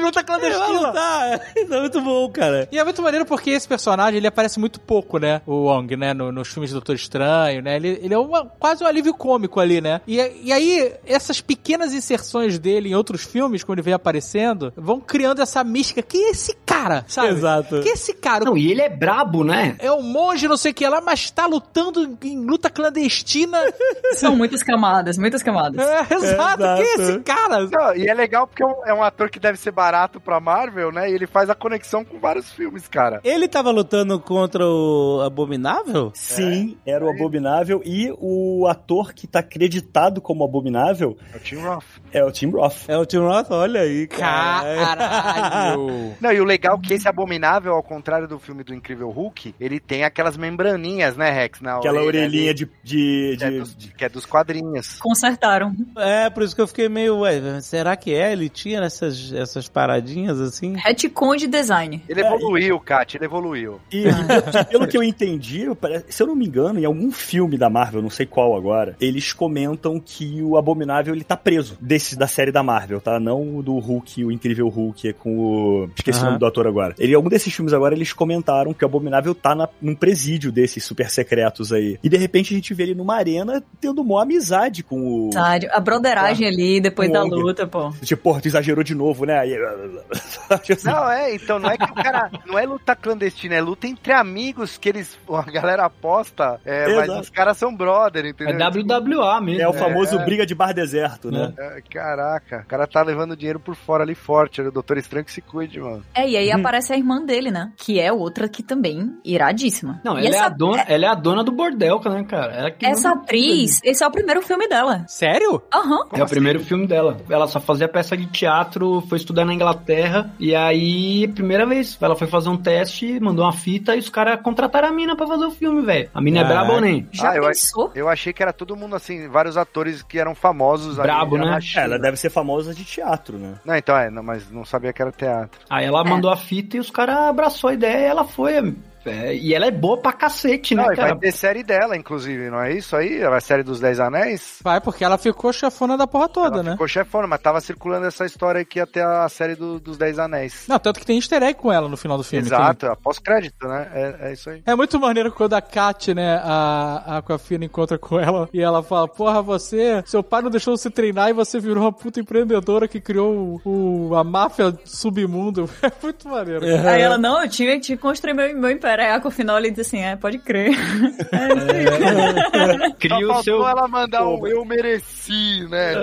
[0.02, 0.92] luta clandestina.
[0.92, 2.68] Tá, isso é muito bom, cara.
[2.70, 5.41] E é muito maneiro porque esse personagem, ele aparece muito pouco, né?
[5.47, 6.15] O Wong, né?
[6.15, 7.76] No- nos filmes do Doutor Estranho, né?
[7.76, 10.00] Ele, ele é uma- quase um alívio cômico ali, né?
[10.07, 15.01] E, e aí, essas pequenas inserções dele em outros filmes, quando ele vem aparecendo, vão
[15.01, 16.03] criando essa mística.
[16.03, 17.05] Quem é esse cara?
[17.07, 17.29] Sabe?
[17.29, 17.81] Exato.
[17.81, 18.45] Quem é esse cara?
[18.45, 19.77] Não, e ele é brabo, né?
[19.79, 23.59] É um monge, não sei o que lá, mas tá lutando em luta clandestina.
[24.15, 25.87] São muitas camadas, muitas camadas.
[25.87, 26.63] É, exato.
[26.77, 27.69] Quem é esse cara?
[27.71, 30.41] Não, e é legal porque é um, é um ator que deve ser barato pra
[30.41, 31.11] Marvel, né?
[31.11, 33.21] E ele faz a conexão com vários filmes, cara.
[33.25, 36.11] Ele tava lutando contra o Abominável?
[36.15, 41.57] Sim, era o Abominável e o ator que tá acreditado como Abominável É o Tim
[41.57, 41.85] Roth.
[42.13, 42.89] é o Tim Roth.
[42.89, 43.51] É o Tim Roth?
[43.51, 44.77] Olha aí, cara.
[44.87, 46.15] Caralho.
[46.21, 49.55] Não, e o legal é que esse Abominável, ao contrário do filme do Incrível Hulk,
[49.61, 51.61] ele tem aquelas membraninhas, né, Rex?
[51.61, 52.69] Na Aquela orelhinha ali, de.
[52.83, 54.99] de, que é de- dos- que é dos quadrinhos.
[55.01, 55.75] Consertaram.
[55.97, 58.33] É, por isso que eu fiquei meio, ué, será que é?
[58.33, 60.75] Ele tinha essas, essas paradinhas assim?
[60.77, 62.03] Retcon de design.
[62.09, 63.81] Ele evoluiu, Kat, ele evoluiu.
[63.93, 65.67] E, e pelo que eu entendi,
[66.09, 69.33] se eu não me engano, em algum filme da Marvel, não sei qual agora, eles
[69.33, 73.19] comentam que o Abominável ele tá preso desse da série da Marvel, tá?
[73.20, 75.91] Não o do Hulk, o Incrível Hulk, é com o.
[75.97, 76.94] Esqueci o nome do ator agora.
[76.99, 80.50] Ele, em algum desses filmes agora, eles comentaram que o Abominável tá na, num presídio
[80.52, 81.99] desses super secretos aí.
[82.02, 85.33] E de repente a gente vê ele numa arena tendo uma amizade com o.
[85.33, 87.34] Sério, a broderagem ali depois da Wong.
[87.34, 87.92] luta, pô.
[88.02, 89.39] Tipo, porra, tu exagerou de novo, né?
[89.39, 89.57] Aí,
[90.84, 92.31] Não, é, então não é que o cara.
[92.47, 95.16] Não é luta clandestina, é luta entre amigos que eles.
[95.36, 98.57] A galera aposta, é, mas os caras são brother, É entendeu?
[98.70, 99.62] WWA mesmo.
[99.62, 100.25] É o famoso É.
[100.25, 101.52] briga de bar deserto, né?
[101.58, 104.60] É, caraca, o cara tá levando dinheiro por fora ali forte.
[104.60, 106.02] O Doutor Estranho que se cuide, mano.
[106.15, 107.73] É, e aí aparece a irmã dele, né?
[107.77, 110.01] Que é outra que também iradíssima.
[110.05, 112.53] Não, e ela é, essa, a dona, ela é a dona do bordel, né, cara?
[112.53, 115.05] Ela que essa atriz, esse é o primeiro filme dela.
[115.09, 115.63] Sério?
[115.75, 116.07] Aham.
[116.13, 117.17] É o primeiro filme dela.
[117.29, 120.31] Ela só fazia peça de teatro, foi estudar na Inglaterra.
[120.39, 124.41] E aí, primeira vez, ela foi fazer um teste, mandou uma fita e os caras
[124.43, 126.09] contrataram a mina pra fazer o filme, velho.
[126.15, 126.61] A mina é Caraca.
[126.61, 127.09] braba ou nem?
[127.13, 127.91] Já Ah, eu pensou?
[127.95, 130.97] Eu achei que era todo mundo assim, vários atores que eram famosos.
[130.97, 131.59] Brabo, né?
[131.77, 133.55] É, ela deve ser famosa de teatro, né?
[133.65, 135.61] Não, então é, não, mas não sabia que era teatro.
[135.69, 136.05] Aí ela É.
[136.27, 138.75] mandou a fita e os caras abraçou a ideia e ela foi.
[139.07, 141.17] É, e ela é boa pra cacete, né, Não, e vai cara?
[141.20, 143.23] ter série dela, inclusive, não é isso aí?
[143.23, 144.59] A série dos Dez Anéis?
[144.62, 146.70] Vai, porque ela ficou chefona da porra toda, Ela né?
[146.73, 150.65] ficou chefona, mas tava circulando essa história aqui até a série do- dos Dez Anéis.
[150.68, 152.47] Não, tanto que tem easter egg com ela no final do filme.
[152.47, 153.89] Exato, após crédito, né?
[153.94, 154.62] É, é isso aí.
[154.67, 158.83] É muito maneiro quando a Kat, né, a, a Aquafina encontra com ela e ela
[158.83, 162.89] fala, porra, você, seu pai não deixou você treinar e você virou uma puta empreendedora
[162.89, 165.68] que criou o, o- a máfia submundo.
[165.86, 166.60] É muito maneiro.
[166.60, 166.91] cara.
[166.91, 168.95] Aí ela, não, eu tinha, tinha que construir meu, meu império.
[169.05, 170.70] Aí a final ele diz assim, é, pode crer.
[171.33, 172.92] É aí.
[172.99, 173.66] Cria Só o seu.
[173.68, 175.94] ela mandar Pô, um eu mereci, né?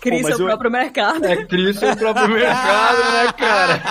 [0.00, 1.24] Cria Pô, seu eu- próprio mercado.
[1.24, 3.82] É, cria o seu próprio mercado, né, cara?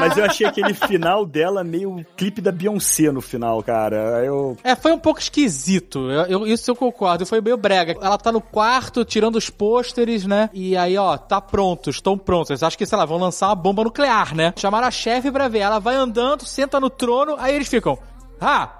[0.00, 3.96] Mas eu achei aquele final dela meio clipe da Beyoncé no final, cara.
[4.24, 4.56] Eu.
[4.62, 6.10] É, foi um pouco esquisito.
[6.10, 7.26] Eu, eu- isso eu concordo.
[7.26, 7.96] Foi meio brega.
[8.00, 10.48] Ela tá no quarto tirando os pôsteres, né?
[10.52, 12.62] E aí, ó, tá pronto, estão prontos.
[12.62, 14.52] Acho que, sei lá, vão lançar uma bomba nuclear, né?
[14.56, 15.60] Chamaram a chefe pra ver.
[15.60, 17.98] Ela vai andando, senta no trono, aí eles ficam.
[18.40, 18.78] Ha!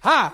[0.00, 0.32] Ha!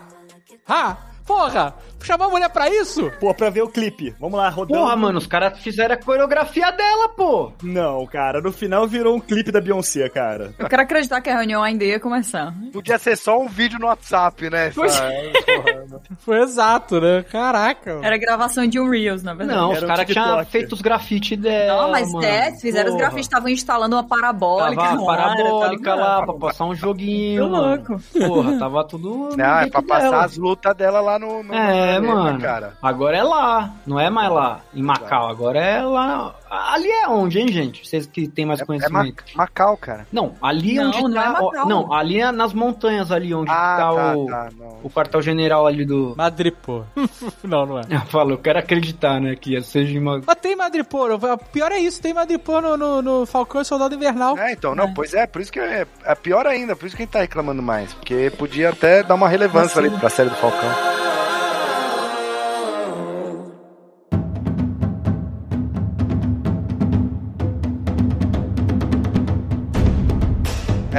[0.66, 0.96] Ha!
[1.26, 1.74] Porra!
[2.02, 3.10] Chamar a mulher pra isso?
[3.20, 4.14] Pô, pra ver o clipe.
[4.20, 4.80] Vamos lá, rodando.
[4.80, 7.52] Porra, mano, os caras fizeram a coreografia dela, pô.
[7.62, 10.54] Não, cara, no final virou um clipe da Beyoncé, cara.
[10.58, 12.52] Eu quero acreditar que a reunião ainda ia começar.
[12.72, 14.66] Podia ser só um vídeo no WhatsApp, né?
[14.68, 15.82] Essa- Pois- porra,
[16.18, 17.24] Foi exato, né?
[17.30, 18.00] Caraca.
[18.02, 19.58] Era gravação de um Reels, na verdade.
[19.58, 20.50] Não, Era os um caras tinham TikTok.
[20.50, 21.82] feito os grafites dela.
[21.82, 22.24] Não, mas mano.
[22.24, 22.98] é, fizeram os Porra.
[23.06, 24.82] grafites, estavam instalando uma parabólica.
[24.82, 27.66] Tava no parabólica ar, lá pra passar um joguinho, Tô mano.
[27.88, 28.02] louco.
[28.26, 29.36] Porra, tava tudo.
[29.36, 30.24] Não, é jeito pra passar dela.
[30.24, 31.42] as lutas dela lá no.
[31.42, 32.40] no É, no- mano.
[32.40, 32.74] Cara.
[32.82, 35.28] Agora é lá, não é mais lá, em Macau.
[35.28, 36.34] Agora é lá.
[36.50, 37.86] Ali é onde, hein, gente?
[37.88, 39.24] Vocês que têm mais É, Ma conhecimento.
[39.34, 40.06] Macau, cara.
[40.12, 41.24] Não, ali Não, onde não tá.
[41.24, 44.48] é ó, não, ali é nas montanhas ali onde Ah, tá, tá, o, tá,
[44.82, 46.14] o quartel-general ali do.
[46.16, 46.84] Madripoor.
[47.42, 47.82] não, não é.
[47.90, 49.34] Eu falo, eu quero acreditar, né?
[49.34, 50.20] Que seja uma.
[50.26, 51.12] Mas tem Madripoor.
[51.12, 54.36] O pior é isso, tem Madripoor no, no, no Falcão e Soldado Invernal.
[54.38, 57.02] É, então, não, pois é, por isso que é, é pior ainda, por isso que
[57.02, 57.94] a gente tá reclamando mais.
[57.94, 60.68] Porque podia até dar uma relevância ali pra série do Falcão.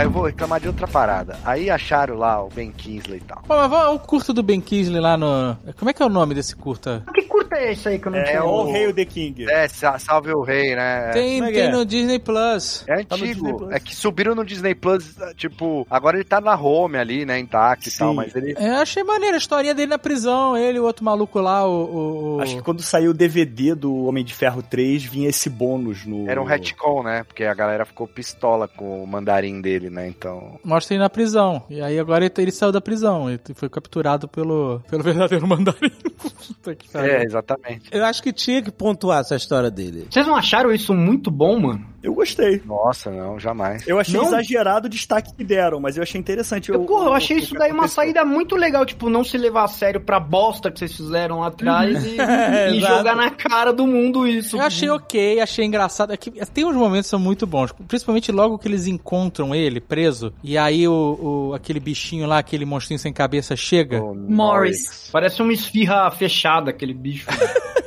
[0.03, 1.37] Eu vou reclamar de outra parada.
[1.45, 3.41] Aí acharam lá o Ben Kingsley e tal.
[3.47, 5.57] Pô, mas vamos o curto do Ben Kingsley lá no...
[5.77, 7.03] Como é que é o nome desse curta?
[7.13, 8.43] Que curta é esse aí que eu não É tinha?
[8.43, 9.45] o o- Rei o The King.
[9.49, 11.11] É, sa- salve o rei, né?
[11.11, 11.71] Tem, é tem é?
[11.71, 12.83] no Disney Plus.
[12.87, 13.57] É Tá antigo.
[13.57, 13.71] Plus.
[13.71, 17.89] É que subiram no Disney Plus, tipo, agora ele tá na home ali, né, intacto
[17.89, 18.55] e tal, mas ele...
[18.57, 21.71] Eu achei maneiro a historinha dele na prisão, ele e o outro maluco lá, o.
[21.71, 25.49] o- o- Acho que quando saiu o DVD do Homem de Ferro 3, vinha esse
[25.49, 26.29] bônus no.
[26.29, 27.23] Era um retcon, né?
[27.23, 30.07] Porque a galera ficou pistola com o mandarim dele, né?
[30.07, 30.59] Então.
[30.63, 31.63] Mostra ele na prisão.
[31.69, 33.29] E aí agora ele, ele saiu da prisão.
[33.29, 35.91] Ele foi capturado pelo, pelo verdadeiro mandarim.
[36.47, 37.13] Puta que pariu.
[37.13, 37.89] É, exatamente.
[37.91, 40.07] Eu acho que tinha que pontuar essa história dele.
[40.09, 41.92] Vocês não acharam isso muito bom, mano?
[42.03, 42.61] Eu gostei.
[42.65, 43.87] Nossa, não, jamais.
[43.87, 44.27] Eu achei Não?
[44.27, 46.69] exagerado o destaque que deram, mas eu achei interessante.
[46.69, 49.63] Eu, porra, eu achei o- isso daí uma saída muito legal, tipo, não se levar
[49.63, 52.97] a sério pra bosta que vocês fizeram lá atrás e, e Exato.
[52.97, 54.57] jogar na cara do mundo isso.
[54.57, 56.11] Eu achei ok, achei engraçado.
[56.11, 57.71] É que tem uns momentos que são muito bons.
[57.87, 60.33] Principalmente logo que eles encontram ele preso.
[60.43, 64.03] E aí o, o- aquele bichinho lá, aquele monstrinho sem cabeça chega.
[64.03, 65.07] O Morris.
[65.09, 67.27] Parece uma esfirra fechada, aquele bicho.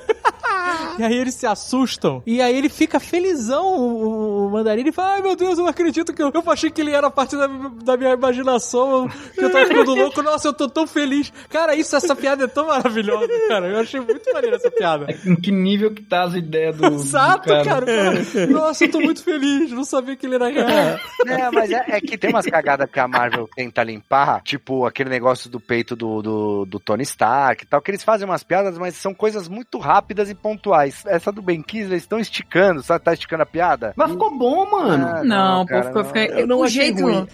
[0.99, 2.23] E aí eles se assustam.
[2.27, 4.81] E aí ele fica felizão, o, o mandarim.
[4.81, 7.11] Ele fala: Ai meu Deus, eu não acredito que eu, eu achei que ele era
[7.11, 9.09] parte da, da minha imaginação.
[9.35, 10.23] Que eu tava ficando louco.
[10.23, 11.33] Nossa, eu tô tão feliz.
[11.49, 13.69] Cara, isso, essa piada é tão maravilhosa, cara.
[13.69, 15.07] Eu achei muito maneira essa piada.
[15.25, 16.91] em que nível que tá as ideias do.
[16.91, 17.65] do Exato, cara.
[17.65, 18.47] cara.
[18.49, 19.71] Nossa, eu tô muito feliz.
[19.71, 20.99] Não sabia que ele era real.
[21.27, 25.11] É, mas é, é que tem umas cagadas que a Marvel tenta limpar, tipo aquele
[25.11, 28.79] negócio do peito do, do, do Tony Stark e tal, que eles fazem umas piadas,
[28.79, 30.86] mas são coisas muito rápidas e pontuais.
[31.07, 33.05] Essa do Ben Kiss, eles estão esticando, sabe?
[33.05, 33.93] Tá esticando a piada?
[33.97, 35.07] Mas ficou bom, mano.
[35.07, 36.39] Ah, Não, cara, pô, ficou, não.
[36.39, 37.03] Eu não o achei jeito.
[37.03, 37.27] ruim.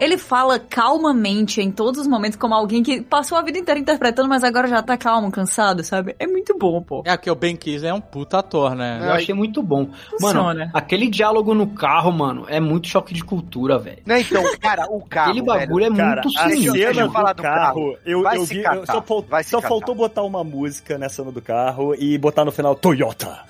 [0.00, 4.28] Ele fala calmamente em todos os momentos, como alguém que passou a vida inteira interpretando,
[4.28, 6.14] mas agora já tá calmo, cansado, sabe?
[6.18, 7.02] É muito bom, pô.
[7.04, 8.98] É, porque o Ben Kingsley é um puta ator, né?
[9.02, 9.88] Eu achei muito bom.
[10.10, 10.42] Funciona.
[10.42, 13.98] Mano, aquele diálogo no carro, mano, é muito choque de cultura, velho.
[14.06, 15.30] Não, então, cara, o carro.
[15.30, 16.72] Aquele bagulho é Cara, muito a sinistro.
[16.72, 17.96] cena Deixa eu do falar do carro, carro.
[18.06, 19.68] eu, Vai eu se vi, catar, eu só, fal- vai se só catar.
[19.68, 22.99] faltou botar uma música na cena do carro e botar no final Toyota.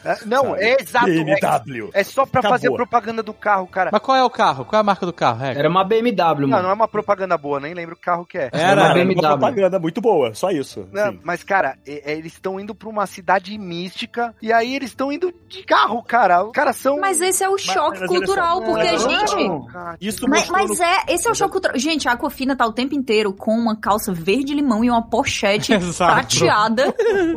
[0.05, 0.63] É, Não, Sabe?
[0.63, 1.09] é exato.
[1.11, 1.91] É, BMW.
[1.93, 2.59] é só pra Acabou.
[2.59, 3.91] fazer propaganda do carro, cara.
[3.93, 4.65] Mas qual é o carro?
[4.65, 5.45] Qual é a marca do carro?
[5.45, 6.63] Era uma BMW, Não, mano.
[6.65, 8.49] não é uma propaganda boa, nem lembro que carro que é.
[8.53, 9.21] Era uma Era uma BMW.
[9.29, 10.89] propaganda muito boa, só isso.
[10.93, 11.21] Não, Sim.
[11.25, 15.33] mas, cara, e- eles estão indo pra uma cidade mística e aí eles estão indo
[15.49, 16.45] de carro, cara.
[16.45, 16.99] Os caras são.
[17.01, 19.35] Mas esse é o choque mas cultural, porque, não, gente.
[19.49, 19.67] Não,
[20.01, 21.79] Isso Mas, mas é, esse é o choque cultural.
[21.79, 26.93] Gente, a Aquafina tá o tempo inteiro com uma calça verde-limão e uma pochete prateada.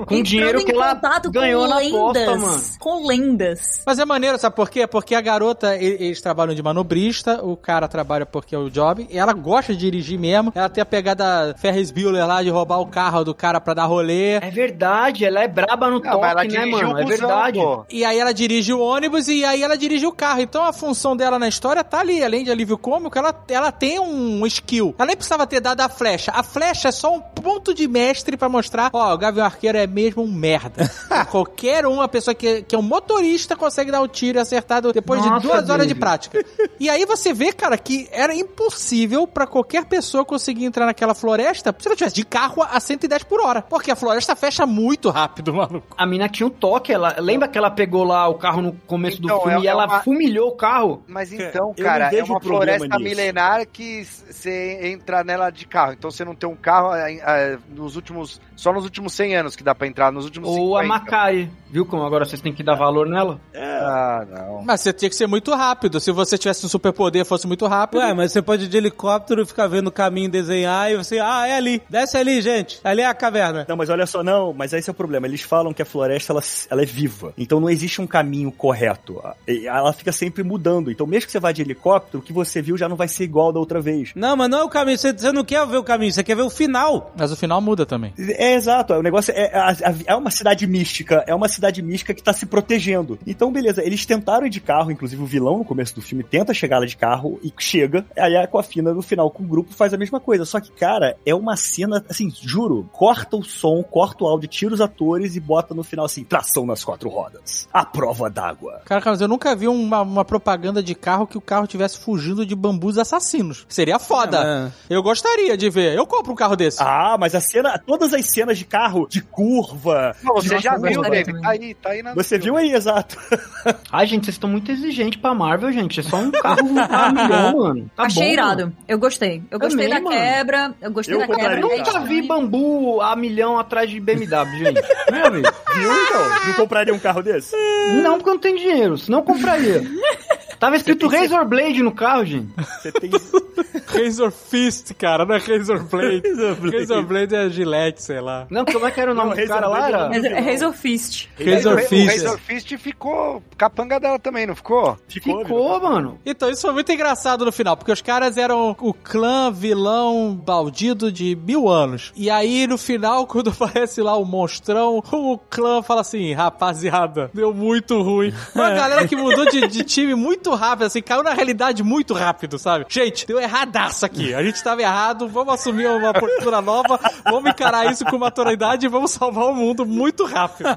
[0.05, 0.99] Com dinheiro que ela
[1.31, 2.27] ganhou com na lendas.
[2.27, 2.63] aposta, mano.
[2.79, 3.81] Com lendas.
[3.85, 4.85] Mas é maneiro, sabe por quê?
[4.87, 9.17] Porque a garota, eles trabalham de manobrista, o cara trabalha porque é o job, e
[9.17, 10.51] ela gosta de dirigir mesmo.
[10.55, 13.85] Ela tem a pegada Ferris Bueller lá de roubar o carro do cara pra dar
[13.85, 14.33] rolê.
[14.35, 16.93] É verdade, ela é braba no Não, mas ela toque, né, mano?
[16.93, 17.59] o É verdade.
[17.59, 17.85] pô.
[17.89, 20.41] E aí ela dirige o ônibus e aí ela dirige o carro.
[20.41, 23.99] Então a função dela na história tá ali, além de alívio cômico, ela, ela tem
[23.99, 24.95] um skill.
[24.97, 26.31] Ela nem precisava ter dado a flecha.
[26.33, 29.87] A flecha é só um ponto de mestre pra mostrar, ó, o Gavião Arqueiro é
[29.87, 30.89] mesmo um merda.
[31.29, 34.91] Qualquer uma pessoa que, que é um motorista consegue dar o tiro e acertar do-
[34.93, 35.99] depois Nossa, de duas horas de David.
[35.99, 36.45] prática.
[36.79, 41.75] E aí você vê, cara, que era impossível pra qualquer pessoa conseguir entrar naquela floresta
[41.77, 43.61] se ela tivesse de carro a 110 por hora.
[43.61, 45.95] Porque a floresta fecha muito rápido, maluco.
[45.97, 49.19] A mina tinha um toque, ela lembra que ela pegou lá o carro no começo
[49.23, 51.03] Então, do filme é- e é ela uma- fumilhou o carro?
[51.07, 52.99] Mas então, cara, é uma floresta nisso.
[52.99, 55.93] milenar que você entra nela de carro.
[55.93, 58.39] Então você não tem um carro é, é, nos últimos.
[58.55, 61.49] Só nos últimos 100 anos que dá pra entrar, nos últimos Ou a 50.
[61.73, 63.41] Viu como agora vocês têm que dar valor nela?
[63.55, 64.61] Ah, não.
[64.63, 65.99] Mas você tinha que ser muito rápido.
[65.99, 67.99] Se você tivesse um superpoder fosse muito rápido.
[67.99, 71.47] Ué, mas você pode ir de helicóptero ficar vendo o caminho desenhar e você, ah,
[71.47, 72.79] é ali, desce ali, gente.
[72.83, 73.65] Ali é a caverna.
[73.67, 75.25] Não, mas olha só, não, mas esse é o problema.
[75.25, 77.33] Eles falam que a floresta ela, ela é viva.
[77.35, 79.19] Então não existe um caminho correto.
[79.47, 80.91] E Ela fica sempre mudando.
[80.91, 83.23] Então, mesmo que você vá de helicóptero, o que você viu já não vai ser
[83.23, 84.11] igual da outra vez.
[84.15, 84.99] Não, mas não é o caminho.
[84.99, 87.11] Você, você não quer ver o caminho, você quer ver o final.
[87.17, 88.13] Mas o final muda também.
[88.19, 92.23] É exato, o negócio é, é, é uma cidade mística, é uma cidade mística que
[92.23, 93.17] tá se protegendo.
[93.25, 96.53] Então, beleza, eles tentaram ir de carro, inclusive o vilão no começo do filme tenta
[96.53, 99.93] chegar lá de carro e chega, aí a Aquafina no final com o grupo faz
[99.93, 100.45] a mesma coisa.
[100.45, 104.73] Só que, cara, é uma cena, assim, juro, corta o som, corta o áudio, tira
[104.73, 107.67] os atores e bota no final assim, tração nas quatro rodas.
[107.71, 108.81] A prova d'água.
[108.85, 112.45] Cara, Carlos, eu nunca vi uma, uma propaganda de carro que o carro tivesse fugindo
[112.45, 113.65] de bambus assassinos.
[113.69, 114.73] Seria foda.
[114.89, 115.95] Eu gostaria de ver.
[115.95, 116.81] Eu compro um carro desse.
[116.81, 120.15] Ah, mas a cena, todas as cenas de carro, de curva.
[120.23, 121.52] Não, você já viu, gostaria David?
[121.53, 122.13] Aí, tá aí na.
[122.13, 123.17] Você viu aí, exato.
[123.91, 125.99] Ai, gente, vocês estão muito exigentes pra Marvel, gente.
[125.99, 127.91] É só um carro a milhão, mano.
[127.95, 128.61] Tá Achei bom, irado.
[128.63, 128.77] mano.
[128.87, 129.43] Eu gostei.
[129.49, 130.15] Eu gostei Também, da mano.
[130.21, 130.73] quebra.
[130.81, 131.59] Eu gostei Eu da quebra.
[131.59, 134.81] Eu nunca vi bambu a milhão atrás de BMW, gente.
[135.11, 135.47] Meu amigo.
[135.75, 136.29] Viu então?
[136.47, 137.55] Não compraria um carro desse?
[138.01, 139.81] Não, porque eu não tenho dinheiro, senão eu compraria.
[140.63, 142.53] Tava escrito Razor Blade no carro, gente.
[142.55, 143.11] Você tem.
[143.85, 146.23] Razor Fist, cara, não é Razor Blade.
[146.79, 148.47] Razor Blade é Gillette, sei lá.
[148.49, 150.07] Não, como é que era o nome Não, do Razor cara lá?
[150.07, 150.37] Blade Era...
[150.37, 151.27] É Razor Fist.
[151.37, 152.07] Razor o, Fist.
[152.07, 154.97] O Razor Fist ficou capanga dela também, não ficou?
[155.09, 156.17] Ficou, mano.
[156.25, 161.11] Então, isso foi muito engraçado no final, porque os caras eram o clã vilão baldido
[161.11, 162.13] de mil anos.
[162.15, 167.53] E aí, no final, quando aparece lá o monstrão, o clã fala assim, rapaziada, deu
[167.53, 168.33] muito ruim.
[168.55, 172.57] Uma galera que mudou de, de time muito rápido, assim, caiu na realidade muito rápido,
[172.57, 172.85] sabe?
[172.89, 174.33] Gente, deu erradaço aqui.
[174.33, 178.89] A gente tava errado, vamos assumir uma postura nova, vamos encarar isso com maturidade e
[178.89, 180.69] vamos salvar o mundo muito rápido.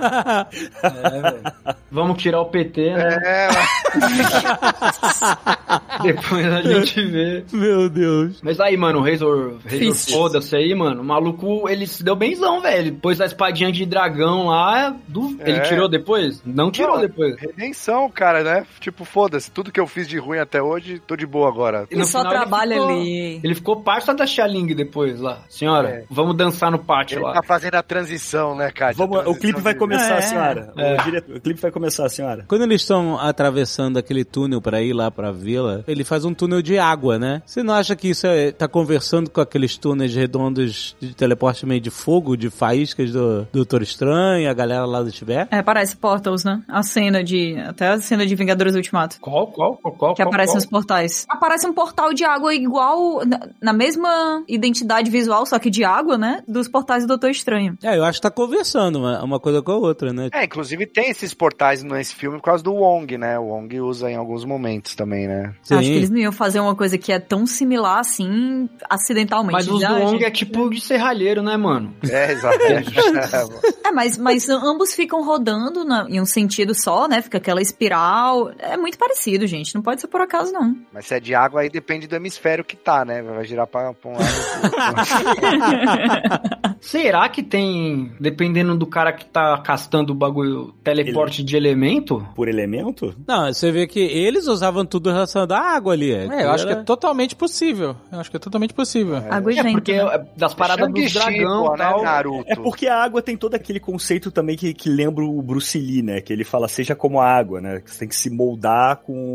[1.91, 3.19] Vamos tirar o PT, né?
[3.25, 3.49] É,
[6.03, 7.45] Depois a gente vê.
[7.53, 8.41] Meu Deus.
[8.43, 11.03] Mas aí, mano, o Razor, Razor foda-se aí, mano.
[11.03, 12.95] O maluco, ele se deu benzão, velho.
[12.97, 14.95] Pôs a espadinha de dragão lá.
[15.09, 15.63] do- Ele É.
[15.63, 16.43] tirou depois?
[16.45, 17.39] Não tirou Não, depois.
[17.41, 18.67] redenção, cara, né?
[18.81, 21.87] Tipo, foda-se, tudo que eu fiz de ruim até hoje, tô de boa agora.
[21.91, 23.41] E Ele só final trabalha ficou- ali.
[23.43, 25.41] Ele ficou parça da Xaling depois lá.
[25.49, 26.05] Senhora, É.
[26.11, 27.35] vamos dançar no pátio Ele lá.
[27.35, 28.95] tá fazendo a transição, né, cara?
[28.95, 30.21] Vamos, o clipe vai começar, É.
[30.23, 30.73] senhora.
[30.77, 30.95] É.
[31.01, 32.45] O, diretor- o clipe vai começar, senhora.
[32.49, 36.63] Quando eles estão atravessando aquele túnel pra ir lá pra vila, ele faz um túnel
[36.63, 37.43] de água, né?
[37.47, 41.81] Você não acha que isso é, tá conversando com aqueles túneis redondos de teleporte meio
[41.81, 45.49] de fogo, de faíscas do Doutor Estranho, a galera lá do Tibete?
[45.55, 46.63] É, parece Portals, né?
[46.69, 47.57] A cena de.
[47.59, 49.17] Até a cena de Vingadores Ultimato.
[49.21, 50.15] Qual, qual, qual, qual?
[50.15, 50.57] Que qual, aparece qual?
[50.57, 51.27] nos portais.
[51.29, 56.17] Aparece um portal de água igual, na, na mesma identidade visual, só que de água,
[56.19, 56.43] né?
[56.47, 57.77] Dos portais do Doutor Estranho.
[57.83, 60.29] É, eu acho que tá conversando uma, uma coisa com a outra, né?
[60.33, 63.39] É, inclusive tem esses portais nesse filme por causa do Wong, né?
[63.39, 65.55] O Wong usa em alguns momentos também, né?
[65.71, 69.53] Acho que eles não iam fazer uma coisa que é tão similar assim, acidentalmente.
[69.53, 70.25] Mas os do Wong gente.
[70.25, 71.95] é tipo de serralheiro, né, mano?
[72.09, 72.95] É, exatamente.
[73.87, 77.23] É, mas, mas ambos ficam rodando na- em um sentido só, né?
[77.23, 78.51] Fica aquela espiral.
[78.59, 79.75] É muito parecido, gente.
[79.75, 80.77] Não pode ser por acaso, não.
[80.93, 83.21] Mas se é de água, aí depende do hemisfério que tá, né?
[83.23, 84.25] Vai girar pra, pra um lado.
[86.81, 92.27] Será que tem, dependendo do cara que tá castando o bagulho, teleporte de elemento?
[92.35, 93.15] Por elemento?
[93.27, 96.13] Não, você vê que eles usavam tudo relacionado à água ali.
[96.13, 97.97] É, eu acho que é totalmente possível.
[98.13, 99.17] Eu acho que é totalmente possível.
[99.31, 99.73] Água e É, vento.
[99.75, 100.15] porque né?
[100.15, 101.99] é das paradas dos Shang-Chi, dragão pô, e tal.
[101.99, 102.45] né, Naruto?
[102.47, 106.03] É porque a água tem todo aquele conceito também que, que lembra o Bruce Lee,
[106.03, 106.21] né?
[106.21, 107.81] Que ele fala, seja como a água, né?
[107.81, 109.26] Que você tem que se moldar com,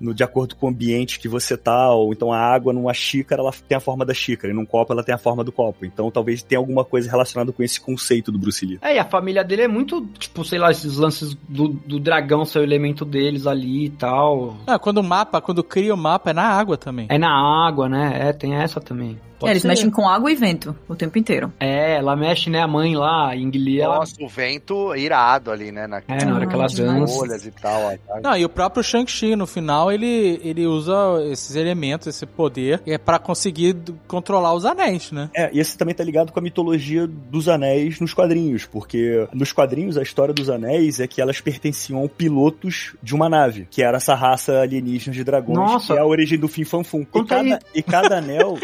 [0.00, 1.90] no, de acordo com o ambiente que você tá.
[1.92, 4.52] Ou então a água numa xícara, ela tem a forma da xícara.
[4.52, 5.84] E num copo, ela tem a forma do copo.
[5.84, 8.78] Então talvez tenha alguma coisa relacionada com esse conceito do Bruce Lee.
[8.82, 12.44] É, e a família dele é muito, tipo, sei lá, esses lances do, do dragão
[12.44, 14.56] ser o elemento deles ali e tal.
[14.66, 17.06] Ah, quando o mapa, quando cria o mapa, é na água também.
[17.10, 17.30] É na
[17.66, 18.28] água, né?
[18.28, 19.18] É, tem essa também.
[19.38, 19.68] Pode É, eles ser.
[19.68, 21.52] mexem com água e vento o tempo inteiro.
[21.60, 22.60] É, ela mexe, né?
[22.62, 23.96] A mãe lá, a Ingli, ela...
[23.96, 25.86] Nossa, o vento irado ali, né?
[25.86, 25.98] Na...
[26.08, 27.14] É, na hora que ela dança.
[27.14, 27.82] folhas e tal.
[27.82, 28.20] ó, tá?
[28.22, 30.94] Não, e o próprio Shang-Chi, no final, ele, ele usa
[31.30, 35.30] esses elementos, esse poder, é pra conseguir controlar os anéis, né?
[35.34, 39.52] É, e esse também tá ligado com a mitologia dos anéis nos quadrinhos, porque nos
[39.52, 43.82] quadrinhos a história dos anéis é que elas pertenciam a pilotos de uma nave, que
[43.82, 45.92] era essa raça alienígena de dragões, Nossa.
[45.92, 47.04] que é a origem do Fim Fanfum.
[47.14, 48.58] E cada, e cada anel.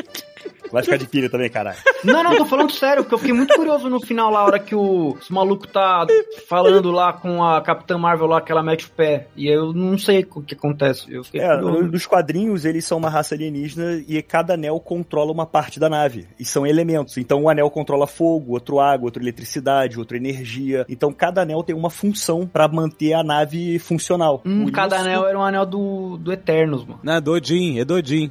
[0.70, 1.76] Vai ficar de pilha também, caralho.
[2.04, 4.58] Não, não, tô falando sério, porque eu fiquei muito curioso no final lá, a hora
[4.58, 6.06] que o maluco tá
[6.48, 9.26] falando lá com a Capitã Marvel lá, que ela mete o pé.
[9.36, 11.12] E eu não sei o que acontece.
[11.12, 11.88] Eu fiquei É, curioso.
[11.90, 16.26] nos quadrinhos eles são uma raça alienígena e cada anel controla uma parte da nave.
[16.38, 17.16] E são elementos.
[17.18, 20.86] Então um anel controla fogo, outro água, outro eletricidade, outro energia.
[20.88, 24.40] Então cada anel tem uma função pra manter a nave funcional.
[24.44, 27.00] Hum, Por cada isso- anel era um anel do, do Eternos, mano.
[27.02, 28.30] Não, é Dodin, é Dodin.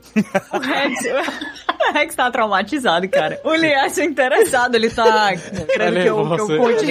[0.53, 0.99] O Rex,
[1.89, 3.39] o Rex tá traumatizado, cara.
[3.43, 5.33] O Liasso é interessado, ele tá
[5.67, 6.85] querendo que eu, que eu conte.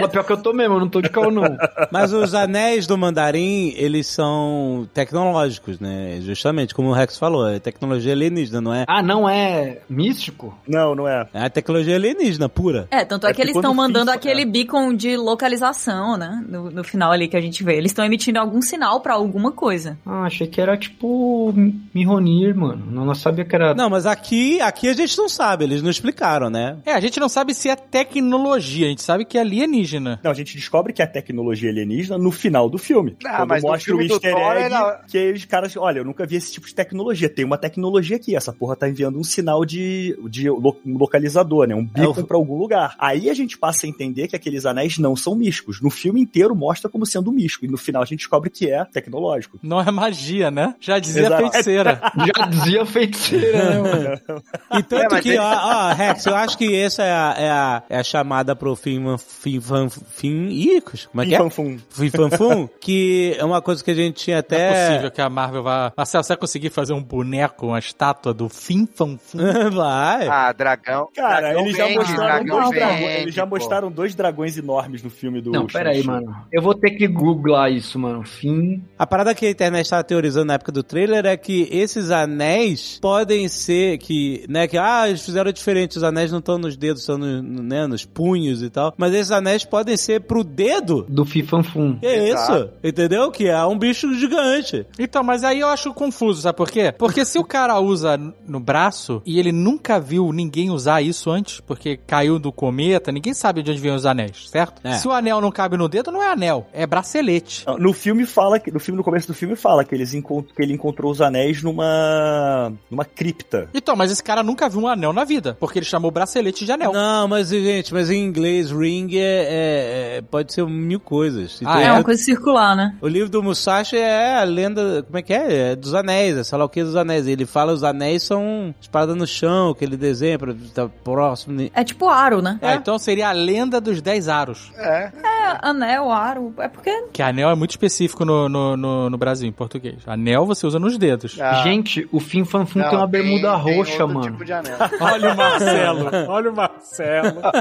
[0.00, 1.42] Mas pior que eu tô mesmo, eu não tô de cal não.
[1.90, 6.18] Mas os anéis do mandarim, eles são tecnológicos, né?
[6.22, 8.84] Justamente, como o Rex falou, é tecnologia alienígena, não é?
[8.86, 10.56] Ah, não é místico?
[10.66, 11.26] Não, não é.
[11.32, 12.86] É a tecnologia alienígena pura.
[12.90, 16.44] É, tanto é, É que eles estão mandando FIFA, aquele beacon de localização, né?
[16.48, 17.76] No, no final ali que a gente vê.
[17.76, 19.98] Eles estão emitindo algum sinal pra alguma coisa.
[20.06, 21.52] Ah, achei que era tipo
[21.94, 22.84] Mihonir, mano.
[22.90, 23.74] Não, não sabia que era.
[23.74, 26.78] Não, mas aqui, aqui a gente não sabe, eles não explicaram, né?
[26.84, 30.20] É, a gente não sabe se é tecnologia, a gente sabe que é alienígena.
[30.22, 33.16] Não, a gente descobre que é tecnologia alienígena no final do filme.
[33.24, 35.98] Ah, quando mas mostra o filme do easter Thor, egg, ela- que os caras, olha,
[36.00, 37.28] eu nunca vi esse tipo de tecnologia.
[37.28, 41.66] Tem uma tecnologia aqui, essa porra tá enviando um sinal de, de lo- um localizador,
[41.66, 41.74] né?
[41.74, 42.94] Um beacon É o- pra algum lugar.
[42.98, 45.80] Aí a gente passa a entender que aqueles anéis não são místicos.
[45.80, 47.64] No filme inteiro mostra como sendo místico.
[47.64, 49.58] E no final a gente descobre que é tecnológico.
[49.62, 50.74] Não é magia, né?
[50.80, 51.42] Já dizia Exato.
[51.50, 52.00] feiticeira.
[52.36, 53.78] Já dizia feiticeira, né,
[54.28, 54.41] mano?
[54.78, 57.82] E tanto É, que, ó, ó, Rex, eu acho que essa é a, é a,
[57.90, 60.80] é a chamada pro fim, fim, fim, fim, ih,
[61.10, 61.38] como é que é?
[61.38, 61.78] Fanfum.
[61.90, 64.86] Fim, fanfum, que é uma coisa que a gente tinha Não é até...
[64.88, 65.92] possível que a Marvel vá.
[65.96, 69.38] Marcelo, você vai conseguir fazer um boneco, uma estátua do Fim Fan Fum?
[69.72, 70.28] Vai.
[70.28, 71.08] Ah, dragão.
[71.14, 73.16] Cara, dragão eles já vende, mostraram dragão dois vende, dragões.
[73.20, 73.50] Eles já pô.
[73.56, 76.06] mostraram dois dragões enormes no filme do Não, pera aí, Shang-Chi.
[76.06, 76.36] mano.
[76.52, 78.22] Eu vou ter que googlar isso, mano.
[78.24, 78.82] Fim.
[78.98, 82.98] A parada que a internet estava teorizando na época do trailer é que esses anéis
[83.00, 87.00] podem ser que, né, que ah, eles fizeram diferente, os anéis não estão nos dedos,
[87.02, 91.04] estão no, né, nos punhos e tal, mas esses anéis podem ser pro dedo.
[91.08, 91.98] Do Fifanfum.
[92.02, 92.52] É Exato.
[92.52, 92.70] isso?
[92.84, 93.30] Entendeu?
[93.30, 94.86] Que é um bicho gigante.
[94.98, 96.92] Então, mas aí eu acho confuso, sabe por quê?
[96.96, 101.60] Porque se o cara usa no braço e ele nunca viu ninguém usar isso antes,
[101.60, 104.80] porque caiu do cometa, ninguém sabe de onde vêm os anéis, certo?
[104.84, 104.92] É.
[104.94, 107.64] Se o anel não cabe no dedo, não é anel, é bracelete.
[107.78, 110.62] No filme fala que no filme no começo do filme fala que eles encont- que
[110.62, 113.68] ele encontrou os anéis numa numa cripta.
[113.74, 116.72] Então, mas esse cara nunca viu um anel na vida, porque ele chamou bracelete de
[116.72, 116.92] anel.
[116.92, 121.60] Não, mas, gente, mas em inglês, ring é, é- é- pode ser mil coisas.
[121.64, 121.92] Ah, É é?
[121.92, 122.94] uma coisa circular, né?
[123.00, 125.72] O livro do Musashi é a lenda, como é que é?
[125.72, 127.26] É dos anéis, é sei lá o que dos anéis.
[127.26, 131.70] Ele fala os anéis são espadas no chão, que ele desenha pra estar próximo.
[131.74, 132.58] É tipo aro, né?
[132.62, 134.70] Ah, então seria a lenda dos 10 aros.
[134.76, 135.12] É.
[135.24, 136.54] É, anel, aro.
[136.58, 137.04] É porque.
[137.12, 139.96] Que anel é muito específico no, no, no, no Brasil, em português.
[140.06, 141.38] Anel você usa nos dedos.
[141.40, 144.32] Ah, Gente, o Fim Fanfum tem uma bermuda tem roxa, mano.
[144.32, 144.76] Tipo de anel.
[145.00, 147.40] Olha o Marcelo, olha o Marcelo.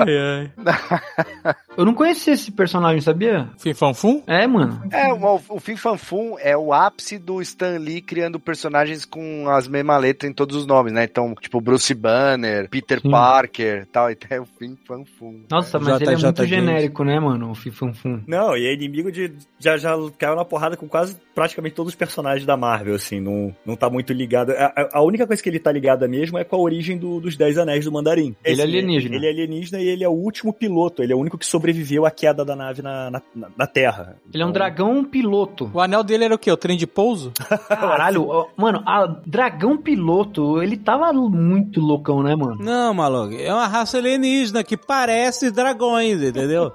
[0.00, 1.54] ai, ai.
[1.78, 3.48] Eu não conhecia esse personagem, sabia?
[3.56, 4.20] Fim Fan Fum?
[4.26, 4.82] É, mano.
[4.90, 9.68] É, o, o Fim Fanfum é o ápice do Stan Lee criando personagens com as
[9.68, 11.04] mesmas letras em todos os nomes, né?
[11.04, 13.10] Então, tipo, Bruce Banner, Peter Sim.
[13.12, 15.44] Parker tal, e tem o Fim Fanfum.
[15.48, 16.50] Nossa, mas ele é JJ muito James.
[16.66, 17.50] genérico, né, mano?
[17.52, 18.22] O Fim Fanfum.
[18.26, 19.32] Não, e é inimigo de.
[19.60, 23.54] Já, já caiu na porrada com quase praticamente todos os personagens da Marvel, assim, não,
[23.64, 24.50] não tá muito ligado.
[24.50, 27.36] A, a- única coisa que ele tá ligado mesmo é com a origem do- dos
[27.36, 28.34] Dez Anéis do Mandarim.
[28.44, 29.14] Ele é alienígena.
[29.14, 31.67] Ele é alienígena e ele é o último piloto, ele é o único que sobreviveu
[32.06, 33.22] à queda da nave na, na,
[33.56, 34.16] na- Terra.
[34.32, 35.70] Ele é um Então, dragão piloto.
[35.74, 36.50] O anel dele era o quê?
[36.50, 37.32] O trem de pouso?
[37.68, 42.56] Caralho, mano, a dragão piloto, ele tava muito loucão, né, mano?
[42.58, 46.72] Não, maluco, é uma raça alienígena que parece dragões, entendeu?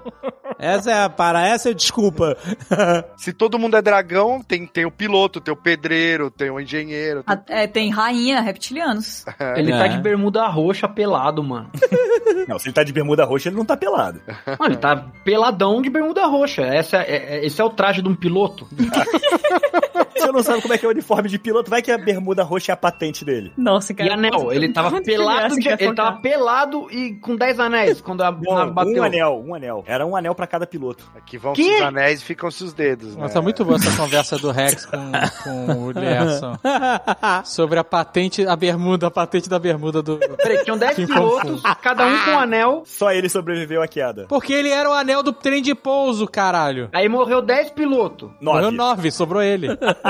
[0.58, 2.36] essa é a para, essa é a desculpa.
[3.16, 7.22] Se todo mundo é dragão, tem, tem o piloto, tem o pedreiro, tem o engenheiro.
[7.24, 7.36] Tem...
[7.36, 9.24] a- é, tem rainha, reptilianos.
[9.56, 9.78] Ele É.
[9.78, 11.70] tá de bermuda roxa pelado, mano.
[12.48, 14.20] Não, se ele tá de bermuda roxa, ele não tá pelado.
[14.58, 16.60] Mano, ele tá peladão de bermuda roxa.
[16.62, 18.66] Essa é, é- esse é o traje de um piloto.
[20.16, 22.42] Você não sabe como é que é o uniforme de piloto, vai que a bermuda
[22.42, 23.52] roxa é a patente dele.
[23.56, 24.14] Nossa, E cara.
[24.14, 28.70] anel, ele tava pelado, de- ele tava pelado e com 10 anéis quando a nave
[28.72, 29.02] bateu.
[29.02, 29.84] um anel, um anel.
[29.86, 31.04] Era um anel pra cada piloto.
[31.16, 31.74] Aqui vão-se Que?
[31.76, 33.22] os anéis e ficam-se os dedos, né?
[33.22, 35.12] Nossa, muito boa essa conversa do Rex com,
[35.42, 36.56] com o Lerson.
[37.44, 40.18] Sobre a patente, a bermuda, a patente da bermuda do...
[40.18, 42.82] Peraí, tinham 10 Fim pilotos, cada um com um anel.
[42.86, 44.26] Só ele sobreviveu à queda.
[44.28, 46.88] Porque ele era o anel do trem de pouso, caralho.
[46.92, 48.30] Aí morreu 10 pilotos.
[48.40, 48.76] Morreu Nove.
[48.76, 49.68] nove, sobrou ele.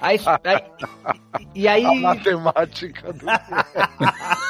[0.00, 0.62] Aí, aí-
[1.54, 1.84] e aí.
[1.84, 3.26] A matemática do...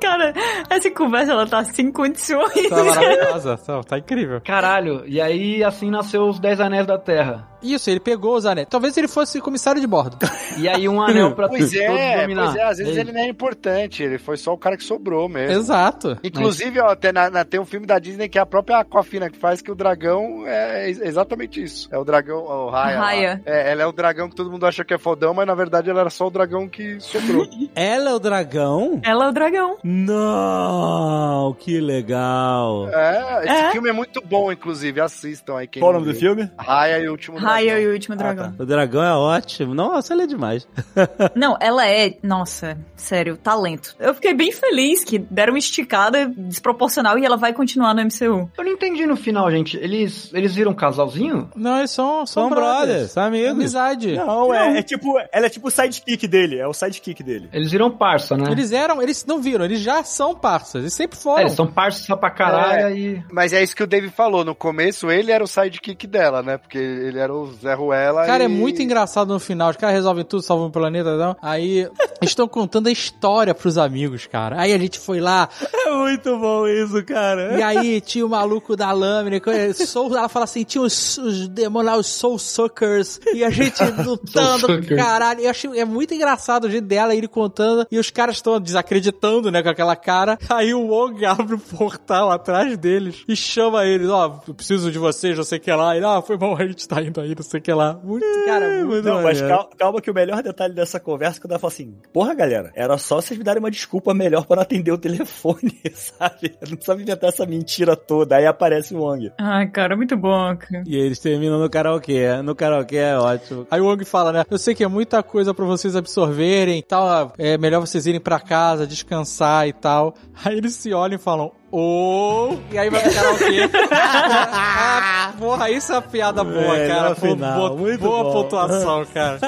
[0.00, 0.32] Cara,
[0.70, 2.68] essa conversa ela tá sem condições.
[2.68, 4.40] Tá maravilhosa, tá, tá incrível.
[4.40, 7.48] Caralho, e aí assim nasceu os 10 anéis da Terra.
[7.62, 8.66] Isso, ele pegou os anéis.
[8.68, 10.16] Talvez ele fosse comissário de bordo.
[10.58, 12.44] E aí um anel pra Pois todos é, dominar.
[12.46, 15.28] pois é, às vezes ele não é importante, ele foi só o cara que sobrou
[15.28, 15.58] mesmo.
[15.60, 16.18] Exato.
[16.24, 19.30] Inclusive, ó, tem, na- na- tem um filme da Disney que é a própria Aquafina
[19.30, 21.88] que faz que o dragão é ex- exatamente isso.
[21.92, 22.98] É o dragão, o Raya.
[22.98, 23.31] lá.
[23.44, 25.88] É, ela é o dragão que todo mundo acha que é fodão, mas na verdade
[25.90, 27.46] ela era só o dragão que sobrou.
[27.74, 29.00] Ela é o dragão?
[29.02, 29.76] Ela é o dragão.
[29.82, 32.88] Não, que legal.
[32.92, 33.70] é, esse É?
[33.72, 35.00] filme é muito bom, inclusive.
[35.00, 36.50] Assistam aí quem Qual o não nome do filme?
[36.58, 37.52] Raya e o Último Dragão.
[37.54, 38.52] Raya e o último Ah, dragão.
[38.52, 38.62] tá.
[38.62, 39.74] O dragão é ótimo.
[39.74, 40.66] Nossa, ele é demais.
[41.34, 43.94] Não, ela é, nossa, sério, talento.
[43.98, 48.50] Eu fiquei bem feliz que deram uma esticada desproporcional e ela vai continuar no MCU.
[48.56, 49.76] Eu não entendi no final, gente.
[49.76, 51.50] Eles, eles viram um casalzinho?
[51.56, 53.50] Não, eles são, São brothers, são amigos.
[53.52, 54.16] Amizade.
[54.16, 57.48] Não, é, é tipo, ela é tipo o sidekick dele, é o sidekick dele.
[57.52, 58.50] Eles viram parça, né?
[58.50, 61.40] Eles eram, eles não viram, eles já são parças, eles sempre É, foram.
[61.42, 62.96] eles são parças só pra caralho É.
[62.96, 63.22] e...
[63.30, 64.44] Mas é isso que o Dave falou.
[64.44, 66.58] No começo, ele era o sidekick dela, né?
[66.58, 68.24] Porque ele era o Zé Ruela.
[68.26, 68.46] Cara, e...
[68.46, 69.70] é muito engraçado no final.
[69.70, 71.36] Os caras resolvem tudo, salvam o planeta, não.
[71.40, 74.60] Aí eles estão contando a história pros amigos, cara.
[74.60, 75.48] Aí a gente foi lá,
[75.86, 77.58] É muito bom isso, cara.
[77.58, 79.38] e aí tinha o maluco da lâmina.
[79.40, 83.11] que- Soul, ela fala assim: tinha os, os demônios lá, os Soul Suckers.
[83.34, 84.66] E a gente lutando,
[84.96, 85.40] caralho.
[85.40, 87.86] Eu achei, é muito engraçado o jeito dela, ele contando.
[87.90, 90.38] E os caras estão desacreditando, né, com aquela cara.
[90.48, 94.98] Aí o Wong abre o portal atrás deles e chama eles, ó, eu preciso de
[94.98, 95.96] vocês, não sei o que lá.
[95.96, 97.98] Ele, ah, foi mal, a gente tá indo aí, não sei o que lá.
[98.02, 101.52] Muito, cara, muito Não, mas calma, calma que o melhor detalhe dessa conversa é que
[101.52, 104.62] eu falo assim, porra, galera, era só vocês me darem uma desculpa melhor pra não
[104.62, 106.54] atender o telefone, sabe?
[106.68, 108.36] Não sabe inventar essa mentira toda.
[108.36, 109.32] Aí aparece o Wong.
[109.38, 110.84] Ai, cara, muito bom, cara.
[110.86, 112.42] E eles terminam no karaokê.
[112.42, 113.66] No karaokê é ótimo.
[113.70, 114.44] Aí o Wong fala, né?
[114.50, 117.32] Eu sei que é muita coisa pra vocês absorverem e tal.
[117.38, 120.14] É melhor vocês irem pra casa, descansar e tal.
[120.44, 121.52] Aí eles se olham e falam.
[121.74, 122.54] Oh!
[122.70, 123.70] E aí vai pro karaokê.
[123.92, 127.14] ah, porra, isso é uma piada boa, Melhor cara.
[127.14, 128.32] Pô, final, boa bom.
[128.32, 129.38] pontuação, cara.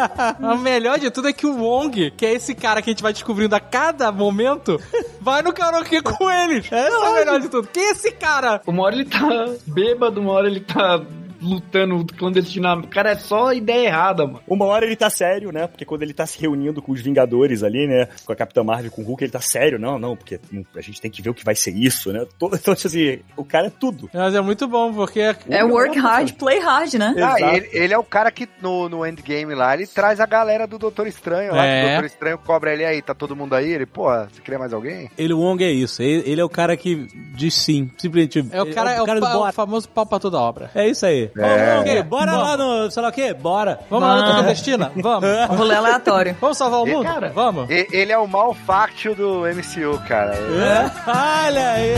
[0.41, 3.02] o melhor de tudo é que o Wong, que é esse cara que a gente
[3.02, 4.81] vai descobrindo a cada momento,
[5.20, 6.65] vai no karaokê com eles.
[6.65, 7.68] Esse é o melhor de tudo.
[7.70, 8.62] Quem é esse cara?
[8.66, 9.28] Uma hora ele tá
[9.66, 11.02] bêbado, uma hora ele tá
[11.44, 12.89] lutando clandestinamente.
[12.89, 14.40] Cara, é só ideia errada, mano.
[14.47, 15.66] Uma hora ele tá sério, né?
[15.66, 18.08] Porque quando ele tá se reunindo com os Vingadores ali, né?
[18.24, 19.78] Com a Capitã Marvel, com o Hulk, ele tá sério.
[19.78, 20.40] Não, não, porque
[20.76, 22.26] a gente tem que ver o que vai ser isso, né?
[22.39, 24.08] Todo, então, assim, o cara é tudo.
[24.12, 25.20] Mas é muito bom, porque...
[25.48, 27.14] É work hard, play hard, né?
[27.18, 30.66] Ah, ele, ele é o cara que no, no Endgame lá, ele traz a galera
[30.66, 31.64] do Doutor Estranho lá.
[31.66, 31.81] É.
[31.81, 33.70] que O Doutor Estranho cobra ele aí, tá todo mundo aí?
[33.70, 35.10] Ele, pô, você queria mais alguém?
[35.18, 36.02] Ele, o Wong é isso.
[36.02, 37.90] Ele, ele é o cara que diz sim.
[37.98, 38.44] Simplesmente.
[38.52, 39.50] É o cara, é o, do pa- bora.
[39.50, 40.70] o famoso pau pra toda obra.
[40.74, 41.31] É isso aí.
[41.36, 42.00] É.
[42.00, 43.34] Ô, bora lá no, sei lá o quê?
[43.34, 43.80] Bora.
[43.90, 44.92] Vamos lá na luta clandestina?
[44.96, 45.28] Vamos.
[45.50, 46.36] Um rolê aleatório.
[46.40, 47.04] Vamos salvar o E, mundo?
[47.04, 47.68] cara, Vamos.
[47.70, 50.34] E- ele é o malfáctil do MCU, cara.
[50.34, 51.46] É?
[51.46, 51.94] Olha aí.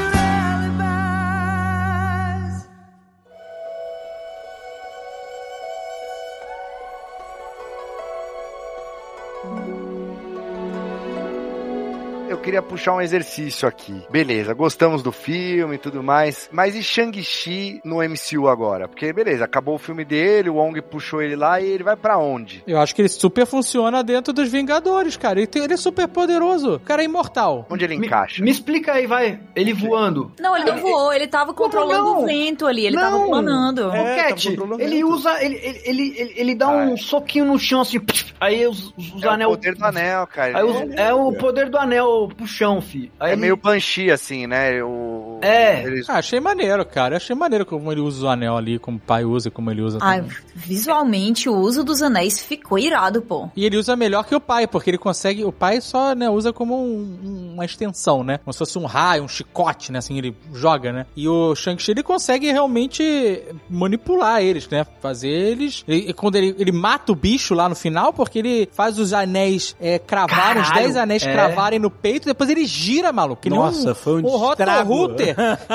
[12.41, 14.01] queria puxar um exercício aqui.
[14.09, 16.49] Beleza, gostamos do filme e tudo mais.
[16.51, 18.87] Mas e Shang-Chi no MCU agora?
[18.87, 22.17] Porque, beleza, acabou o filme dele, o Wong puxou ele lá e ele vai pra
[22.17, 22.63] onde?
[22.67, 25.39] Eu acho que ele super funciona dentro dos Vingadores, cara.
[25.39, 26.75] Ele, tem- ele é super poderoso.
[26.75, 27.65] O cara é imortal.
[27.69, 28.43] Onde ele Me, encaixa?
[28.43, 29.39] me explica aí, vai.
[29.55, 30.31] Ele voando.
[30.39, 32.23] Não, ele não voou, ele tava controlando não?
[32.23, 33.27] o vento ali, ele tava Não.
[33.27, 33.91] planando.
[33.91, 35.43] É, tá Cat, controlando ele usa.
[35.43, 37.99] Ele, ele, ele, ele, ele dá um soquinho no chão assim.
[38.39, 39.49] Aí os, os, os É o anel.
[39.51, 40.57] poder do anel, cara.
[40.57, 43.11] Aí os- é o poder do anel pro chão, fi.
[43.19, 44.83] Aí é ele- meio Banshee, assim, né?
[44.83, 45.83] O, É.
[45.83, 47.17] eles- Ah, achei maneiro, cara.
[47.17, 49.81] Achei maneiro como ele usa o anel ali, como o pai usa e como ele
[49.81, 50.35] usa Ai, também.
[50.55, 53.49] visualmente o uso dos anéis ficou irado, pô.
[53.55, 55.43] E ele usa melhor que o pai, porque ele consegue.
[55.43, 58.37] O pai só né, usa como um- uma extensão, né?
[58.39, 59.99] Como se fosse um raio, um chicote, né?
[59.99, 61.05] Assim, ele joga, né?
[61.15, 64.85] E o Shang-Chi ele consegue realmente manipular eles, né?
[65.01, 65.83] Fazer eles.
[65.87, 69.13] E, e quando ele, ele mata o bicho lá no final, porque ele faz os
[69.13, 71.31] anéis é, cravarem, os Caralho, 10 anéis é.
[71.31, 73.49] cravarem no peito, depois ele gira, maluco.
[73.49, 74.37] Nossa, foi um o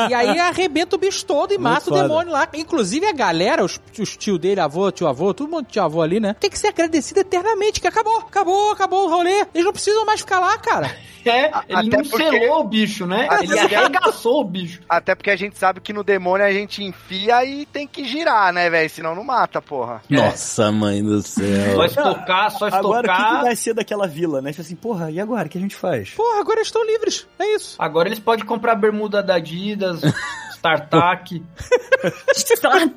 [0.08, 1.98] e aí arrebenta o bicho todo e Muito mata foda.
[1.98, 2.48] o demônio lá.
[2.54, 6.20] Inclusive a galera, os, os tio dele, avô, tio avô, todo mundo tio avô ali,
[6.20, 6.34] né?
[6.38, 9.46] Tem que ser agradecido eternamente, que acabou, acabou, acabou o rolê.
[9.54, 10.94] Eles não precisam mais ficar lá, cara.
[11.30, 13.26] É, ele até não porque- selou o bicho, né?
[13.30, 14.80] Até Ele porque- arregaçou o bicho.
[14.88, 18.52] Até porque a gente sabe que no demônio a gente enfia e tem que girar,
[18.52, 18.88] né, velho?
[18.90, 20.02] Senão não mata, porra.
[20.08, 21.74] Nossa, mãe do céu.
[21.76, 23.36] Só estocar, só Agora, o que, estocar.
[23.38, 24.50] que vai ser daquela vila, né?
[24.50, 25.46] Tipo assim, porra, e agora?
[25.46, 26.10] O que a gente faz?
[26.10, 27.26] Porra, agora eles estão livres.
[27.38, 27.76] É isso.
[27.78, 30.00] Agora eles podem comprar bermuda da Adidas,
[30.56, 31.42] StarTac.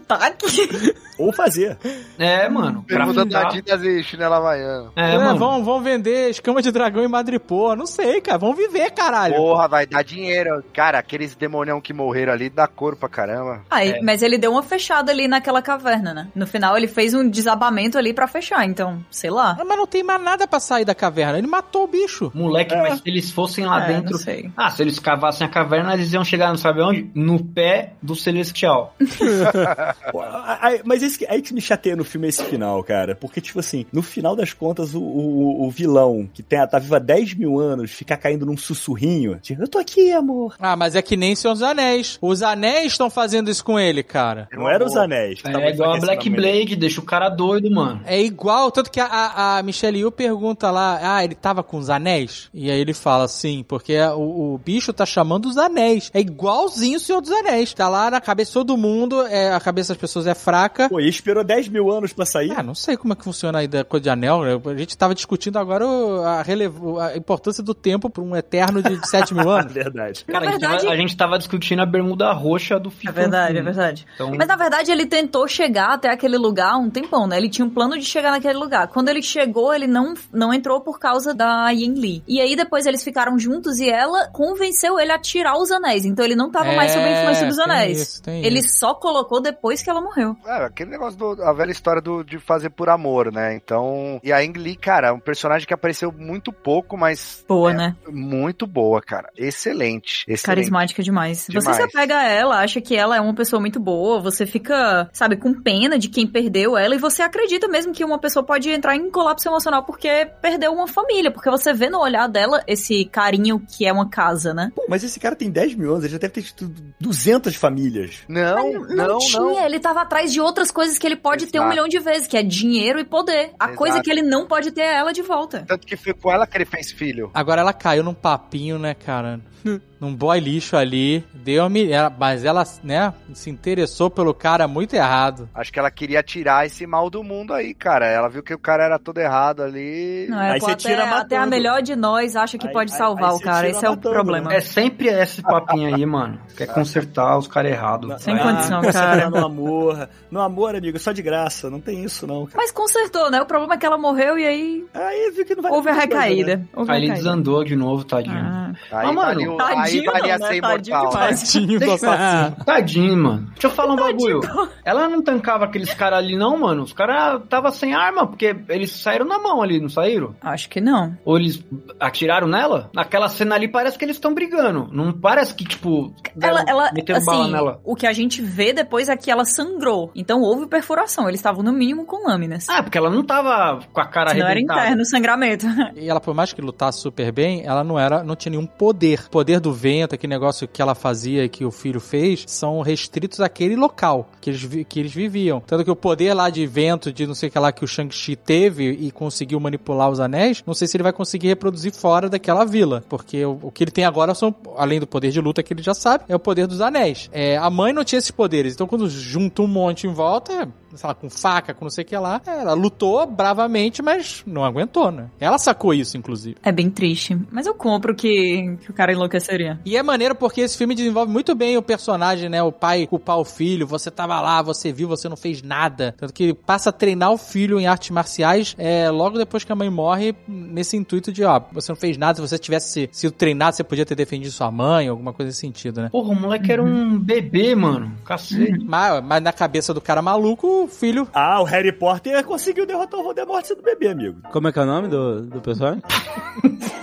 [0.09, 0.69] Ataque.
[1.17, 1.77] Ou fazer.
[2.17, 2.83] É, mano.
[2.88, 3.47] pra Bermuda da.
[3.47, 4.91] Adidas e chinela havaiana.
[4.95, 5.38] É, É, mano.
[5.38, 7.75] vão, vão vender escama de dragão em Madripoor.
[7.75, 8.38] Não sei, cara.
[8.38, 9.35] Vão viver, caralho.
[9.35, 10.63] Porra, vai dar dinheiro.
[10.73, 13.61] Cara, aqueles demonião que morreram ali dá cor pra caramba.
[13.69, 14.01] Aí, É.
[14.01, 16.27] Mas ele deu uma fechada ali naquela caverna, né?
[16.33, 19.57] No final ele fez um desabamento ali pra fechar, então, sei lá.
[19.59, 21.38] Ah, Mas não tem mais nada pra sair da caverna.
[21.38, 22.31] Ele matou o bicho.
[22.33, 24.11] Moleque, mas se eles fossem lá É, dentro.
[24.11, 24.49] não sei.
[24.55, 27.09] Ah, se eles cavassem a caverna, eles iam chegar, não sabe onde?
[27.13, 28.95] No pé do Celestial.
[30.84, 33.16] Mas esse, que- aí que me chateia no filme é esse final, cara.
[33.16, 36.95] Porque, tipo assim, no final das contas, o, o, o vilão, que tem, tá vivo
[36.95, 39.40] há 10 mil anos, fica caindo num sussurrinho.
[39.42, 40.56] Tipo, eu tô aqui, amor.
[40.60, 42.18] Ah, mas é que nem Senhor dos Anéis.
[42.22, 44.48] Os anéis estão fazendo isso com ele, cara.
[44.52, 45.42] Não eram os anéis.
[45.42, 46.30] que estavam É igual a Black.
[46.30, 48.02] Blade, deixa o cara doido, mano.
[48.06, 51.78] É igual, tanto que a, a, a Michelle Yu pergunta lá, ah, ele tava com
[51.78, 52.50] os anéis?
[52.53, 56.10] E aí ele fala, sim, porque o, o bicho tá chamando os anéis.
[56.14, 57.39] É igualzinho o Senhor dos Anéis.
[57.76, 60.90] Tá lá na cabeça de todo mundo, é, a cabeça das pessoas é fraca.
[60.90, 62.51] Pô, e esperou 10 mil anos pra sair?
[62.56, 64.42] Ah, não sei como é que funciona aí da coisa de anel.
[64.43, 64.59] né?
[64.66, 68.82] A gente tava discutindo agora o- a, relevo- a importância do tempo pra um eterno
[68.82, 69.72] de 7 mil anos.
[69.74, 70.26] Verdade.
[70.26, 72.92] Cara, Na a, gente tava, verdade- a gente tava discutindo a bermuda roxa do É
[72.92, 73.16] filme.
[73.16, 74.06] verdade, é verdade.
[74.16, 77.38] Então, Mas na verdade ele tentou chegar até aquele lugar um tempão, né?
[77.38, 78.88] Ele tinha um plano de chegar naquele lugar.
[78.90, 82.24] Quando ele chegou, ele não, não entrou por causa da Yin Li.
[82.27, 86.06] E aí depois eles ficaram juntos e ela convenceu ele a tirar os anéis.
[86.06, 88.01] Então ele não tava mais sob a É, lance dos tem anéis.
[88.01, 88.80] isso, tem Ele isso.
[88.80, 90.35] só colocou depois que ela morreu.
[90.45, 93.56] É, aquele negócio do, a velha história do, de fazer por amor, né?
[93.56, 97.72] Então, e a Ang Lee, cara, é um personagem que apareceu muito pouco, mas Boa,
[97.72, 97.95] é né?
[98.09, 99.30] muito boa, cara.
[99.38, 100.24] Excelente.
[100.27, 100.43] excelente.
[100.45, 101.40] Carismática demais.
[101.40, 101.77] Você Demais.
[101.77, 105.38] se apega a ela, acha que ela é uma pessoa muito boa, você fica, sabe,
[105.38, 108.95] com pena de quem perdeu ela e você acredita mesmo que uma pessoa pode entrar
[108.95, 113.59] em colapso emocional porque perdeu uma família, porque você vê no olhar dela esse carinho
[113.59, 114.72] que é uma casa, né?
[114.75, 117.18] Pô, mas esse cara tem 10 mil anos, ele já deve ter tido 200
[117.56, 118.19] famílias.
[118.27, 121.69] Não, Não, tinha, ele tava atrás de outras coisas que ele pode ter um Exato.
[121.69, 123.51] milhão de vezes, que é dinheiro e poder.
[123.59, 123.75] A Exato.
[123.77, 125.64] coisa que ele não pode ter é ela de volta.
[125.67, 127.30] Tanto que foi com ela que ele fez filho.
[127.33, 129.39] Agora ela caiu num papinho, né, cara?
[129.99, 131.23] num boy lixo ali.
[131.33, 135.49] Deu a mi- ela- Mas ela, né, se interessou pelo cara muito errado.
[135.53, 138.06] Acho que ela queria tirar esse mal do mundo aí, cara.
[138.07, 140.27] Ela viu que o cara era todo errado ali.
[140.30, 141.41] Não, é, Aí pô, você até, tira até matando.
[141.43, 143.67] a melhor de nós acha que Aí- pode aí- salvar aí o cara.
[143.69, 144.53] Esse é o problema.
[144.53, 146.39] É sempre esse papinho aí, mano.
[146.56, 148.21] Quer consertar os caras errados.
[148.21, 149.29] Sem condição, você cara.
[149.29, 150.09] no amor.
[150.31, 151.69] No amor, amigo, só de graça.
[151.69, 152.45] Não tem isso, não.
[152.45, 152.57] cara.
[152.57, 153.41] Mas consertou, né?
[153.41, 155.91] O problema é que ela morreu e aí Aí viu que não vai houve a
[155.93, 156.55] dar muita coisa, recaída.
[156.57, 156.65] né?
[156.75, 157.23] Houve Aí ele recaída.
[157.29, 158.35] desandou de novo, tadinho.
[158.38, 160.53] Ah, Aí, Ah, mano, aí tadinho valia não, né?
[160.53, 161.11] ser Tadinho imortal.
[161.11, 162.65] Tadinho do assassino.
[162.65, 163.47] Tadinho, mano.
[163.53, 164.41] Deixa eu falar um bagulho.
[164.85, 166.83] Ela não tancava aqueles caras ali, não, mano.
[166.83, 170.35] Os caras tava sem arma, porque eles saíram na mão ali, não saíram?
[170.41, 171.17] Acho que não.
[171.25, 171.63] Ou eles
[171.99, 172.89] atiraram nela?
[172.93, 174.88] Naquela cena ali parece que eles estão brigando.
[174.91, 177.82] Não parece que, tipo, Ela, deram- meteram bala assim, nela.
[177.84, 180.11] o que a gente vê depois é que ela sangrou.
[180.16, 181.28] Então houve perfuração.
[181.28, 182.68] Eles estavam no mínimo com lâminas.
[182.69, 184.82] Ah, porque ela não tava com a cara Senão era arrebentada.
[184.82, 185.66] interno o sangramento.
[185.95, 189.24] E ela, por mais que lutasse super bem, ela não era, não tinha nenhum poder.
[189.28, 192.82] O poder do vento, aquele negócio que ela fazia e que o filho fez, são
[192.82, 195.60] restritos àquele local que eles, que eles viviam.
[195.61, 197.88] Tanto que o poder lá de vento, de não sei o que lá que o
[197.88, 202.30] Shang-Chi teve e conseguiu manipular os anéis, não sei se ele vai conseguir reproduzir fora
[202.30, 203.03] daquela vila.
[203.10, 205.84] Porque o, o que ele tem agora são, além do poder de luta que ele
[205.84, 206.89] já sabe, é o poder dos anéis.
[207.32, 211.08] É, a mãe não tinha esses poderes, então quando junta um monte em volta, sei
[211.08, 215.11] lá, com faca, com não sei o que lá, ela lutou bravamente, mas não aguentou,
[215.11, 215.30] né?
[215.40, 216.58] Ela sacou isso, inclusive.
[216.64, 217.38] É bem triste.
[217.51, 219.80] Mas eu compro que, que o cara enlouqueceria.
[219.85, 222.61] E é maneiro porque esse filme desenvolve muito bem o personagem, né?
[222.61, 226.14] O pai culpar o filho, você tava lá, você viu, você não fez nada.
[226.18, 229.76] Tanto que passa a treinar o filho em artes marciais é, logo depois que a
[229.76, 233.76] mãe morre, nesse intuito de, ó, você não fez nada, se você tivesse sido treinado,
[233.76, 236.09] você podia ter defendido sua mãe, alguma coisa nesse sentido, né?
[236.09, 238.14] Porra, o moleque era um bebê, mano.
[238.26, 238.84] Cacete.
[238.84, 241.27] Mas, mas na cabeça do cara maluco, o filho.
[241.33, 244.41] Ah, o Harry Potter conseguiu derrotar o Voldemort sendo bebê, amigo.
[244.51, 246.01] Como é que é o nome do, do personagem?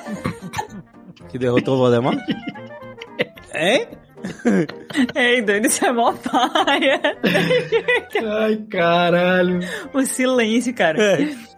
[1.28, 2.18] que derrotou o Voldemort?
[3.55, 3.88] Hein?
[5.14, 7.00] Ei, Dani, isso é mó paia.
[8.40, 9.60] Ai, caralho.
[9.92, 10.98] O silêncio, cara.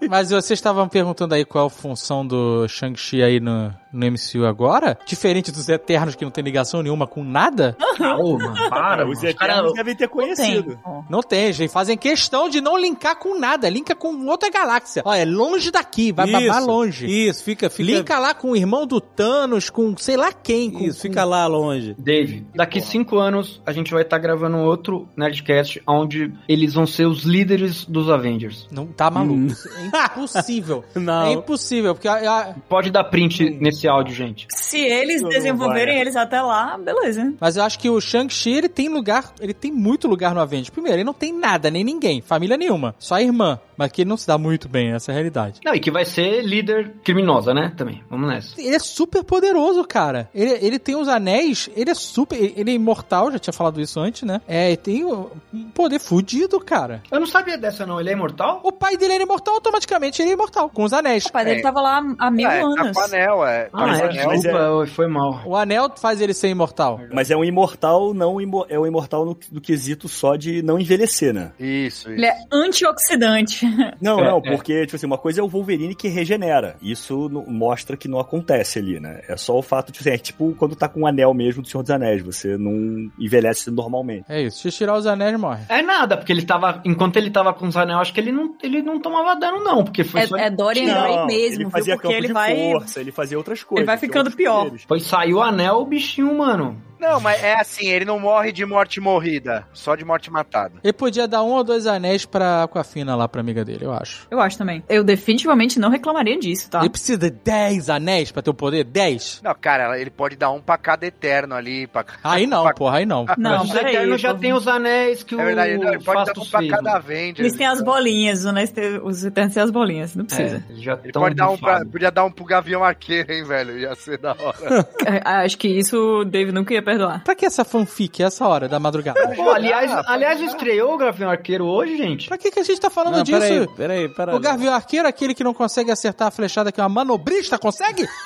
[0.08, 4.98] Mas vocês estavam perguntando aí qual a função do Shang-Chi aí no, no MCU agora?
[5.06, 7.76] Diferente dos Eternos que não tem ligação nenhuma com nada?
[8.18, 9.28] Ô, mano, para, Os mano.
[9.30, 10.08] Eternos devem ter Tem.
[10.08, 10.78] conhecido.
[11.08, 15.02] Não tem, eles fazem questão de não linkar com nada, linka com outra galáxia.
[15.04, 17.06] Olha, é longe daqui, vai babar longe.
[17.06, 17.90] Isso, fica, fica.
[17.90, 20.70] Linka lá com o irmão do Thanos, com sei lá quem.
[20.70, 21.94] Com, Isso, fica lá longe.
[21.98, 27.06] Dave, daqui cinco anos a gente vai estar gravando outro Nerdcast onde eles vão ser
[27.06, 28.66] os líderes dos Avengers.
[28.70, 29.34] Não tá maluco.
[29.40, 29.46] Hum.
[29.46, 30.84] Isso É impossível.
[30.94, 31.26] Não.
[31.26, 34.46] É impossível, porque a- a- Pode dar print nesse áudio, gente.
[34.50, 37.34] Se eles desenvolverem eles até lá, beleza.
[37.38, 40.70] mas eu acho que o Shang-Chi, ele tem lugar, ele tem muito lugar no Avengers.
[40.70, 43.60] Primeiro, ele não tem nada, nem ninguém, família nenhuma, só a irmã.
[43.76, 45.60] Mas que ele não se dá muito bem, essa é a realidade.
[45.64, 47.72] Não, e que vai ser líder criminosa, né?
[47.76, 48.02] Também.
[48.10, 48.60] Vamos nessa.
[48.60, 50.28] Ele é super poderoso, cara.
[50.34, 52.34] Ele, ele tem os anéis, ele é super.
[52.36, 54.40] Ele, é imortal, já tinha falado isso antes, né?
[54.48, 55.28] É, ele tem um
[55.72, 57.04] poder fudido, cara.
[57.08, 58.00] Eu não sabia dessa, não.
[58.00, 58.58] Ele é imortal?
[58.64, 61.26] O pai dele era imortal, automaticamente ele é imortal, com os anéis.
[61.26, 61.62] O pai dele É.
[61.62, 62.96] tava lá há mil É, tá anos.
[62.96, 63.70] com anel, é.
[63.72, 65.42] Ah, Mas é, é- mas desculpa, foi mal.
[65.46, 67.00] O anel faz ele ser imortal.
[67.12, 70.78] Mas é um imortal, não imo- é um imortal no, no quesito só de não
[70.78, 71.52] envelhecer, né?
[71.58, 72.10] Isso, isso.
[72.10, 73.66] Ele é antioxidante.
[74.00, 74.50] Não, É, não, é.
[74.54, 76.76] porque, tipo assim, uma coisa é o Wolverine que regenera.
[76.80, 79.22] Isso mostra que não acontece ali, né?
[79.28, 81.62] É só o fato de, tipo, assim, é tipo quando tá com o anel mesmo
[81.62, 84.24] do Senhor dos Anéis, você não envelhece normalmente.
[84.28, 84.58] É isso.
[84.70, 85.62] Se tirar os anéis, morre.
[85.68, 86.80] É nada, porque ele tava.
[86.84, 89.82] Enquanto ele tava com os anéis, acho que ele não, ele não tomava dano, não.
[89.84, 90.36] Porque foi só.
[90.36, 92.02] É, é Dorian Gray mesmo, ele fazia viu?
[92.02, 92.56] Porque campo ele de vai.
[92.72, 93.86] força, ele fazia outras coisas.
[93.86, 94.70] vai tinha ficando pior.
[94.86, 96.80] Foi sair o anel, o bichinho, mano.
[96.98, 100.74] Não, mas é assim, ele não morre de morte morrida, só de morte matada.
[100.82, 104.26] Ele podia dar um ou dois anéis pra Aquafina lá, pra amiga dele, eu acho.
[104.30, 104.82] Eu acho também.
[104.88, 106.80] Eu definitivamente não reclamaria disso, tá?
[106.80, 108.84] Ele precisa de 10 anéis pra ter o poder?
[108.84, 109.40] 10?
[109.42, 111.86] Não, cara, ele pode dar um pra cada eterno ali.
[111.86, 112.04] Pra...
[112.22, 112.74] Aí não, pra...
[112.74, 113.26] porra, aí não.
[113.38, 113.94] Não, Os peraí.
[113.94, 116.68] Eternos já tem os anéis que É verdade, o não, ele pode dar um pra
[116.68, 116.96] cada mano.
[116.96, 117.40] Avenger.
[117.40, 118.64] Eles têm as bolinhas, né?
[119.02, 120.64] os Eternos têm as bolinhas, não precisa.
[120.68, 123.78] É, já Ele pode dar um pra, podia dar um pro Gavião Arqueiro, hein, velho?
[123.78, 124.88] Ia ser da hora.
[125.06, 127.22] É, Acho que isso o Dave nunca ia perdoar.
[127.22, 129.20] Pra que essa fanfic essa hora da madrugada?
[129.36, 132.28] Pô, aliás, aliás, estreou o Gavião Arqueiro hoje, gente.
[132.28, 133.38] Pra que, que a gente tá falando Não, disso?
[133.38, 134.34] peraí, peraí, peraí.
[134.34, 138.08] O Gavião Arqueiro, aquele que não consegue acertar a flechada que uma manobrista consegue?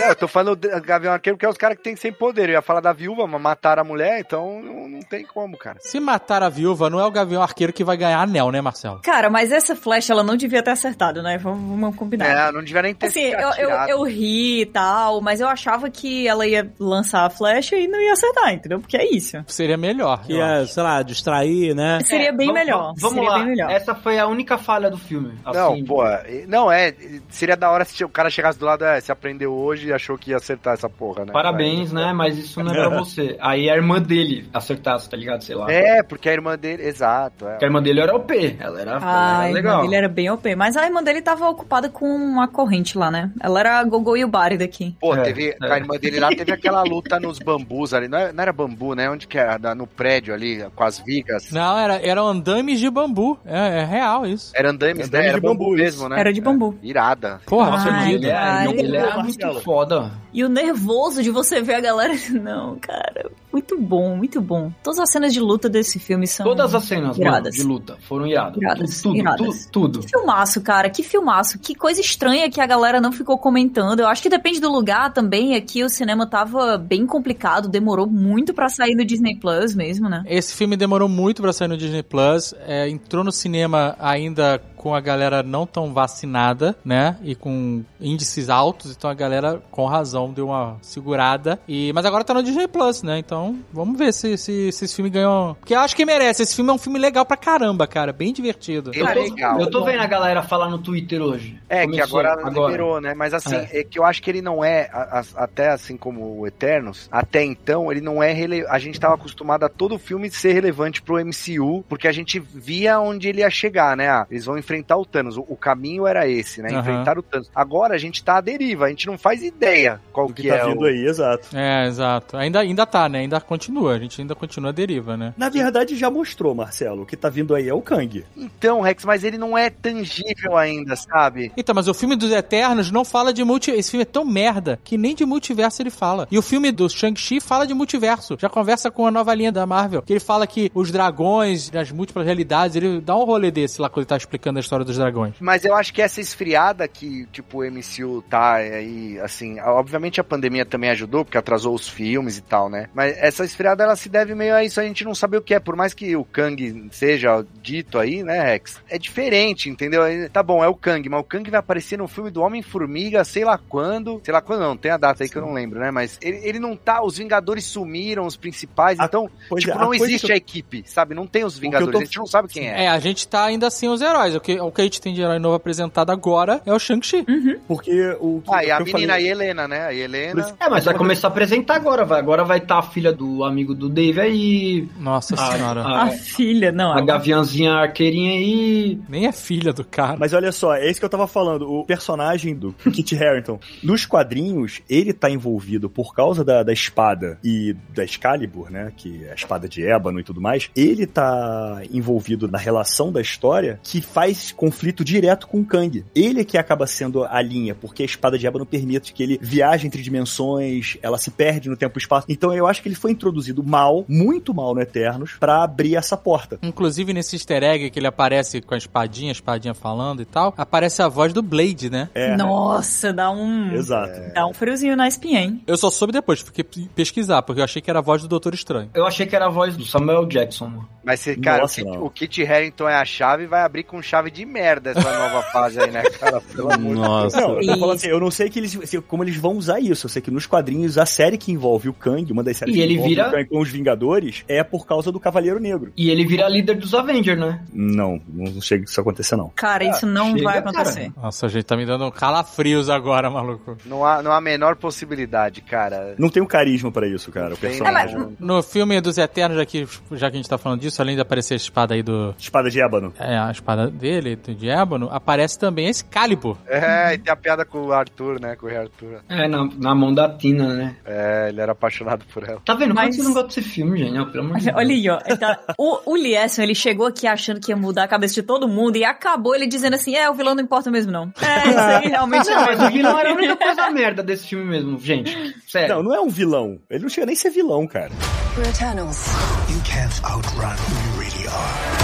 [0.00, 2.48] É, eu tô falando do Gavião Arqueiro porque é os caras que tem sem poder.
[2.48, 5.78] Eu ia falar da viúva, mas mataram a mulher, então não, não tem como, cara.
[5.80, 9.00] Se matar a viúva, não é o Gavião Arqueiro que vai ganhar anel, né, Marcelo?
[9.02, 11.38] Cara, mas essa flecha ela não devia ter acertado, né?
[11.38, 12.26] Vamos, vamos combinar.
[12.48, 15.90] É, não devia nem ter Assim, eu, eu, eu ri e tal, mas eu achava
[15.90, 18.80] que ela ia lançar a flecha e não ia acertar, entendeu?
[18.80, 19.42] Porque é isso.
[19.46, 20.22] Seria melhor.
[20.22, 20.74] Que ia, acho.
[20.74, 22.00] sei lá, distrair, né?
[22.04, 22.94] Seria bem Vamos- melhor.
[22.96, 23.38] Vamos seria lá.
[23.38, 23.70] bem melhor.
[23.70, 25.38] Essa foi a única falha do filme.
[25.44, 25.84] Não, assim.
[25.84, 26.02] pô,
[26.46, 26.94] não é.
[27.30, 30.16] Seria da hora se o cara chegasse do lado, é, se aprendeu hoje e achou
[30.18, 31.32] que ia acertar essa porra, né?
[31.32, 32.12] Parabéns, né?
[32.12, 33.36] Mas isso não é pra você.
[33.40, 35.42] Aí a irmã dele acertasse, tá ligado?
[35.42, 35.70] Sei lá.
[35.70, 36.82] É, porque a irmã dele.
[36.86, 37.46] Exato.
[37.46, 37.50] É.
[37.52, 38.56] Porque a irmã dele era OP.
[38.58, 39.82] Ela era, ela Ah, era a irmã legal.
[39.82, 40.54] dele era bem OP.
[40.56, 43.30] Mas a irmã dele tava ocupada com uma corrente lá, né?
[43.40, 44.94] Ela era a Gogô e o Bari daqui.
[45.00, 45.56] Pô, É, teve.
[45.62, 45.72] é.
[45.72, 48.08] A irmã dele lá teve aquela luta nos bambus ali.
[48.08, 49.10] Não era, não era bambu, né?
[49.10, 49.74] Onde que era?
[49.74, 51.50] No prédio ali, com as vigas.
[51.52, 53.38] Não, era, eram andames de bambu.
[53.44, 54.52] É, é real isso.
[54.54, 55.28] Era andames, Andames né?
[55.28, 56.18] Era de bambu, bambu mesmo, né?
[56.20, 56.78] Era de bambu.
[56.82, 57.40] Irada.
[57.46, 58.70] Porra, Nossa, Ai, ele, é, cara.
[58.70, 59.52] ele era Marcelo.
[59.52, 60.12] muito foda.
[60.32, 62.14] E o nervoso de você ver a galera.
[62.42, 63.30] Não, cara.
[63.52, 64.70] Muito bom, muito bom.
[64.82, 66.44] Todas as cenas de luta desse filme são.
[66.44, 67.54] Todas as cenas mano, iradas.
[67.54, 68.56] de luta foram iradas.
[68.56, 69.66] Iradas, tudo, iradas.
[69.72, 70.00] tudo, tudo.
[70.00, 70.90] Que filmaço, cara.
[70.90, 71.58] Que filmaço.
[71.58, 74.00] Que coisa estranha que a galera não ficou comentando.
[74.00, 75.54] Eu acho que depende do lugar também.
[75.56, 77.68] Aqui o cinema tava bem complicado.
[77.68, 80.22] Demorou muito pra sair no Disney Plus mesmo, né?
[80.26, 82.54] Esse filme demorou muito pra sair no Disney Plus.
[82.66, 87.16] é, entrou no cinema ainda com a galera não tão vacinada, né?
[87.22, 91.58] E com índices altos, então a galera, com razão, deu uma segurada.
[91.68, 93.18] E, mas agora tá no Disney Plus, né?
[93.18, 95.54] Então vamos ver se, se, se esse filme ganhou.
[95.56, 96.42] Porque eu acho que merece.
[96.42, 98.12] Esse filme é um filme legal pra caramba, cara.
[98.12, 98.90] Bem divertido.
[98.94, 99.60] Ele é legal.
[99.60, 101.58] Eu tô vendo a galera falar no Twitter hoje.
[101.68, 103.14] É, que Começou agora, liberou, né?
[103.14, 103.82] Mas assim, é.
[103.84, 107.44] que eu acho que ele não é, a- a- até assim como o Eternos, até
[107.44, 108.64] então, ele não é rele...
[108.68, 113.00] A gente tava acostumado a todo filme ser relevante pro MCU, porque a gente via
[113.00, 114.08] onde ele ia chegar, né?
[114.08, 115.36] Ah, eles vão enfrentar o Thanos.
[115.36, 116.68] O, o caminho era esse, né?
[116.70, 116.80] Aham.
[116.80, 117.50] Enfrentar o Thanos.
[117.54, 120.48] Agora a gente tá à deriva, a gente não faz ideia qual O que, que,
[120.48, 120.84] tá é vindo o...
[120.84, 121.48] aí, exato.
[121.56, 122.36] É, exato.
[122.36, 123.20] Ainda, ainda tá, né?
[123.20, 123.94] Ainda continua.
[123.94, 125.32] A gente ainda continua a deriva, né?
[125.36, 127.02] Na verdade, já mostrou, Marcelo.
[127.02, 128.24] O que tá vindo aí é o Kang.
[128.36, 131.52] Então, Rex, mas ele não é tangível ainda, sabe?
[131.56, 133.70] Então, mas o filme dos Eternos não fala de multi...
[133.70, 136.28] Esse filme é tão merda que nem de multiverso ele fala.
[136.30, 138.36] E o filme do Shang-Chi fala de multiverso.
[138.38, 140.02] Já conversa com a nova linha da Marvel.
[140.02, 143.88] Que ele fala que os dragões, as múltiplas realidades, ele dá um rolê desse lá
[143.88, 145.34] quando ele tá explicando a história dos dragões.
[145.40, 150.24] Mas eu acho que essa esfriada que, tipo, o MCU tá aí, assim, obviamente a
[150.24, 152.88] pandemia também ajudou, porque atrasou os filmes e tal, né?
[152.94, 155.54] Mas essa esfriada, ela se deve meio a isso, a gente não sabe o que
[155.54, 158.80] é, por mais que o Kang seja dito aí, né, Rex?
[158.88, 160.02] É diferente, entendeu?
[160.32, 163.44] Tá bom, é o Kang, mas o Kang vai aparecer no filme do Homem-Formiga, sei
[163.44, 165.90] lá quando, sei lá quando não, tem a data aí que eu não lembro, né?
[165.90, 169.80] Mas ele, ele não tá, os Vingadores sumiram, os principais, A- então, pois tipo, é,
[169.80, 171.14] não coisa existe que a equipe, sabe?
[171.14, 172.84] Não tem os Vingadores, tô- a gente não sabe quem é.
[172.84, 174.34] É, a gente tá ainda sem os heróis.
[174.34, 177.24] O que, o que a gente tem de herói novo apresentado agora é o Shang-Chi.
[177.66, 179.80] Porque o que, Ah, e a menina, falei- a Helena, né?
[179.86, 180.54] A Helena...
[180.58, 182.18] É, mas vai começar a apresentar agora, vai.
[182.18, 184.88] Agora vai estar a filha do amigo do Dave aí.
[184.98, 185.82] Nossa a, senhora.
[185.82, 186.92] A, A filha, não.
[186.92, 188.98] a gaviãzinha arqueirinha aí.
[189.08, 190.16] Nem é filha do cara.
[190.18, 191.70] Mas olha só, é isso que eu tava falando.
[191.70, 197.38] O personagem do Kit Harington, nos quadrinhos, ele tá envolvido por causa da, da espada
[197.44, 198.92] e da Excalibur, né?
[198.96, 200.70] Que é a espada de ébano e tudo mais.
[200.74, 206.04] Ele tá envolvido na relação da história que faz conflito direto com o Kang.
[206.14, 209.38] Ele é que acaba sendo a linha, porque a espada de ébano permite que ele
[209.40, 212.26] viaje entre dimensões, ela se perde no tempo e espaço.
[212.28, 216.16] Então eu acho que ele foi introduzido mal, muito mal no Eternos, pra abrir essa
[216.16, 216.58] porta.
[216.62, 220.54] Inclusive nesse easter egg que ele aparece com a espadinha, a espadinha falando e tal,
[220.56, 222.08] aparece a voz do Blade, né?
[222.14, 223.72] É, Nossa, dá um.
[223.72, 224.32] exato.
[224.34, 225.62] Dá um friozinho na espinha, hein?
[225.66, 228.54] Eu só soube depois, fiquei pesquisar, porque eu achei que era a voz do Doutor
[228.54, 228.90] Estranho.
[228.94, 230.88] Eu achei que era a voz do Samuel Jackson, mano.
[231.04, 232.04] Mas, se, cara, Nossa, o, Kit, não.
[232.04, 235.80] o Kit Harington é a chave vai abrir com chave de merda essa nova fase
[235.80, 236.40] aí, né, cara?
[236.40, 237.40] Pelo amor de Nossa.
[237.40, 240.06] Não, eu tô assim, eu não sei que eles, se- como eles vão usar isso.
[240.06, 242.78] Eu sei que nos quadrinhos, a série que envolve o Kang, uma das séries E
[242.78, 245.92] que ele envolve vira- o Kang com os Vingadores, é por causa do Cavaleiro Negro.
[245.96, 247.60] E ele vira líder dos Avengers, né?
[247.72, 249.50] Não, não chega isso acontecer, não.
[249.54, 250.70] Cara, isso não chega, vai cara.
[250.70, 251.12] acontecer.
[251.16, 253.76] Nossa, gente, tá me dando calafrios agora, maluco.
[253.86, 256.14] Não há, não há a menor possibilidade, cara.
[256.18, 258.28] Não tem o carisma pra isso, cara, o né?
[258.40, 261.54] No filme dos Eternos, aqui, já que a gente tá falando disso, além de aparecer
[261.54, 262.34] a espada aí do.
[262.38, 263.12] Espada de ébano.
[263.18, 266.56] É, a espada dele, dele, de ébano, aparece também esse Excalibur.
[266.66, 268.56] É, e tem a piada com o Arthur, né?
[268.56, 269.20] Com o rei Arthur.
[269.28, 270.96] É, na, na mão da Tina, né?
[271.04, 272.60] É, ele era apaixonado por ela.
[272.64, 272.88] Tá vendo?
[272.94, 274.30] Como Mas- que você não gosta desse filme, gente?
[274.30, 274.76] Pelo amor de Deus.
[274.76, 275.18] Olha aí, ó.
[275.36, 278.68] Tá- O, o Liesson, ele chegou aqui achando que ia mudar a cabeça de todo
[278.68, 281.32] mundo e acabou ele dizendo assim: é, o vilão não importa mesmo, não.
[281.40, 282.86] É, isso aí realmente Não, mas é.
[282.86, 285.54] o vilão era a única coisa merda desse filme mesmo, gente.
[285.66, 285.96] Sério.
[285.96, 286.78] Não, não é um vilão.
[286.90, 288.10] Ele não chega nem a ser vilão, cara.
[288.56, 289.26] We're Eternals.
[289.68, 291.97] You can't outrun who you really are.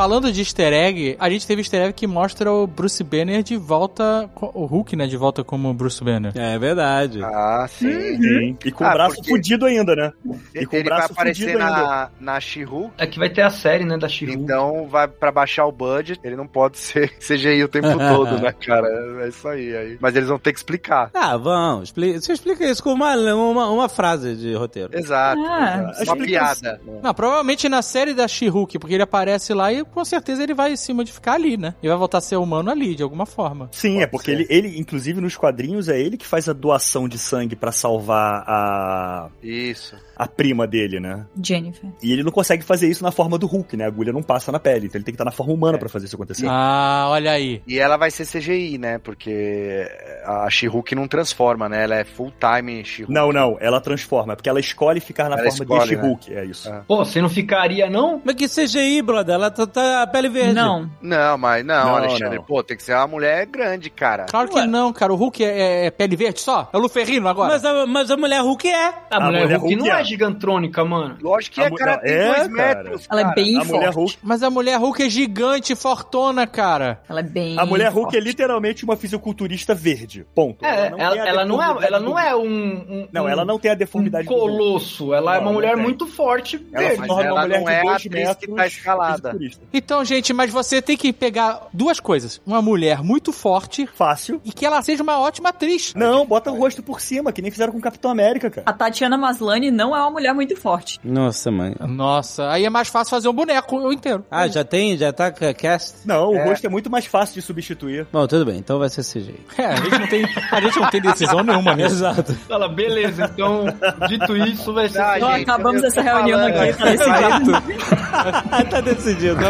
[0.00, 3.58] Falando de easter egg, a gente teve easter egg que mostra o Bruce Banner de
[3.58, 6.32] volta, o Hulk, né, de volta como Bruce Banner.
[6.34, 7.22] É verdade.
[7.22, 8.16] Ah, sim.
[8.16, 8.56] Sim.
[8.64, 10.10] E com Ah, o braço porque- fudido ainda, né?
[10.54, 11.82] E com o Ele vai braço aparecer fudido ainda.
[11.82, 12.94] na, na She-Hulk.
[12.96, 16.18] É que vai ter a série, né, da she Então, vai pra baixar o budget,
[16.24, 18.88] ele não pode ser CGI o tempo todo, né, cara?
[19.22, 19.98] É isso aí, aí.
[20.00, 21.10] Mas eles vão ter que explicar.
[21.12, 21.90] Ah, vamos.
[21.90, 24.96] expli- Você explica isso com uma, uma, uma frase de roteiro.
[24.98, 25.38] Exato.
[25.46, 25.90] Ah.
[25.92, 26.04] exato.
[26.18, 26.80] Uma piada.
[27.02, 30.76] Não, provavelmente na série da She-Hulk, porque ele aparece lá e com certeza ele vai
[30.76, 31.74] se modificar ali, né?
[31.82, 33.68] Ele vai voltar a ser humano ali, de alguma forma.
[33.72, 37.18] Sim, é porque ele, ele, inclusive nos quadrinhos, é ele que faz a doação de
[37.18, 39.96] sangue pra salvar a, Isso.
[40.16, 41.26] a prima dele, né?
[41.42, 41.90] Jennifer.
[42.02, 43.84] E ele não consegue fazer isso na forma do Hulk, né?
[43.84, 45.88] A agulha não passa na pele, então ele tem que estar na forma humana pra
[45.88, 46.46] fazer isso acontecer.
[46.48, 47.62] Ah, olha aí.
[47.66, 48.98] E ela vai ser CGI, né?
[48.98, 49.86] Porque
[50.24, 51.84] a She-Hulk não transforma, né?
[51.84, 53.12] Ela é full-time She-Hulk.
[53.12, 56.34] Não, não, ela transforma, é porque ela escolhe ficar na Ela forma escolhe, de She-Hulk,
[56.34, 56.70] é isso.
[56.70, 56.84] Ah.
[56.86, 58.20] Pô, você não ficaria, não?
[58.24, 59.34] Mas que CGI, brother?
[59.34, 60.52] Ela tá, tá a pele verde.
[60.54, 60.90] Não.
[61.00, 62.36] Não, mas não, Não, Alexandre.
[62.38, 62.44] não.
[62.44, 64.26] Pô, tem que ser uma mulher grande, cara.
[64.26, 65.12] Claro que não, cara.
[65.12, 66.68] O Hulk é, é pele verde só?
[66.72, 67.52] É o Luferrino agora?
[67.52, 68.86] Mas a, mas a mulher Hulk é.
[68.88, 70.04] A, A mulher, mulher Hulk, Hulk não é é.
[70.04, 71.16] gigantrônica, mano.
[71.20, 71.92] Lógico que A é, cara.
[71.96, 72.74] mulher- Tem é, dois cara.
[72.82, 73.06] metros.
[73.10, 73.34] Ela é cara.
[73.34, 73.96] bem A mulher forte.
[73.96, 77.00] Hulk, Mas a mulher Hulk é gigante, fortona, cara.
[77.08, 77.58] Ela é bem.
[77.58, 78.24] a mulher Hulk é forte.
[78.28, 80.26] literalmente uma fisiculturista verde.
[80.34, 80.64] Ponto.
[80.64, 83.44] É, ela, tem a ela não, é, ela não é um, um- Não, um- ela
[83.44, 84.40] não tem a um deformidade Hulk.
[84.40, 85.14] colosso.
[85.14, 85.82] Ela é Não, uma não mulher tem.
[85.82, 88.66] muito forte, Ela ela uma mulher não de é a dois atriz que metros tá
[88.66, 89.36] escalada.
[89.72, 92.40] Então, gente, mas você tem que pegar duas coisas.
[92.46, 94.40] Uma mulher muito forte Fácil.
[94.44, 95.92] e que ela seja uma ótima atriz.
[95.94, 98.68] Não, bota o rosto por cima, que nem fizeram com o Capitão América, cara.
[98.68, 100.98] A Tatiana Maslany não é uma mulher muito forte.
[101.04, 101.74] Nossa, mãe.
[101.88, 104.24] Nossa, aí é mais fácil fazer um boneco inteiro.
[104.30, 104.96] Ah, já tem?
[104.96, 105.98] Já tá ca- cast?
[106.04, 106.44] Não, o É.
[106.48, 108.06] rosto é muito mais fácil de substituir.
[108.12, 108.58] Bom, tudo bem.
[108.58, 109.38] Então vai ser CGI.
[109.56, 111.94] É, a gente não tem, a gente não tem decisão nenhuma nisso.
[111.94, 112.34] Exato.
[112.48, 113.64] Fala, beleza, então,
[114.08, 115.00] dito isso, vai ser.
[115.00, 117.52] Ah, Então gente, acabamos essa reunião falando, aqui, tá decidido.
[118.70, 119.49] tá decidido.